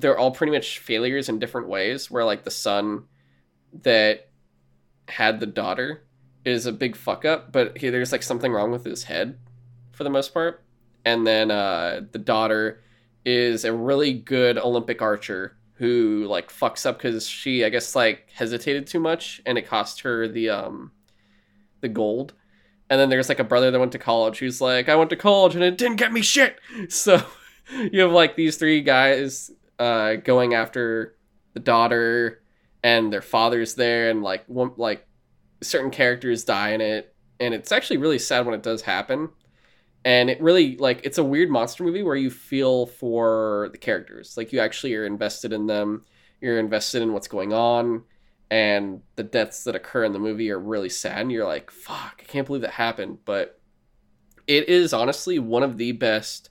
they're 0.00 0.18
all 0.18 0.30
pretty 0.30 0.52
much 0.52 0.78
failures 0.78 1.28
in 1.28 1.38
different 1.38 1.68
ways. 1.68 2.10
Where 2.10 2.24
like 2.24 2.44
the 2.44 2.50
son 2.50 3.04
that 3.82 4.28
had 5.08 5.40
the 5.40 5.46
daughter 5.46 6.04
is 6.44 6.66
a 6.66 6.72
big 6.72 6.96
fuck 6.96 7.24
up, 7.24 7.52
but 7.52 7.78
he, 7.78 7.90
there's 7.90 8.12
like 8.12 8.22
something 8.22 8.52
wrong 8.52 8.70
with 8.70 8.84
his 8.84 9.04
head 9.04 9.38
for 9.92 10.04
the 10.04 10.10
most 10.10 10.32
part. 10.32 10.64
And 11.04 11.26
then 11.26 11.50
uh, 11.50 12.02
the 12.12 12.18
daughter 12.18 12.82
is 13.24 13.64
a 13.64 13.72
really 13.72 14.12
good 14.12 14.58
Olympic 14.58 15.02
archer 15.02 15.56
who 15.74 16.26
like 16.28 16.50
fucks 16.50 16.84
up 16.84 16.98
because 16.98 17.26
she 17.26 17.64
I 17.64 17.70
guess 17.70 17.96
like 17.96 18.28
hesitated 18.30 18.86
too 18.86 19.00
much 19.00 19.40
and 19.46 19.56
it 19.56 19.66
cost 19.66 20.02
her 20.02 20.28
the 20.28 20.50
um 20.50 20.92
the 21.80 21.88
gold. 21.88 22.34
And 22.90 23.00
then 23.00 23.08
there's 23.08 23.28
like 23.28 23.38
a 23.38 23.44
brother 23.44 23.70
that 23.70 23.78
went 23.78 23.92
to 23.92 23.98
college 23.98 24.40
who's 24.40 24.60
like, 24.60 24.88
I 24.88 24.96
went 24.96 25.10
to 25.10 25.16
college 25.16 25.54
and 25.54 25.64
it 25.64 25.78
didn't 25.78 25.96
get 25.96 26.12
me 26.12 26.22
shit. 26.22 26.58
So 26.90 27.22
you 27.92 28.00
have 28.00 28.10
like 28.10 28.36
these 28.36 28.56
three 28.56 28.80
guys 28.80 29.50
uh, 29.80 30.16
going 30.16 30.54
after 30.54 31.16
the 31.54 31.60
daughter 31.60 32.42
and 32.84 33.12
their 33.12 33.22
father's 33.22 33.74
there 33.74 34.10
and 34.10 34.22
like 34.22 34.44
one 34.46 34.72
like 34.76 35.06
certain 35.62 35.90
characters 35.90 36.44
die 36.44 36.70
in 36.70 36.80
it. 36.80 37.14
And 37.40 37.54
it's 37.54 37.72
actually 37.72 37.96
really 37.96 38.18
sad 38.18 38.44
when 38.44 38.54
it 38.54 38.62
does 38.62 38.82
happen. 38.82 39.30
And 40.04 40.30
it 40.30 40.40
really 40.40 40.76
like 40.76 41.00
it's 41.04 41.18
a 41.18 41.24
weird 41.24 41.50
monster 41.50 41.82
movie 41.82 42.02
where 42.02 42.16
you 42.16 42.30
feel 42.30 42.86
for 42.86 43.70
the 43.72 43.78
characters. 43.78 44.36
Like 44.36 44.52
you 44.52 44.60
actually 44.60 44.94
are 44.94 45.06
invested 45.06 45.52
in 45.52 45.66
them. 45.66 46.04
You're 46.40 46.58
invested 46.58 47.02
in 47.02 47.12
what's 47.12 47.28
going 47.28 47.52
on. 47.52 48.04
And 48.50 49.00
the 49.16 49.22
deaths 49.22 49.64
that 49.64 49.76
occur 49.76 50.04
in 50.04 50.12
the 50.12 50.18
movie 50.18 50.50
are 50.50 50.58
really 50.58 50.88
sad. 50.90 51.22
And 51.22 51.32
you're 51.32 51.46
like 51.46 51.70
fuck 51.70 52.20
i 52.20 52.24
can't 52.24 52.46
believe 52.46 52.62
that 52.62 52.72
happened. 52.72 53.18
But 53.24 53.58
it 54.46 54.68
is 54.68 54.92
honestly 54.92 55.38
one 55.38 55.62
of 55.62 55.78
the 55.78 55.92
best 55.92 56.49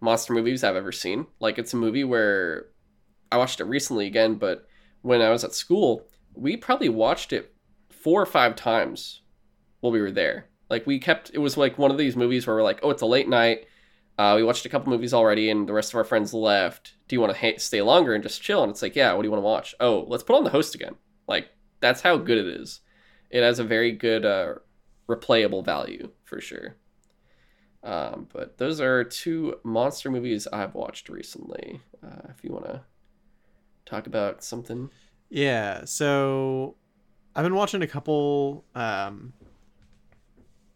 monster 0.00 0.32
movies 0.32 0.64
i've 0.64 0.76
ever 0.76 0.92
seen. 0.92 1.26
Like 1.40 1.58
it's 1.58 1.74
a 1.74 1.76
movie 1.76 2.04
where 2.04 2.66
i 3.30 3.36
watched 3.36 3.60
it 3.60 3.64
recently 3.64 4.06
again 4.06 4.36
but 4.36 4.66
when 5.02 5.20
i 5.20 5.28
was 5.28 5.44
at 5.44 5.52
school 5.52 6.08
we 6.34 6.56
probably 6.56 6.88
watched 6.88 7.32
it 7.32 7.54
four 7.90 8.22
or 8.22 8.26
five 8.26 8.54
times 8.54 9.22
while 9.80 9.92
we 9.92 10.00
were 10.00 10.10
there. 10.10 10.46
Like 10.70 10.86
we 10.86 10.98
kept 10.98 11.30
it 11.34 11.38
was 11.38 11.56
like 11.56 11.78
one 11.78 11.90
of 11.90 11.98
these 11.98 12.16
movies 12.16 12.46
where 12.46 12.56
we're 12.56 12.62
like 12.62 12.80
oh 12.82 12.90
it's 12.90 13.02
a 13.02 13.06
late 13.06 13.28
night. 13.28 13.66
Uh, 14.18 14.34
we 14.36 14.42
watched 14.42 14.66
a 14.66 14.68
couple 14.68 14.90
movies 14.90 15.14
already 15.14 15.48
and 15.48 15.68
the 15.68 15.72
rest 15.72 15.92
of 15.92 15.96
our 15.96 16.04
friends 16.04 16.34
left. 16.34 16.94
Do 17.06 17.14
you 17.14 17.20
want 17.20 17.32
to 17.32 17.38
ha- 17.38 17.58
stay 17.58 17.82
longer 17.82 18.14
and 18.14 18.22
just 18.22 18.42
chill? 18.42 18.62
And 18.62 18.70
it's 18.70 18.82
like 18.82 18.96
yeah 18.96 19.12
what 19.12 19.22
do 19.22 19.26
you 19.26 19.30
want 19.32 19.42
to 19.42 19.46
watch? 19.46 19.74
Oh 19.80 20.04
let's 20.08 20.22
put 20.22 20.36
on 20.36 20.44
the 20.44 20.50
host 20.50 20.74
again. 20.74 20.96
Like 21.26 21.48
that's 21.80 22.02
how 22.02 22.16
good 22.16 22.38
it 22.38 22.46
is. 22.46 22.80
It 23.30 23.42
has 23.42 23.58
a 23.58 23.64
very 23.64 23.92
good 23.92 24.24
uh, 24.24 24.54
replayable 25.08 25.64
value 25.64 26.10
for 26.24 26.40
sure. 26.40 26.76
Um, 27.82 28.26
but 28.32 28.58
those 28.58 28.80
are 28.80 29.04
two 29.04 29.58
monster 29.64 30.10
movies 30.10 30.46
I've 30.52 30.74
watched 30.74 31.08
recently. 31.08 31.80
Uh, 32.04 32.28
if 32.30 32.42
you 32.42 32.50
want 32.52 32.64
to 32.66 32.82
talk 33.86 34.06
about 34.06 34.42
something, 34.42 34.90
Yeah, 35.30 35.84
so 35.84 36.76
I've 37.36 37.44
been 37.44 37.54
watching 37.54 37.82
a 37.82 37.86
couple 37.86 38.64
um, 38.74 39.32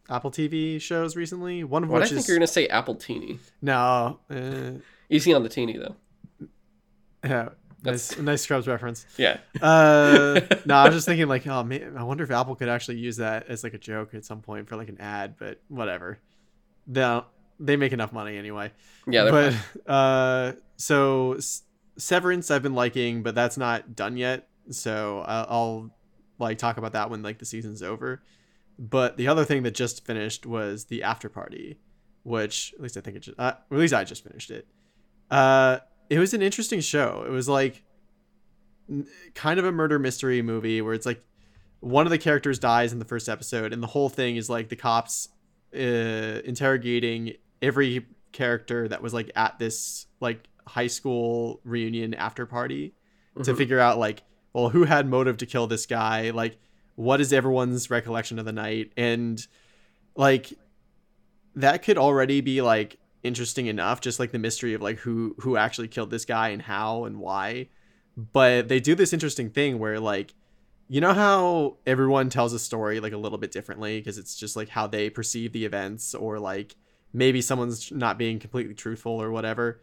Apple 0.08 0.30
TV 0.30 0.80
shows 0.80 1.16
recently. 1.16 1.64
One 1.64 1.82
of 1.82 1.90
what 1.90 1.98
I 1.98 2.00
which 2.00 2.10
think 2.10 2.20
is 2.20 2.28
you're 2.28 2.36
gonna 2.38 2.46
say 2.46 2.68
Appletini. 2.68 3.38
no, 3.60 4.20
uh, 4.30 4.72
Easy 5.10 5.34
on 5.34 5.42
the 5.42 5.48
tini 5.48 5.76
though. 5.78 5.96
yeah, 7.24 7.50
nice, 7.84 8.16
nice 8.18 8.42
Scrubs 8.42 8.66
reference. 8.66 9.04
Yeah. 9.18 9.38
Uh, 9.60 10.40
no, 10.64 10.76
I 10.76 10.86
was 10.86 10.94
just 10.94 11.06
thinking 11.06 11.28
like, 11.28 11.46
oh 11.46 11.62
man, 11.64 11.96
I 11.98 12.04
wonder 12.04 12.24
if 12.24 12.30
Apple 12.30 12.54
could 12.56 12.68
actually 12.68 12.98
use 12.98 13.16
that 13.18 13.48
as 13.48 13.62
like 13.64 13.74
a 13.74 13.78
joke 13.78 14.14
at 14.14 14.24
some 14.24 14.40
point 14.40 14.68
for 14.68 14.76
like 14.76 14.88
an 14.88 15.00
ad, 15.00 15.34
but 15.38 15.60
whatever. 15.68 16.18
They 16.86 17.20
they 17.60 17.76
make 17.76 17.92
enough 17.92 18.12
money 18.12 18.36
anyway. 18.36 18.72
Yeah. 19.06 19.30
But 19.30 19.52
fine. 19.52 19.62
uh, 19.94 20.52
so 20.76 21.38
Severance 21.96 22.50
I've 22.50 22.62
been 22.62 22.74
liking, 22.74 23.22
but 23.22 23.34
that's 23.34 23.56
not 23.56 23.94
done 23.94 24.16
yet. 24.16 24.48
So 24.70 25.24
I'll, 25.26 25.46
I'll 25.48 25.90
like 26.38 26.58
talk 26.58 26.76
about 26.76 26.92
that 26.92 27.10
when 27.10 27.22
like 27.22 27.38
the 27.38 27.44
season's 27.46 27.82
over. 27.82 28.22
But 28.78 29.16
the 29.16 29.28
other 29.28 29.44
thing 29.44 29.62
that 29.62 29.72
just 29.72 30.04
finished 30.04 30.46
was 30.46 30.86
the 30.86 31.02
After 31.02 31.28
Party, 31.28 31.78
which 32.22 32.72
at 32.74 32.80
least 32.80 32.96
I 32.96 33.00
think 33.00 33.16
it 33.16 33.20
just, 33.20 33.38
uh, 33.38 33.54
at 33.70 33.78
least 33.78 33.94
I 33.94 34.04
just 34.04 34.24
finished 34.24 34.50
it. 34.50 34.66
Uh, 35.30 35.78
it 36.10 36.18
was 36.18 36.34
an 36.34 36.42
interesting 36.42 36.80
show. 36.80 37.24
It 37.26 37.30
was 37.30 37.48
like 37.48 37.84
n- 38.90 39.06
kind 39.34 39.58
of 39.58 39.64
a 39.64 39.72
murder 39.72 39.98
mystery 39.98 40.42
movie 40.42 40.80
where 40.80 40.94
it's 40.94 41.06
like 41.06 41.22
one 41.80 42.06
of 42.06 42.10
the 42.10 42.18
characters 42.18 42.58
dies 42.58 42.92
in 42.92 42.98
the 42.98 43.04
first 43.04 43.28
episode, 43.28 43.72
and 43.72 43.82
the 43.82 43.88
whole 43.88 44.08
thing 44.08 44.36
is 44.36 44.48
like 44.48 44.68
the 44.68 44.76
cops 44.76 45.28
uh, 45.74 46.40
interrogating 46.44 47.34
every 47.60 48.06
character 48.32 48.88
that 48.88 49.02
was 49.02 49.12
like 49.12 49.30
at 49.36 49.58
this 49.58 50.06
like 50.20 50.48
high 50.66 50.86
school 50.86 51.60
reunion 51.64 52.14
after 52.14 52.46
party 52.46 52.94
to 53.42 53.52
Mhm. 53.52 53.56
figure 53.56 53.78
out 53.80 53.98
like 53.98 54.22
well 54.52 54.68
who 54.70 54.84
had 54.84 55.06
motive 55.08 55.36
to 55.38 55.46
kill 55.46 55.66
this 55.66 55.86
guy? 55.86 56.30
Like 56.30 56.58
what 56.94 57.20
is 57.20 57.32
everyone's 57.32 57.90
recollection 57.90 58.38
of 58.38 58.44
the 58.44 58.52
night? 58.52 58.92
And 58.96 59.44
like 60.14 60.52
that 61.56 61.82
could 61.82 61.98
already 61.98 62.40
be 62.40 62.62
like 62.62 62.98
interesting 63.22 63.66
enough 63.66 64.00
just 64.00 64.18
like 64.18 64.32
the 64.32 64.38
mystery 64.38 64.74
of 64.74 64.82
like 64.82 64.98
who 64.98 65.34
who 65.40 65.56
actually 65.56 65.88
killed 65.88 66.10
this 66.10 66.24
guy 66.24 66.48
and 66.48 66.62
how 66.62 67.04
and 67.04 67.18
why. 67.18 67.68
But 68.16 68.68
they 68.68 68.80
do 68.80 68.94
this 68.94 69.12
interesting 69.12 69.50
thing 69.50 69.78
where 69.78 69.98
like 70.00 70.34
you 70.92 71.00
know 71.00 71.14
how 71.14 71.78
everyone 71.86 72.28
tells 72.28 72.52
a 72.52 72.58
story 72.58 73.00
like 73.00 73.14
a 73.14 73.16
little 73.16 73.38
bit 73.38 73.50
differently? 73.50 73.98
Because 73.98 74.18
it's 74.18 74.36
just 74.36 74.56
like 74.56 74.68
how 74.68 74.86
they 74.86 75.08
perceive 75.08 75.54
the 75.54 75.64
events 75.64 76.14
or 76.14 76.38
like 76.38 76.76
maybe 77.14 77.40
someone's 77.40 77.90
not 77.90 78.18
being 78.18 78.38
completely 78.38 78.74
truthful 78.74 79.12
or 79.12 79.30
whatever. 79.30 79.80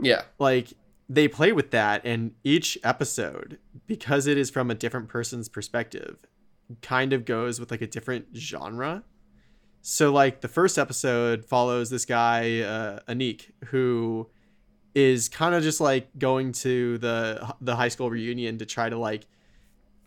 Yeah. 0.00 0.22
like 0.40 0.72
they 1.08 1.28
play 1.28 1.52
with 1.52 1.70
that 1.70 2.04
and 2.04 2.32
each 2.42 2.76
episode 2.82 3.58
because 3.86 4.26
it 4.26 4.36
is 4.36 4.50
from 4.50 4.72
a 4.72 4.74
different 4.74 5.08
person's 5.08 5.48
perspective. 5.48 6.16
Kind 6.82 7.12
of 7.12 7.24
goes 7.24 7.60
with 7.60 7.70
like 7.70 7.82
a 7.82 7.86
different 7.86 8.26
genre. 8.34 9.04
So 9.82 10.12
like 10.12 10.40
the 10.40 10.48
first 10.48 10.78
episode 10.78 11.44
follows 11.44 11.90
this 11.90 12.04
guy 12.04 12.58
uh, 12.58 12.98
Aniq 13.08 13.52
who 13.66 14.28
is 14.96 15.28
kind 15.28 15.54
of 15.54 15.62
just 15.62 15.80
like 15.80 16.08
going 16.18 16.50
to 16.52 16.98
the 16.98 17.54
the 17.60 17.76
high 17.76 17.86
school 17.86 18.10
reunion 18.10 18.58
to 18.58 18.66
try 18.66 18.88
to 18.88 18.98
like 18.98 19.26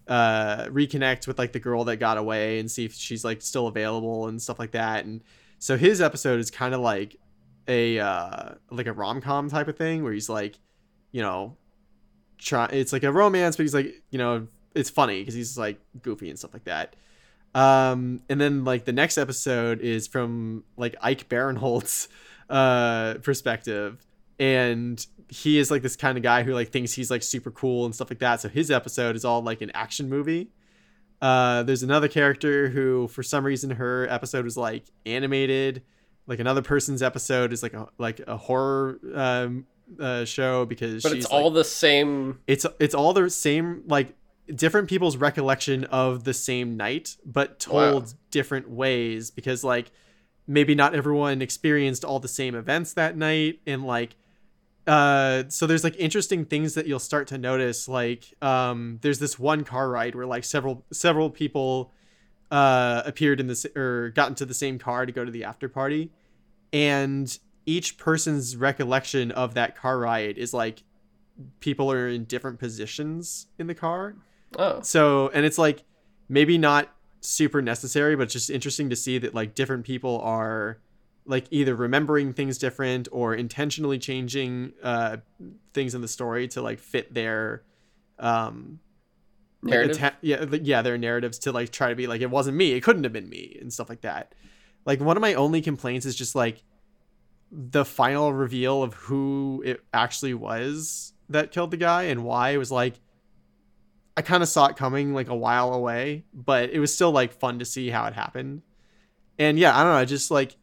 uh 0.08 0.66
reconnect 0.66 1.28
with 1.28 1.40
like 1.40 1.54
the 1.54 1.60
girl 1.60 1.84
that 1.86 1.98
got 1.98 2.18
away 2.18 2.60
and 2.60 2.70
see 2.70 2.86
if 2.86 2.94
she's 2.94 3.24
like 3.24 3.42
still 3.42 3.68
available 3.68 4.28
and 4.28 4.42
stuff 4.42 4.60
like 4.60 4.72
that. 4.72 5.06
And 5.06 5.22
so 5.60 5.78
his 5.78 6.02
episode 6.02 6.40
is 6.40 6.52
kind 6.52 6.74
of 6.74 6.82
like 6.82 7.18
a 7.68 8.00
uh 8.00 8.50
like 8.70 8.88
a 8.88 8.94
rom-com 8.94 9.50
type 9.50 9.68
of 9.68 9.78
thing 9.78 10.04
where 10.04 10.12
he's 10.12 10.28
like 10.28 10.60
you 11.12 11.22
know 11.22 11.56
try 12.38 12.66
it's 12.66 12.92
like 12.92 13.04
a 13.04 13.12
romance 13.12 13.56
but 13.56 13.64
he's 13.64 13.74
like 13.74 13.94
you 14.10 14.18
know 14.18 14.48
it's 14.76 14.90
funny 14.90 15.20
because 15.22 15.34
he's 15.34 15.58
like 15.58 15.80
goofy 16.02 16.30
and 16.30 16.38
stuff 16.38 16.54
like 16.54 16.66
that. 16.66 16.96
Um 17.56 18.22
and 18.28 18.42
then 18.42 18.66
like 18.66 18.86
the 18.86 18.92
next 18.92 19.18
episode 19.18 19.80
is 19.82 20.08
from 20.08 20.64
like 20.76 20.96
ike 21.02 21.30
barinholtz 21.30 22.08
uh 22.50 23.16
perspective. 23.16 24.06
And 24.40 25.06
he 25.30 25.58
is 25.58 25.70
like 25.72 25.82
this 25.82 25.96
kind 25.96 26.18
of 26.18 26.24
guy 26.24 26.44
who 26.44 26.54
like 26.54 26.70
thinks 26.70 26.94
he's 26.94 27.10
like 27.12 27.24
super 27.24 27.52
cool 27.52 27.86
and 27.86 27.94
stuff 27.96 28.10
like 28.10 28.20
that 28.20 28.42
so 28.42 28.50
his 28.50 28.70
episode 28.72 29.16
is 29.16 29.24
all 29.26 29.42
like 29.42 29.62
an 29.62 29.72
action 29.74 30.10
movie 30.10 30.50
uh 31.22 31.64
there's 31.64 31.84
another 31.84 32.08
character 32.08 32.70
who 32.70 33.08
for 33.08 33.24
some 33.24 33.46
reason 33.46 33.72
her 33.72 34.08
episode 34.10 34.44
was 34.46 34.58
like 34.58 34.86
animated 35.06 35.82
like 36.28 36.40
another 36.40 36.62
person's 36.62 37.02
episode 37.02 37.54
is 37.54 37.64
like 37.64 37.74
a 37.74 37.88
like 37.98 38.20
a 38.28 38.38
horror 38.38 39.00
um 39.16 39.66
uh 40.00 40.26
show 40.26 40.66
because 40.66 41.04
But 41.04 41.14
she's 41.14 41.24
it's 41.26 41.32
all 41.34 41.46
like, 41.46 41.56
the 41.56 41.64
same. 41.64 42.40
it's 42.48 42.66
it's 42.80 42.96
all 42.96 43.14
the 43.14 43.30
same 43.30 43.84
like 43.88 44.16
different 44.54 44.90
people's 44.90 45.16
recollection 45.18 45.86
of 45.86 46.24
the 46.26 46.34
same 46.34 46.76
night 46.76 47.16
but 47.26 47.60
told 47.60 48.04
Wow. 48.04 48.10
different 48.32 48.70
ways 48.70 49.32
because 49.32 49.64
like 49.64 49.92
maybe 50.48 50.76
not 50.76 50.94
everyone 50.94 51.42
experienced 51.42 52.04
all 52.04 52.20
the 52.20 52.28
same 52.28 52.54
events 52.56 52.94
that 52.94 53.16
night 53.16 53.60
and 53.66 53.86
like 53.86 54.16
uh 54.88 55.44
so 55.48 55.66
there's 55.66 55.84
like 55.84 55.96
interesting 55.98 56.44
things 56.46 56.74
that 56.74 56.86
you'll 56.88 57.00
start 57.00 57.28
to 57.28 57.38
notice 57.38 57.88
like 57.88 58.34
um 58.42 59.00
there's 59.02 59.20
this 59.20 59.40
one 59.40 59.64
car 59.64 59.90
ride 59.90 60.14
where 60.14 60.26
like 60.26 60.44
several 60.44 60.84
several 60.92 61.30
people 61.30 61.92
uh 62.52 63.02
appeared 63.06 63.40
in 63.40 63.48
this 63.48 63.66
or 63.76 64.10
got 64.10 64.28
into 64.30 64.46
the 64.46 64.54
same 64.54 64.78
car 64.78 65.06
to 65.06 65.12
go 65.12 65.24
to 65.24 65.32
the 65.32 65.44
after 65.46 65.70
party 65.70 66.12
and 66.74 67.40
each 67.66 67.98
person's 67.98 68.58
recollection 68.58 69.32
of 69.32 69.54
that 69.54 69.78
car 69.78 69.98
ride 70.00 70.38
is 70.38 70.54
like 70.54 70.84
people 71.62 71.90
are 71.92 72.10
in 72.10 72.26
different 72.26 72.60
positions 72.60 73.48
in 73.58 73.68
the 73.68 73.76
car 73.76 74.16
Oh. 74.60 74.82
so 74.82 75.30
and 75.34 75.46
it's 75.46 75.58
like 75.58 75.84
maybe 76.30 76.58
not 76.60 76.94
super 77.22 77.62
necessary 77.62 78.16
but 78.16 78.24
it's 78.24 78.34
just 78.34 78.50
interesting 78.50 78.90
to 78.92 78.96
see 78.96 79.18
that 79.18 79.34
like 79.34 79.56
different 79.56 79.86
people 79.86 80.20
are 80.22 80.78
like 81.26 81.46
either 81.52 81.76
remembering 81.76 82.34
things 82.34 82.58
different 82.58 83.08
or 83.12 83.34
intentionally 83.34 83.98
changing 83.98 84.74
uh 84.84 85.18
things 85.74 85.96
in 85.96 86.02
the 86.02 86.08
story 86.08 86.48
to 86.50 86.62
like 86.62 86.80
fit 86.80 87.14
their 87.14 87.64
um 88.20 88.80
like, 89.62 89.72
Narrative? 89.72 90.04
atta- 90.04 90.18
yeah 90.22 90.46
like, 90.48 90.62
yeah 90.64 90.82
their 90.82 90.98
narratives 90.98 91.40
to 91.40 91.52
like 91.52 91.72
try 91.72 91.90
to 91.90 91.96
be 91.96 92.08
like 92.08 92.22
it 92.22 92.30
wasn't 92.30 92.58
me 92.58 92.74
it 92.74 92.82
couldn't 92.82 93.04
have 93.04 93.14
been 93.14 93.30
me 93.30 93.58
and 93.62 93.72
stuff 93.72 93.90
like 93.90 94.02
that 94.02 94.36
like 94.86 95.00
one 95.00 95.16
of 95.16 95.22
my 95.22 95.34
only 95.36 95.62
complaints 95.62 96.06
is 96.06 96.16
just 96.16 96.36
like 96.36 96.64
the 97.52 97.86
final 97.86 98.34
reveal 98.34 98.84
of 98.84 98.94
who 98.96 99.62
it 99.66 99.82
actually 99.94 100.34
was 100.34 101.14
that 101.30 101.52
killed 101.52 101.72
the 101.72 101.78
guy 101.78 102.04
and 102.04 102.24
why 102.24 102.50
it 102.50 102.58
was 102.58 102.72
like 102.72 103.00
I 104.16 104.22
kind 104.22 104.44
of 104.44 104.50
saw 104.50 104.68
it 104.68 104.76
coming 104.76 105.14
like 105.14 105.30
a 105.30 105.36
while 105.36 105.74
away, 105.74 106.26
but 106.34 106.70
it 106.70 106.80
was 106.80 106.94
still 106.94 107.12
like 107.12 107.34
fun 107.34 107.60
to 107.60 107.66
see 107.66 107.90
how 107.90 108.06
it 108.06 108.14
happened. 108.14 108.62
And 109.40 109.58
yeah, 109.58 109.76
I 109.76 109.84
don't 109.84 109.94
know, 109.94 109.98
I 109.98 110.06
just 110.06 110.30
like 110.30 110.56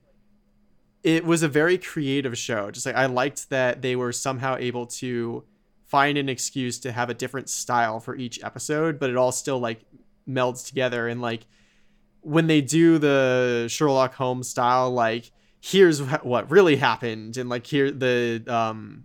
it 1.03 1.24
was 1.24 1.42
a 1.42 1.48
very 1.48 1.78
creative 1.78 2.36
show. 2.36 2.70
Just 2.70 2.86
like 2.86 2.96
I 2.96 3.07
liked 3.07 3.51
that 3.51 3.82
they 3.82 3.96
were 3.96 4.12
somehow 4.12 4.57
able 4.59 4.86
to 4.86 5.44
find 5.86 6.18
an 6.18 6.28
excuse 6.28 6.78
to 6.80 6.92
have 6.92 7.11
a 7.11 7.14
different 7.14 7.48
style 7.48 8.01
for 8.01 8.14
each 8.14 8.42
episode, 8.44 8.98
but 8.98 9.11
it 9.11 9.16
all 9.16 9.32
still 9.32 9.59
like 9.59 9.80
melds 10.28 10.66
together 10.66 11.09
and 11.09 11.20
like 11.20 11.46
when 12.20 12.46
they 12.46 12.61
do 12.61 12.98
the 12.98 13.66
Sherlock 13.68 14.14
Holmes 14.14 14.48
style 14.48 14.90
like 14.90 15.32
here's 15.61 16.01
what 16.01 16.51
really 16.51 16.76
happened 16.76 17.36
and 17.36 17.48
like 17.48 17.66
here 17.66 17.90
the 17.90 18.44
um 18.46 19.05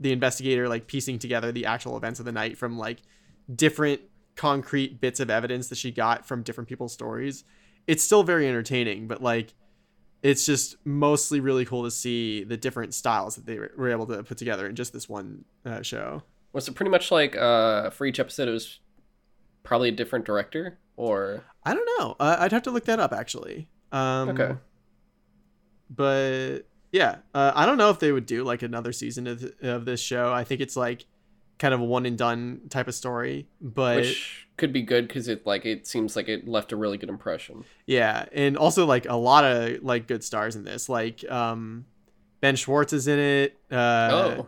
the 0.00 0.12
investigator 0.12 0.68
like 0.68 0.86
piecing 0.86 1.18
together 1.18 1.52
the 1.52 1.66
actual 1.66 1.96
events 1.96 2.18
of 2.18 2.26
the 2.26 2.32
night 2.32 2.58
from 2.58 2.78
like 2.78 2.98
different 3.54 4.00
concrete 4.36 5.00
bits 5.00 5.20
of 5.20 5.30
evidence 5.30 5.68
that 5.68 5.78
she 5.78 5.90
got 5.90 6.26
from 6.26 6.42
different 6.42 6.68
people's 6.68 6.92
stories. 6.92 7.44
It's 7.86 8.02
still 8.02 8.22
very 8.22 8.48
entertaining, 8.48 9.06
but 9.06 9.22
like 9.22 9.54
it's 10.24 10.46
just 10.46 10.76
mostly 10.84 11.38
really 11.38 11.64
cool 11.66 11.84
to 11.84 11.90
see 11.90 12.42
the 12.42 12.56
different 12.56 12.94
styles 12.94 13.36
that 13.36 13.44
they 13.46 13.58
were 13.58 13.90
able 13.90 14.06
to 14.06 14.24
put 14.24 14.38
together 14.38 14.66
in 14.66 14.74
just 14.74 14.92
this 14.92 15.08
one 15.08 15.44
uh, 15.66 15.82
show. 15.82 16.22
Was 16.52 16.66
it 16.66 16.74
pretty 16.74 16.90
much 16.90 17.10
like 17.12 17.36
uh 17.36 17.90
for 17.90 18.06
each 18.06 18.18
episode 18.18 18.48
it 18.48 18.52
was 18.52 18.80
probably 19.62 19.90
a 19.90 19.92
different 19.92 20.24
director 20.24 20.78
or 20.96 21.44
I 21.64 21.74
don't 21.74 21.88
know. 21.98 22.16
Uh, 22.18 22.36
I'd 22.38 22.52
have 22.52 22.62
to 22.62 22.70
look 22.70 22.86
that 22.86 22.98
up 22.98 23.12
actually. 23.12 23.68
Um, 23.92 24.30
Okay. 24.30 24.56
But 25.90 26.60
yeah, 26.92 27.16
uh, 27.34 27.52
I 27.54 27.66
don't 27.66 27.76
know 27.76 27.90
if 27.90 27.98
they 27.98 28.10
would 28.12 28.26
do 28.26 28.44
like 28.44 28.62
another 28.62 28.92
season 28.92 29.26
of, 29.26 29.44
of 29.62 29.84
this 29.84 30.00
show. 30.00 30.32
I 30.32 30.44
think 30.44 30.60
it's 30.60 30.76
like 30.76 31.06
kind 31.58 31.74
of 31.74 31.80
a 31.80 31.84
one 31.84 32.06
and 32.06 32.16
done 32.16 32.62
type 32.70 32.88
of 32.88 32.94
story. 32.94 33.48
But 33.60 33.96
which 33.96 34.43
could 34.56 34.72
be 34.72 34.82
good 34.82 35.08
because 35.08 35.28
it 35.28 35.44
like 35.46 35.64
it 35.66 35.86
seems 35.86 36.14
like 36.16 36.28
it 36.28 36.46
left 36.46 36.72
a 36.72 36.76
really 36.76 36.96
good 36.98 37.08
impression. 37.08 37.64
yeah, 37.86 38.26
and 38.32 38.56
also 38.56 38.86
like 38.86 39.06
a 39.08 39.16
lot 39.16 39.44
of 39.44 39.82
like 39.82 40.06
good 40.06 40.22
stars 40.24 40.56
in 40.56 40.64
this. 40.64 40.88
Like 40.88 41.28
um, 41.30 41.84
Ben 42.40 42.56
Schwartz 42.56 42.92
is 42.92 43.08
in 43.08 43.18
it. 43.18 43.58
Uh, 43.70 44.08
oh, 44.38 44.46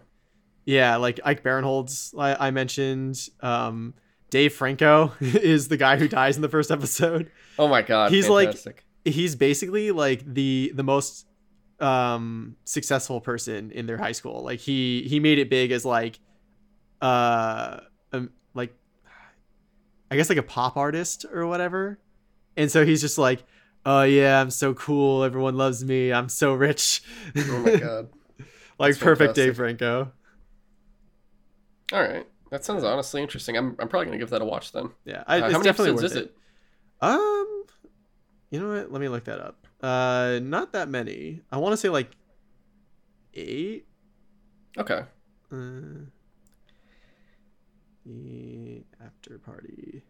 Yeah, 0.65 0.97
like 0.97 1.19
Ike 1.25 1.43
Barinholtz, 1.43 2.15
I, 2.19 2.49
I 2.49 2.51
mentioned. 2.51 3.19
Um, 3.41 3.95
Dave 4.31 4.53
Franco 4.55 5.13
is 5.21 5.69
the 5.69 5.77
guy 5.77 5.97
who 5.97 6.09
dies 6.09 6.37
in 6.37 6.43
the 6.43 6.49
first 6.49 6.71
episode. 6.71 7.31
oh 7.59 7.69
my 7.69 7.83
god, 7.83 8.11
He's 8.13 8.29
like- 8.29 8.85
He's 9.05 9.37
basically 9.37 9.93
like 9.93 10.25
the 10.35 10.73
the 10.75 10.83
most 10.83 11.27
um 11.79 12.57
successful 12.65 13.21
person 13.21 13.71
in 13.71 13.87
their 13.87 13.99
high 13.99 14.11
school. 14.13 14.43
Like 14.43 14.59
he 14.59 15.03
he 15.09 15.21
made 15.21 15.39
it 15.39 15.49
big 15.49 15.71
as 15.71 15.85
like 15.85 16.19
uh 17.01 17.79
I 20.11 20.17
guess 20.17 20.29
like 20.29 20.39
a 20.39 20.43
pop 20.43 20.77
artist 20.77 21.25
or 21.33 21.47
whatever. 21.47 21.99
And 22.57 22.71
so 22.71 22.85
he's 22.87 23.01
just 23.01 23.19
like, 23.19 23.45
"Oh 23.85 24.03
yeah, 24.03 24.41
I'm 24.41 24.51
so 24.51 24.75
cool. 24.75 25.25
Everyone 25.25 25.57
loves 25.57 25.85
me. 25.85 26.13
I'm 26.13 26.29
so 26.29 26.55
rich." 26.55 27.03
oh 27.37 27.59
my 27.61 27.77
god. 27.81 28.09
like 28.79 28.95
That's 28.95 28.99
perfect 28.99 29.37
fantastic. 29.37 29.45
Dave 29.45 29.57
Franco. 29.57 30.13
All 31.93 32.01
right, 32.01 32.27
that 32.51 32.65
sounds 32.65 32.85
honestly 32.85 33.23
interesting. 33.23 33.57
I'm 33.57 33.77
I'm 33.79 33.89
probably 33.89 34.07
gonna 34.07 34.19
give 34.19 34.31
that 34.31 34.43
a 34.43 34.45
watch 34.45 34.73
then. 34.73 34.91
Yeah, 35.05 35.23
I, 35.27 35.41
Uh, 35.41 35.47
it's 35.47 35.53
how 35.53 35.59
many 35.59 35.65
definitely 35.65 35.91
episodes 35.91 36.03
worth 36.03 36.05
is 36.05 36.17
it? 36.17 36.37
Um, 37.01 37.65
you 38.51 38.61
know 38.61 38.69
what? 38.69 38.93
Let 38.93 39.01
me 39.01 39.09
look 39.09 39.25
that 39.25 39.41
up. 39.41 39.67
Uh, 39.83 40.41
not 40.43 40.73
that 40.73 40.89
many. 40.89 41.43
I 41.53 41.59
want 41.59 41.73
to 41.75 41.77
say 41.77 41.89
like 41.89 42.11
eight. 43.35 43.87
Okay. 44.79 45.03
Uh, 45.53 46.07
the 48.07 48.85
after 49.05 49.39
party. 49.39 50.03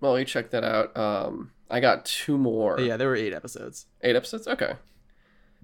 Well, 0.00 0.18
you 0.18 0.24
check 0.24 0.50
that 0.50 0.64
out. 0.64 0.96
Um, 0.96 1.50
I 1.70 1.80
got 1.80 2.04
two 2.04 2.36
more. 2.38 2.78
Yeah, 2.78 2.96
there 2.96 3.08
were 3.08 3.16
eight 3.16 3.32
episodes. 3.32 3.86
Eight 4.02 4.16
episodes. 4.16 4.46
Okay. 4.46 4.74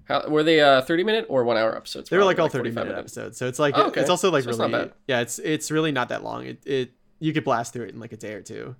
How 0.05 0.27
were 0.27 0.43
they? 0.43 0.59
Uh, 0.59 0.81
thirty 0.81 1.03
minute 1.03 1.27
or 1.29 1.43
one 1.43 1.57
hour 1.57 1.75
episodes? 1.75 2.09
They 2.09 2.17
were 2.17 2.25
like 2.25 2.39
all 2.39 2.47
thirty 2.49 2.69
45 2.71 2.75
minute 2.83 2.95
minutes. 2.97 3.17
episodes, 3.17 3.37
so 3.37 3.47
it's 3.47 3.59
like 3.59 3.77
Oh, 3.77 3.87
okay. 3.87 4.01
it's 4.01 4.09
also 4.09 4.31
like 4.31 4.43
So 4.43 4.49
really 4.49 4.69
not 4.71 4.93
yeah, 5.07 5.19
it's 5.21 5.37
it's 5.39 5.69
really 5.71 5.91
not 5.91 6.09
that 6.09 6.23
long. 6.23 6.45
It 6.45 6.59
it 6.65 6.91
you 7.19 7.33
could 7.33 7.43
blast 7.43 7.71
through 7.73 7.85
it 7.85 7.93
in 7.93 7.99
like 7.99 8.11
a 8.13 8.17
day 8.17 8.33
or 8.33 8.41
two. 8.41 8.75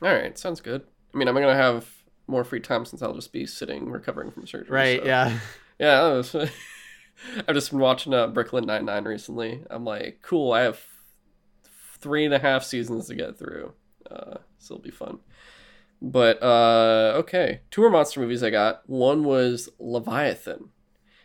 All 0.00 0.08
right, 0.12 0.38
sounds 0.38 0.60
good. 0.60 0.82
I 1.12 1.18
mean, 1.18 1.26
I'm 1.26 1.34
gonna 1.34 1.54
have 1.56 1.88
more 2.28 2.44
free 2.44 2.60
time 2.60 2.84
since 2.84 3.02
I'll 3.02 3.14
just 3.14 3.32
be 3.32 3.46
sitting 3.46 3.90
recovering 3.90 4.30
from 4.30 4.46
surgery. 4.46 4.70
Right? 4.70 5.00
so- 5.00 5.06
Yeah. 5.06 5.38
Yeah. 5.80 6.22
I've 7.46 7.54
just 7.54 7.70
been 7.70 7.80
watching 7.80 8.14
uh, 8.14 8.26
Brooklyn 8.28 8.66
Nine 8.66 8.84
Nine 8.84 9.04
recently. 9.04 9.64
I'm 9.70 9.84
like, 9.84 10.20
cool. 10.22 10.52
I 10.52 10.62
have 10.62 10.80
three 11.98 12.24
and 12.24 12.34
a 12.34 12.38
half 12.38 12.64
seasons 12.64 13.08
to 13.08 13.14
get 13.14 13.38
through, 13.38 13.72
uh, 14.10 14.38
so 14.58 14.74
it'll 14.74 14.82
be 14.82 14.90
fun. 14.90 15.18
But 16.00 16.42
uh, 16.42 17.14
okay, 17.18 17.60
two 17.70 17.80
more 17.82 17.90
monster 17.90 18.20
movies 18.20 18.42
I 18.42 18.50
got. 18.50 18.88
One 18.88 19.24
was 19.24 19.68
Leviathan, 19.78 20.70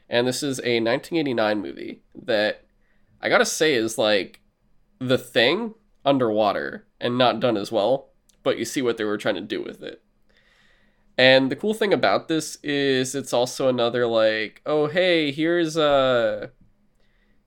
and 0.09 0.27
this 0.27 0.41
is 0.41 0.59
a 0.59 0.81
1989 0.81 1.61
movie 1.61 2.01
that 2.23 2.65
I 3.21 3.29
gotta 3.29 3.45
say 3.45 3.73
is 3.75 3.97
like 3.97 4.41
the 4.99 5.17
thing 5.17 5.75
underwater 6.03 6.87
and 6.99 7.17
not 7.17 7.39
done 7.39 7.57
as 7.57 7.71
well. 7.71 8.09
But 8.41 8.57
you 8.57 8.65
see 8.65 8.81
what 8.81 8.97
they 8.97 9.05
were 9.05 9.17
trying 9.17 9.35
to 9.35 9.41
do 9.41 9.63
with 9.63 9.81
it. 9.81 10.02
And 11.17 11.51
the 11.51 11.55
cool 11.55 11.73
thing 11.73 11.93
about 11.93 12.27
this 12.27 12.57
is 12.63 13.13
it's 13.13 13.33
also 13.33 13.69
another 13.69 14.07
like, 14.07 14.61
oh 14.65 14.87
hey, 14.87 15.31
here's 15.31 15.77
uh 15.77 16.47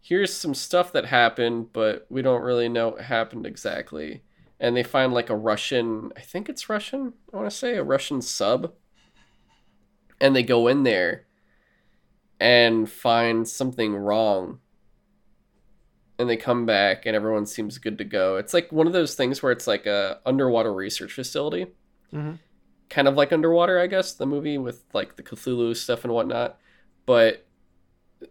here's 0.00 0.32
some 0.32 0.54
stuff 0.54 0.92
that 0.92 1.06
happened, 1.06 1.72
but 1.72 2.06
we 2.08 2.22
don't 2.22 2.42
really 2.42 2.68
know 2.68 2.90
what 2.90 3.02
happened 3.02 3.44
exactly. 3.44 4.22
And 4.60 4.76
they 4.76 4.84
find 4.84 5.12
like 5.12 5.30
a 5.30 5.36
Russian, 5.36 6.12
I 6.16 6.20
think 6.20 6.48
it's 6.48 6.68
Russian, 6.68 7.12
I 7.32 7.36
want 7.36 7.50
to 7.50 7.56
say 7.56 7.74
a 7.74 7.82
Russian 7.82 8.22
sub. 8.22 8.72
And 10.20 10.34
they 10.34 10.44
go 10.44 10.68
in 10.68 10.84
there 10.84 11.26
and 12.38 12.88
find 12.88 13.48
something 13.48 13.94
wrong. 13.96 14.60
And 16.18 16.30
they 16.30 16.36
come 16.36 16.64
back 16.64 17.04
and 17.04 17.16
everyone 17.16 17.44
seems 17.44 17.76
good 17.76 17.98
to 17.98 18.04
go. 18.04 18.36
It's 18.36 18.54
like 18.54 18.70
one 18.70 18.86
of 18.86 18.92
those 18.92 19.14
things 19.16 19.42
where 19.42 19.52
it's 19.52 19.66
like 19.66 19.86
a 19.86 20.20
underwater 20.24 20.72
research 20.72 21.12
facility 21.12 21.66
Mhm. 22.12 22.38
Kind 22.88 23.08
of 23.08 23.14
like 23.16 23.32
underwater, 23.32 23.78
I 23.80 23.86
guess, 23.86 24.12
the 24.12 24.26
movie 24.26 24.58
with 24.58 24.84
like 24.92 25.16
the 25.16 25.22
Cthulhu 25.22 25.74
stuff 25.76 26.04
and 26.04 26.12
whatnot. 26.12 26.58
But 27.04 27.46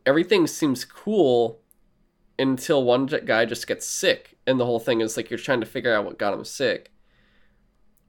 everything 0.05 0.47
seems 0.47 0.85
cool 0.85 1.59
until 2.37 2.83
one 2.83 3.05
guy 3.05 3.45
just 3.45 3.67
gets 3.67 3.87
sick, 3.87 4.37
and 4.45 4.59
the 4.59 4.65
whole 4.65 4.79
thing 4.79 5.01
is 5.01 5.15
like 5.17 5.29
you're 5.29 5.39
trying 5.39 5.61
to 5.61 5.65
figure 5.65 5.93
out 5.93 6.05
what 6.05 6.17
got 6.19 6.33
him 6.33 6.43
sick. 6.45 6.91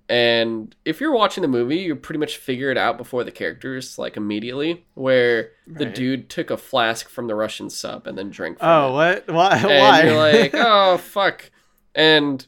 And 0.09 0.75
if 0.85 1.01
you're 1.01 1.13
watching 1.13 1.43
the 1.43 1.49
movie, 1.49 1.79
you 1.79 1.97
pretty 1.97 2.21
much 2.21 2.37
figure 2.37 2.71
it 2.71 2.79
out 2.79 2.97
before 2.97 3.25
the 3.25 3.33
characters, 3.33 3.99
like 3.99 4.17
immediately, 4.17 4.87
where 4.95 5.51
the 5.67 5.85
dude 5.85 6.31
took 6.31 6.51
a 6.51 6.57
flask 6.57 7.09
from 7.09 7.27
the 7.27 7.35
Russian 7.35 7.69
sub 7.71 8.07
and 8.07 8.17
then 8.17 8.31
drank 8.31 8.61
from 8.61 8.69
Oh, 8.69 8.99
it 9.01 9.27
what? 9.27 9.35
Why? 9.35 9.57
and 9.57 9.65
Why? 9.67 10.03
you're 10.05 10.43
like, 10.43 10.55
oh 10.55 10.99
fuck, 10.99 11.51
and 11.95 12.47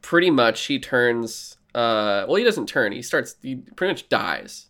pretty 0.00 0.30
much 0.30 0.66
he 0.66 0.78
turns. 0.78 1.56
Uh, 1.74 2.24
well, 2.26 2.36
he 2.36 2.44
doesn't 2.44 2.66
turn. 2.66 2.92
He 2.92 3.02
starts. 3.02 3.36
He 3.42 3.56
pretty 3.56 3.92
much 3.92 4.08
dies. 4.08 4.66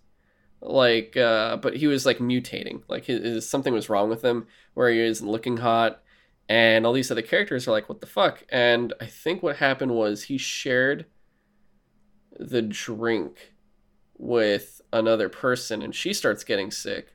Like, 0.60 1.16
uh, 1.16 1.56
but 1.58 1.76
he 1.76 1.86
was 1.86 2.04
like 2.04 2.18
mutating. 2.18 2.82
Like, 2.88 3.04
his, 3.04 3.20
his 3.22 3.48
something 3.48 3.72
was 3.72 3.88
wrong 3.88 4.08
with 4.08 4.22
him, 4.22 4.46
where 4.74 4.90
he 4.90 5.00
isn't 5.00 5.28
looking 5.28 5.58
hot, 5.58 6.02
and 6.48 6.84
all 6.84 6.92
these 6.92 7.10
other 7.10 7.22
characters 7.22 7.68
are 7.68 7.72
like, 7.72 7.88
what 7.88 8.00
the 8.00 8.06
fuck? 8.06 8.44
And 8.48 8.92
I 9.00 9.06
think 9.06 9.42
what 9.42 9.56
happened 9.56 9.92
was 9.92 10.24
he 10.24 10.38
shared 10.38 11.06
the 12.38 12.62
drink 12.62 13.54
with 14.16 14.80
another 14.92 15.28
person, 15.28 15.82
and 15.82 15.94
she 15.94 16.12
starts 16.12 16.42
getting 16.44 16.70
sick 16.70 17.14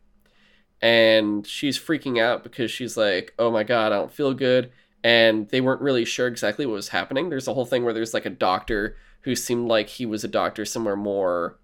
and 0.83 1.47
she's 1.47 1.79
freaking 1.79 2.21
out 2.21 2.43
because 2.43 2.69
she's 2.69 2.97
like, 2.97 3.33
"Oh 3.39 3.49
my 3.49 3.63
god, 3.63 3.93
I 3.93 3.95
don't 3.95 4.11
feel 4.11 4.33
good." 4.33 4.71
And 5.03 5.49
they 5.49 5.59
weren't 5.59 5.81
really 5.81 6.05
sure 6.05 6.27
exactly 6.27 6.65
what 6.65 6.73
was 6.73 6.89
happening. 6.89 7.29
There's 7.29 7.47
a 7.47 7.53
whole 7.53 7.65
thing 7.65 7.83
where 7.83 7.93
there's 7.93 8.13
like 8.13 8.25
a 8.25 8.29
doctor 8.29 8.95
who 9.21 9.35
seemed 9.35 9.67
like 9.67 9.89
he 9.89 10.05
was 10.05 10.23
a 10.23 10.29
doctor 10.29 10.65
somewhere 10.65 10.95
more 10.95 11.59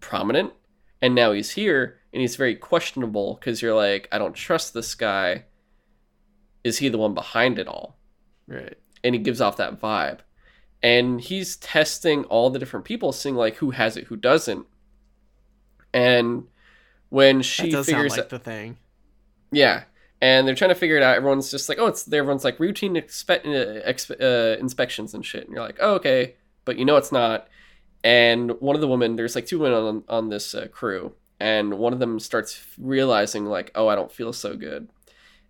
prominent, 0.00 0.52
and 1.00 1.14
now 1.14 1.32
he's 1.32 1.52
here 1.52 2.00
and 2.12 2.20
he's 2.20 2.36
very 2.36 2.54
questionable 2.54 3.34
because 3.34 3.62
you're 3.62 3.74
like, 3.74 4.08
"I 4.10 4.18
don't 4.18 4.34
trust 4.34 4.74
this 4.74 4.94
guy." 4.94 5.44
Is 6.64 6.78
he 6.78 6.88
the 6.88 6.98
one 6.98 7.14
behind 7.14 7.58
it 7.58 7.68
all? 7.68 7.98
right. 8.46 8.76
and 9.02 9.14
he 9.14 9.20
gives 9.20 9.40
off 9.40 9.56
that 9.58 9.80
vibe. 9.80 10.20
And 10.82 11.20
he's 11.20 11.56
testing 11.56 12.24
all 12.24 12.50
the 12.50 12.58
different 12.58 12.84
people, 12.84 13.12
seeing 13.12 13.36
like 13.36 13.56
who 13.56 13.70
has 13.70 13.96
it, 13.96 14.04
who 14.04 14.16
doesn't. 14.16 14.66
And 15.92 16.48
when 17.08 17.42
she 17.42 17.70
figures 17.70 18.16
like 18.16 18.28
the 18.28 18.38
thing. 18.38 18.76
yeah, 19.50 19.84
and 20.24 20.48
they're 20.48 20.54
trying 20.54 20.70
to 20.70 20.74
figure 20.74 20.96
it 20.96 21.02
out. 21.02 21.16
Everyone's 21.16 21.50
just 21.50 21.68
like, 21.68 21.76
oh, 21.78 21.86
it's 21.86 22.10
everyone's 22.10 22.44
like 22.44 22.58
routine 22.58 22.94
expe- 22.94 23.44
uh, 23.44 23.86
exp- 23.86 24.22
uh, 24.22 24.58
inspections 24.58 25.12
and 25.12 25.22
shit. 25.22 25.44
And 25.44 25.52
you're 25.52 25.62
like, 25.62 25.76
oh, 25.80 25.96
okay, 25.96 26.36
but 26.64 26.78
you 26.78 26.86
know 26.86 26.96
it's 26.96 27.12
not. 27.12 27.46
And 28.02 28.52
one 28.62 28.74
of 28.74 28.80
the 28.80 28.88
women, 28.88 29.16
there's 29.16 29.34
like 29.34 29.44
two 29.44 29.58
women 29.58 29.76
on 29.76 30.04
on 30.08 30.30
this 30.30 30.54
uh, 30.54 30.68
crew, 30.68 31.12
and 31.38 31.74
one 31.74 31.92
of 31.92 31.98
them 31.98 32.18
starts 32.18 32.64
realizing 32.78 33.44
like, 33.44 33.70
oh, 33.74 33.86
I 33.88 33.94
don't 33.96 34.10
feel 34.10 34.32
so 34.32 34.56
good. 34.56 34.88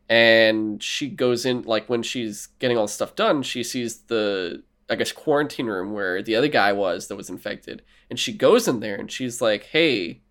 And 0.09 0.83
she 0.83 1.09
goes 1.09 1.47
in 1.47 1.62
like 1.62 1.89
when 1.89 2.03
she's 2.03 2.49
getting 2.59 2.77
all 2.77 2.87
the 2.87 2.93
stuff 2.93 3.14
done, 3.14 3.45
she 3.45 3.62
sees 3.62 3.99
the 4.09 4.64
I 4.91 4.97
guess 4.97 5.12
quarantine 5.12 5.66
room 5.66 5.93
where 5.93 6.20
the 6.20 6.35
other 6.35 6.49
guy 6.49 6.72
was 6.72 7.07
that 7.07 7.16
was 7.16 7.31
infected, 7.31 7.83
and 8.11 8.18
she 8.18 8.33
goes 8.33 8.66
in 8.66 8.81
there 8.81 8.97
and 8.97 9.09
she's 9.09 9.41
like, 9.41 9.66
hey, 9.66 10.22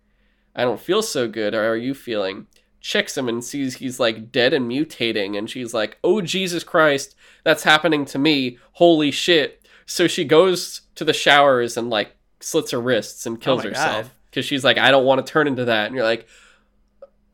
I 0.54 0.64
don't 0.64 0.80
feel 0.80 1.00
so 1.00 1.28
good. 1.28 1.54
Are 1.54 1.78
you 1.78 1.94
feeling? 1.94 2.46
Checks 2.84 3.16
him 3.16 3.30
and 3.30 3.42
sees 3.42 3.76
he's 3.76 3.98
like 3.98 4.30
dead 4.30 4.52
and 4.52 4.70
mutating 4.70 5.38
and 5.38 5.48
she's 5.48 5.72
like 5.72 5.96
oh 6.04 6.20
jesus 6.20 6.62
christ 6.62 7.16
that's 7.44 7.62
happening 7.62 8.04
to 8.06 8.18
me. 8.18 8.58
Holy 8.72 9.10
shit. 9.10 9.64
So 9.86 10.08
she 10.08 10.24
goes 10.24 10.80
to 10.96 11.04
the 11.04 11.12
showers 11.12 11.76
and 11.76 11.90
like 11.90 12.16
slits 12.40 12.72
her 12.72 12.80
wrists 12.80 13.26
and 13.26 13.40
kills 13.40 13.62
my 13.62 13.70
herself 13.70 14.12
because 14.26 14.44
she's 14.44 14.64
like 14.64 14.76
i 14.76 14.90
don't 14.90 15.04
want 15.04 15.24
to 15.24 15.32
turn 15.32 15.46
into 15.46 15.66
that. 15.66 15.86
And 15.86 15.94
you're 15.94 16.04
like 16.04 16.26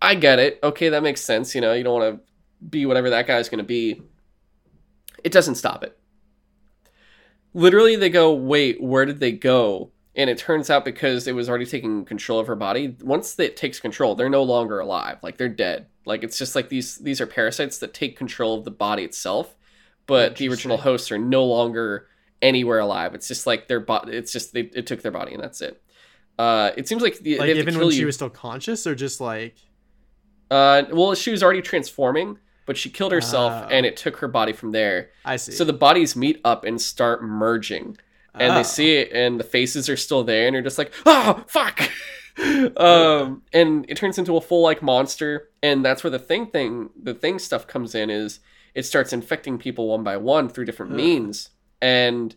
i 0.03 0.15
get 0.15 0.39
it. 0.39 0.59
Okay 0.63 0.91
that 0.91 1.03
makes 1.03 1.23
sense 1.23 1.55
you 1.55 1.61
know 1.61 1.73
you 1.73 1.85
don't 1.85 2.01
want 2.01 2.17
to 2.17 2.21
be 2.69 2.85
whatever 2.85 3.11
that 3.11 3.27
guy's 3.27 3.49
going 3.49 3.59
to 3.59 3.65
be. 3.65 4.03
It 5.23 5.33
doesn't 5.33 5.55
stop 5.55 5.85
it. 5.85 5.97
Literally 7.55 7.97
they 7.97 8.11
go 8.11 8.35
wait 8.35 8.83
where 8.83 9.07
did 9.07 9.21
they 9.21 9.33
go 9.33 9.93
and 10.17 10.29
it 10.29 10.39
turns 10.39 10.71
out 10.71 10.85
because 10.85 11.27
it 11.27 11.35
was 11.35 11.49
already 11.49 11.67
taking 11.67 12.05
control 12.05 12.39
of 12.41 12.47
her 12.47 12.57
body 12.57 12.97
once 13.03 13.39
it 13.39 13.57
takes 13.57 13.79
control 13.79 14.15
they're 14.15 14.29
no 14.29 14.43
longer 14.43 14.81
alive 14.81 15.19
like 15.23 15.37
they're 15.37 15.49
dead 15.49 15.87
like 16.05 16.25
it's 16.25 16.37
just 16.39 16.55
like 16.57 16.69
these 16.69 16.97
these 16.99 17.21
are 17.21 17.27
parasites 17.27 17.79
that 17.79 17.95
take 17.95 18.17
control 18.17 18.59
of 18.59 18.65
the 18.65 18.71
body 18.71 19.05
itself 19.05 19.57
but 20.07 20.37
the 20.37 20.49
original 20.49 20.77
hosts 20.77 21.13
are 21.13 21.19
no 21.19 21.45
longer 21.45 22.09
anywhere 22.43 22.81
alive. 22.81 23.15
It's 23.15 23.29
just 23.29 23.47
like 23.47 23.69
their 23.69 23.79
body. 23.79 24.17
It's 24.17 24.33
just 24.33 24.53
they 24.53 24.63
it 24.63 24.87
took 24.87 25.03
their 25.03 25.13
body 25.13 25.35
and 25.35 25.43
that's 25.43 25.61
it. 25.61 25.81
Uh, 26.37 26.71
it 26.77 26.89
seems 26.89 27.01
like 27.03 27.19
the, 27.19 27.39
Like 27.39 27.47
they 27.47 27.57
have 27.57 27.65
to 27.67 27.71
even 27.71 27.79
when 27.81 27.93
she 27.93 28.05
was 28.05 28.17
still 28.17 28.31
conscious, 28.31 28.87
or 28.89 28.97
just 28.97 29.21
like 29.21 29.55
Uh, 30.51 30.83
well, 30.91 31.15
she 31.15 31.31
was 31.31 31.43
already 31.45 31.63
transforming, 31.63 32.39
but 32.67 32.77
she 32.77 32.91
killed 32.91 33.13
herself, 33.13 33.53
Oh. 33.53 33.69
and 33.71 33.87
it 33.87 33.97
took 33.97 34.17
her 34.17 34.27
body 34.27 34.53
from 34.53 34.73
there. 34.73 35.11
I 35.25 35.37
see. 35.37 35.53
So 35.53 35.65
the 35.65 35.73
bodies 35.75 36.17
meet 36.17 36.41
up 36.45 36.65
and 36.65 36.81
start 36.81 37.23
merging, 37.23 37.97
and 38.35 38.53
Oh. 38.53 38.55
they 38.57 38.63
see 38.63 38.97
it, 38.97 39.13
and 39.13 39.39
the 39.41 39.45
faces 39.45 39.89
are 39.89 39.97
still 39.97 40.25
there, 40.25 40.47
and 40.47 40.55
you're 40.55 40.63
just 40.63 40.79
like, 40.79 40.93
oh 41.07 41.45
fuck. 41.47 41.81
um, 42.77 43.43
and 43.53 43.85
it 43.89 43.97
turns 43.97 44.19
into 44.19 44.37
a 44.37 44.41
full 44.41 44.63
like 44.63 44.83
monster, 44.83 45.51
and 45.63 45.85
that's 45.85 46.03
where 46.05 46.11
the 46.11 46.19
thing 46.19 46.47
thing, 46.47 46.91
the 47.01 47.15
thing 47.15 47.39
stuff 47.39 47.67
comes 47.67 47.95
in. 47.95 48.11
Is 48.11 48.41
it 48.75 48.85
starts 48.87 49.13
infecting 49.13 49.59
people 49.59 49.89
one 49.89 50.05
by 50.05 50.17
one 50.17 50.49
through 50.49 50.65
different 50.65 50.93
Ugh. 50.93 50.99
means, 50.99 51.51
and 51.83 52.35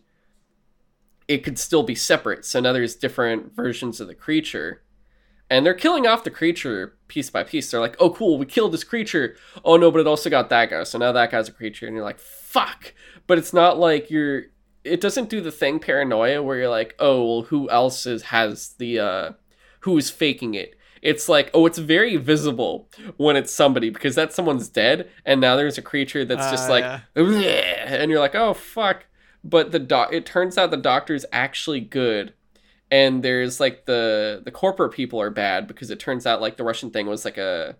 it 1.28 1.38
could 1.44 1.58
still 1.58 1.82
be 1.82 1.94
separate. 1.94 2.44
So 2.44 2.60
now 2.60 2.72
there's 2.72 2.96
different 2.96 3.54
versions 3.54 4.00
of 4.00 4.08
the 4.08 4.14
creature. 4.14 4.82
And 5.50 5.64
they're 5.64 5.74
killing 5.74 6.06
off 6.06 6.24
the 6.24 6.30
creature 6.30 6.96
piece 7.06 7.28
by 7.30 7.44
piece. 7.44 7.70
They're 7.70 7.80
like, 7.80 7.96
oh, 8.00 8.10
cool, 8.10 8.38
we 8.38 8.46
killed 8.46 8.72
this 8.72 8.82
creature. 8.84 9.36
Oh, 9.64 9.76
no, 9.76 9.90
but 9.90 10.00
it 10.00 10.06
also 10.06 10.28
got 10.30 10.48
that 10.48 10.70
guy. 10.70 10.82
So 10.84 10.98
now 10.98 11.12
that 11.12 11.30
guy's 11.30 11.48
a 11.48 11.52
creature. 11.52 11.86
And 11.86 11.94
you're 11.94 12.04
like, 12.04 12.18
fuck. 12.18 12.94
But 13.26 13.38
it's 13.38 13.52
not 13.52 13.78
like 13.78 14.10
you're. 14.10 14.44
It 14.84 15.00
doesn't 15.00 15.30
do 15.30 15.40
the 15.40 15.50
thing 15.50 15.78
paranoia 15.80 16.42
where 16.42 16.58
you're 16.58 16.68
like, 16.68 16.94
oh, 16.98 17.24
well, 17.26 17.42
who 17.42 17.68
else 17.70 18.06
is, 18.06 18.22
has 18.24 18.74
the. 18.78 18.98
uh 19.00 19.32
Who's 19.80 20.08
faking 20.08 20.54
it? 20.54 20.76
It's 21.02 21.28
like, 21.28 21.50
oh, 21.52 21.66
it's 21.66 21.76
very 21.76 22.16
visible 22.16 22.88
when 23.18 23.36
it's 23.36 23.52
somebody 23.52 23.90
because 23.90 24.14
that 24.14 24.32
someone's 24.32 24.68
dead. 24.68 25.10
And 25.26 25.42
now 25.42 25.56
there's 25.56 25.76
a 25.76 25.82
creature 25.82 26.24
that's 26.24 26.50
just 26.50 26.70
Ah, 26.70 26.72
like. 26.72 26.84
yeah. 27.14 27.94
And 27.94 28.10
you're 28.10 28.20
like, 28.20 28.34
oh, 28.34 28.54
fuck. 28.54 29.04
But 29.42 29.72
the 29.72 29.78
doc. 29.78 30.10
It 30.12 30.24
turns 30.24 30.56
out 30.56 30.70
the 30.70 30.78
doctor's 30.78 31.26
actually 31.32 31.80
good 31.80 32.32
and 32.90 33.22
there's 33.22 33.60
like 33.60 33.86
the 33.86 34.40
the 34.44 34.50
corporate 34.50 34.92
people 34.92 35.20
are 35.20 35.30
bad 35.30 35.66
because 35.66 35.90
it 35.90 35.98
turns 36.00 36.26
out 36.26 36.40
like 36.40 36.56
the 36.56 36.64
Russian 36.64 36.90
thing 36.90 37.06
was 37.06 37.24
like 37.24 37.36
a 37.38 37.76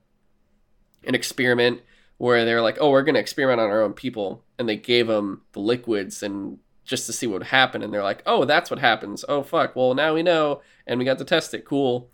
an 1.06 1.14
experiment 1.14 1.80
where 2.18 2.44
they're 2.44 2.62
like, 2.62 2.78
oh, 2.80 2.90
we're 2.90 3.02
gonna 3.02 3.18
experiment 3.18 3.60
on 3.60 3.70
our 3.70 3.82
own 3.82 3.92
people, 3.92 4.44
and 4.58 4.68
they 4.68 4.76
gave 4.76 5.06
them 5.06 5.42
the 5.52 5.60
liquids 5.60 6.22
and 6.22 6.58
just 6.84 7.06
to 7.06 7.12
see 7.12 7.26
what 7.26 7.34
would 7.34 7.46
happen, 7.48 7.82
and 7.82 7.92
they're 7.92 8.02
like, 8.02 8.22
oh, 8.26 8.44
that's 8.44 8.70
what 8.70 8.78
happens. 8.80 9.24
Oh 9.28 9.42
fuck, 9.42 9.74
well 9.76 9.94
now 9.94 10.14
we 10.14 10.22
know, 10.22 10.62
and 10.86 10.98
we 10.98 11.04
got 11.04 11.18
to 11.18 11.24
test 11.24 11.54
it. 11.54 11.64
Cool. 11.64 12.10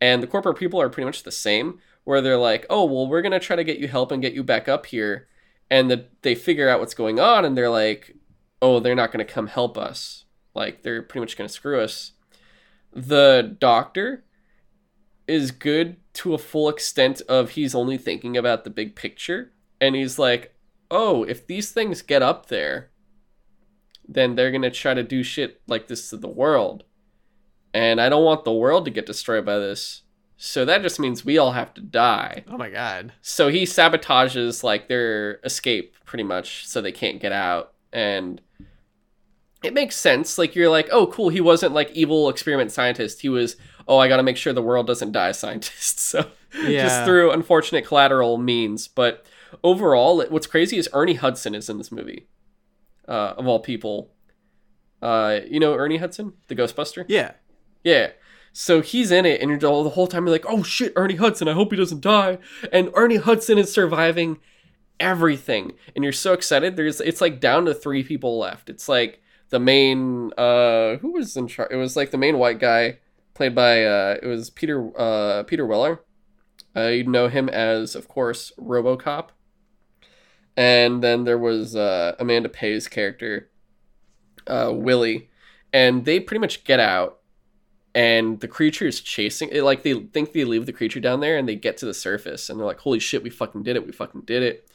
And 0.00 0.22
the 0.22 0.26
corporate 0.26 0.58
people 0.58 0.80
are 0.80 0.88
pretty 0.88 1.06
much 1.06 1.22
the 1.22 1.32
same, 1.32 1.78
where 2.04 2.20
they're 2.20 2.36
like, 2.36 2.66
oh, 2.68 2.84
well, 2.84 3.06
we're 3.06 3.22
gonna 3.22 3.40
try 3.40 3.56
to 3.56 3.64
get 3.64 3.78
you 3.78 3.88
help 3.88 4.12
and 4.12 4.22
get 4.22 4.34
you 4.34 4.42
back 4.42 4.68
up 4.68 4.86
here, 4.86 5.28
and 5.70 5.90
the, 5.90 6.06
they 6.22 6.34
figure 6.34 6.68
out 6.68 6.80
what's 6.80 6.94
going 6.94 7.20
on, 7.20 7.44
and 7.44 7.56
they're 7.56 7.70
like, 7.70 8.16
oh, 8.60 8.80
they're 8.80 8.94
not 8.94 9.12
gonna 9.12 9.24
come 9.24 9.46
help 9.46 9.78
us. 9.78 10.24
Like 10.54 10.82
they're 10.82 11.02
pretty 11.02 11.20
much 11.20 11.36
gonna 11.36 11.48
screw 11.48 11.80
us 11.80 12.12
the 12.94 13.56
doctor 13.58 14.24
is 15.26 15.50
good 15.50 15.96
to 16.12 16.34
a 16.34 16.38
full 16.38 16.68
extent 16.68 17.20
of 17.22 17.50
he's 17.50 17.74
only 17.74 17.98
thinking 17.98 18.36
about 18.36 18.62
the 18.62 18.70
big 18.70 18.94
picture 18.94 19.52
and 19.80 19.96
he's 19.96 20.18
like 20.18 20.54
oh 20.90 21.24
if 21.24 21.46
these 21.46 21.72
things 21.72 22.02
get 22.02 22.22
up 22.22 22.46
there 22.46 22.90
then 24.08 24.34
they're 24.34 24.50
going 24.50 24.62
to 24.62 24.70
try 24.70 24.94
to 24.94 25.02
do 25.02 25.22
shit 25.22 25.60
like 25.66 25.88
this 25.88 26.10
to 26.10 26.16
the 26.16 26.28
world. 26.28 26.84
And 27.72 28.00
i 28.00 28.08
don't 28.08 28.24
want 28.24 28.44
the 28.44 28.52
world 28.52 28.84
to 28.84 28.90
get 28.90 29.06
destroyed 29.06 29.44
by 29.44 29.58
this. 29.58 30.02
So 30.36 30.64
that 30.64 30.82
just 30.82 31.00
means 31.00 31.24
we 31.24 31.38
all 31.38 31.52
have 31.52 31.72
to 31.74 31.80
die. 31.80 32.44
Oh 32.48 32.56
my 32.58 32.70
god. 32.70 33.12
so 33.20 33.48
he 33.48 33.64
sabotages 33.64 34.62
like 34.62 34.88
their 34.88 35.40
escape 35.44 35.94
pretty 36.04 36.24
much 36.24 36.66
so 36.66 36.80
they 36.80 36.92
can't 36.92 37.20
get 37.20 37.32
out. 37.32 37.72
And 37.92 38.40
it 39.62 39.72
makes 39.74 39.96
sense. 39.96 40.36
Like 40.38 40.54
you're 40.54 40.70
like 40.70 40.88
oh 40.92 41.06
cool 41.08 41.30
he 41.30 41.40
wasn't 41.40 41.72
like 41.74 41.90
evil 41.92 42.28
experiment 42.28 42.70
scientist. 42.72 43.22
He 43.22 43.28
was 43.28 43.56
oh 43.88 43.98
i 43.98 44.08
gotta 44.08 44.22
make 44.22 44.36
sure 44.36 44.52
the 44.52 44.62
world 44.62 44.86
doesn't 44.86 45.12
die 45.12 45.32
scientist. 45.32 45.98
So 46.14 46.26
just 46.54 47.04
through 47.04 47.32
unfortunate 47.32 47.84
collateral 47.86 48.38
means. 48.38 48.86
But 48.86 49.26
overall 49.64 50.20
it- 50.20 50.30
what's 50.30 50.46
crazy 50.46 50.76
is 50.78 50.88
ernie 50.92 51.14
hudson 51.14 51.54
is 51.54 51.68
in 51.70 51.78
this 51.78 51.90
movie 51.92 52.26
uh, 53.08 53.34
of 53.36 53.46
all 53.46 53.60
people 53.60 54.10
uh, 55.02 55.40
you 55.48 55.60
know 55.60 55.74
ernie 55.74 55.98
hudson 55.98 56.32
the 56.48 56.54
ghostbuster 56.56 57.04
Yeah. 57.08 57.32
yeah. 57.82 58.10
So 58.56 58.82
he's 58.82 59.10
in 59.10 59.26
it, 59.26 59.40
and 59.40 59.50
you're 59.50 59.58
the 59.58 59.90
whole 59.90 60.06
time 60.06 60.24
you're 60.26 60.32
like, 60.32 60.46
"Oh 60.48 60.62
shit, 60.62 60.92
Ernie 60.94 61.16
Hudson! 61.16 61.48
I 61.48 61.54
hope 61.54 61.72
he 61.72 61.76
doesn't 61.76 62.00
die." 62.00 62.38
And 62.72 62.88
Ernie 62.94 63.16
Hudson 63.16 63.58
is 63.58 63.72
surviving 63.72 64.38
everything, 65.00 65.72
and 65.94 66.04
you're 66.04 66.12
so 66.12 66.34
excited. 66.34 66.76
There's 66.76 67.00
it's 67.00 67.20
like 67.20 67.40
down 67.40 67.64
to 67.64 67.74
three 67.74 68.04
people 68.04 68.38
left. 68.38 68.70
It's 68.70 68.88
like 68.88 69.20
the 69.50 69.58
main 69.58 70.32
uh 70.38 70.98
who 70.98 71.12
was 71.14 71.36
in 71.36 71.48
charge? 71.48 71.72
It 71.72 71.76
was 71.76 71.96
like 71.96 72.12
the 72.12 72.16
main 72.16 72.38
white 72.38 72.60
guy 72.60 72.98
played 73.34 73.56
by 73.56 73.84
uh 73.84 74.18
it 74.22 74.26
was 74.26 74.50
Peter 74.50 74.88
uh 74.96 75.42
Peter 75.42 75.66
Weller. 75.66 76.00
Uh, 76.76 76.88
you 76.88 77.04
know 77.04 77.26
him 77.28 77.48
as, 77.48 77.94
of 77.96 78.06
course, 78.06 78.52
RoboCop. 78.58 79.28
And 80.56 81.02
then 81.02 81.24
there 81.24 81.38
was 81.38 81.74
uh, 81.74 82.14
Amanda 82.18 82.48
Pays' 82.48 82.86
character, 82.86 83.50
uh, 84.46 84.70
Willie, 84.72 85.30
and 85.72 86.04
they 86.04 86.20
pretty 86.20 86.40
much 86.40 86.64
get 86.64 86.78
out 86.78 87.20
and 87.94 88.40
the 88.40 88.48
creature 88.48 88.86
is 88.86 89.00
chasing 89.00 89.48
it 89.50 89.62
like 89.62 89.82
they 89.82 89.94
think 89.94 90.32
they 90.32 90.44
leave 90.44 90.66
the 90.66 90.72
creature 90.72 91.00
down 91.00 91.20
there 91.20 91.38
and 91.38 91.48
they 91.48 91.54
get 91.54 91.76
to 91.76 91.86
the 91.86 91.94
surface 91.94 92.50
and 92.50 92.58
they're 92.58 92.66
like 92.66 92.80
holy 92.80 92.98
shit 92.98 93.22
we 93.22 93.30
fucking 93.30 93.62
did 93.62 93.76
it 93.76 93.86
we 93.86 93.92
fucking 93.92 94.22
did 94.22 94.42
it. 94.42 94.70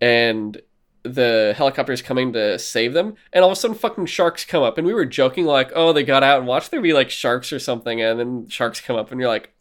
And 0.00 0.60
the 1.02 1.54
helicopter 1.56 1.92
is 1.92 2.00
coming 2.00 2.32
to 2.32 2.58
save 2.58 2.94
them 2.94 3.14
and 3.32 3.44
all 3.44 3.50
of 3.50 3.56
a 3.56 3.60
sudden 3.60 3.76
fucking 3.76 4.06
sharks 4.06 4.44
come 4.44 4.62
up 4.62 4.78
and 4.78 4.86
we 4.86 4.94
were 4.94 5.04
joking 5.04 5.44
like 5.44 5.70
oh 5.74 5.92
they 5.92 6.02
got 6.02 6.22
out 6.22 6.38
and 6.38 6.46
watch 6.46 6.70
there 6.70 6.80
be 6.80 6.94
like 6.94 7.10
sharks 7.10 7.52
or 7.52 7.58
something 7.58 8.00
and 8.00 8.18
then 8.18 8.48
sharks 8.48 8.80
come 8.80 8.96
up 8.96 9.12
and 9.12 9.20
you're 9.20 9.28
like 9.28 9.53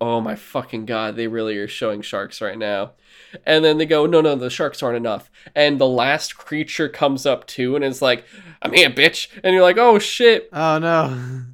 oh 0.00 0.20
my 0.20 0.34
fucking 0.34 0.84
god 0.86 1.16
they 1.16 1.26
really 1.26 1.56
are 1.56 1.68
showing 1.68 2.02
sharks 2.02 2.40
right 2.40 2.58
now. 2.58 2.92
And 3.46 3.64
then 3.64 3.78
they 3.78 3.86
go 3.86 4.06
no 4.06 4.20
no 4.20 4.34
the 4.34 4.50
sharks 4.50 4.82
aren't 4.82 4.96
enough. 4.96 5.30
And 5.54 5.80
the 5.80 5.88
last 5.88 6.36
creature 6.36 6.88
comes 6.88 7.26
up 7.26 7.46
too 7.46 7.76
and 7.76 7.84
is 7.84 8.02
like 8.02 8.24
i'm 8.62 8.72
here 8.72 8.90
bitch. 8.90 9.28
And 9.42 9.52
you're 9.54 9.62
like 9.62 9.78
oh 9.78 9.98
shit. 9.98 10.48
Oh 10.52 10.78
no. 10.78 11.44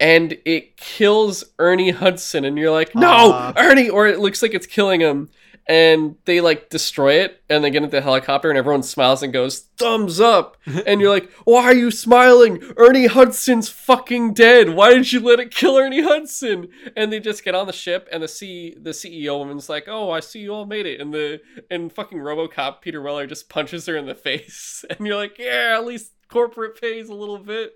and 0.00 0.38
it 0.44 0.76
kills 0.76 1.44
Ernie 1.58 1.90
Hudson, 1.90 2.44
and 2.44 2.56
you're 2.56 2.70
like, 2.70 2.94
no, 2.94 3.32
Aw. 3.32 3.52
Ernie, 3.56 3.88
or 3.88 4.06
it 4.06 4.20
looks 4.20 4.42
like 4.42 4.54
it's 4.54 4.66
killing 4.66 5.00
him, 5.00 5.28
and 5.68 6.16
they 6.24 6.40
like 6.40 6.70
destroy 6.70 7.14
it, 7.14 7.42
and 7.50 7.62
they 7.62 7.70
get 7.70 7.82
into 7.82 7.94
the 7.94 8.00
helicopter, 8.00 8.48
and 8.48 8.56
everyone 8.58 8.82
smiles 8.82 9.22
and 9.22 9.32
goes, 9.32 9.60
thumbs 9.76 10.18
up, 10.18 10.56
and 10.86 11.00
you're 11.00 11.10
like, 11.10 11.30
why 11.44 11.64
are 11.64 11.74
you 11.74 11.90
smiling? 11.90 12.62
Ernie 12.76 13.06
Hudson's 13.06 13.68
fucking 13.68 14.32
dead. 14.32 14.70
Why 14.70 14.94
did 14.94 15.12
you 15.12 15.20
let 15.20 15.40
it 15.40 15.50
kill 15.50 15.76
Ernie 15.76 16.02
Hudson? 16.02 16.68
And 16.96 17.12
they 17.12 17.20
just 17.20 17.44
get 17.44 17.54
on 17.54 17.66
the 17.66 17.72
ship, 17.72 18.08
and 18.10 18.22
the 18.22 18.28
C 18.28 18.74
the 18.80 18.90
CEO 18.90 19.38
woman's 19.38 19.68
like, 19.68 19.84
oh, 19.86 20.10
I 20.10 20.20
see 20.20 20.40
you 20.40 20.54
all 20.54 20.66
made 20.66 20.86
it, 20.86 21.00
and 21.00 21.12
the 21.12 21.40
and 21.70 21.92
fucking 21.92 22.18
RoboCop 22.18 22.80
Peter 22.80 23.02
Weller 23.02 23.26
just 23.26 23.50
punches 23.50 23.84
her 23.86 23.96
in 23.96 24.06
the 24.06 24.14
face, 24.28 24.84
and 24.88 25.06
you're 25.06 25.16
like, 25.16 25.38
yeah, 25.38 25.76
at 25.76 25.84
least 25.84 26.12
corporate 26.28 26.80
pays 26.80 27.08
a 27.10 27.14
little 27.14 27.38
bit, 27.38 27.74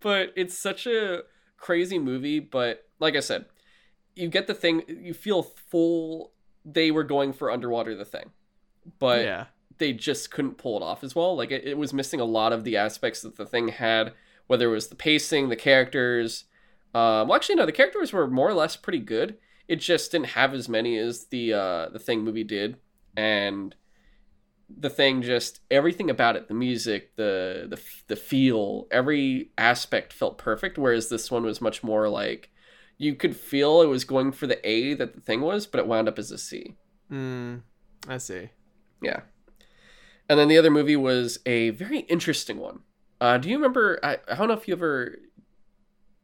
but 0.00 0.32
it's 0.34 0.56
such 0.56 0.86
a 0.86 1.22
crazy 1.58 1.98
movie, 1.98 2.40
but 2.40 2.84
like 3.00 3.16
I 3.16 3.20
said, 3.20 3.46
you 4.14 4.28
get 4.28 4.46
the 4.46 4.54
thing, 4.54 4.82
you 4.86 5.14
feel 5.14 5.42
full. 5.42 6.32
They 6.64 6.90
were 6.90 7.04
going 7.04 7.32
for 7.32 7.50
underwater 7.50 7.94
the 7.94 8.04
thing, 8.04 8.30
but 8.98 9.24
yeah. 9.24 9.46
they 9.78 9.92
just 9.92 10.30
couldn't 10.30 10.58
pull 10.58 10.76
it 10.76 10.82
off 10.82 11.04
as 11.04 11.14
well. 11.14 11.36
Like 11.36 11.50
it, 11.50 11.64
it 11.64 11.78
was 11.78 11.92
missing 11.92 12.20
a 12.20 12.24
lot 12.24 12.52
of 12.52 12.64
the 12.64 12.76
aspects 12.76 13.22
that 13.22 13.36
the 13.36 13.46
thing 13.46 13.68
had, 13.68 14.14
whether 14.46 14.68
it 14.68 14.72
was 14.72 14.88
the 14.88 14.94
pacing, 14.94 15.48
the 15.48 15.56
characters. 15.56 16.44
Um, 16.94 17.28
well, 17.28 17.34
actually, 17.34 17.56
no, 17.56 17.66
the 17.66 17.72
characters 17.72 18.12
were 18.12 18.28
more 18.28 18.48
or 18.48 18.54
less 18.54 18.76
pretty 18.76 19.00
good. 19.00 19.36
It 19.66 19.76
just 19.76 20.12
didn't 20.12 20.28
have 20.28 20.54
as 20.54 20.68
many 20.68 20.96
as 20.96 21.26
the 21.26 21.52
uh, 21.52 21.88
the 21.88 21.98
thing 21.98 22.22
movie 22.22 22.44
did, 22.44 22.76
and 23.16 23.74
the 24.68 24.90
thing 24.90 25.22
just 25.22 25.60
everything 25.70 26.10
about 26.10 26.36
it, 26.36 26.48
the 26.48 26.54
music, 26.54 27.16
the 27.16 27.66
the 27.68 27.80
the 28.08 28.16
feel, 28.16 28.86
every 28.90 29.50
aspect 29.58 30.12
felt 30.12 30.38
perfect. 30.38 30.78
Whereas 30.78 31.08
this 31.08 31.30
one 31.30 31.44
was 31.44 31.60
much 31.60 31.82
more 31.82 32.08
like 32.08 32.50
you 32.98 33.14
could 33.14 33.36
feel 33.36 33.82
it 33.82 33.86
was 33.86 34.04
going 34.04 34.32
for 34.32 34.46
the 34.46 34.66
A 34.68 34.94
that 34.94 35.14
the 35.14 35.20
thing 35.20 35.40
was, 35.40 35.66
but 35.66 35.78
it 35.80 35.86
wound 35.86 36.08
up 36.08 36.18
as 36.18 36.30
a 36.30 36.38
C. 36.38 36.76
Mm, 37.10 37.62
I 38.08 38.18
see. 38.18 38.50
Yeah. 39.02 39.20
And 40.28 40.38
then 40.38 40.48
the 40.48 40.56
other 40.58 40.70
movie 40.70 40.96
was 40.96 41.38
a 41.44 41.70
very 41.70 42.00
interesting 42.00 42.58
one. 42.58 42.80
Uh, 43.20 43.38
do 43.38 43.48
you 43.48 43.56
remember? 43.56 43.98
I, 44.02 44.18
I 44.28 44.34
don't 44.36 44.48
know 44.48 44.54
if 44.54 44.66
you 44.68 44.74
ever, 44.74 45.16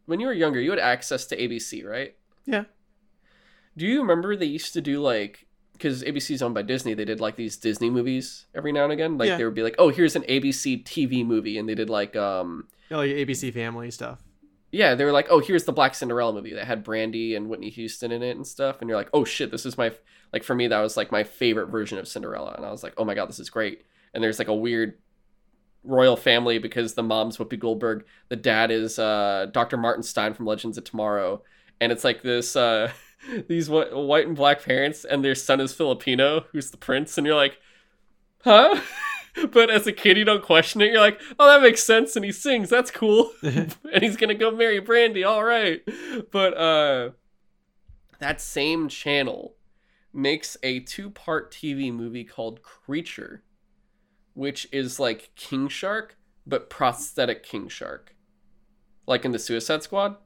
when 0.06 0.20
you 0.20 0.26
were 0.26 0.32
younger, 0.32 0.60
you 0.60 0.70
had 0.70 0.78
access 0.78 1.26
to 1.26 1.36
ABC, 1.36 1.84
right? 1.84 2.14
Yeah. 2.46 2.64
Do 3.76 3.86
you 3.86 4.00
remember 4.00 4.34
they 4.36 4.46
used 4.46 4.72
to 4.72 4.80
do 4.80 5.00
like, 5.00 5.46
because 5.74 6.02
ABC 6.02 6.32
is 6.32 6.42
owned 6.42 6.54
by 6.54 6.62
Disney, 6.62 6.94
they 6.94 7.04
did 7.04 7.20
like 7.20 7.36
these 7.36 7.56
Disney 7.56 7.88
movies 7.90 8.46
every 8.54 8.72
now 8.72 8.84
and 8.84 8.92
again. 8.92 9.16
Like 9.18 9.28
Yeah. 9.28 9.36
they 9.36 9.44
would 9.44 9.54
be 9.54 9.62
like, 9.62 9.76
oh, 9.78 9.88
here's 9.90 10.16
an 10.16 10.22
ABC 10.22 10.84
TV 10.84 11.24
movie, 11.24 11.58
and 11.58 11.68
they 11.68 11.74
did 11.74 11.88
like, 11.90 12.16
um, 12.16 12.68
Yeah, 12.90 12.98
like 12.98 13.10
ABC 13.10 13.52
Family 13.54 13.90
stuff. 13.90 14.20
Yeah, 14.72 14.94
they 14.94 15.04
were 15.04 15.12
like, 15.12 15.26
oh, 15.30 15.40
here's 15.40 15.64
the 15.64 15.72
Black 15.72 15.94
Cinderella 15.94 16.32
movie 16.32 16.54
that 16.54 16.66
had 16.66 16.84
Brandy 16.84 17.34
and 17.34 17.48
Whitney 17.48 17.70
Houston 17.70 18.12
in 18.12 18.22
it 18.22 18.36
and 18.36 18.46
stuff, 18.46 18.80
and 18.80 18.88
you're 18.88 18.98
like, 18.98 19.10
oh 19.12 19.24
shit, 19.24 19.50
this 19.50 19.66
is 19.66 19.76
my 19.76 19.92
like 20.32 20.44
for 20.44 20.54
me 20.54 20.68
that 20.68 20.80
was 20.80 20.96
like 20.96 21.10
my 21.10 21.24
favorite 21.24 21.66
version 21.66 21.98
of 21.98 22.06
Cinderella, 22.06 22.54
and 22.56 22.64
I 22.64 22.70
was 22.70 22.82
like, 22.82 22.94
oh 22.96 23.04
my 23.04 23.14
god, 23.14 23.28
this 23.28 23.40
is 23.40 23.50
great. 23.50 23.82
And 24.14 24.22
there's 24.22 24.38
like 24.38 24.48
a 24.48 24.54
weird 24.54 24.98
royal 25.82 26.16
family 26.16 26.58
because 26.58 26.94
the 26.94 27.02
mom's 27.02 27.38
Whoopi 27.38 27.58
Goldberg, 27.58 28.04
the 28.28 28.36
dad 28.36 28.70
is 28.70 28.98
uh, 28.98 29.46
Dr. 29.52 29.76
Martin 29.76 30.02
Stein 30.02 30.34
from 30.34 30.46
Legends 30.46 30.78
of 30.78 30.84
Tomorrow, 30.84 31.42
and 31.80 31.90
it's 31.90 32.04
like 32.04 32.22
this 32.22 32.54
uh, 32.54 32.92
these 33.48 33.66
wh- 33.66 33.92
white 33.92 34.26
and 34.26 34.36
black 34.36 34.62
parents, 34.62 35.04
and 35.04 35.24
their 35.24 35.34
son 35.34 35.60
is 35.60 35.72
Filipino, 35.72 36.44
who's 36.52 36.70
the 36.70 36.76
prince, 36.76 37.18
and 37.18 37.26
you're 37.26 37.36
like, 37.36 37.58
huh? 38.44 38.80
but 39.52 39.70
as 39.70 39.86
a 39.86 39.92
kid, 39.92 40.16
you 40.16 40.24
don't 40.24 40.42
question 40.42 40.80
it. 40.80 40.90
You're 40.90 41.00
like, 41.00 41.20
oh, 41.38 41.46
that 41.46 41.62
makes 41.62 41.82
sense, 41.82 42.16
and 42.16 42.24
he 42.24 42.32
sings. 42.32 42.68
That's 42.68 42.90
cool, 42.90 43.32
and 43.42 43.76
he's 44.00 44.16
gonna 44.16 44.34
go 44.34 44.50
marry 44.50 44.80
Brandy. 44.80 45.24
All 45.24 45.44
right, 45.44 45.82
but 46.30 46.56
uh, 46.56 47.10
that 48.18 48.40
same 48.40 48.88
channel 48.88 49.54
makes 50.12 50.56
a 50.62 50.80
two-part 50.80 51.52
TV 51.52 51.92
movie 51.92 52.24
called 52.24 52.62
Creature 52.62 53.44
which 54.34 54.68
is 54.72 55.00
like 55.00 55.30
King 55.36 55.68
Shark, 55.68 56.16
but 56.46 56.70
prosthetic 56.70 57.42
King 57.42 57.68
Shark, 57.68 58.14
like 59.06 59.24
in 59.24 59.32
the 59.32 59.38
Suicide 59.38 59.82
Squad. 59.82 60.16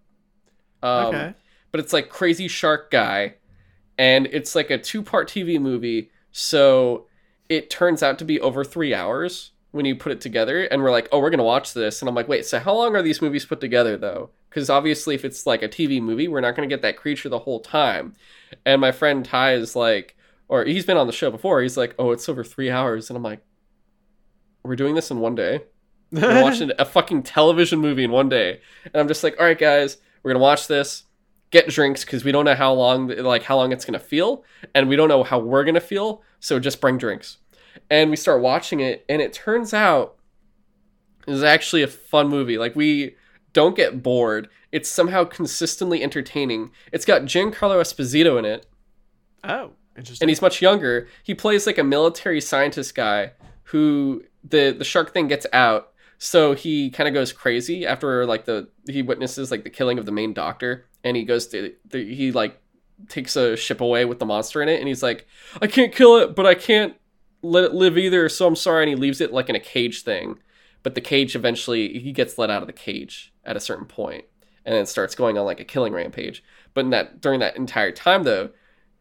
Um, 0.83 1.07
okay. 1.07 1.35
But 1.71 1.81
it's 1.81 1.93
like 1.93 2.09
crazy 2.09 2.47
shark 2.47 2.91
guy, 2.91 3.35
and 3.99 4.27
it's 4.27 4.55
like 4.55 4.71
a 4.71 4.79
two-part 4.79 5.29
TV 5.29 5.61
movie. 5.61 6.11
So 6.31 7.07
it 7.49 7.71
turns 7.71 8.03
out 8.03 8.19
to 8.19 8.25
be 8.25 8.41
over 8.41 8.65
three 8.65 8.95
hours 8.95 9.53
when 9.71 9.85
you 9.85 9.97
put 9.97 10.12
it 10.12 10.21
together. 10.21 10.65
And 10.65 10.83
we're 10.83 10.91
like, 10.91 11.09
oh, 11.11 11.19
we're 11.19 11.31
gonna 11.31 11.43
watch 11.43 11.75
this. 11.75 12.01
And 12.01 12.09
I'm 12.09 12.15
like, 12.15 12.29
wait, 12.29 12.47
so 12.47 12.59
how 12.59 12.75
long 12.75 12.95
are 12.95 13.03
these 13.03 13.21
movies 13.21 13.45
put 13.45 13.61
together 13.61 13.97
though? 13.97 14.31
Because 14.49 14.71
obviously, 14.71 15.15
if 15.15 15.25
it's 15.25 15.47
like 15.47 15.62
a 15.62 15.69
TV 15.69 16.01
movie, 16.01 16.29
we're 16.29 16.41
not 16.41 16.55
gonna 16.55 16.69
get 16.69 16.83
that 16.83 16.97
creature 16.97 17.29
the 17.29 17.41
whole 17.41 17.61
time. 17.61 18.15
And 18.65 18.81
my 18.81 18.93
friend 18.93 19.25
Ty 19.25 19.55
is 19.55 19.75
like, 19.75 20.16
or 20.49 20.65
he's 20.65 20.87
been 20.87 20.97
on 20.97 21.07
the 21.07 21.12
show 21.12 21.31
before. 21.31 21.61
He's 21.61 21.77
like, 21.77 21.95
oh, 21.99 22.12
it's 22.12 22.29
over 22.29 22.45
three 22.45 22.71
hours, 22.71 23.11
and 23.11 23.16
I'm 23.16 23.23
like, 23.23 23.41
we're 24.62 24.77
doing 24.77 24.95
this 24.95 25.11
in 25.11 25.19
one 25.19 25.35
day. 25.35 25.62
We're 26.12 26.43
watching 26.43 26.71
a 26.79 26.85
fucking 26.85 27.25
television 27.25 27.81
movie 27.81 28.05
in 28.05 28.12
one 28.12 28.29
day, 28.29 28.61
and 28.85 28.97
I'm 29.01 29.09
just 29.09 29.25
like, 29.25 29.35
all 29.41 29.47
right, 29.47 29.59
guys, 29.59 29.97
we're 30.23 30.33
gonna 30.33 30.43
watch 30.43 30.69
this. 30.69 31.05
Get 31.55 31.69
drinks 31.69 32.05
because 32.05 32.25
we 32.25 32.33
don't 32.33 32.45
know 32.45 32.57
how 32.57 32.73
long, 32.73 33.07
like 33.07 33.45
how 33.45 33.55
long 33.55 33.71
it's 33.71 33.85
gonna 33.85 34.01
feel, 34.01 34.43
and 34.75 34.89
we 34.89 34.97
don't 34.97 35.07
know 35.07 35.23
how 35.23 35.39
we're 35.39 35.63
gonna 35.63 35.79
feel. 35.79 36.21
So 36.41 36.59
just 36.59 36.81
bring 36.81 36.99
drinks, 36.99 37.39
and 37.89 38.11
we 38.11 38.17
start 38.17 38.43
watching 38.43 38.81
it, 38.81 39.05
and 39.09 39.23
it 39.23 39.33
turns 39.33 39.73
out 39.73 40.17
it's 41.29 41.45
actually 41.45 41.83
a 41.85 41.87
fun 41.87 42.29
movie. 42.29 42.59
Like 42.59 42.75
we 42.75 43.15
don't 43.53 43.77
get 43.77 44.03
bored. 44.03 44.49
It's 44.73 44.91
somehow 44.91 45.23
consistently 45.23 46.03
entertaining. 46.03 46.73
It's 46.91 47.05
got 47.05 47.23
Giancarlo 47.23 47.81
Esposito 47.81 48.37
in 48.37 48.45
it. 48.45 48.67
Oh, 49.45 49.71
interesting. 49.97 50.25
And 50.25 50.31
he's 50.31 50.43
much 50.43 50.61
younger. 50.61 51.07
He 51.23 51.37
plays 51.37 51.69
like 51.69 51.79
a 51.79 51.85
military 51.85 52.41
scientist 52.41 52.97
guy 52.97 53.31
who 53.63 54.25
the 54.43 54.75
the 54.77 54.85
shark 54.85 55.13
thing 55.15 55.29
gets 55.29 55.47
out 55.53 55.93
so 56.19 56.55
he 56.55 56.91
kind 56.91 57.09
of 57.09 57.15
goes 57.15 57.32
crazy 57.32 57.86
after 57.86 58.27
like 58.27 58.45
the 58.45 58.69
he 58.89 59.03
witnesses 59.03 59.51
like 59.51 59.65
the 59.65 59.70
killing 59.70 59.99
of 59.99 60.07
the 60.07 60.12
main 60.12 60.32
doctor 60.32 60.86
and 61.03 61.16
he 61.16 61.24
goes 61.24 61.47
to 61.49 61.73
the, 61.89 62.15
he 62.15 62.32
like 62.32 62.61
takes 63.09 63.36
a 63.36 63.57
ship 63.57 63.81
away 63.81 64.05
with 64.05 64.19
the 64.19 64.27
monster 64.27 64.62
in 64.62 64.69
it 64.69 64.78
and 64.78 64.89
he's 64.89 65.03
like 65.03 65.27
i 65.61 65.66
can't 65.66 65.95
kill 65.95 66.16
it 66.16 66.35
but 66.35 66.47
i 66.47 66.55
can't 66.55 66.95
let 67.43 67.65
it 67.65 67.74
live 67.74 67.99
either 67.99 68.28
so 68.28 68.47
i'm 68.47 68.57
sorry 68.57 68.85
and 68.85 68.89
he 68.89 68.97
leaves 68.97 69.20
it 69.20 69.32
like 69.32 69.49
in 69.49 69.57
a 69.57 69.61
cage 69.61 70.03
thing. 70.03 70.39
But 70.82 70.95
the 70.95 71.01
cage 71.01 71.35
eventually 71.35 71.99
he 71.99 72.12
gets 72.12 72.36
let 72.36 72.51
out 72.51 72.62
of 72.62 72.66
the 72.66 72.73
cage 72.73 73.32
at 73.45 73.57
a 73.57 73.61
certain 73.61 73.86
point 73.86 74.24
and 74.65 74.74
then 74.74 74.86
starts 74.86 75.15
going 75.15 75.39
on 75.39 75.47
like 75.47 75.61
a 75.61 75.65
killing 75.65 75.93
rampage. 75.93 76.45
But 76.74 76.85
in 76.85 76.91
that 76.91 77.20
during 77.20 77.41
that 77.41 77.57
entire 77.57 77.93
time 77.93 78.24
though 78.24 78.51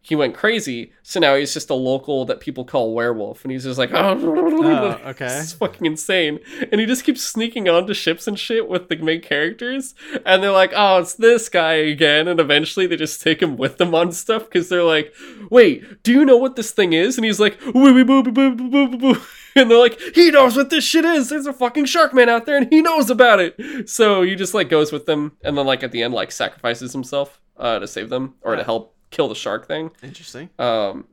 he 0.06 0.18
went 0.18 0.36
crazy. 0.36 0.92
So 1.02 1.22
now 1.22 1.36
he's 1.36 1.54
just 1.54 1.70
a 1.70 1.74
local 1.74 2.26
that 2.26 2.42
people 2.42 2.66
call 2.66 2.94
werewolf, 2.94 3.44
and 3.44 3.54
he's 3.54 3.64
just 3.64 3.80
like, 3.80 3.92
oh, 3.94 4.20
oh 4.22 5.00
okay, 5.06 5.40
it's 5.40 5.54
fucking 5.54 5.86
insane. 5.86 6.40
And 6.74 6.82
he 6.82 6.86
just 6.86 7.06
keeps 7.06 7.24
sneaking 7.24 7.70
onto 7.70 7.94
ships 7.94 8.28
and 8.28 8.38
shit 8.38 8.68
with 8.68 8.90
the 8.90 8.98
main 8.98 9.22
characters, 9.22 9.96
and 10.26 10.44
they're 10.44 10.52
like, 10.52 10.74
oh, 10.76 11.00
it's 11.00 11.14
this 11.14 11.48
guy 11.48 11.76
again. 11.76 12.28
And 12.28 12.42
eventually 12.42 12.86
they 12.86 12.98
just 12.98 13.22
take 13.22 13.42
him 13.42 13.56
with 13.56 13.78
them 13.78 13.96
on 13.96 14.12
stuff 14.12 14.44
because 14.44 14.68
they're 14.68 14.84
like, 14.84 15.14
wait, 15.50 16.04
do 16.04 16.12
you 16.12 16.26
know 16.26 16.38
what 16.38 16.58
this 16.58 16.72
thing 16.72 16.92
is? 16.92 17.18
And 17.18 17.24
he's 17.24 17.40
like, 17.40 17.58
boo 17.62 17.72
boo 17.72 18.04
boo 18.04 18.24
boo 18.24 18.56
boo 18.56 18.70
boo 18.70 18.98
boo. 18.98 19.22
And 19.56 19.70
they're 19.70 19.78
like, 19.78 20.00
he 20.16 20.32
knows 20.32 20.58
what 20.58 20.72
this 20.72 20.84
shit 20.84 21.06
is. 21.06 21.30
There's 21.30 21.46
a 21.46 21.54
fucking 21.54 21.86
shark 21.86 22.12
man 22.12 22.28
out 22.28 22.48
there, 22.48 22.58
and 22.58 22.74
he 22.74 22.82
knows 22.82 23.12
about 23.12 23.40
it. 23.40 23.88
So 23.88 24.24
he 24.24 24.34
just 24.34 24.56
like 24.56 24.68
goes 24.68 24.92
with 24.92 25.06
them, 25.06 25.34
and 25.44 25.56
then 25.56 25.68
like 25.68 25.84
at 25.84 25.92
the 25.92 26.02
end, 26.02 26.16
like 26.16 26.32
sacrifices 26.32 26.92
himself 26.92 27.40
uh, 27.58 27.78
to 27.78 27.88
save 27.88 28.10
them 28.10 28.34
or 28.42 28.56
to 28.56 28.64
help 28.64 28.93
kill 29.14 29.30
the 29.30 29.36
shark 29.36 29.68
thing. 29.68 29.92
Interesting. 30.02 30.50
Um, 30.60 31.08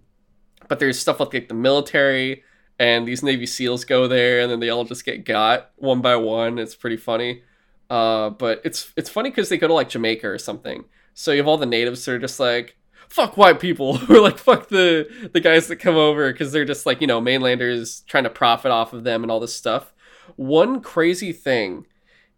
but 0.68 0.78
there's 0.78 0.98
stuff 0.98 1.20
like, 1.20 1.32
like 1.32 1.48
the 1.48 1.54
military 1.54 2.42
and 2.78 3.06
these 3.06 3.22
Navy 3.22 3.46
SEALs 3.46 3.84
go 3.84 4.08
there, 4.08 4.40
and 4.40 4.50
then 4.50 4.58
they 4.58 4.70
all 4.70 4.84
just 4.84 5.04
get 5.04 5.24
got 5.24 5.70
one 5.76 6.00
by 6.00 6.16
one. 6.16 6.58
It's 6.58 6.74
pretty 6.74 6.96
funny. 6.96 7.42
Uh, 7.90 8.30
but 8.30 8.62
it's 8.64 8.92
it's 8.96 9.10
funny 9.10 9.30
because 9.30 9.48
they 9.48 9.58
go 9.58 9.68
to 9.68 9.74
like 9.74 9.90
Jamaica 9.90 10.26
or 10.26 10.38
something. 10.38 10.84
So 11.12 11.32
you 11.32 11.38
have 11.38 11.48
all 11.48 11.58
the 11.58 11.66
natives 11.66 12.04
that 12.04 12.12
are 12.12 12.18
just 12.18 12.40
like, 12.40 12.76
fuck 13.08 13.36
white 13.36 13.60
people, 13.60 13.98
or 14.08 14.20
like 14.20 14.38
fuck 14.38 14.68
the 14.68 15.28
the 15.32 15.40
guys 15.40 15.68
that 15.68 15.76
come 15.76 15.96
over 15.96 16.32
because 16.32 16.52
they're 16.52 16.64
just 16.64 16.86
like 16.86 17.00
you 17.00 17.06
know 17.06 17.20
mainlanders 17.20 18.00
trying 18.02 18.24
to 18.24 18.30
profit 18.30 18.70
off 18.70 18.92
of 18.92 19.04
them 19.04 19.22
and 19.22 19.30
all 19.30 19.40
this 19.40 19.54
stuff. 19.54 19.92
One 20.36 20.80
crazy 20.80 21.32
thing 21.32 21.86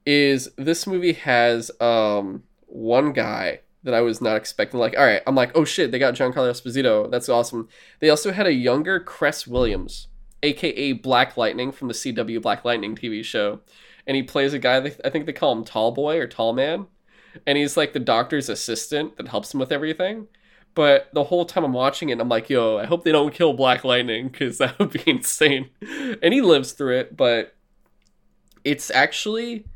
is 0.05 0.51
this 0.57 0.87
movie 0.89 1.13
has 1.13 1.71
um 1.81 2.43
one 2.67 3.13
guy 3.13 3.61
that 3.85 3.95
I 3.95 4.01
was 4.01 4.21
not 4.21 4.37
expecting. 4.37 4.79
Like, 4.79 4.97
all 4.97 5.05
right, 5.05 5.23
I'm 5.27 5.35
like, 5.35 5.53
oh 5.55 5.65
shit, 5.65 5.91
they 5.91 5.99
got 5.99 6.15
John 6.15 6.33
Giancarlo 6.33 6.51
Esposito. 6.51 7.11
That's 7.11 7.29
awesome. 7.29 7.69
They 8.01 8.11
also 8.11 8.33
had 8.33 8.47
a 8.47 8.53
younger 8.53 9.01
Cress 9.01 9.47
Williams, 9.47 10.09
aka 10.43 10.93
Black 10.93 11.37
Lightning 11.37 11.73
from 11.73 11.89
the 11.89 11.95
CW 11.95 12.41
Black 12.43 12.65
Lightning 12.65 12.95
TV 12.95 13.25
show, 13.25 13.61
and 14.07 14.17
he 14.17 14.23
plays 14.23 14.53
a 14.53 14.59
guy. 14.59 14.81
That, 14.81 15.01
I 15.05 15.11
think 15.11 15.27
they 15.27 15.33
call 15.33 15.53
him 15.53 15.65
Tall 15.65 15.93
Boy 15.93 16.19
or 16.19 16.27
Tall 16.27 16.53
Man, 16.53 16.87
and 17.47 17.59
he's 17.59 17.77
like 17.77 17.93
the 17.93 18.01
doctor's 18.01 18.49
assistant 18.49 19.17
that 19.17 19.29
helps 19.29 19.53
him 19.53 19.61
with 19.61 19.73
everything. 19.73 20.29
But 20.75 21.11
the 21.13 21.25
whole 21.25 21.45
time 21.45 21.65
I'm 21.65 21.75
watching 21.75 22.09
it, 22.09 22.19
I'm 22.19 22.31
like, 22.31 22.49
yo, 22.49 22.79
I 22.79 22.87
hope 22.87 23.05
they 23.05 23.13
don't 23.13 23.35
kill 23.35 23.53
Black 23.53 23.85
Lightning 23.85 24.29
because 24.29 24.59
that 24.59 24.79
would 24.79 24.91
be 24.91 25.03
insane. 25.07 25.71
And 26.23 26.33
he 26.33 26.41
lives 26.41 26.73
through 26.73 26.99
it, 26.99 27.17
but 27.17 27.55
it's 28.65 28.91
actually 28.91 29.67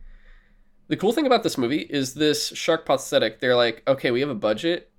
the 0.88 0.96
cool 0.96 1.12
thing 1.12 1.26
about 1.26 1.42
this 1.42 1.58
movie 1.58 1.80
is 1.80 2.14
this 2.14 2.48
shark 2.48 2.86
prosthetic. 2.86 3.40
They're 3.40 3.56
like, 3.56 3.82
okay, 3.88 4.10
we 4.10 4.20
have 4.20 4.30
a 4.30 4.34
budget, 4.34 4.90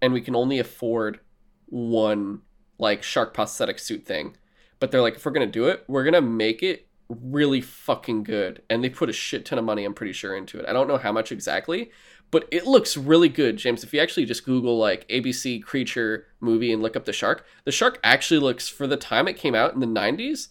and 0.00 0.12
we 0.12 0.20
can 0.20 0.36
only 0.36 0.58
afford 0.58 1.20
one 1.66 2.42
like 2.78 3.02
shark 3.02 3.34
prosthetic 3.34 3.78
suit 3.78 4.04
thing. 4.04 4.36
But 4.78 4.90
they're 4.90 5.02
like, 5.02 5.16
if 5.16 5.24
we're 5.24 5.32
gonna 5.32 5.46
do 5.46 5.68
it, 5.68 5.84
we're 5.88 6.04
gonna 6.04 6.20
make 6.20 6.62
it 6.62 6.88
really 7.08 7.60
fucking 7.60 8.24
good. 8.24 8.62
And 8.70 8.82
they 8.82 8.88
put 8.88 9.10
a 9.10 9.12
shit 9.12 9.44
ton 9.44 9.58
of 9.58 9.64
money, 9.64 9.84
I'm 9.84 9.94
pretty 9.94 10.12
sure, 10.12 10.36
into 10.36 10.58
it. 10.58 10.66
I 10.68 10.72
don't 10.72 10.88
know 10.88 10.98
how 10.98 11.12
much 11.12 11.30
exactly, 11.30 11.90
but 12.30 12.48
it 12.50 12.66
looks 12.66 12.96
really 12.96 13.28
good, 13.28 13.58
James. 13.58 13.84
If 13.84 13.92
you 13.92 14.00
actually 14.00 14.24
just 14.24 14.44
Google 14.44 14.78
like 14.78 15.08
ABC 15.08 15.62
creature 15.62 16.26
movie 16.40 16.72
and 16.72 16.82
look 16.82 16.96
up 16.96 17.04
the 17.04 17.12
shark, 17.12 17.44
the 17.64 17.72
shark 17.72 18.00
actually 18.02 18.40
looks 18.40 18.68
for 18.68 18.86
the 18.86 18.96
time 18.96 19.28
it 19.28 19.36
came 19.36 19.54
out 19.54 19.74
in 19.74 19.80
the 19.80 19.86
90s, 19.86 20.48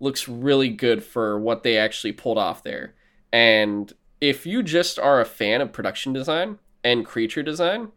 looks 0.00 0.28
really 0.28 0.68
good 0.68 1.02
for 1.02 1.38
what 1.38 1.62
they 1.62 1.76
actually 1.76 2.12
pulled 2.12 2.38
off 2.38 2.62
there. 2.62 2.94
And 3.32 3.92
if 4.28 4.46
you 4.46 4.62
just 4.62 4.98
are 4.98 5.20
a 5.20 5.26
fan 5.26 5.60
of 5.60 5.70
production 5.70 6.14
design 6.14 6.58
and 6.82 7.04
creature 7.04 7.42
design, 7.42 7.88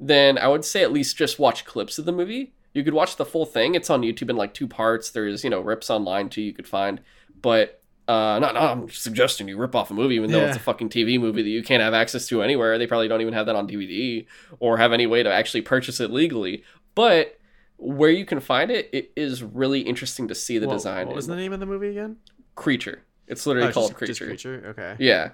then 0.00 0.38
I 0.38 0.48
would 0.48 0.64
say 0.64 0.82
at 0.82 0.92
least 0.92 1.18
just 1.18 1.38
watch 1.38 1.66
clips 1.66 1.98
of 1.98 2.06
the 2.06 2.12
movie. 2.12 2.54
You 2.72 2.82
could 2.82 2.94
watch 2.94 3.16
the 3.16 3.26
full 3.26 3.44
thing. 3.44 3.74
It's 3.74 3.90
on 3.90 4.00
YouTube 4.00 4.30
in 4.30 4.36
like 4.36 4.54
two 4.54 4.66
parts. 4.66 5.10
There's, 5.10 5.44
you 5.44 5.50
know, 5.50 5.60
rips 5.60 5.90
online 5.90 6.30
too 6.30 6.40
you 6.40 6.54
could 6.54 6.66
find. 6.66 7.00
But 7.40 7.82
uh 8.08 8.38
not, 8.38 8.54
not 8.54 8.56
I'm 8.56 8.88
suggesting 8.90 9.46
you 9.48 9.58
rip 9.58 9.74
off 9.74 9.90
a 9.90 9.94
movie 9.94 10.14
even 10.14 10.30
though 10.30 10.40
yeah. 10.40 10.48
it's 10.48 10.56
a 10.56 10.60
fucking 10.60 10.90
TV 10.90 11.18
movie 11.18 11.42
that 11.42 11.48
you 11.48 11.62
can't 11.62 11.82
have 11.82 11.92
access 11.92 12.26
to 12.28 12.42
anywhere. 12.42 12.78
They 12.78 12.86
probably 12.86 13.08
don't 13.08 13.20
even 13.20 13.34
have 13.34 13.46
that 13.46 13.56
on 13.56 13.68
DVD 13.68 14.26
or 14.60 14.78
have 14.78 14.92
any 14.92 15.06
way 15.06 15.22
to 15.22 15.32
actually 15.32 15.62
purchase 15.62 16.00
it 16.00 16.10
legally. 16.10 16.64
But 16.94 17.38
where 17.76 18.10
you 18.10 18.24
can 18.24 18.40
find 18.40 18.70
it, 18.70 18.88
it 18.92 19.12
is 19.16 19.42
really 19.42 19.80
interesting 19.80 20.28
to 20.28 20.34
see 20.34 20.58
the 20.58 20.66
well, 20.66 20.76
design. 20.76 21.08
What 21.08 21.16
was 21.16 21.26
the 21.26 21.36
name 21.36 21.52
of 21.52 21.60
the 21.60 21.66
movie 21.66 21.88
again? 21.88 22.16
Creature. 22.54 23.02
It's 23.26 23.46
literally 23.46 23.68
oh, 23.68 23.72
called 23.72 23.90
just, 23.90 23.98
Creature. 23.98 24.32
Just 24.32 24.42
Creature. 24.42 24.66
Okay. 24.68 24.96
Yeah. 24.98 25.30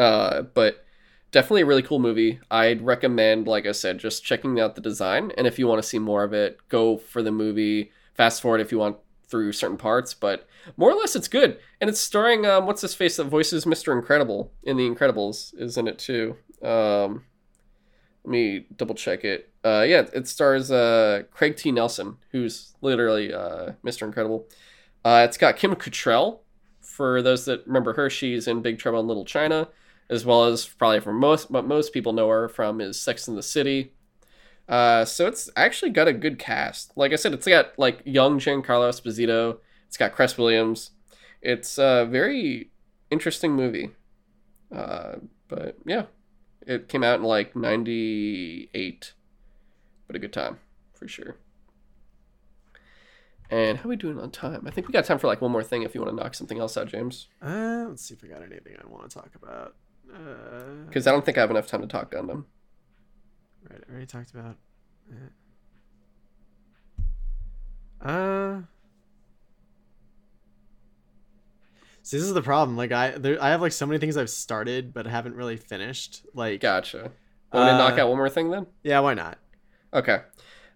Uh, 0.00 0.40
but 0.54 0.82
definitely 1.30 1.60
a 1.60 1.66
really 1.66 1.82
cool 1.82 1.98
movie. 1.98 2.40
I'd 2.50 2.80
recommend, 2.80 3.46
like 3.46 3.66
I 3.66 3.72
said, 3.72 3.98
just 3.98 4.24
checking 4.24 4.58
out 4.58 4.74
the 4.74 4.80
design. 4.80 5.30
And 5.36 5.46
if 5.46 5.58
you 5.58 5.66
want 5.66 5.82
to 5.82 5.86
see 5.86 5.98
more 5.98 6.24
of 6.24 6.32
it, 6.32 6.56
go 6.70 6.96
for 6.96 7.22
the 7.22 7.30
movie. 7.30 7.92
Fast 8.14 8.40
forward 8.40 8.62
if 8.62 8.72
you 8.72 8.78
want 8.78 8.96
through 9.28 9.52
certain 9.52 9.76
parts, 9.76 10.14
but 10.14 10.48
more 10.78 10.90
or 10.90 10.94
less 10.94 11.14
it's 11.14 11.28
good. 11.28 11.58
And 11.82 11.90
it's 11.90 12.00
starring 12.00 12.46
um, 12.46 12.64
what's 12.64 12.80
his 12.80 12.94
face 12.94 13.18
that 13.18 13.24
voices 13.24 13.66
Mr. 13.66 13.92
Incredible 13.92 14.50
in 14.62 14.78
The 14.78 14.88
Incredibles 14.88 15.52
is 15.60 15.76
in 15.76 15.86
it 15.86 15.98
too. 15.98 16.36
Um, 16.62 17.26
let 18.24 18.32
me 18.32 18.66
double 18.74 18.94
check 18.94 19.22
it. 19.22 19.50
Uh, 19.62 19.84
yeah, 19.86 20.06
it 20.14 20.26
stars 20.28 20.70
uh, 20.70 21.24
Craig 21.30 21.56
T. 21.56 21.72
Nelson, 21.72 22.16
who's 22.32 22.72
literally 22.80 23.34
uh, 23.34 23.72
Mr. 23.84 24.02
Incredible. 24.04 24.48
Uh, 25.04 25.26
it's 25.28 25.36
got 25.36 25.56
Kim 25.56 25.74
Cattrall. 25.74 26.38
For 26.80 27.20
those 27.20 27.44
that 27.44 27.66
remember 27.66 27.92
her, 27.92 28.08
she's 28.08 28.48
in 28.48 28.62
Big 28.62 28.78
Trouble 28.78 29.00
in 29.00 29.06
Little 29.06 29.26
China 29.26 29.68
as 30.10 30.26
well 30.26 30.44
as 30.44 30.66
probably 30.66 31.00
from 31.00 31.18
most 31.18 31.50
what 31.50 31.66
most 31.66 31.92
people 31.92 32.12
know 32.12 32.28
her 32.28 32.48
from 32.48 32.80
is 32.80 33.00
Sex 33.00 33.28
in 33.28 33.36
the 33.36 33.42
City. 33.42 33.92
Uh, 34.68 35.04
so 35.04 35.26
it's 35.26 35.48
actually 35.56 35.90
got 35.90 36.08
a 36.08 36.12
good 36.12 36.38
cast. 36.38 36.92
Like 36.96 37.12
I 37.12 37.16
said, 37.16 37.32
it's 37.32 37.46
got 37.46 37.78
like 37.78 38.02
young 38.04 38.38
Giancarlo 38.38 38.88
Esposito. 38.88 39.58
It's 39.86 39.96
got 39.96 40.12
Cress 40.12 40.36
Williams. 40.36 40.90
It's 41.40 41.78
a 41.78 42.06
very 42.08 42.70
interesting 43.10 43.52
movie. 43.52 43.90
Uh, 44.74 45.16
but 45.48 45.76
yeah, 45.86 46.04
it 46.66 46.88
came 46.88 47.02
out 47.02 47.20
in 47.20 47.24
like 47.24 47.56
'98, 47.56 49.14
but 50.06 50.16
a 50.16 50.18
good 50.18 50.32
time 50.32 50.58
for 50.92 51.08
sure. 51.08 51.36
And 53.48 53.78
how 53.78 53.86
are 53.86 53.88
we 53.88 53.96
doing 53.96 54.20
on 54.20 54.30
time? 54.30 54.64
I 54.66 54.70
think 54.70 54.86
we 54.86 54.92
got 54.92 55.04
time 55.04 55.18
for 55.18 55.26
like 55.26 55.40
one 55.40 55.50
more 55.50 55.64
thing 55.64 55.82
if 55.82 55.94
you 55.94 56.00
want 56.00 56.16
to 56.16 56.22
knock 56.22 56.34
something 56.34 56.60
else 56.60 56.76
out, 56.76 56.86
James. 56.86 57.26
Uh, 57.42 57.86
let's 57.88 58.02
see 58.02 58.14
if 58.14 58.22
I 58.22 58.28
got 58.28 58.42
anything 58.42 58.76
I 58.80 58.86
want 58.86 59.10
to 59.10 59.14
talk 59.14 59.30
about. 59.34 59.74
Because 60.86 61.06
uh, 61.06 61.10
I 61.10 61.12
don't 61.12 61.24
think 61.24 61.38
I 61.38 61.40
have 61.40 61.50
enough 61.50 61.66
time 61.66 61.80
to 61.82 61.86
talk 61.86 62.12
Gundam. 62.12 62.44
Right, 63.68 63.82
I 63.88 63.90
already 63.90 64.06
talked 64.06 64.32
about. 64.32 64.56
It. 65.10 65.32
Uh. 68.06 68.60
See, 72.02 72.16
this 72.16 72.26
is 72.26 72.34
the 72.34 72.42
problem. 72.42 72.76
Like, 72.76 72.92
I 72.92 73.10
there, 73.10 73.40
I 73.42 73.50
have 73.50 73.60
like 73.60 73.72
so 73.72 73.86
many 73.86 73.98
things 73.98 74.16
I've 74.16 74.30
started 74.30 74.92
but 74.92 75.06
haven't 75.06 75.36
really 75.36 75.56
finished. 75.56 76.24
Like, 76.34 76.60
gotcha. 76.60 77.12
Want 77.52 77.68
to 77.68 77.74
uh, 77.74 77.78
knock 77.78 77.98
out 77.98 78.08
one 78.08 78.16
more 78.16 78.30
thing 78.30 78.50
then? 78.50 78.66
Yeah, 78.82 79.00
why 79.00 79.14
not? 79.14 79.38
Okay. 79.92 80.20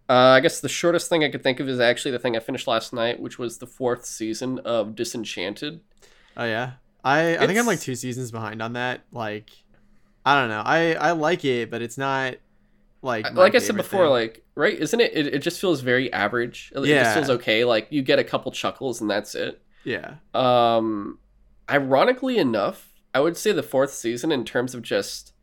Uh, 0.08 0.12
I 0.12 0.40
guess 0.40 0.60
the 0.60 0.68
shortest 0.68 1.08
thing 1.08 1.24
I 1.24 1.30
could 1.30 1.42
think 1.42 1.60
of 1.60 1.68
is 1.68 1.80
actually 1.80 2.10
the 2.10 2.18
thing 2.18 2.36
I 2.36 2.40
finished 2.40 2.66
last 2.66 2.92
night, 2.92 3.20
which 3.20 3.38
was 3.38 3.58
the 3.58 3.66
fourth 3.66 4.04
season 4.04 4.58
of 4.60 4.94
Disenchanted. 4.94 5.80
Oh 6.36 6.44
yeah, 6.44 6.72
I 7.04 7.36
I 7.36 7.46
think 7.46 7.58
I'm 7.58 7.66
like 7.66 7.80
two 7.80 7.94
seasons 7.94 8.30
behind 8.32 8.62
on 8.62 8.72
that. 8.72 9.02
Like, 9.12 9.50
I 10.24 10.40
don't 10.40 10.48
know. 10.48 10.62
I 10.64 10.94
I 10.94 11.12
like 11.12 11.44
it, 11.44 11.70
but 11.70 11.82
it's 11.82 11.98
not 11.98 12.36
like 13.02 13.32
like 13.34 13.54
I 13.54 13.58
said 13.58 13.76
before. 13.76 14.04
Thing. 14.04 14.10
Like 14.10 14.44
right, 14.54 14.76
isn't 14.76 14.98
it, 14.98 15.14
it? 15.14 15.34
It 15.34 15.38
just 15.40 15.60
feels 15.60 15.82
very 15.82 16.12
average. 16.12 16.72
It 16.74 16.86
yeah. 16.86 17.04
just 17.04 17.14
feels 17.14 17.30
okay. 17.30 17.64
Like 17.64 17.88
you 17.90 18.02
get 18.02 18.18
a 18.18 18.24
couple 18.24 18.50
chuckles 18.50 19.00
and 19.00 19.10
that's 19.10 19.34
it. 19.34 19.60
Yeah. 19.84 20.14
Um, 20.32 21.18
ironically 21.70 22.38
enough, 22.38 22.94
I 23.12 23.20
would 23.20 23.36
say 23.36 23.52
the 23.52 23.62
fourth 23.62 23.92
season 23.92 24.32
in 24.32 24.44
terms 24.44 24.74
of 24.74 24.80
just 24.80 25.34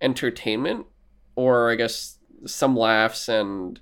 entertainment, 0.00 0.86
or 1.34 1.72
I 1.72 1.74
guess 1.74 2.18
some 2.46 2.76
laughs 2.76 3.28
and 3.28 3.80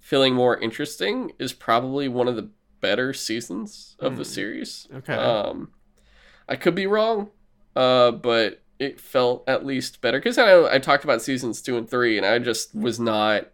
feeling 0.00 0.34
more 0.34 0.56
interesting 0.58 1.32
is 1.40 1.52
probably 1.52 2.08
one 2.08 2.28
of 2.28 2.36
the 2.36 2.50
better 2.80 3.12
seasons 3.12 3.96
of 3.98 4.12
mm. 4.12 4.16
the 4.16 4.22
hmm. 4.22 4.28
series. 4.28 4.88
Okay. 4.94 5.12
Um, 5.12 5.72
I 6.48 6.56
could 6.56 6.74
be 6.74 6.86
wrong, 6.86 7.30
uh, 7.76 8.12
but 8.12 8.62
it 8.78 9.00
felt 9.00 9.44
at 9.48 9.66
least 9.66 10.00
better 10.00 10.18
because 10.18 10.38
I 10.38 10.74
I 10.74 10.78
talked 10.78 11.04
about 11.04 11.22
seasons 11.22 11.60
two 11.60 11.76
and 11.76 11.88
three, 11.88 12.16
and 12.16 12.26
I 12.26 12.38
just 12.38 12.74
was 12.74 12.98
not 12.98 13.48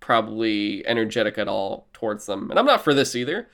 probably 0.00 0.86
energetic 0.86 1.38
at 1.38 1.48
all 1.48 1.88
towards 1.92 2.26
them, 2.26 2.50
and 2.50 2.58
I'm 2.58 2.66
not 2.66 2.82
for 2.84 2.94
this 2.94 3.14
either. 3.14 3.48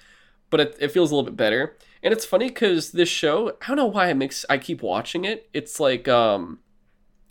But 0.50 0.60
it, 0.60 0.76
it 0.80 0.92
feels 0.92 1.10
a 1.10 1.14
little 1.14 1.30
bit 1.30 1.36
better, 1.36 1.76
and 2.02 2.12
it's 2.12 2.24
funny 2.24 2.48
because 2.48 2.92
this 2.92 3.08
show 3.08 3.50
I 3.62 3.66
don't 3.68 3.76
know 3.76 3.86
why 3.86 4.08
it 4.08 4.16
makes 4.16 4.46
I 4.48 4.58
keep 4.58 4.82
watching 4.82 5.24
it. 5.24 5.48
It's 5.52 5.78
like 5.78 6.08
um, 6.08 6.60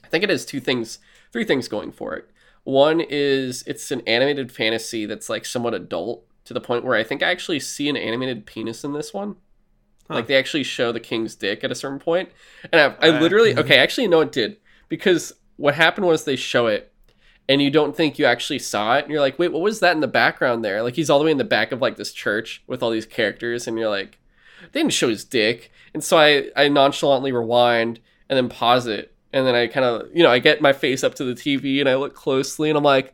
I 0.03 0.07
think 0.07 0.23
it 0.23 0.29
has 0.29 0.45
two 0.45 0.59
things, 0.59 0.99
three 1.33 1.43
things 1.43 1.67
going 1.67 1.91
for 1.91 2.13
it. 2.15 2.29
One 2.63 3.01
is 3.01 3.63
it's 3.65 3.91
an 3.91 4.01
animated 4.01 4.51
fantasy 4.51 5.05
that's 5.05 5.29
like 5.29 5.45
somewhat 5.45 5.73
adult 5.73 6.25
to 6.45 6.53
the 6.53 6.61
point 6.61 6.85
where 6.85 6.95
I 6.95 7.03
think 7.03 7.23
I 7.23 7.31
actually 7.31 7.59
see 7.59 7.89
an 7.89 7.97
animated 7.97 8.45
penis 8.45 8.83
in 8.83 8.93
this 8.93 9.13
one. 9.13 9.37
Huh. 10.07 10.15
Like 10.15 10.27
they 10.27 10.35
actually 10.35 10.63
show 10.63 10.91
the 10.91 10.99
king's 10.99 11.35
dick 11.35 11.63
at 11.63 11.71
a 11.71 11.75
certain 11.75 11.99
point, 11.99 12.29
and 12.71 12.79
I, 12.79 13.07
I 13.07 13.19
literally 13.19 13.51
mm-hmm. 13.51 13.59
okay, 13.59 13.77
actually 13.77 14.07
no, 14.07 14.21
it 14.21 14.31
did 14.31 14.57
because 14.89 15.33
what 15.57 15.75
happened 15.75 16.07
was 16.07 16.23
they 16.23 16.35
show 16.35 16.67
it, 16.67 16.93
and 17.49 17.61
you 17.61 17.69
don't 17.69 17.95
think 17.95 18.17
you 18.17 18.25
actually 18.25 18.59
saw 18.59 18.97
it, 18.97 19.03
and 19.03 19.11
you're 19.11 19.21
like, 19.21 19.37
wait, 19.37 19.51
what 19.51 19.61
was 19.61 19.79
that 19.81 19.95
in 19.95 20.01
the 20.01 20.07
background 20.07 20.63
there? 20.63 20.81
Like 20.81 20.95
he's 20.95 21.09
all 21.09 21.19
the 21.19 21.25
way 21.25 21.31
in 21.31 21.37
the 21.37 21.43
back 21.43 21.71
of 21.71 21.81
like 21.81 21.97
this 21.97 22.13
church 22.13 22.63
with 22.67 22.81
all 22.81 22.91
these 22.91 23.05
characters, 23.05 23.67
and 23.67 23.77
you're 23.77 23.89
like, 23.89 24.17
they 24.71 24.79
didn't 24.79 24.93
show 24.93 25.09
his 25.09 25.25
dick, 25.25 25.71
and 25.93 26.03
so 26.03 26.17
I 26.17 26.49
I 26.55 26.69
nonchalantly 26.69 27.31
rewind 27.31 27.99
and 28.29 28.37
then 28.37 28.49
pause 28.49 28.87
it, 28.87 29.13
and 29.33 29.45
then 29.45 29.55
I 29.55 29.67
kind 29.67 29.85
of, 29.85 30.07
you 30.13 30.23
know, 30.23 30.31
I 30.31 30.39
get 30.39 30.61
my 30.61 30.73
face 30.73 31.03
up 31.03 31.15
to 31.15 31.23
the 31.23 31.33
TV 31.33 31.79
and 31.79 31.89
I 31.89 31.95
look 31.95 32.15
closely 32.15 32.69
and 32.69 32.77
I'm 32.77 32.83
like, 32.83 33.13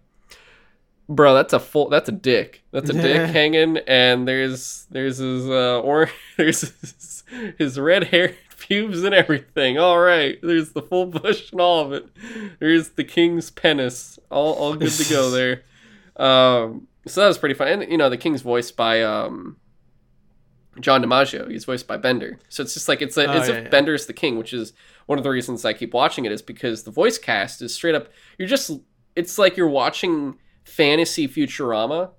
bro, 1.10 1.34
that's 1.34 1.54
a 1.54 1.60
full, 1.60 1.90
that's 1.90 2.10
a 2.10 2.14
dick. 2.14 2.64
That's 2.72 2.90
a 2.90 2.94
dick 2.94 3.30
hanging. 3.30 3.78
And 3.88 4.28
there's, 4.28 4.88
there's 4.92 5.18
his, 5.18 5.48
uh, 5.48 5.80
or 5.82 6.10
there's 6.38 6.62
his, 6.62 7.24
his 7.58 7.80
red 7.80 8.06
hair 8.06 8.36
pubes 8.60 9.04
and 9.04 9.14
everything. 9.14 9.78
All 9.78 10.00
right. 10.00 10.38
There's 10.42 10.72
the 10.72 10.82
full 10.82 11.08
bush 11.08 11.52
and 11.52 11.62
all 11.62 11.82
of 11.82 11.94
it. 11.94 12.08
There's 12.60 12.90
the 12.90 13.04
king's 13.04 13.50
penis. 13.52 14.20
All, 14.30 14.54
all 14.54 14.76
good 14.76 14.92
to 14.92 15.10
go 15.10 15.30
there. 15.32 15.64
Um, 16.16 16.88
so 17.06 17.22
that 17.22 17.28
was 17.28 17.38
pretty 17.38 17.56
fun. 17.56 17.68
And, 17.68 17.92
you 17.92 17.98
know, 17.98 18.10
the 18.10 18.18
king's 18.18 18.42
voiced 18.42 18.78
by, 18.78 19.04
um, 19.04 19.58
John 20.80 21.04
DiMaggio. 21.04 21.52
He's 21.52 21.66
voiced 21.66 21.88
by 21.88 21.98
Bender. 21.98 22.40
So 22.50 22.64
it's 22.64 22.74
just 22.74 22.88
like 22.88 23.02
it's 23.02 23.16
a, 23.16 23.28
oh, 23.28 23.38
it's 23.38 23.48
yeah, 23.48 23.56
if 23.56 23.64
yeah. 23.66 23.70
Bender's 23.70 24.08
the 24.08 24.14
king, 24.14 24.38
which 24.38 24.54
is 24.54 24.74
one 25.06 25.20
of 25.20 25.24
the 25.24 25.30
reasons 25.30 25.66
I 25.66 25.74
keep 25.74 25.94
watching 25.94 26.26
it 26.26 26.32
is 26.32 26.42
because 26.42 26.84
the 26.84 26.90
voice 26.90 27.20
cast 27.20 27.62
is 27.62 27.74
straight 27.74 27.94
up. 27.94 28.10
You're 28.40 28.48
just 28.48 28.72
it's 29.16 29.38
like 29.38 29.56
you're 29.56 29.68
watching 29.68 30.40
fantasy 30.64 31.28
Futurama, 31.28 32.12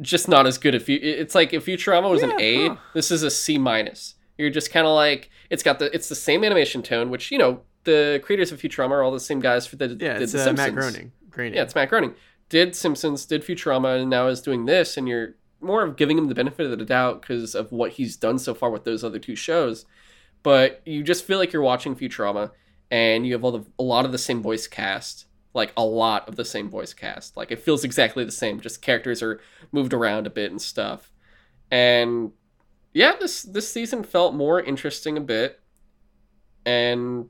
just 0.00 0.28
not 0.28 0.46
as 0.46 0.58
good. 0.58 0.74
If 0.74 0.88
you, 0.88 0.98
it's 1.02 1.34
like 1.34 1.52
if 1.52 1.66
Futurama 1.66 2.10
was 2.10 2.22
yeah, 2.22 2.30
an 2.30 2.40
A, 2.40 2.68
huh. 2.68 2.76
this 2.94 3.10
is 3.10 3.22
a 3.22 3.30
C 3.30 3.58
minus. 3.58 4.14
You're 4.38 4.50
just 4.50 4.70
kind 4.70 4.86
of 4.86 4.94
like 4.94 5.30
it's 5.50 5.62
got 5.62 5.78
the 5.78 5.94
it's 5.94 6.08
the 6.08 6.14
same 6.14 6.44
animation 6.44 6.82
tone, 6.82 7.10
which 7.10 7.30
you 7.30 7.38
know 7.38 7.62
the 7.84 8.20
creators 8.24 8.52
of 8.52 8.60
Futurama 8.60 8.90
are 8.92 9.02
all 9.02 9.10
the 9.10 9.20
same 9.20 9.40
guys 9.40 9.66
for 9.66 9.76
the 9.76 9.88
yeah, 9.88 10.14
did 10.14 10.22
it's 10.22 10.32
the 10.32 10.48
uh, 10.48 10.52
Matt 10.52 10.74
Groening. 10.74 11.12
Groening. 11.30 11.54
Yeah, 11.54 11.62
it's 11.62 11.74
Matt 11.74 11.90
Groening. 11.90 12.14
Did 12.48 12.74
Simpsons, 12.74 13.26
did 13.26 13.42
Futurama, 13.42 14.00
and 14.00 14.10
now 14.10 14.26
is 14.26 14.40
doing 14.40 14.64
this, 14.64 14.96
and 14.96 15.08
you're 15.08 15.36
more 15.60 15.84
of 15.84 15.96
giving 15.96 16.18
him 16.18 16.28
the 16.28 16.34
benefit 16.34 16.70
of 16.70 16.78
the 16.78 16.84
doubt 16.84 17.20
because 17.20 17.54
of 17.54 17.70
what 17.70 17.92
he's 17.92 18.16
done 18.16 18.38
so 18.38 18.54
far 18.54 18.70
with 18.70 18.84
those 18.84 19.04
other 19.04 19.18
two 19.18 19.36
shows. 19.36 19.84
But 20.42 20.82
you 20.84 21.02
just 21.02 21.24
feel 21.24 21.38
like 21.38 21.52
you're 21.52 21.62
watching 21.62 21.94
Futurama, 21.94 22.50
and 22.90 23.26
you 23.26 23.34
have 23.34 23.44
all 23.44 23.52
the 23.52 23.64
a 23.78 23.82
lot 23.82 24.04
of 24.04 24.12
the 24.12 24.18
same 24.18 24.42
voice 24.42 24.66
cast, 24.66 25.26
like 25.54 25.72
a 25.76 25.84
lot 25.84 26.28
of 26.28 26.36
the 26.36 26.44
same 26.44 26.70
voice 26.70 26.94
cast. 26.94 27.36
Like 27.36 27.50
it 27.50 27.60
feels 27.60 27.84
exactly 27.84 28.24
the 28.24 28.32
same. 28.32 28.60
Just 28.60 28.82
characters 28.82 29.22
are 29.22 29.40
moved 29.72 29.92
around 29.92 30.26
a 30.26 30.30
bit 30.30 30.50
and 30.50 30.60
stuff. 30.60 31.12
And 31.70 32.32
yeah, 32.92 33.14
this 33.18 33.42
this 33.42 33.70
season 33.70 34.02
felt 34.02 34.34
more 34.34 34.60
interesting 34.60 35.16
a 35.16 35.20
bit, 35.20 35.60
and 36.64 37.28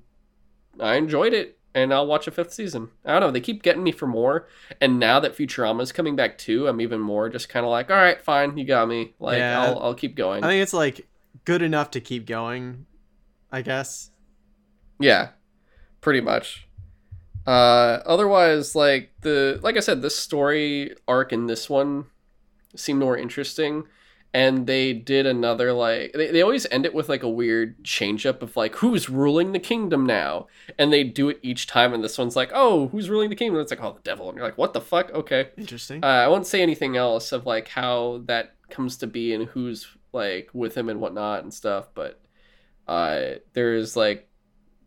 I 0.78 0.94
enjoyed 0.96 1.32
it 1.32 1.58
and 1.74 1.94
I'll 1.94 2.06
watch 2.06 2.26
a 2.26 2.30
fifth 2.30 2.52
season. 2.52 2.88
I 3.04 3.12
don't 3.12 3.20
know. 3.20 3.30
They 3.30 3.40
keep 3.40 3.62
getting 3.62 3.82
me 3.82 3.92
for 3.92 4.06
more, 4.06 4.48
and 4.80 4.98
now 4.98 5.20
that 5.20 5.36
Futurama 5.36 5.82
is 5.82 5.92
coming 5.92 6.16
back 6.16 6.38
too, 6.38 6.66
I'm 6.66 6.80
even 6.80 7.00
more 7.00 7.28
just 7.28 7.48
kind 7.48 7.64
of 7.64 7.70
like, 7.70 7.90
all 7.90 7.96
right, 7.96 8.20
fine, 8.20 8.56
you 8.56 8.64
got 8.64 8.88
me. 8.88 9.14
Like, 9.20 9.38
yeah, 9.38 9.62
I'll 9.62 9.78
I'll 9.78 9.94
keep 9.94 10.16
going. 10.16 10.42
I 10.42 10.48
think 10.48 10.62
it's 10.62 10.74
like 10.74 11.06
good 11.44 11.62
enough 11.62 11.90
to 11.92 12.00
keep 12.00 12.26
going, 12.26 12.86
I 13.52 13.62
guess. 13.62 14.10
Yeah, 14.98 15.30
pretty 16.00 16.20
much. 16.20 16.66
Uh, 17.46 18.00
otherwise, 18.06 18.74
like 18.74 19.12
the 19.22 19.58
like 19.62 19.76
I 19.76 19.80
said, 19.80 20.02
the 20.02 20.10
story 20.10 20.94
arc 21.08 21.32
in 21.32 21.46
this 21.46 21.68
one 21.70 22.06
seemed 22.76 23.00
more 23.00 23.16
interesting 23.16 23.84
and 24.32 24.66
they 24.66 24.92
did 24.92 25.26
another 25.26 25.72
like 25.72 26.12
they, 26.12 26.30
they 26.30 26.42
always 26.42 26.66
end 26.70 26.86
it 26.86 26.94
with 26.94 27.08
like 27.08 27.22
a 27.22 27.28
weird 27.28 27.82
change 27.84 28.24
up 28.24 28.42
of 28.42 28.56
like 28.56 28.76
who's 28.76 29.08
ruling 29.08 29.52
the 29.52 29.58
kingdom 29.58 30.06
now? 30.06 30.46
And 30.78 30.92
they 30.92 31.02
do 31.02 31.28
it 31.28 31.40
each 31.42 31.66
time 31.66 31.92
and 31.92 32.04
this 32.04 32.16
one's 32.16 32.36
like 32.36 32.50
oh 32.54 32.88
who's 32.88 33.10
ruling 33.10 33.30
the 33.30 33.36
kingdom? 33.36 33.60
It's 33.60 33.72
like 33.72 33.82
oh 33.82 33.94
the 33.94 34.02
devil. 34.02 34.28
And 34.28 34.36
you're 34.36 34.46
like 34.46 34.58
what 34.58 34.72
the 34.72 34.80
fuck? 34.80 35.10
Okay. 35.12 35.48
Interesting. 35.56 36.04
Uh, 36.04 36.06
i 36.06 36.28
won't 36.28 36.46
say 36.46 36.62
anything 36.62 36.96
else 36.96 37.32
of 37.32 37.46
like 37.46 37.68
how 37.68 38.22
that 38.26 38.54
comes 38.70 38.96
to 38.98 39.06
be 39.06 39.34
and 39.34 39.46
who's 39.46 39.88
like 40.12 40.48
with 40.52 40.76
him 40.76 40.88
and 40.88 41.00
whatnot 41.00 41.42
and 41.42 41.52
stuff 41.52 41.88
but 41.94 42.20
uh 42.86 43.32
there's 43.52 43.96
like 43.96 44.28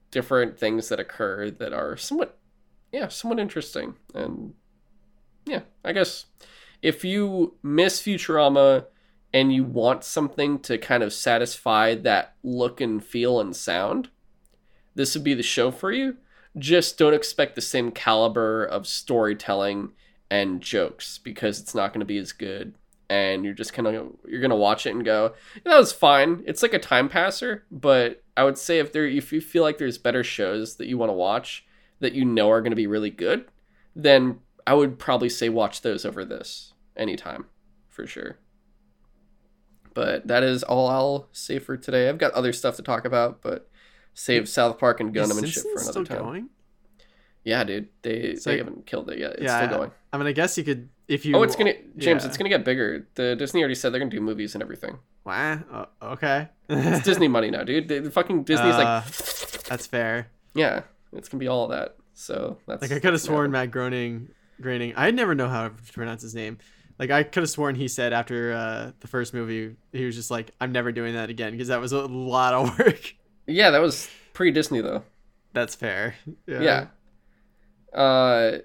different 0.10 0.58
things 0.58 0.90
that 0.90 1.00
occur 1.00 1.50
that 1.50 1.74
are 1.74 1.98
somewhat 1.98 2.38
yeah 2.94 3.10
somewhat 3.10 3.40
interesting 3.40 3.96
and 4.16 4.54
yeah 5.46 5.62
i 5.84 5.92
guess 5.92 6.28
if 6.82 7.04
you 7.04 7.56
miss 7.62 8.02
futurama 8.02 8.86
and 9.34 9.52
you 9.52 9.64
want 9.64 10.04
something 10.04 10.60
to 10.60 10.78
kind 10.78 11.02
of 11.02 11.12
satisfy 11.12 11.96
that 11.96 12.36
look 12.44 12.80
and 12.80 13.04
feel 13.04 13.40
and 13.40 13.56
sound, 13.56 14.10
this 14.94 15.16
would 15.16 15.24
be 15.24 15.34
the 15.34 15.42
show 15.42 15.72
for 15.72 15.92
you. 15.92 16.18
Just 16.58 17.00
don't 17.00 17.16
expect 17.16 17.56
the 17.56 17.62
same 17.62 17.90
caliber 17.90 18.64
of 18.64 18.86
storytelling 18.86 19.90
and 20.30 20.62
jokes 20.62 21.18
because 21.18 21.60
it's 21.60 21.74
not 21.74 21.92
going 21.92 22.02
to 22.02 22.06
be 22.06 22.20
as 22.20 22.32
good. 22.32 22.76
And 23.10 23.44
you're 23.44 23.56
just 23.56 23.74
kind 23.74 23.88
of 23.88 24.12
you're 24.28 24.42
gonna 24.42 24.56
watch 24.56 24.88
it 24.88 24.92
and 24.96 25.06
go, 25.06 25.34
that 25.66 25.78
was 25.78 25.92
fine. 25.92 26.42
It's 26.48 26.64
like 26.64 26.74
a 26.74 26.80
time 26.80 27.10
passer, 27.10 27.66
but 27.70 28.24
I 28.36 28.44
would 28.44 28.58
say 28.58 28.80
if 28.80 28.92
there 28.92 29.06
if 29.06 29.32
you 29.32 29.40
feel 29.40 29.62
like 29.62 29.78
there's 29.78 29.98
better 29.98 30.24
shows 30.24 30.78
that 30.78 30.88
you 30.88 30.98
want 30.98 31.10
to 31.10 31.14
watch 31.14 31.66
that 32.04 32.14
you 32.14 32.24
know 32.26 32.50
are 32.52 32.62
going 32.62 32.72
to 32.72 32.76
be 32.78 32.88
really 32.88 33.10
good, 33.10 33.46
then 33.96 34.40
I 34.68 34.74
would 34.76 35.00
probably 35.00 35.30
say 35.30 35.50
watch 35.50 35.82
those 35.82 36.06
over 36.06 36.24
this 36.24 36.74
anytime 36.96 37.46
for 37.90 38.06
sure. 38.06 38.38
But 39.94 40.28
that 40.28 40.44
is 40.44 40.64
all 40.64 40.88
I'll 40.90 41.28
say 41.32 41.60
for 41.60 41.78
today. 41.78 42.10
I've 42.10 42.18
got 42.18 42.32
other 42.34 42.52
stuff 42.54 42.76
to 42.78 42.82
talk 42.82 43.06
about, 43.06 43.42
but 43.42 43.70
save 44.14 44.50
South 44.50 44.80
Park 44.80 45.00
and 45.00 45.14
Gundam 45.14 45.38
and 45.38 45.48
shit 45.48 45.64
for 45.64 45.70
another 45.82 45.92
still 45.92 46.06
time. 46.06 46.18
going? 46.18 46.50
Yeah, 47.44 47.64
dude, 47.64 47.90
they 48.02 48.36
So- 48.36 48.50
they 48.52 48.58
haven't 48.58 48.86
killed 48.86 49.10
it 49.10 49.20
yet. 49.20 49.34
It's 49.34 49.44
Yeah, 49.44 49.66
still 49.68 49.78
going. 49.78 49.92
I 50.12 50.18
mean, 50.18 50.28
I 50.28 50.32
guess 50.32 50.58
you 50.58 50.64
could 50.64 50.90
if 51.08 51.26
you. 51.26 51.36
Oh, 51.36 51.44
it's 51.44 51.56
gonna 51.56 51.74
James. 51.98 52.24
yeah. 52.24 52.28
It's 52.28 52.38
gonna 52.38 52.50
get 52.50 52.64
bigger. 52.64 53.06
The 53.16 53.36
Disney 53.36 53.62
already 53.62 53.76
said 53.76 53.92
they're 53.92 54.00
gonna 54.00 54.10
do 54.12 54.22
movies 54.22 54.56
and 54.56 54.64
everything. 54.64 54.98
Wah, 55.26 55.58
uh, 55.72 55.86
okay. 56.02 56.50
It's 56.70 57.04
Disney 57.06 57.28
money 57.28 57.52
now, 57.52 57.64
dude. 57.64 57.88
The, 57.88 58.00
the 58.00 58.12
fucking 58.12 58.44
Disney's 58.44 58.74
Uh, 58.76 59.02
like, 59.06 59.64
That's 59.66 59.86
fair. 59.86 60.28
yeah, 60.56 60.84
it's 61.16 61.30
gonna 61.30 61.40
be 61.40 61.48
all 61.48 61.68
that. 61.70 61.96
So 62.14 62.58
that's 62.68 62.82
Like 62.82 62.92
I 62.92 63.00
could 63.00 63.14
have 63.14 63.22
sworn. 63.22 63.52
Matt 63.52 63.72
Groening, 63.72 64.30
Groening. 64.62 64.94
I 64.96 65.12
never 65.12 65.34
know 65.36 65.48
how 65.48 65.70
to 65.70 65.94
pronounce 65.94 66.22
his 66.22 66.36
name. 66.36 66.58
Like 67.00 67.10
I 67.10 67.24
could 67.24 67.44
have 67.44 67.50
sworn 67.50 67.76
he 67.76 67.88
said 67.88 68.14
after 68.14 68.54
uh, 68.54 68.92
the 69.00 69.08
first 69.08 69.34
movie, 69.34 69.76
he 69.92 70.06
was 70.06 70.16
just 70.16 70.30
like, 70.30 70.52
"I'm 70.62 70.72
never 70.72 70.92
doing 70.92 71.16
that 71.16 71.30
again" 71.30 71.52
because 71.52 71.70
that 71.70 71.82
was 71.82 71.92
a 71.92 72.06
lot 72.06 72.54
of 72.54 72.80
work. 72.80 73.16
Yeah, 73.48 73.72
that 73.72 73.82
was 73.82 74.10
pre 74.34 74.52
Disney 74.52 74.82
though. 74.82 75.04
That's 75.54 75.76
fair. 75.76 76.16
Yeah. 76.48 76.88
Uh, 77.94 78.60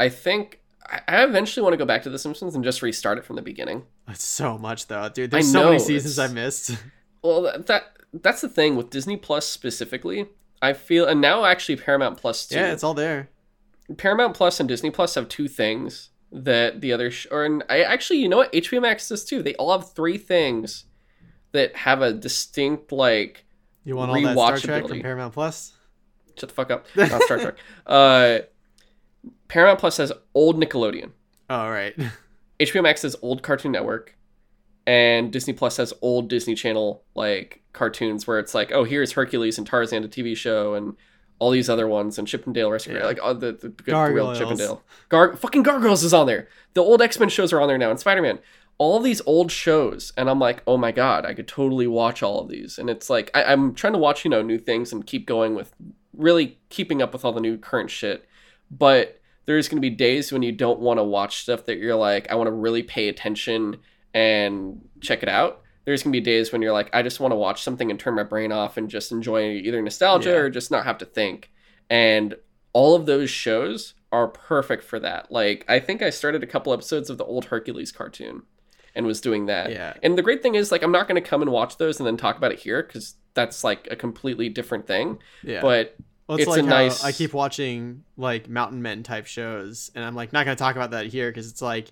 I 0.00 0.08
think 0.08 0.60
I 0.86 1.24
eventually 1.24 1.62
want 1.62 1.72
to 1.72 1.76
go 1.78 1.84
back 1.86 2.02
to 2.02 2.10
The 2.10 2.18
Simpsons 2.18 2.54
and 2.54 2.64
just 2.64 2.82
restart 2.82 3.18
it 3.18 3.24
from 3.24 3.36
the 3.36 3.42
beginning. 3.42 3.84
That's 4.06 4.24
so 4.24 4.58
much 4.58 4.86
though, 4.86 5.08
dude. 5.08 5.30
There's 5.30 5.48
I 5.48 5.52
so 5.52 5.64
many 5.64 5.78
know, 5.78 5.82
seasons 5.82 6.18
I 6.18 6.28
missed. 6.28 6.76
Well, 7.22 7.40
that 7.58 7.84
that's 8.12 8.42
the 8.42 8.50
thing 8.50 8.76
with 8.76 8.90
Disney 8.90 9.16
Plus 9.16 9.48
specifically. 9.48 10.26
I 10.64 10.72
feel, 10.72 11.06
and 11.06 11.20
now 11.20 11.44
actually 11.44 11.76
Paramount 11.76 12.16
Plus 12.18 12.46
too. 12.46 12.56
yeah, 12.56 12.72
it's 12.72 12.82
all 12.82 12.94
there. 12.94 13.28
Paramount 13.96 14.34
Plus 14.34 14.60
and 14.60 14.68
Disney 14.68 14.90
Plus 14.90 15.14
have 15.14 15.28
two 15.28 15.46
things 15.46 16.10
that 16.32 16.80
the 16.80 16.92
other, 16.92 17.10
sh- 17.10 17.26
or 17.30 17.44
and 17.44 17.62
I 17.68 17.82
actually, 17.82 18.20
you 18.20 18.28
know 18.28 18.38
what, 18.38 18.52
HBO 18.52 18.80
Max 18.82 19.08
does 19.08 19.24
too. 19.24 19.42
They 19.42 19.54
all 19.56 19.78
have 19.78 19.92
three 19.92 20.18
things 20.18 20.86
that 21.52 21.76
have 21.76 22.02
a 22.02 22.12
distinct 22.12 22.92
like. 22.92 23.44
You 23.84 23.96
want 23.96 24.10
all 24.10 24.20
that 24.22 24.32
Star 24.36 24.58
Trek 24.58 24.88
from 24.88 25.00
Paramount 25.02 25.34
Plus? 25.34 25.74
Shut 26.38 26.48
the 26.48 26.54
fuck 26.54 26.70
up. 26.70 26.86
Not 26.96 27.22
Star 27.22 27.38
Trek. 27.38 27.56
Uh, 27.86 28.38
Paramount 29.48 29.78
Plus 29.78 29.98
has 29.98 30.12
old 30.34 30.56
Nickelodeon. 30.56 31.10
Oh 31.50 31.68
right. 31.68 31.94
HBO 32.60 32.82
Max 32.82 33.02
has 33.02 33.16
old 33.20 33.42
Cartoon 33.42 33.72
Network, 33.72 34.16
and 34.86 35.32
Disney 35.32 35.52
Plus 35.52 35.76
has 35.76 35.92
old 36.00 36.28
Disney 36.30 36.54
Channel 36.54 37.04
like 37.14 37.62
cartoons 37.74 38.26
where 38.26 38.38
it's 38.38 38.54
like, 38.54 38.72
oh, 38.72 38.84
here's 38.84 39.12
Hercules 39.12 39.58
and 39.58 39.66
Tarzan, 39.66 40.02
a 40.04 40.08
TV 40.08 40.34
show, 40.34 40.72
and 40.74 40.96
all 41.38 41.50
these 41.50 41.68
other 41.68 41.86
ones, 41.86 42.18
and 42.18 42.26
Chip 42.26 42.46
and 42.46 42.54
Dale 42.54 42.70
Rescue, 42.70 42.96
Yeah. 42.96 43.04
like 43.04 43.18
all 43.22 43.34
the, 43.34 43.52
the 43.52 43.68
good 43.68 43.94
real 44.14 44.34
Chip 44.34 44.48
and 44.48 44.58
Dale. 44.58 44.82
Gar- 45.10 45.36
fucking 45.36 45.62
Gargoyles 45.64 46.02
is 46.04 46.14
on 46.14 46.26
there. 46.26 46.48
The 46.72 46.80
old 46.80 47.02
X 47.02 47.20
Men 47.20 47.28
shows 47.28 47.52
are 47.52 47.60
on 47.60 47.68
there 47.68 47.76
now, 47.76 47.90
and 47.90 48.00
Spider 48.00 48.22
Man. 48.22 48.38
All 48.78 48.98
these 48.98 49.20
old 49.26 49.52
shows, 49.52 50.12
and 50.16 50.28
I'm 50.30 50.40
like, 50.40 50.62
oh 50.66 50.76
my 50.76 50.90
god, 50.90 51.24
I 51.26 51.34
could 51.34 51.46
totally 51.46 51.86
watch 51.86 52.22
all 52.24 52.40
of 52.40 52.48
these. 52.48 52.78
And 52.78 52.88
it's 52.90 53.08
like 53.10 53.30
I- 53.34 53.44
I'm 53.44 53.74
trying 53.74 53.92
to 53.92 53.98
watch, 54.00 54.24
you 54.24 54.30
know, 54.30 54.42
new 54.42 54.58
things 54.58 54.92
and 54.92 55.06
keep 55.06 55.26
going 55.26 55.54
with 55.54 55.72
really 56.16 56.58
keeping 56.70 57.00
up 57.02 57.12
with 57.12 57.24
all 57.24 57.32
the 57.32 57.40
new 57.40 57.56
current 57.58 57.90
shit. 57.90 58.26
But 58.70 59.20
there's 59.46 59.68
going 59.68 59.76
to 59.76 59.80
be 59.88 59.94
days 59.94 60.32
when 60.32 60.42
you 60.42 60.50
don't 60.52 60.80
want 60.80 60.98
to 60.98 61.04
watch 61.04 61.42
stuff 61.42 61.66
that 61.66 61.78
you're 61.78 61.94
like, 61.94 62.30
I 62.30 62.34
want 62.34 62.48
to 62.48 62.52
really 62.52 62.82
pay 62.82 63.08
attention 63.08 63.76
and 64.12 64.80
check 65.00 65.22
it 65.22 65.28
out. 65.28 65.60
There's 65.84 66.02
going 66.02 66.12
to 66.12 66.18
be 66.18 66.24
days 66.24 66.50
when 66.52 66.62
you're 66.62 66.72
like, 66.72 66.90
I 66.94 67.02
just 67.02 67.20
want 67.20 67.32
to 67.32 67.36
watch 67.36 67.62
something 67.62 67.90
and 67.90 68.00
turn 68.00 68.14
my 68.14 68.22
brain 68.22 68.52
off 68.52 68.76
and 68.76 68.88
just 68.88 69.12
enjoy 69.12 69.50
either 69.52 69.80
nostalgia 69.82 70.30
Yeah. 70.30 70.36
or 70.36 70.50
just 70.50 70.70
not 70.70 70.84
have 70.84 70.98
to 70.98 71.04
think. 71.04 71.50
And 71.90 72.36
all 72.72 72.94
of 72.94 73.06
those 73.06 73.28
shows 73.30 73.94
are 74.10 74.28
perfect 74.28 74.84
for 74.84 74.98
that. 75.00 75.30
Like, 75.30 75.64
I 75.68 75.80
think 75.80 76.00
I 76.02 76.10
started 76.10 76.42
a 76.42 76.46
couple 76.46 76.72
episodes 76.72 77.10
of 77.10 77.18
the 77.18 77.24
old 77.24 77.46
Hercules 77.46 77.92
cartoon 77.92 78.42
and 78.94 79.04
was 79.06 79.20
doing 79.20 79.46
that. 79.46 79.70
Yeah. 79.72 79.92
And 80.02 80.16
the 80.16 80.22
great 80.22 80.42
thing 80.42 80.54
is, 80.54 80.72
like, 80.72 80.82
I'm 80.82 80.92
not 80.92 81.06
going 81.08 81.20
to 81.22 81.28
come 81.28 81.42
and 81.42 81.50
watch 81.50 81.76
those 81.76 81.98
and 82.00 82.06
then 82.06 82.16
talk 82.16 82.38
about 82.38 82.52
it 82.52 82.60
here 82.60 82.82
because 82.82 83.16
that's 83.34 83.62
like 83.64 83.88
a 83.90 83.96
completely 83.96 84.48
different 84.48 84.86
thing. 84.86 85.18
Yeah. 85.42 85.60
But 85.60 85.96
Well, 86.28 86.38
it's, 86.38 86.46
It's 86.46 86.56
like 86.56 86.64
how 86.64 86.70
nice- 86.70 87.04
I 87.04 87.12
keep 87.12 87.34
watching 87.34 88.04
like 88.16 88.48
Mountain 88.48 88.80
Men 88.80 89.02
type 89.02 89.26
shows, 89.26 89.90
and 89.94 90.02
I'm 90.04 90.14
like 90.14 90.32
not 90.32 90.44
gonna 90.46 90.56
talk 90.56 90.76
about 90.76 90.92
that 90.92 91.06
here 91.08 91.28
because 91.30 91.50
it's 91.50 91.60
like, 91.60 91.88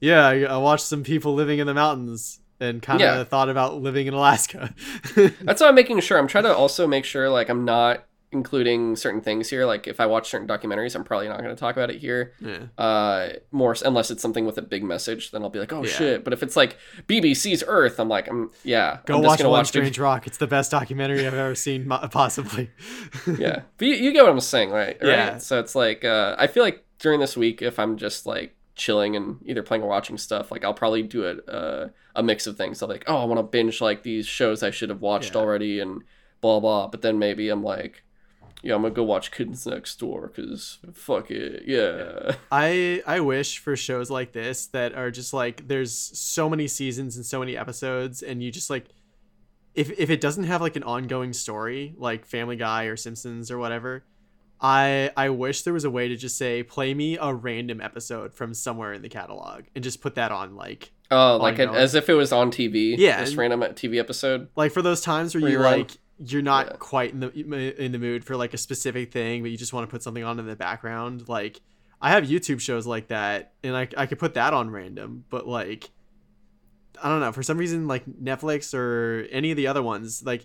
yeah, 0.00 0.26
I, 0.26 0.40
I 0.42 0.56
watched 0.58 0.84
some 0.86 1.02
people 1.04 1.34
living 1.34 1.60
in 1.60 1.66
the 1.68 1.72
mountains 1.74 2.39
and 2.60 2.80
kind 2.82 3.00
of 3.00 3.16
Yeah. 3.16 3.24
thought 3.24 3.48
about 3.48 3.80
living 3.80 4.06
in 4.06 4.14
Alaska. 4.14 4.74
That's 5.42 5.60
why 5.60 5.68
I'm 5.68 5.74
making 5.74 6.00
sure. 6.00 6.18
I'm 6.18 6.28
trying 6.28 6.44
to 6.44 6.54
also 6.54 6.86
make 6.86 7.04
sure 7.04 7.28
like 7.30 7.48
I'm 7.48 7.64
not 7.64 8.04
including 8.32 8.94
certain 8.94 9.20
things 9.20 9.50
here. 9.50 9.66
Like 9.66 9.88
if 9.88 9.98
I 9.98 10.06
watch 10.06 10.28
certain 10.30 10.46
documentaries, 10.46 10.94
I'm 10.94 11.02
probably 11.02 11.26
not 11.26 11.38
going 11.38 11.50
to 11.50 11.56
talk 11.58 11.74
about 11.76 11.90
it 11.90 11.98
here. 11.98 12.32
yeah. 12.40 12.58
Uh, 12.78 13.30
more 13.50 13.74
unless 13.84 14.12
it's 14.12 14.22
something 14.22 14.44
with 14.46 14.56
a 14.56 14.62
big 14.62 14.84
message, 14.84 15.32
then 15.32 15.42
I'll 15.42 15.50
be 15.50 15.58
like, 15.58 15.72
oh 15.72 15.82
Yeah. 15.84 15.90
shit. 15.90 16.22
But 16.24 16.32
if 16.32 16.42
it's 16.44 16.54
like 16.54 16.76
BBC's 17.08 17.64
Earth, 17.66 17.98
I'm 17.98 18.08
like, 18.08 18.28
I'm 18.28 18.50
yeah. 18.62 18.98
Go 19.06 19.16
I'm 19.16 19.22
just 19.22 19.30
watch 19.30 19.40
One 19.42 19.50
watch 19.50 19.66
Strange 19.68 19.98
Rock. 19.98 20.28
It's 20.28 20.38
the 20.38 20.46
best 20.46 20.70
documentary 20.70 21.26
I've 21.26 21.34
ever 21.34 21.56
seen, 21.56 21.88
possibly. 21.88 22.70
yeah, 23.38 23.62
but 23.78 23.88
you, 23.88 23.94
you 23.94 24.12
get 24.12 24.22
what 24.22 24.30
I'm 24.30 24.38
saying, 24.40 24.70
right? 24.70 24.96
right? 25.02 25.08
Yeah. 25.10 25.38
So 25.38 25.58
it's 25.58 25.74
like 25.74 26.04
uh, 26.04 26.36
I 26.38 26.46
feel 26.46 26.62
like 26.62 26.84
during 27.00 27.18
this 27.18 27.36
week, 27.36 27.62
if 27.62 27.80
I'm 27.80 27.96
just 27.96 28.26
like 28.26 28.54
chilling 28.80 29.14
and 29.14 29.36
either 29.44 29.62
playing 29.62 29.82
or 29.84 29.88
watching 29.88 30.18
stuff, 30.18 30.50
like 30.50 30.64
I'll 30.64 30.74
probably 30.74 31.02
do 31.04 31.24
a 31.24 31.50
uh, 31.50 31.88
a 32.16 32.22
mix 32.22 32.46
of 32.48 32.56
things. 32.56 32.78
So 32.78 32.86
like, 32.86 33.04
oh, 33.06 33.18
I 33.18 33.24
want 33.24 33.38
to 33.38 33.44
binge 33.44 33.80
like 33.80 34.02
these 34.02 34.26
shows 34.26 34.62
I 34.62 34.70
should 34.72 34.88
have 34.88 35.00
watched 35.02 35.34
Yeah. 35.34 35.40
already, 35.40 35.78
and 35.80 36.02
blah 36.40 36.58
blah. 36.60 36.88
But 36.88 37.02
then 37.02 37.18
maybe 37.18 37.48
I'm 37.50 37.62
like, 37.62 38.02
yeah, 38.62 38.74
I'm 38.74 38.82
gonna 38.82 38.94
go 38.94 39.04
watch 39.04 39.30
Kids 39.30 39.66
Next 39.66 39.98
Door 40.00 40.32
because 40.34 40.78
fuck 40.92 41.30
it, 41.30 41.62
yeah. 41.66 42.34
I 42.50 43.02
I 43.06 43.20
wish 43.20 43.58
for 43.58 43.76
shows 43.76 44.10
like 44.10 44.32
this 44.32 44.66
that 44.68 44.94
are 44.94 45.10
just 45.10 45.32
like 45.32 45.68
there's 45.68 45.92
so 46.18 46.48
many 46.50 46.66
seasons 46.66 47.16
and 47.16 47.24
so 47.24 47.38
many 47.40 47.56
episodes 47.56 48.22
and 48.22 48.42
you 48.42 48.50
just 48.50 48.70
like 48.70 48.86
if 49.74 49.90
if 49.98 50.10
it 50.10 50.20
doesn't 50.20 50.44
have 50.44 50.60
like 50.60 50.76
an 50.76 50.82
ongoing 50.82 51.32
story 51.32 51.94
like 51.96 52.26
Family 52.26 52.56
Guy 52.56 52.84
or 52.84 52.96
Simpsons 52.96 53.50
or 53.50 53.58
whatever, 53.58 54.04
I 54.62 55.10
I 55.16 55.30
wish 55.30 55.62
there 55.62 55.72
was 55.72 55.84
a 55.84 55.90
way 55.90 56.08
to 56.08 56.16
just 56.16 56.36
say 56.36 56.62
play 56.62 56.92
me 56.94 57.16
a 57.20 57.32
random 57.34 57.80
episode 57.80 58.34
from 58.34 58.52
somewhere 58.54 58.92
in 58.92 59.02
the 59.02 59.08
catalog 59.08 59.64
and 59.74 59.82
just 59.82 60.00
put 60.00 60.14
that 60.16 60.32
on 60.32 60.54
like 60.56 60.92
Oh, 61.12 61.38
like 61.38 61.58
Ongoing. 61.58 61.74
as 61.76 61.94
if 61.96 62.08
it 62.08 62.14
was 62.14 62.30
on 62.30 62.50
TV. 62.52 62.94
Yeah, 62.96 63.18
just 63.24 63.36
random 63.36 63.60
TV 63.60 63.98
episode. 63.98 64.48
like 64.56 64.70
for 64.72 64.82
those 64.82 65.00
times 65.00 65.34
where 65.34 65.42
Where 65.42 65.50
you 65.50 65.58
you're 65.58 65.66
on- 65.66 65.78
like 65.78 65.90
you're 66.24 66.42
not 66.42 66.66
Yeah. 66.66 66.76
quite 66.78 67.12
in 67.12 67.20
the 67.20 67.82
in 67.84 67.92
the 67.92 67.98
mood 67.98 68.24
for 68.24 68.36
like 68.36 68.52
a 68.52 68.58
specific 68.58 69.10
thing 69.10 69.40
but 69.42 69.50
you 69.50 69.56
just 69.56 69.72
want 69.72 69.88
to 69.88 69.90
put 69.90 70.02
something 70.02 70.22
on 70.22 70.38
in 70.38 70.46
the 70.46 70.54
background 70.54 71.26
like 71.30 71.62
i 72.02 72.10
have 72.10 72.24
youtube 72.24 72.60
shows 72.60 72.86
like 72.86 73.08
that 73.08 73.54
and 73.64 73.74
i, 73.74 73.88
I 73.96 74.04
could 74.04 74.18
put 74.18 74.34
that 74.34 74.52
on 74.52 74.68
random 74.68 75.24
but 75.30 75.48
like 75.48 75.88
i 77.02 77.08
don't 77.08 77.20
know 77.20 77.32
for 77.32 77.42
some 77.42 77.56
reason 77.56 77.88
like 77.88 78.04
netflix 78.04 78.74
or 78.74 79.26
any 79.30 79.50
of 79.50 79.56
the 79.56 79.66
other 79.66 79.82
ones 79.82 80.22
like 80.22 80.44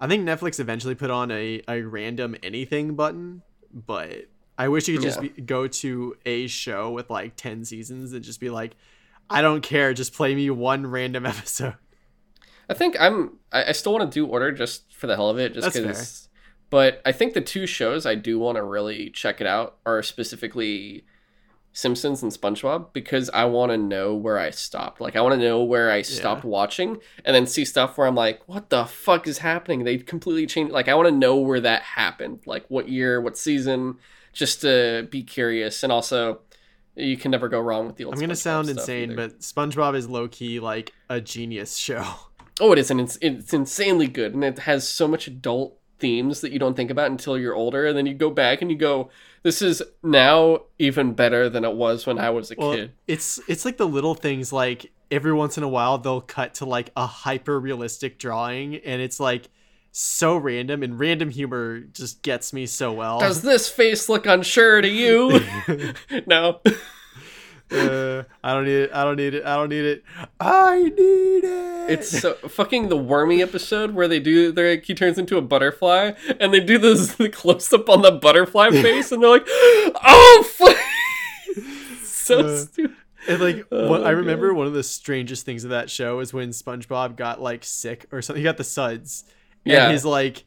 i 0.00 0.08
think 0.08 0.26
netflix 0.26 0.58
eventually 0.58 0.96
put 0.96 1.12
on 1.12 1.30
a, 1.30 1.62
a 1.68 1.82
random 1.82 2.34
anything 2.42 2.96
button 2.96 3.42
but 3.72 4.26
i 4.58 4.68
wish 4.68 4.88
you 4.88 4.96
could 4.96 5.02
just 5.04 5.22
Yeah. 5.22 5.28
be, 5.34 5.42
go 5.42 5.66
to 5.66 6.16
a 6.26 6.46
show 6.46 6.90
with 6.90 7.10
like 7.10 7.36
10 7.36 7.64
seasons 7.64 8.12
and 8.12 8.22
just 8.24 8.40
be 8.40 8.50
like 8.50 8.72
i 9.30 9.40
don't 9.42 9.62
care 9.62 9.94
just 9.94 10.12
play 10.14 10.34
me 10.34 10.50
one 10.50 10.86
random 10.86 11.26
episode 11.34 11.74
I 12.68 12.74
think 12.74 12.96
I'm. 12.98 13.38
I, 13.50 13.64
I 13.64 13.72
still 13.72 13.92
want 13.92 14.10
to 14.10 14.14
do 14.14 14.24
order 14.24 14.50
just 14.52 14.94
for 14.94 15.06
the 15.08 15.16
hell 15.16 15.28
of 15.28 15.38
it, 15.38 15.52
just 15.52 15.74
because. 15.74 16.28
But 16.70 17.02
I 17.04 17.12
think 17.12 17.34
the 17.34 17.40
two 17.42 17.66
shows 17.66 18.06
I 18.06 18.14
do 18.14 18.38
want 18.38 18.56
to 18.56 18.62
really 18.62 19.10
check 19.10 19.40
it 19.42 19.46
out 19.46 19.76
are 19.84 20.02
specifically 20.02 21.04
Simpsons 21.72 22.22
and 22.22 22.30
SpongeBob 22.30 22.92
because 22.92 23.30
I 23.30 23.44
want 23.46 23.72
to 23.72 23.78
know 23.78 24.14
where 24.14 24.38
I 24.38 24.50
stopped. 24.50 25.00
Like 25.00 25.16
I 25.16 25.22
want 25.22 25.34
to 25.34 25.40
know 25.40 25.62
where 25.62 25.90
I 25.90 26.02
stopped 26.02 26.44
watching, 26.44 26.98
and 27.24 27.34
then 27.34 27.46
see 27.46 27.64
stuff 27.64 27.96
where 27.96 28.06
I'm 28.06 28.14
like, 28.14 28.46
"What 28.46 28.68
the 28.70 28.84
fuck 28.84 29.26
is 29.26 29.38
happening?" 29.38 29.84
They 29.84 29.98
completely 29.98 30.46
changed. 30.46 30.72
Like 30.72 30.88
I 30.88 30.94
want 30.94 31.08
to 31.08 31.14
know 31.14 31.36
where 31.36 31.60
that 31.60 31.82
happened, 31.82 32.40
like 32.44 32.66
what 32.68 32.88
year, 32.88 33.20
what 33.20 33.38
season, 33.38 33.96
just 34.32 34.60
to 34.62 35.08
be 35.10 35.22
curious, 35.22 35.82
and 35.82 35.92
also. 35.92 36.40
You 36.94 37.16
can 37.16 37.30
never 37.30 37.48
go 37.48 37.58
wrong 37.58 37.86
with 37.86 37.96
the 37.96 38.04
old. 38.04 38.12
I'm 38.12 38.20
gonna 38.20 38.34
SpongeBob 38.34 38.36
sound 38.36 38.68
insane, 38.68 39.12
either. 39.12 39.28
but 39.28 39.40
SpongeBob 39.40 39.96
is 39.96 40.10
low 40.10 40.28
key 40.28 40.60
like 40.60 40.92
a 41.08 41.22
genius 41.22 41.76
show. 41.76 42.04
Oh, 42.60 42.70
it 42.70 42.78
is, 42.78 42.90
and 42.90 43.00
it's 43.00 43.16
it's 43.22 43.54
insanely 43.54 44.06
good, 44.06 44.34
and 44.34 44.44
it 44.44 44.58
has 44.60 44.86
so 44.86 45.08
much 45.08 45.26
adult 45.26 45.78
themes 45.98 46.42
that 46.42 46.52
you 46.52 46.58
don't 46.58 46.76
think 46.76 46.90
about 46.90 47.10
until 47.10 47.38
you're 47.38 47.54
older, 47.54 47.86
and 47.86 47.96
then 47.96 48.04
you 48.04 48.12
go 48.12 48.28
back 48.28 48.60
and 48.60 48.70
you 48.70 48.76
go, 48.76 49.08
"This 49.42 49.62
is 49.62 49.82
now 50.02 50.62
even 50.78 51.14
better 51.14 51.48
than 51.48 51.64
it 51.64 51.74
was 51.74 52.06
when 52.06 52.18
I 52.18 52.30
was 52.30 52.50
a 52.50 52.54
Well, 52.56 52.74
kid." 52.74 52.92
it's 53.06 53.40
it's 53.48 53.64
like 53.64 53.76
the 53.76 53.86
little 53.88 54.14
things 54.14 54.52
like 54.52 54.90
every 55.10 55.32
once 55.32 55.58
in 55.58 55.62
a 55.64 55.68
while 55.68 55.98
they'll 55.98 56.20
cut 56.20 56.54
to 56.54 56.64
like 56.64 56.90
a 56.96 57.06
hyper 57.06 57.58
realistic 57.60 58.18
drawing, 58.18 58.76
and 58.76 59.02
it's 59.02 59.20
like 59.20 59.48
so 59.90 60.36
random, 60.36 60.82
and 60.82 60.98
random 60.98 61.28
humor 61.30 61.80
just 61.80 62.22
gets 62.22 62.52
me 62.52 62.64
so 62.66 62.92
well. 62.92 63.20
Does 63.20 63.42
this 63.42 63.68
face 63.68 64.08
look 64.08 64.26
unsure 64.26 64.80
to 64.80 64.88
you? 64.88 65.40
no. 66.26 66.60
Uh, 67.74 68.24
I 68.44 68.54
don't 68.54 68.64
need 68.64 68.82
it. 68.82 68.90
I 68.92 69.04
don't 69.04 69.16
need 69.16 69.34
it. 69.34 69.44
I 69.44 69.56
don't 69.56 69.68
need 69.68 69.84
it. 69.84 70.04
I 70.40 70.82
need 70.82 71.44
it. 71.44 71.90
It's 71.90 72.08
so 72.20 72.34
fucking 72.34 72.88
the 72.88 72.96
wormy 72.96 73.42
episode 73.42 73.92
where 73.92 74.06
they 74.08 74.20
do 74.20 74.52
they 74.52 74.78
he 74.80 74.94
turns 74.94 75.18
into 75.18 75.36
a 75.38 75.42
butterfly 75.42 76.12
and 76.40 76.52
they 76.54 76.60
do 76.60 76.78
this 76.78 77.14
the 77.16 77.28
close 77.28 77.72
up 77.72 77.88
on 77.88 78.02
the 78.02 78.12
butterfly 78.12 78.70
face 78.82 79.10
and 79.12 79.22
they're 79.22 79.30
like, 79.30 79.46
"Oh, 79.48 80.44
fuck." 80.48 80.76
so 82.04 82.38
Uh, 82.40 82.56
stupid. 82.58 82.96
And 83.28 83.40
like 83.40 83.66
Oh 83.70 83.88
what, 83.88 84.00
my 84.02 84.08
I 84.08 84.10
remember 84.10 84.52
one 84.52 84.66
of 84.66 84.72
the 84.72 84.82
strangest 84.82 85.44
things 85.46 85.62
of 85.64 85.70
that 85.70 85.88
show 85.90 86.18
is 86.20 86.32
when 86.32 86.50
SpongeBob 86.50 87.16
got 87.16 87.40
like 87.40 87.62
sick 87.64 88.06
or 88.10 88.20
something. 88.20 88.40
He 88.40 88.44
got 88.44 88.56
the 88.56 88.64
suds. 88.64 89.24
And 89.64 89.92
his 89.92 90.04
like 90.04 90.44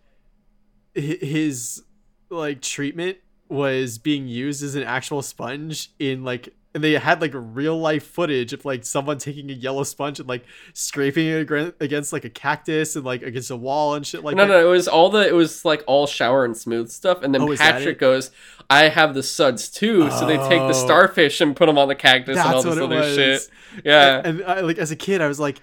his 0.94 1.84
like 2.30 2.62
treatment 2.62 3.18
was 3.48 3.98
being 3.98 4.28
used 4.28 4.64
as 4.64 4.76
an 4.76 4.84
actual 4.84 5.22
sponge 5.22 5.92
in 6.00 6.24
like 6.24 6.50
and 6.76 6.84
they 6.84 6.92
had 6.94 7.22
like 7.22 7.32
real 7.34 7.80
life 7.80 8.06
footage 8.06 8.54
of 8.54 8.64
like 8.66 8.86
someone 8.86 9.18
taking 9.18 9.50
a 9.50 9.54
yellow 9.54 9.84
sponge 9.84 10.20
and 10.20 10.30
like 10.30 10.44
scraping 10.74 11.26
it 11.28 11.76
against 11.80 12.14
like 12.14 12.26
a 12.26 12.30
cactus 12.30 12.96
and 12.96 13.04
like 13.04 13.24
against 13.24 13.50
a 13.50 13.56
wall 13.56 13.96
and 13.96 14.06
shit 14.06 14.24
like 14.24 14.36
no, 14.36 14.44
that. 14.46 14.54
no, 14.54 14.68
it 14.68 14.70
was 14.70 14.88
all 14.88 15.10
the 15.10 15.28
it 15.28 15.34
was 15.34 15.66
like 15.66 15.84
all 15.88 16.06
shower 16.06 16.46
and 16.46 16.56
smooth 16.56 16.90
stuff, 16.92 17.24
and 17.24 17.34
then 17.34 17.42
Oh, 17.42 17.56
Patrick 17.56 17.98
goes, 17.98 18.30
"I 18.70 18.90
have 18.90 19.16
the 19.16 19.24
suds 19.24 19.70
too," 19.70 20.12
so 20.12 20.28
they 20.28 20.38
take 20.38 20.50
the 20.60 20.68
Oh. 20.68 20.72
starfish 20.74 21.42
and 21.42 21.56
put 21.56 21.66
them 21.66 21.78
on 21.80 21.88
the 21.88 21.96
cactus 21.96 22.38
and 22.38 22.48
all 22.54 22.62
this 22.62 22.78
other 22.78 22.88
was. 22.96 23.16
shit. 23.16 23.50
Yeah, 23.84 24.22
And 24.24 24.44
I, 24.44 24.60
like 24.62 24.78
as 24.78 24.92
a 24.92 24.96
kid, 24.96 25.22
I 25.22 25.28
was 25.28 25.40
like, 25.40 25.62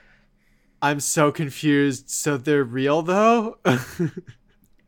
I'm 0.80 0.98
so 1.00 1.30
confused. 1.30 2.10
So 2.10 2.36
they're 2.36 2.64
real 2.64 3.02
though? 3.02 3.58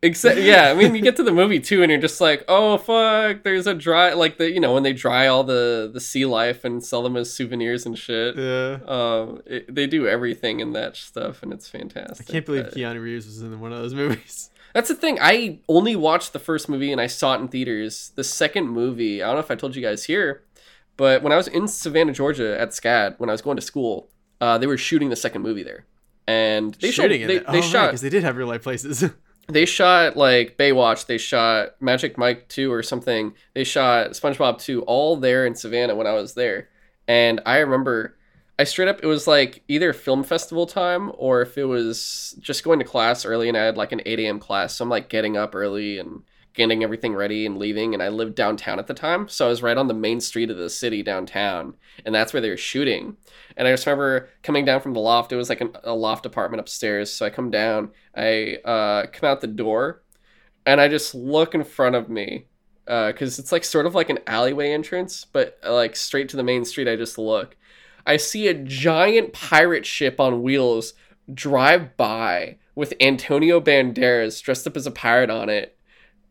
Except, 0.05 0.39
yeah, 0.39 0.69
I 0.69 0.73
mean, 0.75 0.93
you 0.95 1.01
get 1.01 1.15
to 1.15 1.23
the 1.23 1.31
movie 1.31 1.59
too, 1.59 1.81
and 1.81 1.91
you're 1.91 1.99
just 1.99 2.21
like, 2.21 2.45
oh 2.47 2.77
fuck, 2.77 3.43
there's 3.43 3.65
a 3.67 3.73
dry, 3.73 4.13
like 4.13 4.37
the 4.37 4.51
you 4.51 4.59
know 4.59 4.73
when 4.73 4.83
they 4.83 4.93
dry 4.93 5.27
all 5.27 5.43
the 5.43 5.89
the 5.91 5.99
sea 5.99 6.25
life 6.25 6.63
and 6.63 6.83
sell 6.83 7.01
them 7.03 7.17
as 7.17 7.33
souvenirs 7.33 7.85
and 7.85 7.97
shit. 7.97 8.35
yeah. 8.35 8.77
Um, 8.87 9.41
it, 9.45 9.73
they 9.73 9.87
do 9.87 10.07
everything 10.07 10.59
in 10.59 10.73
that 10.73 10.95
stuff, 10.95 11.41
and 11.43 11.51
it's 11.51 11.67
fantastic. 11.67 12.29
I 12.29 12.31
can't 12.31 12.45
believe 12.45 12.65
Uh, 12.67 12.69
Keanu 12.69 13.01
Reeves 13.01 13.25
was 13.25 13.41
in 13.41 13.59
one 13.59 13.71
of 13.73 13.79
those 13.79 13.93
movies. 13.95 14.51
That's 14.75 14.89
the 14.89 14.95
thing. 14.95 15.17
I 15.21 15.59
only 15.69 15.95
watched 15.95 16.33
the 16.33 16.39
first 16.39 16.67
movie 16.67 16.91
and 16.91 16.99
I 16.99 17.07
saw 17.07 17.33
it 17.35 17.39
in 17.39 17.47
theaters. 17.47 18.11
The 18.15 18.25
second 18.25 18.67
movie, 18.69 19.23
I 19.23 19.27
don't 19.27 19.35
know 19.35 19.39
if 19.39 19.49
I 19.49 19.55
told 19.55 19.73
you 19.73 19.81
guys 19.81 20.03
here, 20.03 20.43
but 20.97 21.23
when 21.23 21.31
I 21.31 21.37
was 21.37 21.47
in 21.47 21.69
Savannah, 21.69 22.11
Georgia 22.11 22.59
at 22.59 22.71
SCAD, 22.71 23.17
when 23.17 23.29
I 23.29 23.31
was 23.31 23.41
going 23.41 23.55
to 23.55 23.61
school, 23.61 24.09
uh, 24.41 24.57
they 24.57 24.67
were 24.67 24.77
shooting 24.77 25.09
the 25.09 25.15
second 25.15 25.43
movie 25.43 25.63
there. 25.63 25.85
And 26.27 26.73
they 26.75 26.91
Shooting 26.91 27.21
shot, 27.21 27.27
they, 27.27 27.35
it. 27.37 27.47
they 27.51 27.59
oh, 27.59 27.61
shot 27.61 27.87
because 27.87 28.01
they 28.01 28.09
did 28.09 28.23
have 28.23 28.35
real 28.35 28.47
life 28.47 28.63
places. 28.63 29.03
they 29.47 29.65
shot 29.65 30.17
like 30.17 30.57
Baywatch, 30.57 31.05
they 31.05 31.17
shot 31.17 31.75
Magic 31.79 32.17
Mike 32.17 32.47
2 32.49 32.71
or 32.71 32.83
something. 32.83 33.33
They 33.53 33.63
shot 33.63 34.11
SpongeBob 34.11 34.59
2 34.59 34.81
all 34.83 35.17
there 35.17 35.45
in 35.45 35.55
Savannah 35.55 35.95
when 35.95 36.07
I 36.07 36.13
was 36.13 36.33
there. 36.33 36.69
And 37.07 37.41
I 37.45 37.57
remember 37.59 38.15
I 38.57 38.63
straight 38.63 38.87
up 38.87 39.01
it 39.03 39.07
was 39.07 39.27
like 39.27 39.63
either 39.67 39.91
film 39.91 40.23
festival 40.23 40.65
time 40.65 41.11
or 41.17 41.41
if 41.41 41.57
it 41.57 41.65
was 41.65 42.35
just 42.39 42.63
going 42.63 42.79
to 42.79 42.85
class 42.85 43.25
early 43.25 43.49
and 43.49 43.57
I 43.57 43.63
had 43.63 43.77
like 43.77 43.91
an 43.91 44.01
8 44.05 44.19
a.m. 44.19 44.39
class. 44.39 44.75
So 44.75 44.83
I'm 44.83 44.89
like 44.89 45.09
getting 45.09 45.35
up 45.37 45.53
early 45.53 45.99
and 45.99 46.23
getting 46.55 46.83
everything 46.83 47.13
ready 47.13 47.45
and 47.45 47.57
leaving. 47.57 47.93
And 47.93 48.01
I 48.01 48.09
lived 48.09 48.35
downtown 48.35 48.79
at 48.79 48.87
the 48.87 48.93
time. 48.93 49.27
So 49.27 49.45
I 49.45 49.49
was 49.49 49.61
right 49.61 49.77
on 49.77 49.87
the 49.87 49.93
main 49.93 50.19
street 50.19 50.49
of 50.49 50.57
the 50.57 50.69
city 50.69 51.03
downtown. 51.03 51.75
And 52.05 52.15
that's 52.15 52.33
where 52.33 52.41
they 52.41 52.49
were 52.49 52.57
shooting. 52.57 53.17
And 53.57 53.67
I 53.67 53.71
just 53.71 53.85
remember 53.85 54.29
coming 54.41 54.65
down 54.65 54.81
from 54.81 54.93
the 54.93 54.99
loft. 54.99 55.31
It 55.31 55.35
was 55.35 55.49
like 55.49 55.61
an, 55.61 55.75
a 55.83 55.93
loft 55.93 56.25
apartment 56.25 56.61
upstairs. 56.61 57.11
So 57.11 57.25
I 57.25 57.29
come 57.29 57.51
down, 57.51 57.91
I 58.15 58.57
uh, 58.65 59.07
come 59.11 59.29
out 59.29 59.41
the 59.41 59.47
door, 59.47 60.01
and 60.65 60.81
I 60.81 60.87
just 60.87 61.13
look 61.13 61.53
in 61.53 61.63
front 61.63 61.95
of 61.95 62.09
me 62.09 62.47
because 62.85 63.39
it's 63.39 63.51
like 63.51 63.63
sort 63.63 63.85
of 63.85 63.95
like 63.95 64.09
an 64.09 64.19
alleyway 64.27 64.71
entrance, 64.71 65.25
but 65.25 65.57
uh, 65.65 65.73
like 65.73 65.95
straight 65.95 66.29
to 66.29 66.37
the 66.37 66.43
main 66.43 66.65
street. 66.65 66.87
I 66.87 66.95
just 66.95 67.17
look. 67.17 67.57
I 68.05 68.17
see 68.17 68.47
a 68.47 68.53
giant 68.53 69.33
pirate 69.33 69.85
ship 69.85 70.19
on 70.19 70.43
wheels 70.43 70.93
drive 71.33 71.97
by 71.97 72.57
with 72.75 72.93
Antonio 72.99 73.59
Banderas 73.59 74.41
dressed 74.41 74.67
up 74.67 74.77
as 74.77 74.85
a 74.85 74.91
pirate 74.91 75.29
on 75.29 75.49
it. 75.49 75.74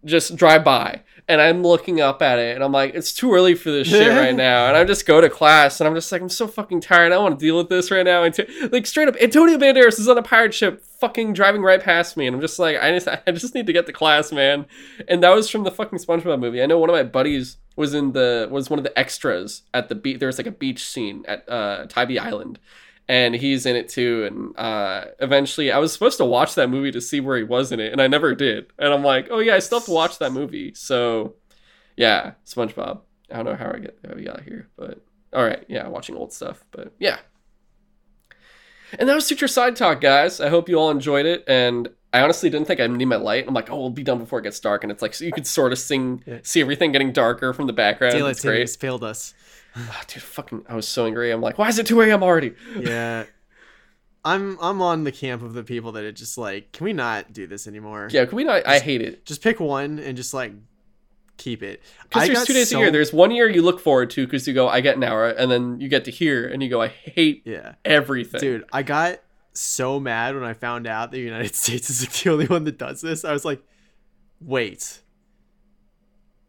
Just 0.05 0.37
drive 0.37 0.65
by, 0.65 1.03
and 1.29 1.41
I'm 1.41 1.63
looking 1.63 2.01
up 2.01 2.21
at 2.21 2.39
it, 2.39 2.55
and 2.55 2.63
I'm 2.63 2.73
like, 2.73 2.95
it's 2.95 3.13
too 3.13 3.33
early 3.33 3.55
for 3.55 3.71
this 3.71 3.89
shit 3.89 4.09
right 4.09 4.35
now. 4.37 4.69
And 4.69 4.77
I 4.77 4.85
just 4.85 5.07
go 5.07 5.21
to 5.21 5.31
class, 5.31 5.81
and 5.81 5.89
I'm 5.89 5.95
just 5.95 6.13
like, 6.13 6.21
I'm 6.21 6.29
so 6.29 6.47
fucking 6.47 6.81
tired. 6.81 7.07
I 7.07 7.17
don't 7.17 7.23
want 7.25 7.39
to 7.39 7.45
deal 7.45 7.57
with 7.57 7.69
this 7.69 7.91
right 7.91 8.05
now. 8.05 8.23
And 8.23 8.37
like 8.71 8.87
straight 8.87 9.09
up, 9.09 9.17
Antonio 9.21 9.57
Banderas 9.57 9.99
is 9.99 10.09
on 10.09 10.19
a 10.19 10.23
pirate 10.23 10.53
ship, 10.53 10.83
fucking 10.83 11.33
driving 11.33 11.63
right 11.63 11.83
past 11.83 12.17
me, 12.17 12.27
and 12.27 12.35
I'm 12.35 12.43
just 12.43 12.59
like, 12.59 12.77
I 12.81 12.91
just, 12.93 13.09
I 13.09 13.33
just 13.33 13.55
need 13.55 13.67
to 13.67 13.73
get 13.73 13.87
to 13.87 13.93
class, 13.93 14.33
man. 14.33 14.67
And 15.09 15.23
that 15.23 15.35
was 15.35 15.49
from 15.49 15.65
the 15.65 15.71
fucking 15.71 15.99
SpongeBob 15.99 16.41
movie. 16.41 16.63
I 16.63 16.67
know 16.67 16.79
one 16.79 16.91
of 16.91 16.95
my 16.95 17.03
buddies 17.03 17.57
was 17.77 17.95
in 17.95 18.13
the 18.13 18.49
was 18.51 18.71
one 18.71 18.79
of 18.79 18.85
the 18.85 18.97
extras 18.99 19.63
at 19.73 19.89
the 19.89 19.95
beach. 19.95 20.19
There 20.21 20.29
was 20.29 20.39
like 20.39 20.47
a 20.47 20.53
beach 20.53 20.85
scene 20.85 21.25
at 21.27 21.49
uh, 21.49 21.87
Tybee 21.89 22.19
Island, 22.19 22.59
and 23.09 23.35
he's 23.35 23.67
in 23.67 23.77
it 23.77 23.89
too. 23.89 24.25
And 24.27 24.57
uh, 24.59 25.07
eventually, 25.21 25.71
I 25.73 25.79
was 25.79 25.93
supposed 25.93 26.19
to 26.19 26.25
watch 26.25 26.55
that 26.55 26.69
movie 26.71 26.91
to 26.93 27.01
see 27.01 27.21
where 27.21 27.37
he 27.37 27.43
was 27.45 27.73
in 27.73 27.81
it, 27.81 27.93
and 27.93 28.01
I 28.01 28.07
never 28.07 28.35
did. 28.35 28.67
And 28.79 28.93
I'm 28.93 29.03
like, 29.05 29.29
oh 29.31 29.39
yeah, 29.41 29.55
I 29.55 29.59
still 29.59 29.79
have 29.81 29.87
to 29.87 29.93
watch 29.93 30.19
that 30.19 30.33
movie. 30.33 30.73
So, 30.75 31.35
yeah, 31.97 32.33
SpongeBob. 32.47 33.01
I 33.31 33.37
don't 33.37 33.45
know 33.47 33.57
how 33.57 33.73
I 33.73 33.79
get 33.79 33.99
how 34.07 34.15
we 34.15 34.25
got 34.25 34.43
here, 34.43 34.69
but 34.77 35.03
all 35.33 35.45
right, 35.45 35.65
yeah, 35.69 35.89
watching 35.89 36.15
old 36.17 36.33
stuff, 36.33 36.65
but 36.71 36.93
yeah. 36.99 37.19
And 38.99 39.09
that 39.09 39.15
was 39.15 39.27
Suture 39.27 39.49
Side 39.49 39.75
Talk, 39.77 40.01
guys. 40.01 40.41
I 40.41 40.49
hope 40.49 40.69
you 40.69 40.77
all 40.79 40.91
enjoyed 40.91 41.27
it. 41.27 41.43
And 41.49 41.89
I 42.13 42.21
honestly 42.21 42.49
didn't 42.49 42.69
think 42.69 42.79
I'd 42.81 42.91
need 42.93 43.07
my 43.07 43.17
light. 43.17 43.45
I'm 43.49 43.55
like, 43.55 43.69
oh, 43.71 43.77
we'll 43.81 43.91
be 43.91 44.05
done 44.05 44.19
before 44.19 44.39
it 44.39 44.43
gets 44.43 44.61
dark. 44.61 44.85
And 44.85 44.93
it's 44.93 45.03
like, 45.03 45.15
so 45.15 45.25
you 45.25 45.33
could 45.33 45.49
sort 45.49 45.73
of 45.73 45.79
sing, 45.81 46.23
Yeah. 46.27 46.39
see 46.45 46.61
everything 46.61 46.93
getting 46.93 47.11
darker 47.13 47.53
from 47.53 47.67
the 47.67 47.73
background. 47.73 48.15
Daylight 48.15 48.37
savings 48.37 48.77
failed 48.77 49.03
us. 49.03 49.35
Ah, 49.77 50.03
dude, 50.07 50.23
fucking, 50.23 50.65
I 50.69 50.75
was 50.77 50.87
so 50.87 51.07
angry. 51.07 51.31
I'm 51.33 51.41
like, 51.41 51.59
why 51.59 51.69
is 51.69 51.79
it 51.79 51.87
2 51.87 52.01
a.m. 52.03 52.23
already? 52.23 52.55
Yeah. 52.79 53.25
I'm 54.27 54.57
I'm 54.61 54.81
on 54.81 55.05
the 55.05 55.13
camp 55.13 55.43
of 55.43 55.53
the 55.53 55.63
people 55.63 55.93
that 55.93 56.05
are 56.05 56.13
just 56.13 56.39
like, 56.39 56.73
can 56.73 56.85
we 56.85 56.93
not 56.95 57.33
do 57.35 57.47
this 57.47 57.67
anymore? 57.67 58.09
Yeah, 58.11 58.25
can 58.25 58.37
we 58.37 58.45
not? 58.45 58.67
I 58.67 58.79
hate 58.79 59.03
it. 59.03 59.27
Just 59.27 59.43
pick 59.43 59.61
one 59.61 59.99
and 59.99 60.17
just 60.17 60.33
like 60.33 60.53
keep 61.37 61.63
it. 61.63 61.83
Because 62.05 62.29
there's 62.29 62.45
two 62.47 62.53
days 62.55 62.71
so- 62.71 62.79
a 62.79 62.81
year. 62.81 62.91
There's 62.91 63.13
one 63.13 63.33
year 63.33 63.51
you 63.51 63.61
look 63.61 63.81
forward 63.81 64.09
to 64.11 64.25
because 64.27 64.49
you 64.49 64.55
go, 64.55 64.67
I 64.67 64.81
get 64.81 64.97
an 64.97 65.05
hour. 65.05 65.29
And 65.29 65.51
then 65.51 65.79
you 65.79 65.89
get 65.91 66.07
to 66.07 66.11
here 66.11 66.47
and 66.49 66.63
you 66.63 66.71
go, 66.71 66.81
I 66.81 66.89
hate 66.89 67.43
Yeah. 67.45 67.75
everything. 67.85 68.41
Dude, 68.41 68.65
I 68.73 68.83
got 68.83 69.21
so 69.53 70.01
mad 70.01 70.35
when 70.35 70.45
I 70.45 70.55
found 70.55 70.87
out 70.87 71.11
the 71.11 71.19
United 71.21 71.55
States 71.55 71.91
is 71.91 72.23
the 72.23 72.31
only 72.31 72.47
one 72.47 72.65
that 72.65 72.79
does 72.79 73.03
this. 73.03 73.27
I 73.27 73.33
was 73.33 73.45
like, 73.45 73.61
wait. 74.41 75.03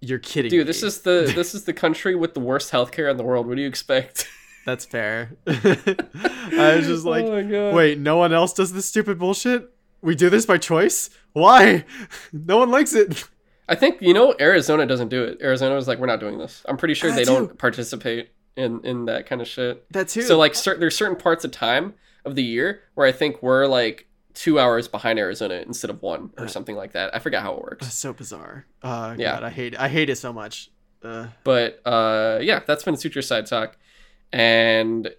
You're 0.02 0.20
kidding 0.20 0.50
Dude, 0.52 0.60
me. 0.60 0.64
this 0.66 0.84
is 0.84 1.02
the 1.02 1.32
this 1.36 1.56
is 1.56 1.64
the 1.64 1.74
country 1.74 2.16
with 2.16 2.34
the 2.34 2.40
worst 2.40 2.72
healthcare 2.72 3.10
in 3.10 3.18
the 3.18 3.24
world. 3.24 3.48
What 3.48 3.56
do 3.56 3.62
you 3.62 3.68
expect? 3.68 4.28
That's 4.66 4.86
fair. 4.86 5.32
I 5.48 6.76
was 6.78 6.88
just 6.88 7.06
oh 7.06 7.10
like, 7.10 7.26
oh 7.26 7.74
wait, 7.76 8.00
no 8.00 8.18
one 8.18 8.34
else 8.34 8.54
does 8.54 8.74
this 8.74 8.86
stupid 8.86 9.20
bullshit? 9.20 9.70
We 10.02 10.16
do 10.16 10.30
this 10.30 10.46
by 10.46 10.58
choice? 10.58 11.10
Why? 11.34 11.86
No 12.32 12.58
one 12.58 12.72
likes 12.72 12.94
it. 12.94 13.28
I 13.68 13.76
think 13.76 14.02
you 14.02 14.14
know 14.14 14.36
Arizona 14.40 14.86
doesn't 14.86 15.10
do 15.10 15.24
it. 15.24 15.40
Arizona 15.42 15.76
was 15.76 15.88
like, 15.88 15.98
we're 16.00 16.08
not 16.08 16.20
doing 16.20 16.38
this. 16.38 16.64
I'm 16.68 16.78
pretty 16.78 16.94
sure 16.94 17.10
That 17.10 17.16
they 17.16 17.24
too. 17.24 17.34
don't 17.34 17.58
participate 17.58 18.30
in 18.56 18.82
in 18.84 19.06
that 19.06 19.26
kind 19.28 19.42
of 19.42 19.48
shit. 19.48 19.86
That 19.92 20.08
too. 20.10 20.22
So 20.24 20.38
like, 20.38 20.56
cer- 20.56 20.78
there's 20.78 20.96
certain 20.96 21.18
parts 21.18 21.44
of 21.46 21.52
time 21.52 21.94
of 22.26 22.36
the 22.36 22.44
year 22.44 22.82
where 22.96 23.08
I 23.08 23.12
think 23.12 23.42
we're 23.44 23.66
like 23.68 24.08
two 24.36 24.60
hours 24.60 24.88
behind 24.88 25.18
Arizona 25.18 25.56
instead 25.66 25.90
of 25.90 26.02
one 26.04 26.32
or 26.38 26.44
Uh. 26.46 26.48
something 26.48 26.76
like 26.76 26.92
that. 26.92 27.16
I 27.16 27.20
forget 27.20 27.42
how 27.42 27.54
it 27.56 27.62
works. 27.62 27.86
That's 27.86 27.96
so 27.98 28.14
bizarre. 28.14 28.66
Uh, 28.84 29.16
Yeah. 29.18 29.34
God, 29.36 29.44
I 29.44 29.50
hate 29.50 29.80
I 29.80 29.88
hate 29.90 30.10
it 30.10 30.18
so 30.18 30.32
much. 30.32 30.70
Uh, 31.04 31.28
But 31.44 31.82
uh, 31.86 32.40
yeah, 32.42 32.60
that's 32.68 32.84
been 32.84 32.98
Suture 32.98 33.22
Side 33.22 33.46
Talk, 33.48 33.78
and 34.34 35.14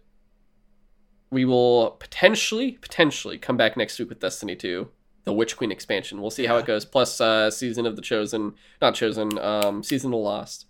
we 1.30 1.44
will 1.44 1.92
potentially 1.92 2.72
potentially 2.72 3.38
come 3.38 3.56
back 3.56 3.76
next 3.76 3.98
week 3.98 4.08
with 4.08 4.20
Destiny 4.20 4.56
Two, 4.56 4.88
the 5.24 5.32
Witch 5.32 5.56
Queen 5.56 5.72
expansion. 5.72 6.20
We'll 6.20 6.30
see 6.30 6.46
how 6.46 6.56
it 6.56 6.66
goes. 6.66 6.84
Plus, 6.84 7.20
uh, 7.20 7.50
season 7.50 7.86
of 7.86 7.96
the 7.96 8.02
Chosen, 8.02 8.54
not 8.80 8.94
Chosen, 8.94 9.38
um, 9.38 9.82
season 9.82 10.08
of 10.08 10.12
the 10.12 10.16
Lost. 10.18 10.66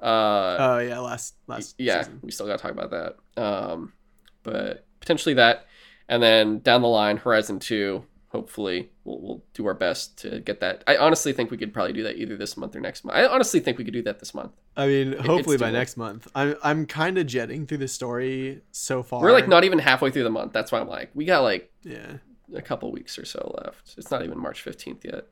Uh, 0.00 0.56
oh 0.58 0.78
yeah, 0.78 0.98
last 1.00 1.34
last 1.46 1.74
yeah, 1.78 2.02
season. 2.02 2.20
we 2.22 2.30
still 2.30 2.46
got 2.46 2.56
to 2.58 2.62
talk 2.62 2.72
about 2.72 2.90
that. 2.90 3.16
Um, 3.42 3.92
but 4.42 4.86
potentially 5.00 5.34
that, 5.34 5.66
and 6.08 6.22
then 6.22 6.58
down 6.60 6.82
the 6.82 6.88
line, 6.88 7.16
Horizon 7.18 7.58
Two. 7.58 8.04
Hopefully, 8.30 8.90
we'll, 9.04 9.20
we'll 9.22 9.44
do 9.54 9.64
our 9.66 9.72
best 9.72 10.18
to 10.18 10.40
get 10.40 10.60
that. 10.60 10.84
I 10.86 10.98
honestly 10.98 11.32
think 11.32 11.50
we 11.50 11.56
could 11.56 11.72
probably 11.72 11.94
do 11.94 12.02
that 12.02 12.16
either 12.18 12.36
this 12.36 12.58
month 12.58 12.76
or 12.76 12.80
next 12.80 13.02
month. 13.02 13.16
I 13.16 13.24
honestly 13.26 13.58
think 13.58 13.78
we 13.78 13.84
could 13.84 13.94
do 13.94 14.02
that 14.02 14.18
this 14.18 14.34
month. 14.34 14.52
I 14.76 14.86
mean, 14.86 15.12
hopefully 15.18 15.56
by 15.56 15.70
next 15.70 15.96
month. 15.96 16.28
I'm 16.34 16.54
I'm 16.62 16.84
kind 16.86 17.16
of 17.16 17.26
jetting 17.26 17.66
through 17.66 17.78
the 17.78 17.88
story 17.88 18.60
so 18.70 19.02
far. 19.02 19.22
We're 19.22 19.32
like 19.32 19.48
not 19.48 19.64
even 19.64 19.78
halfway 19.78 20.10
through 20.10 20.24
the 20.24 20.30
month. 20.30 20.52
That's 20.52 20.70
why 20.70 20.78
I'm 20.80 20.88
like, 20.88 21.10
we 21.14 21.24
got 21.24 21.40
like 21.40 21.72
Yeah. 21.84 22.18
a 22.54 22.60
couple 22.60 22.92
weeks 22.92 23.18
or 23.18 23.24
so 23.24 23.54
left. 23.64 23.94
It's 23.96 24.10
not 24.10 24.22
even 24.24 24.38
March 24.38 24.62
15th 24.62 25.04
yet. 25.04 25.26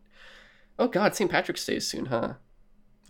Oh 0.78 0.88
God, 0.88 1.14
St. 1.14 1.30
Patrick's 1.30 1.64
Day 1.66 1.76
is 1.76 1.86
soon, 1.86 2.06
huh? 2.06 2.34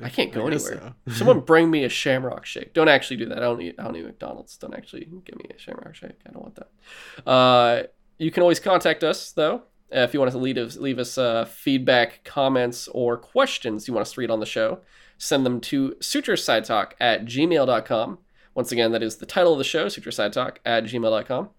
I 0.01 0.11
can't 0.11 0.33
go 0.33 0.43
I 0.43 0.53
anywhere. 0.53 0.95
so. 1.07 1.13
Someone 1.15 1.41
bring 1.41 1.71
me 1.71 1.85
a 1.85 1.89
Shamrock 1.89 2.45
Shake. 2.45 2.75
Don't 2.75 2.89
actually 2.89 3.17
do 3.17 3.27
that. 3.27 3.39
I 3.39 3.43
don't 3.43 3.61
eat. 3.61 3.77
I 3.79 3.85
don't 3.85 3.97
eat 3.97 4.05
McDonald's. 4.05 4.57
Don't 4.57 4.75
actually 4.75 5.09
give 5.25 5.37
me 5.37 5.47
a 5.55 5.59
Shamrock 5.59 5.95
Shake. 5.95 6.19
I 6.27 6.33
don't 6.33 6.43
want 6.43 6.57
that. 6.57 7.29
Uh, 7.29 7.83
you 8.19 8.31
can 8.31 8.43
always 8.43 8.61
contact 8.61 9.05
us 9.05 9.33
though 9.33 9.63
uh, 9.95 10.01
if 10.01 10.13
you 10.13 10.21
want 10.21 10.33
to 10.33 10.39
leave 10.39 10.57
us 10.57 10.77
leave 10.77 10.99
us 10.99 11.17
uh, 11.19 11.45
feedback, 11.45 12.25
comments, 12.25 12.89
or 12.89 13.17
questions 13.17 13.87
you 13.87 13.95
want 13.95 14.03
us 14.03 14.13
to 14.13 14.21
read 14.21 14.31
on 14.31 14.41
the 14.41 14.47
show. 14.47 14.81
Send 15.19 15.47
them 15.47 15.61
to 15.63 15.93
suturesidetalk 16.01 16.93
at 17.01 17.25
gmail.com. 17.25 18.19
Once 18.55 18.73
again, 18.73 18.93
that 18.93 19.03
is 19.03 19.17
the 19.17 19.27
title 19.27 19.53
of 19.53 19.59
the 19.59 19.65
show, 19.65 19.87
suturesidetalk 19.87 20.57
at 20.65 20.85
gmail.com. 20.85 21.51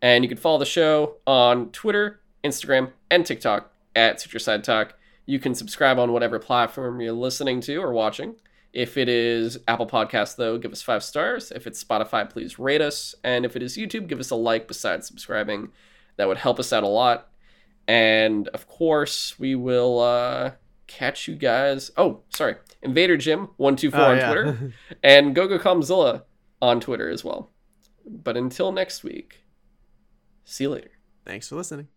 And 0.00 0.24
you 0.24 0.28
can 0.28 0.38
follow 0.38 0.58
the 0.58 0.66
show 0.66 1.16
on 1.26 1.70
Twitter, 1.70 2.20
Instagram, 2.42 2.92
and 3.10 3.24
TikTok 3.24 3.70
at 3.94 4.20
Suture 4.20 4.38
Side 4.38 4.64
Talk. 4.64 4.94
You 5.26 5.38
can 5.38 5.54
subscribe 5.54 5.98
on 5.98 6.12
whatever 6.12 6.38
platform 6.38 7.00
you're 7.00 7.12
listening 7.12 7.60
to 7.62 7.76
or 7.76 7.92
watching. 7.92 8.36
If 8.72 8.96
it 8.96 9.08
is 9.08 9.58
Apple 9.68 9.86
Podcasts, 9.86 10.36
though, 10.36 10.58
give 10.58 10.72
us 10.72 10.82
five 10.82 11.02
stars. 11.04 11.52
If 11.52 11.66
it's 11.66 11.82
Spotify, 11.82 12.28
please 12.28 12.58
rate 12.58 12.80
us. 12.80 13.14
And 13.22 13.44
if 13.44 13.54
it 13.56 13.62
is 13.62 13.76
YouTube, 13.76 14.08
give 14.08 14.18
us 14.20 14.30
a 14.30 14.34
like 14.34 14.66
besides 14.66 15.06
subscribing. 15.06 15.68
That 16.16 16.28
would 16.28 16.38
help 16.38 16.58
us 16.58 16.72
out 16.72 16.82
a 16.82 16.88
lot. 16.88 17.30
And 17.86 18.48
of 18.48 18.66
course, 18.66 19.38
we 19.38 19.54
will 19.54 20.00
uh, 20.00 20.52
catch 20.86 21.28
you 21.28 21.36
guys. 21.36 21.90
Oh, 21.96 22.22
sorry, 22.30 22.56
Invader 22.82 23.16
Jim 23.16 23.50
one 23.56 23.76
two 23.76 23.90
four 23.90 24.00
Oh, 24.00 24.10
on 24.10 24.16
yeah. 24.16 24.26
Twitter 24.32 24.72
and 25.02 25.36
GoGoComzilla 25.36 26.22
on 26.60 26.80
Twitter 26.80 27.08
as 27.10 27.22
well. 27.24 27.50
But 28.06 28.36
until 28.36 28.72
next 28.72 29.04
week, 29.04 29.40
see 30.44 30.64
you 30.64 30.70
later. 30.70 30.90
Thanks 31.24 31.48
for 31.48 31.56
listening. 31.56 31.88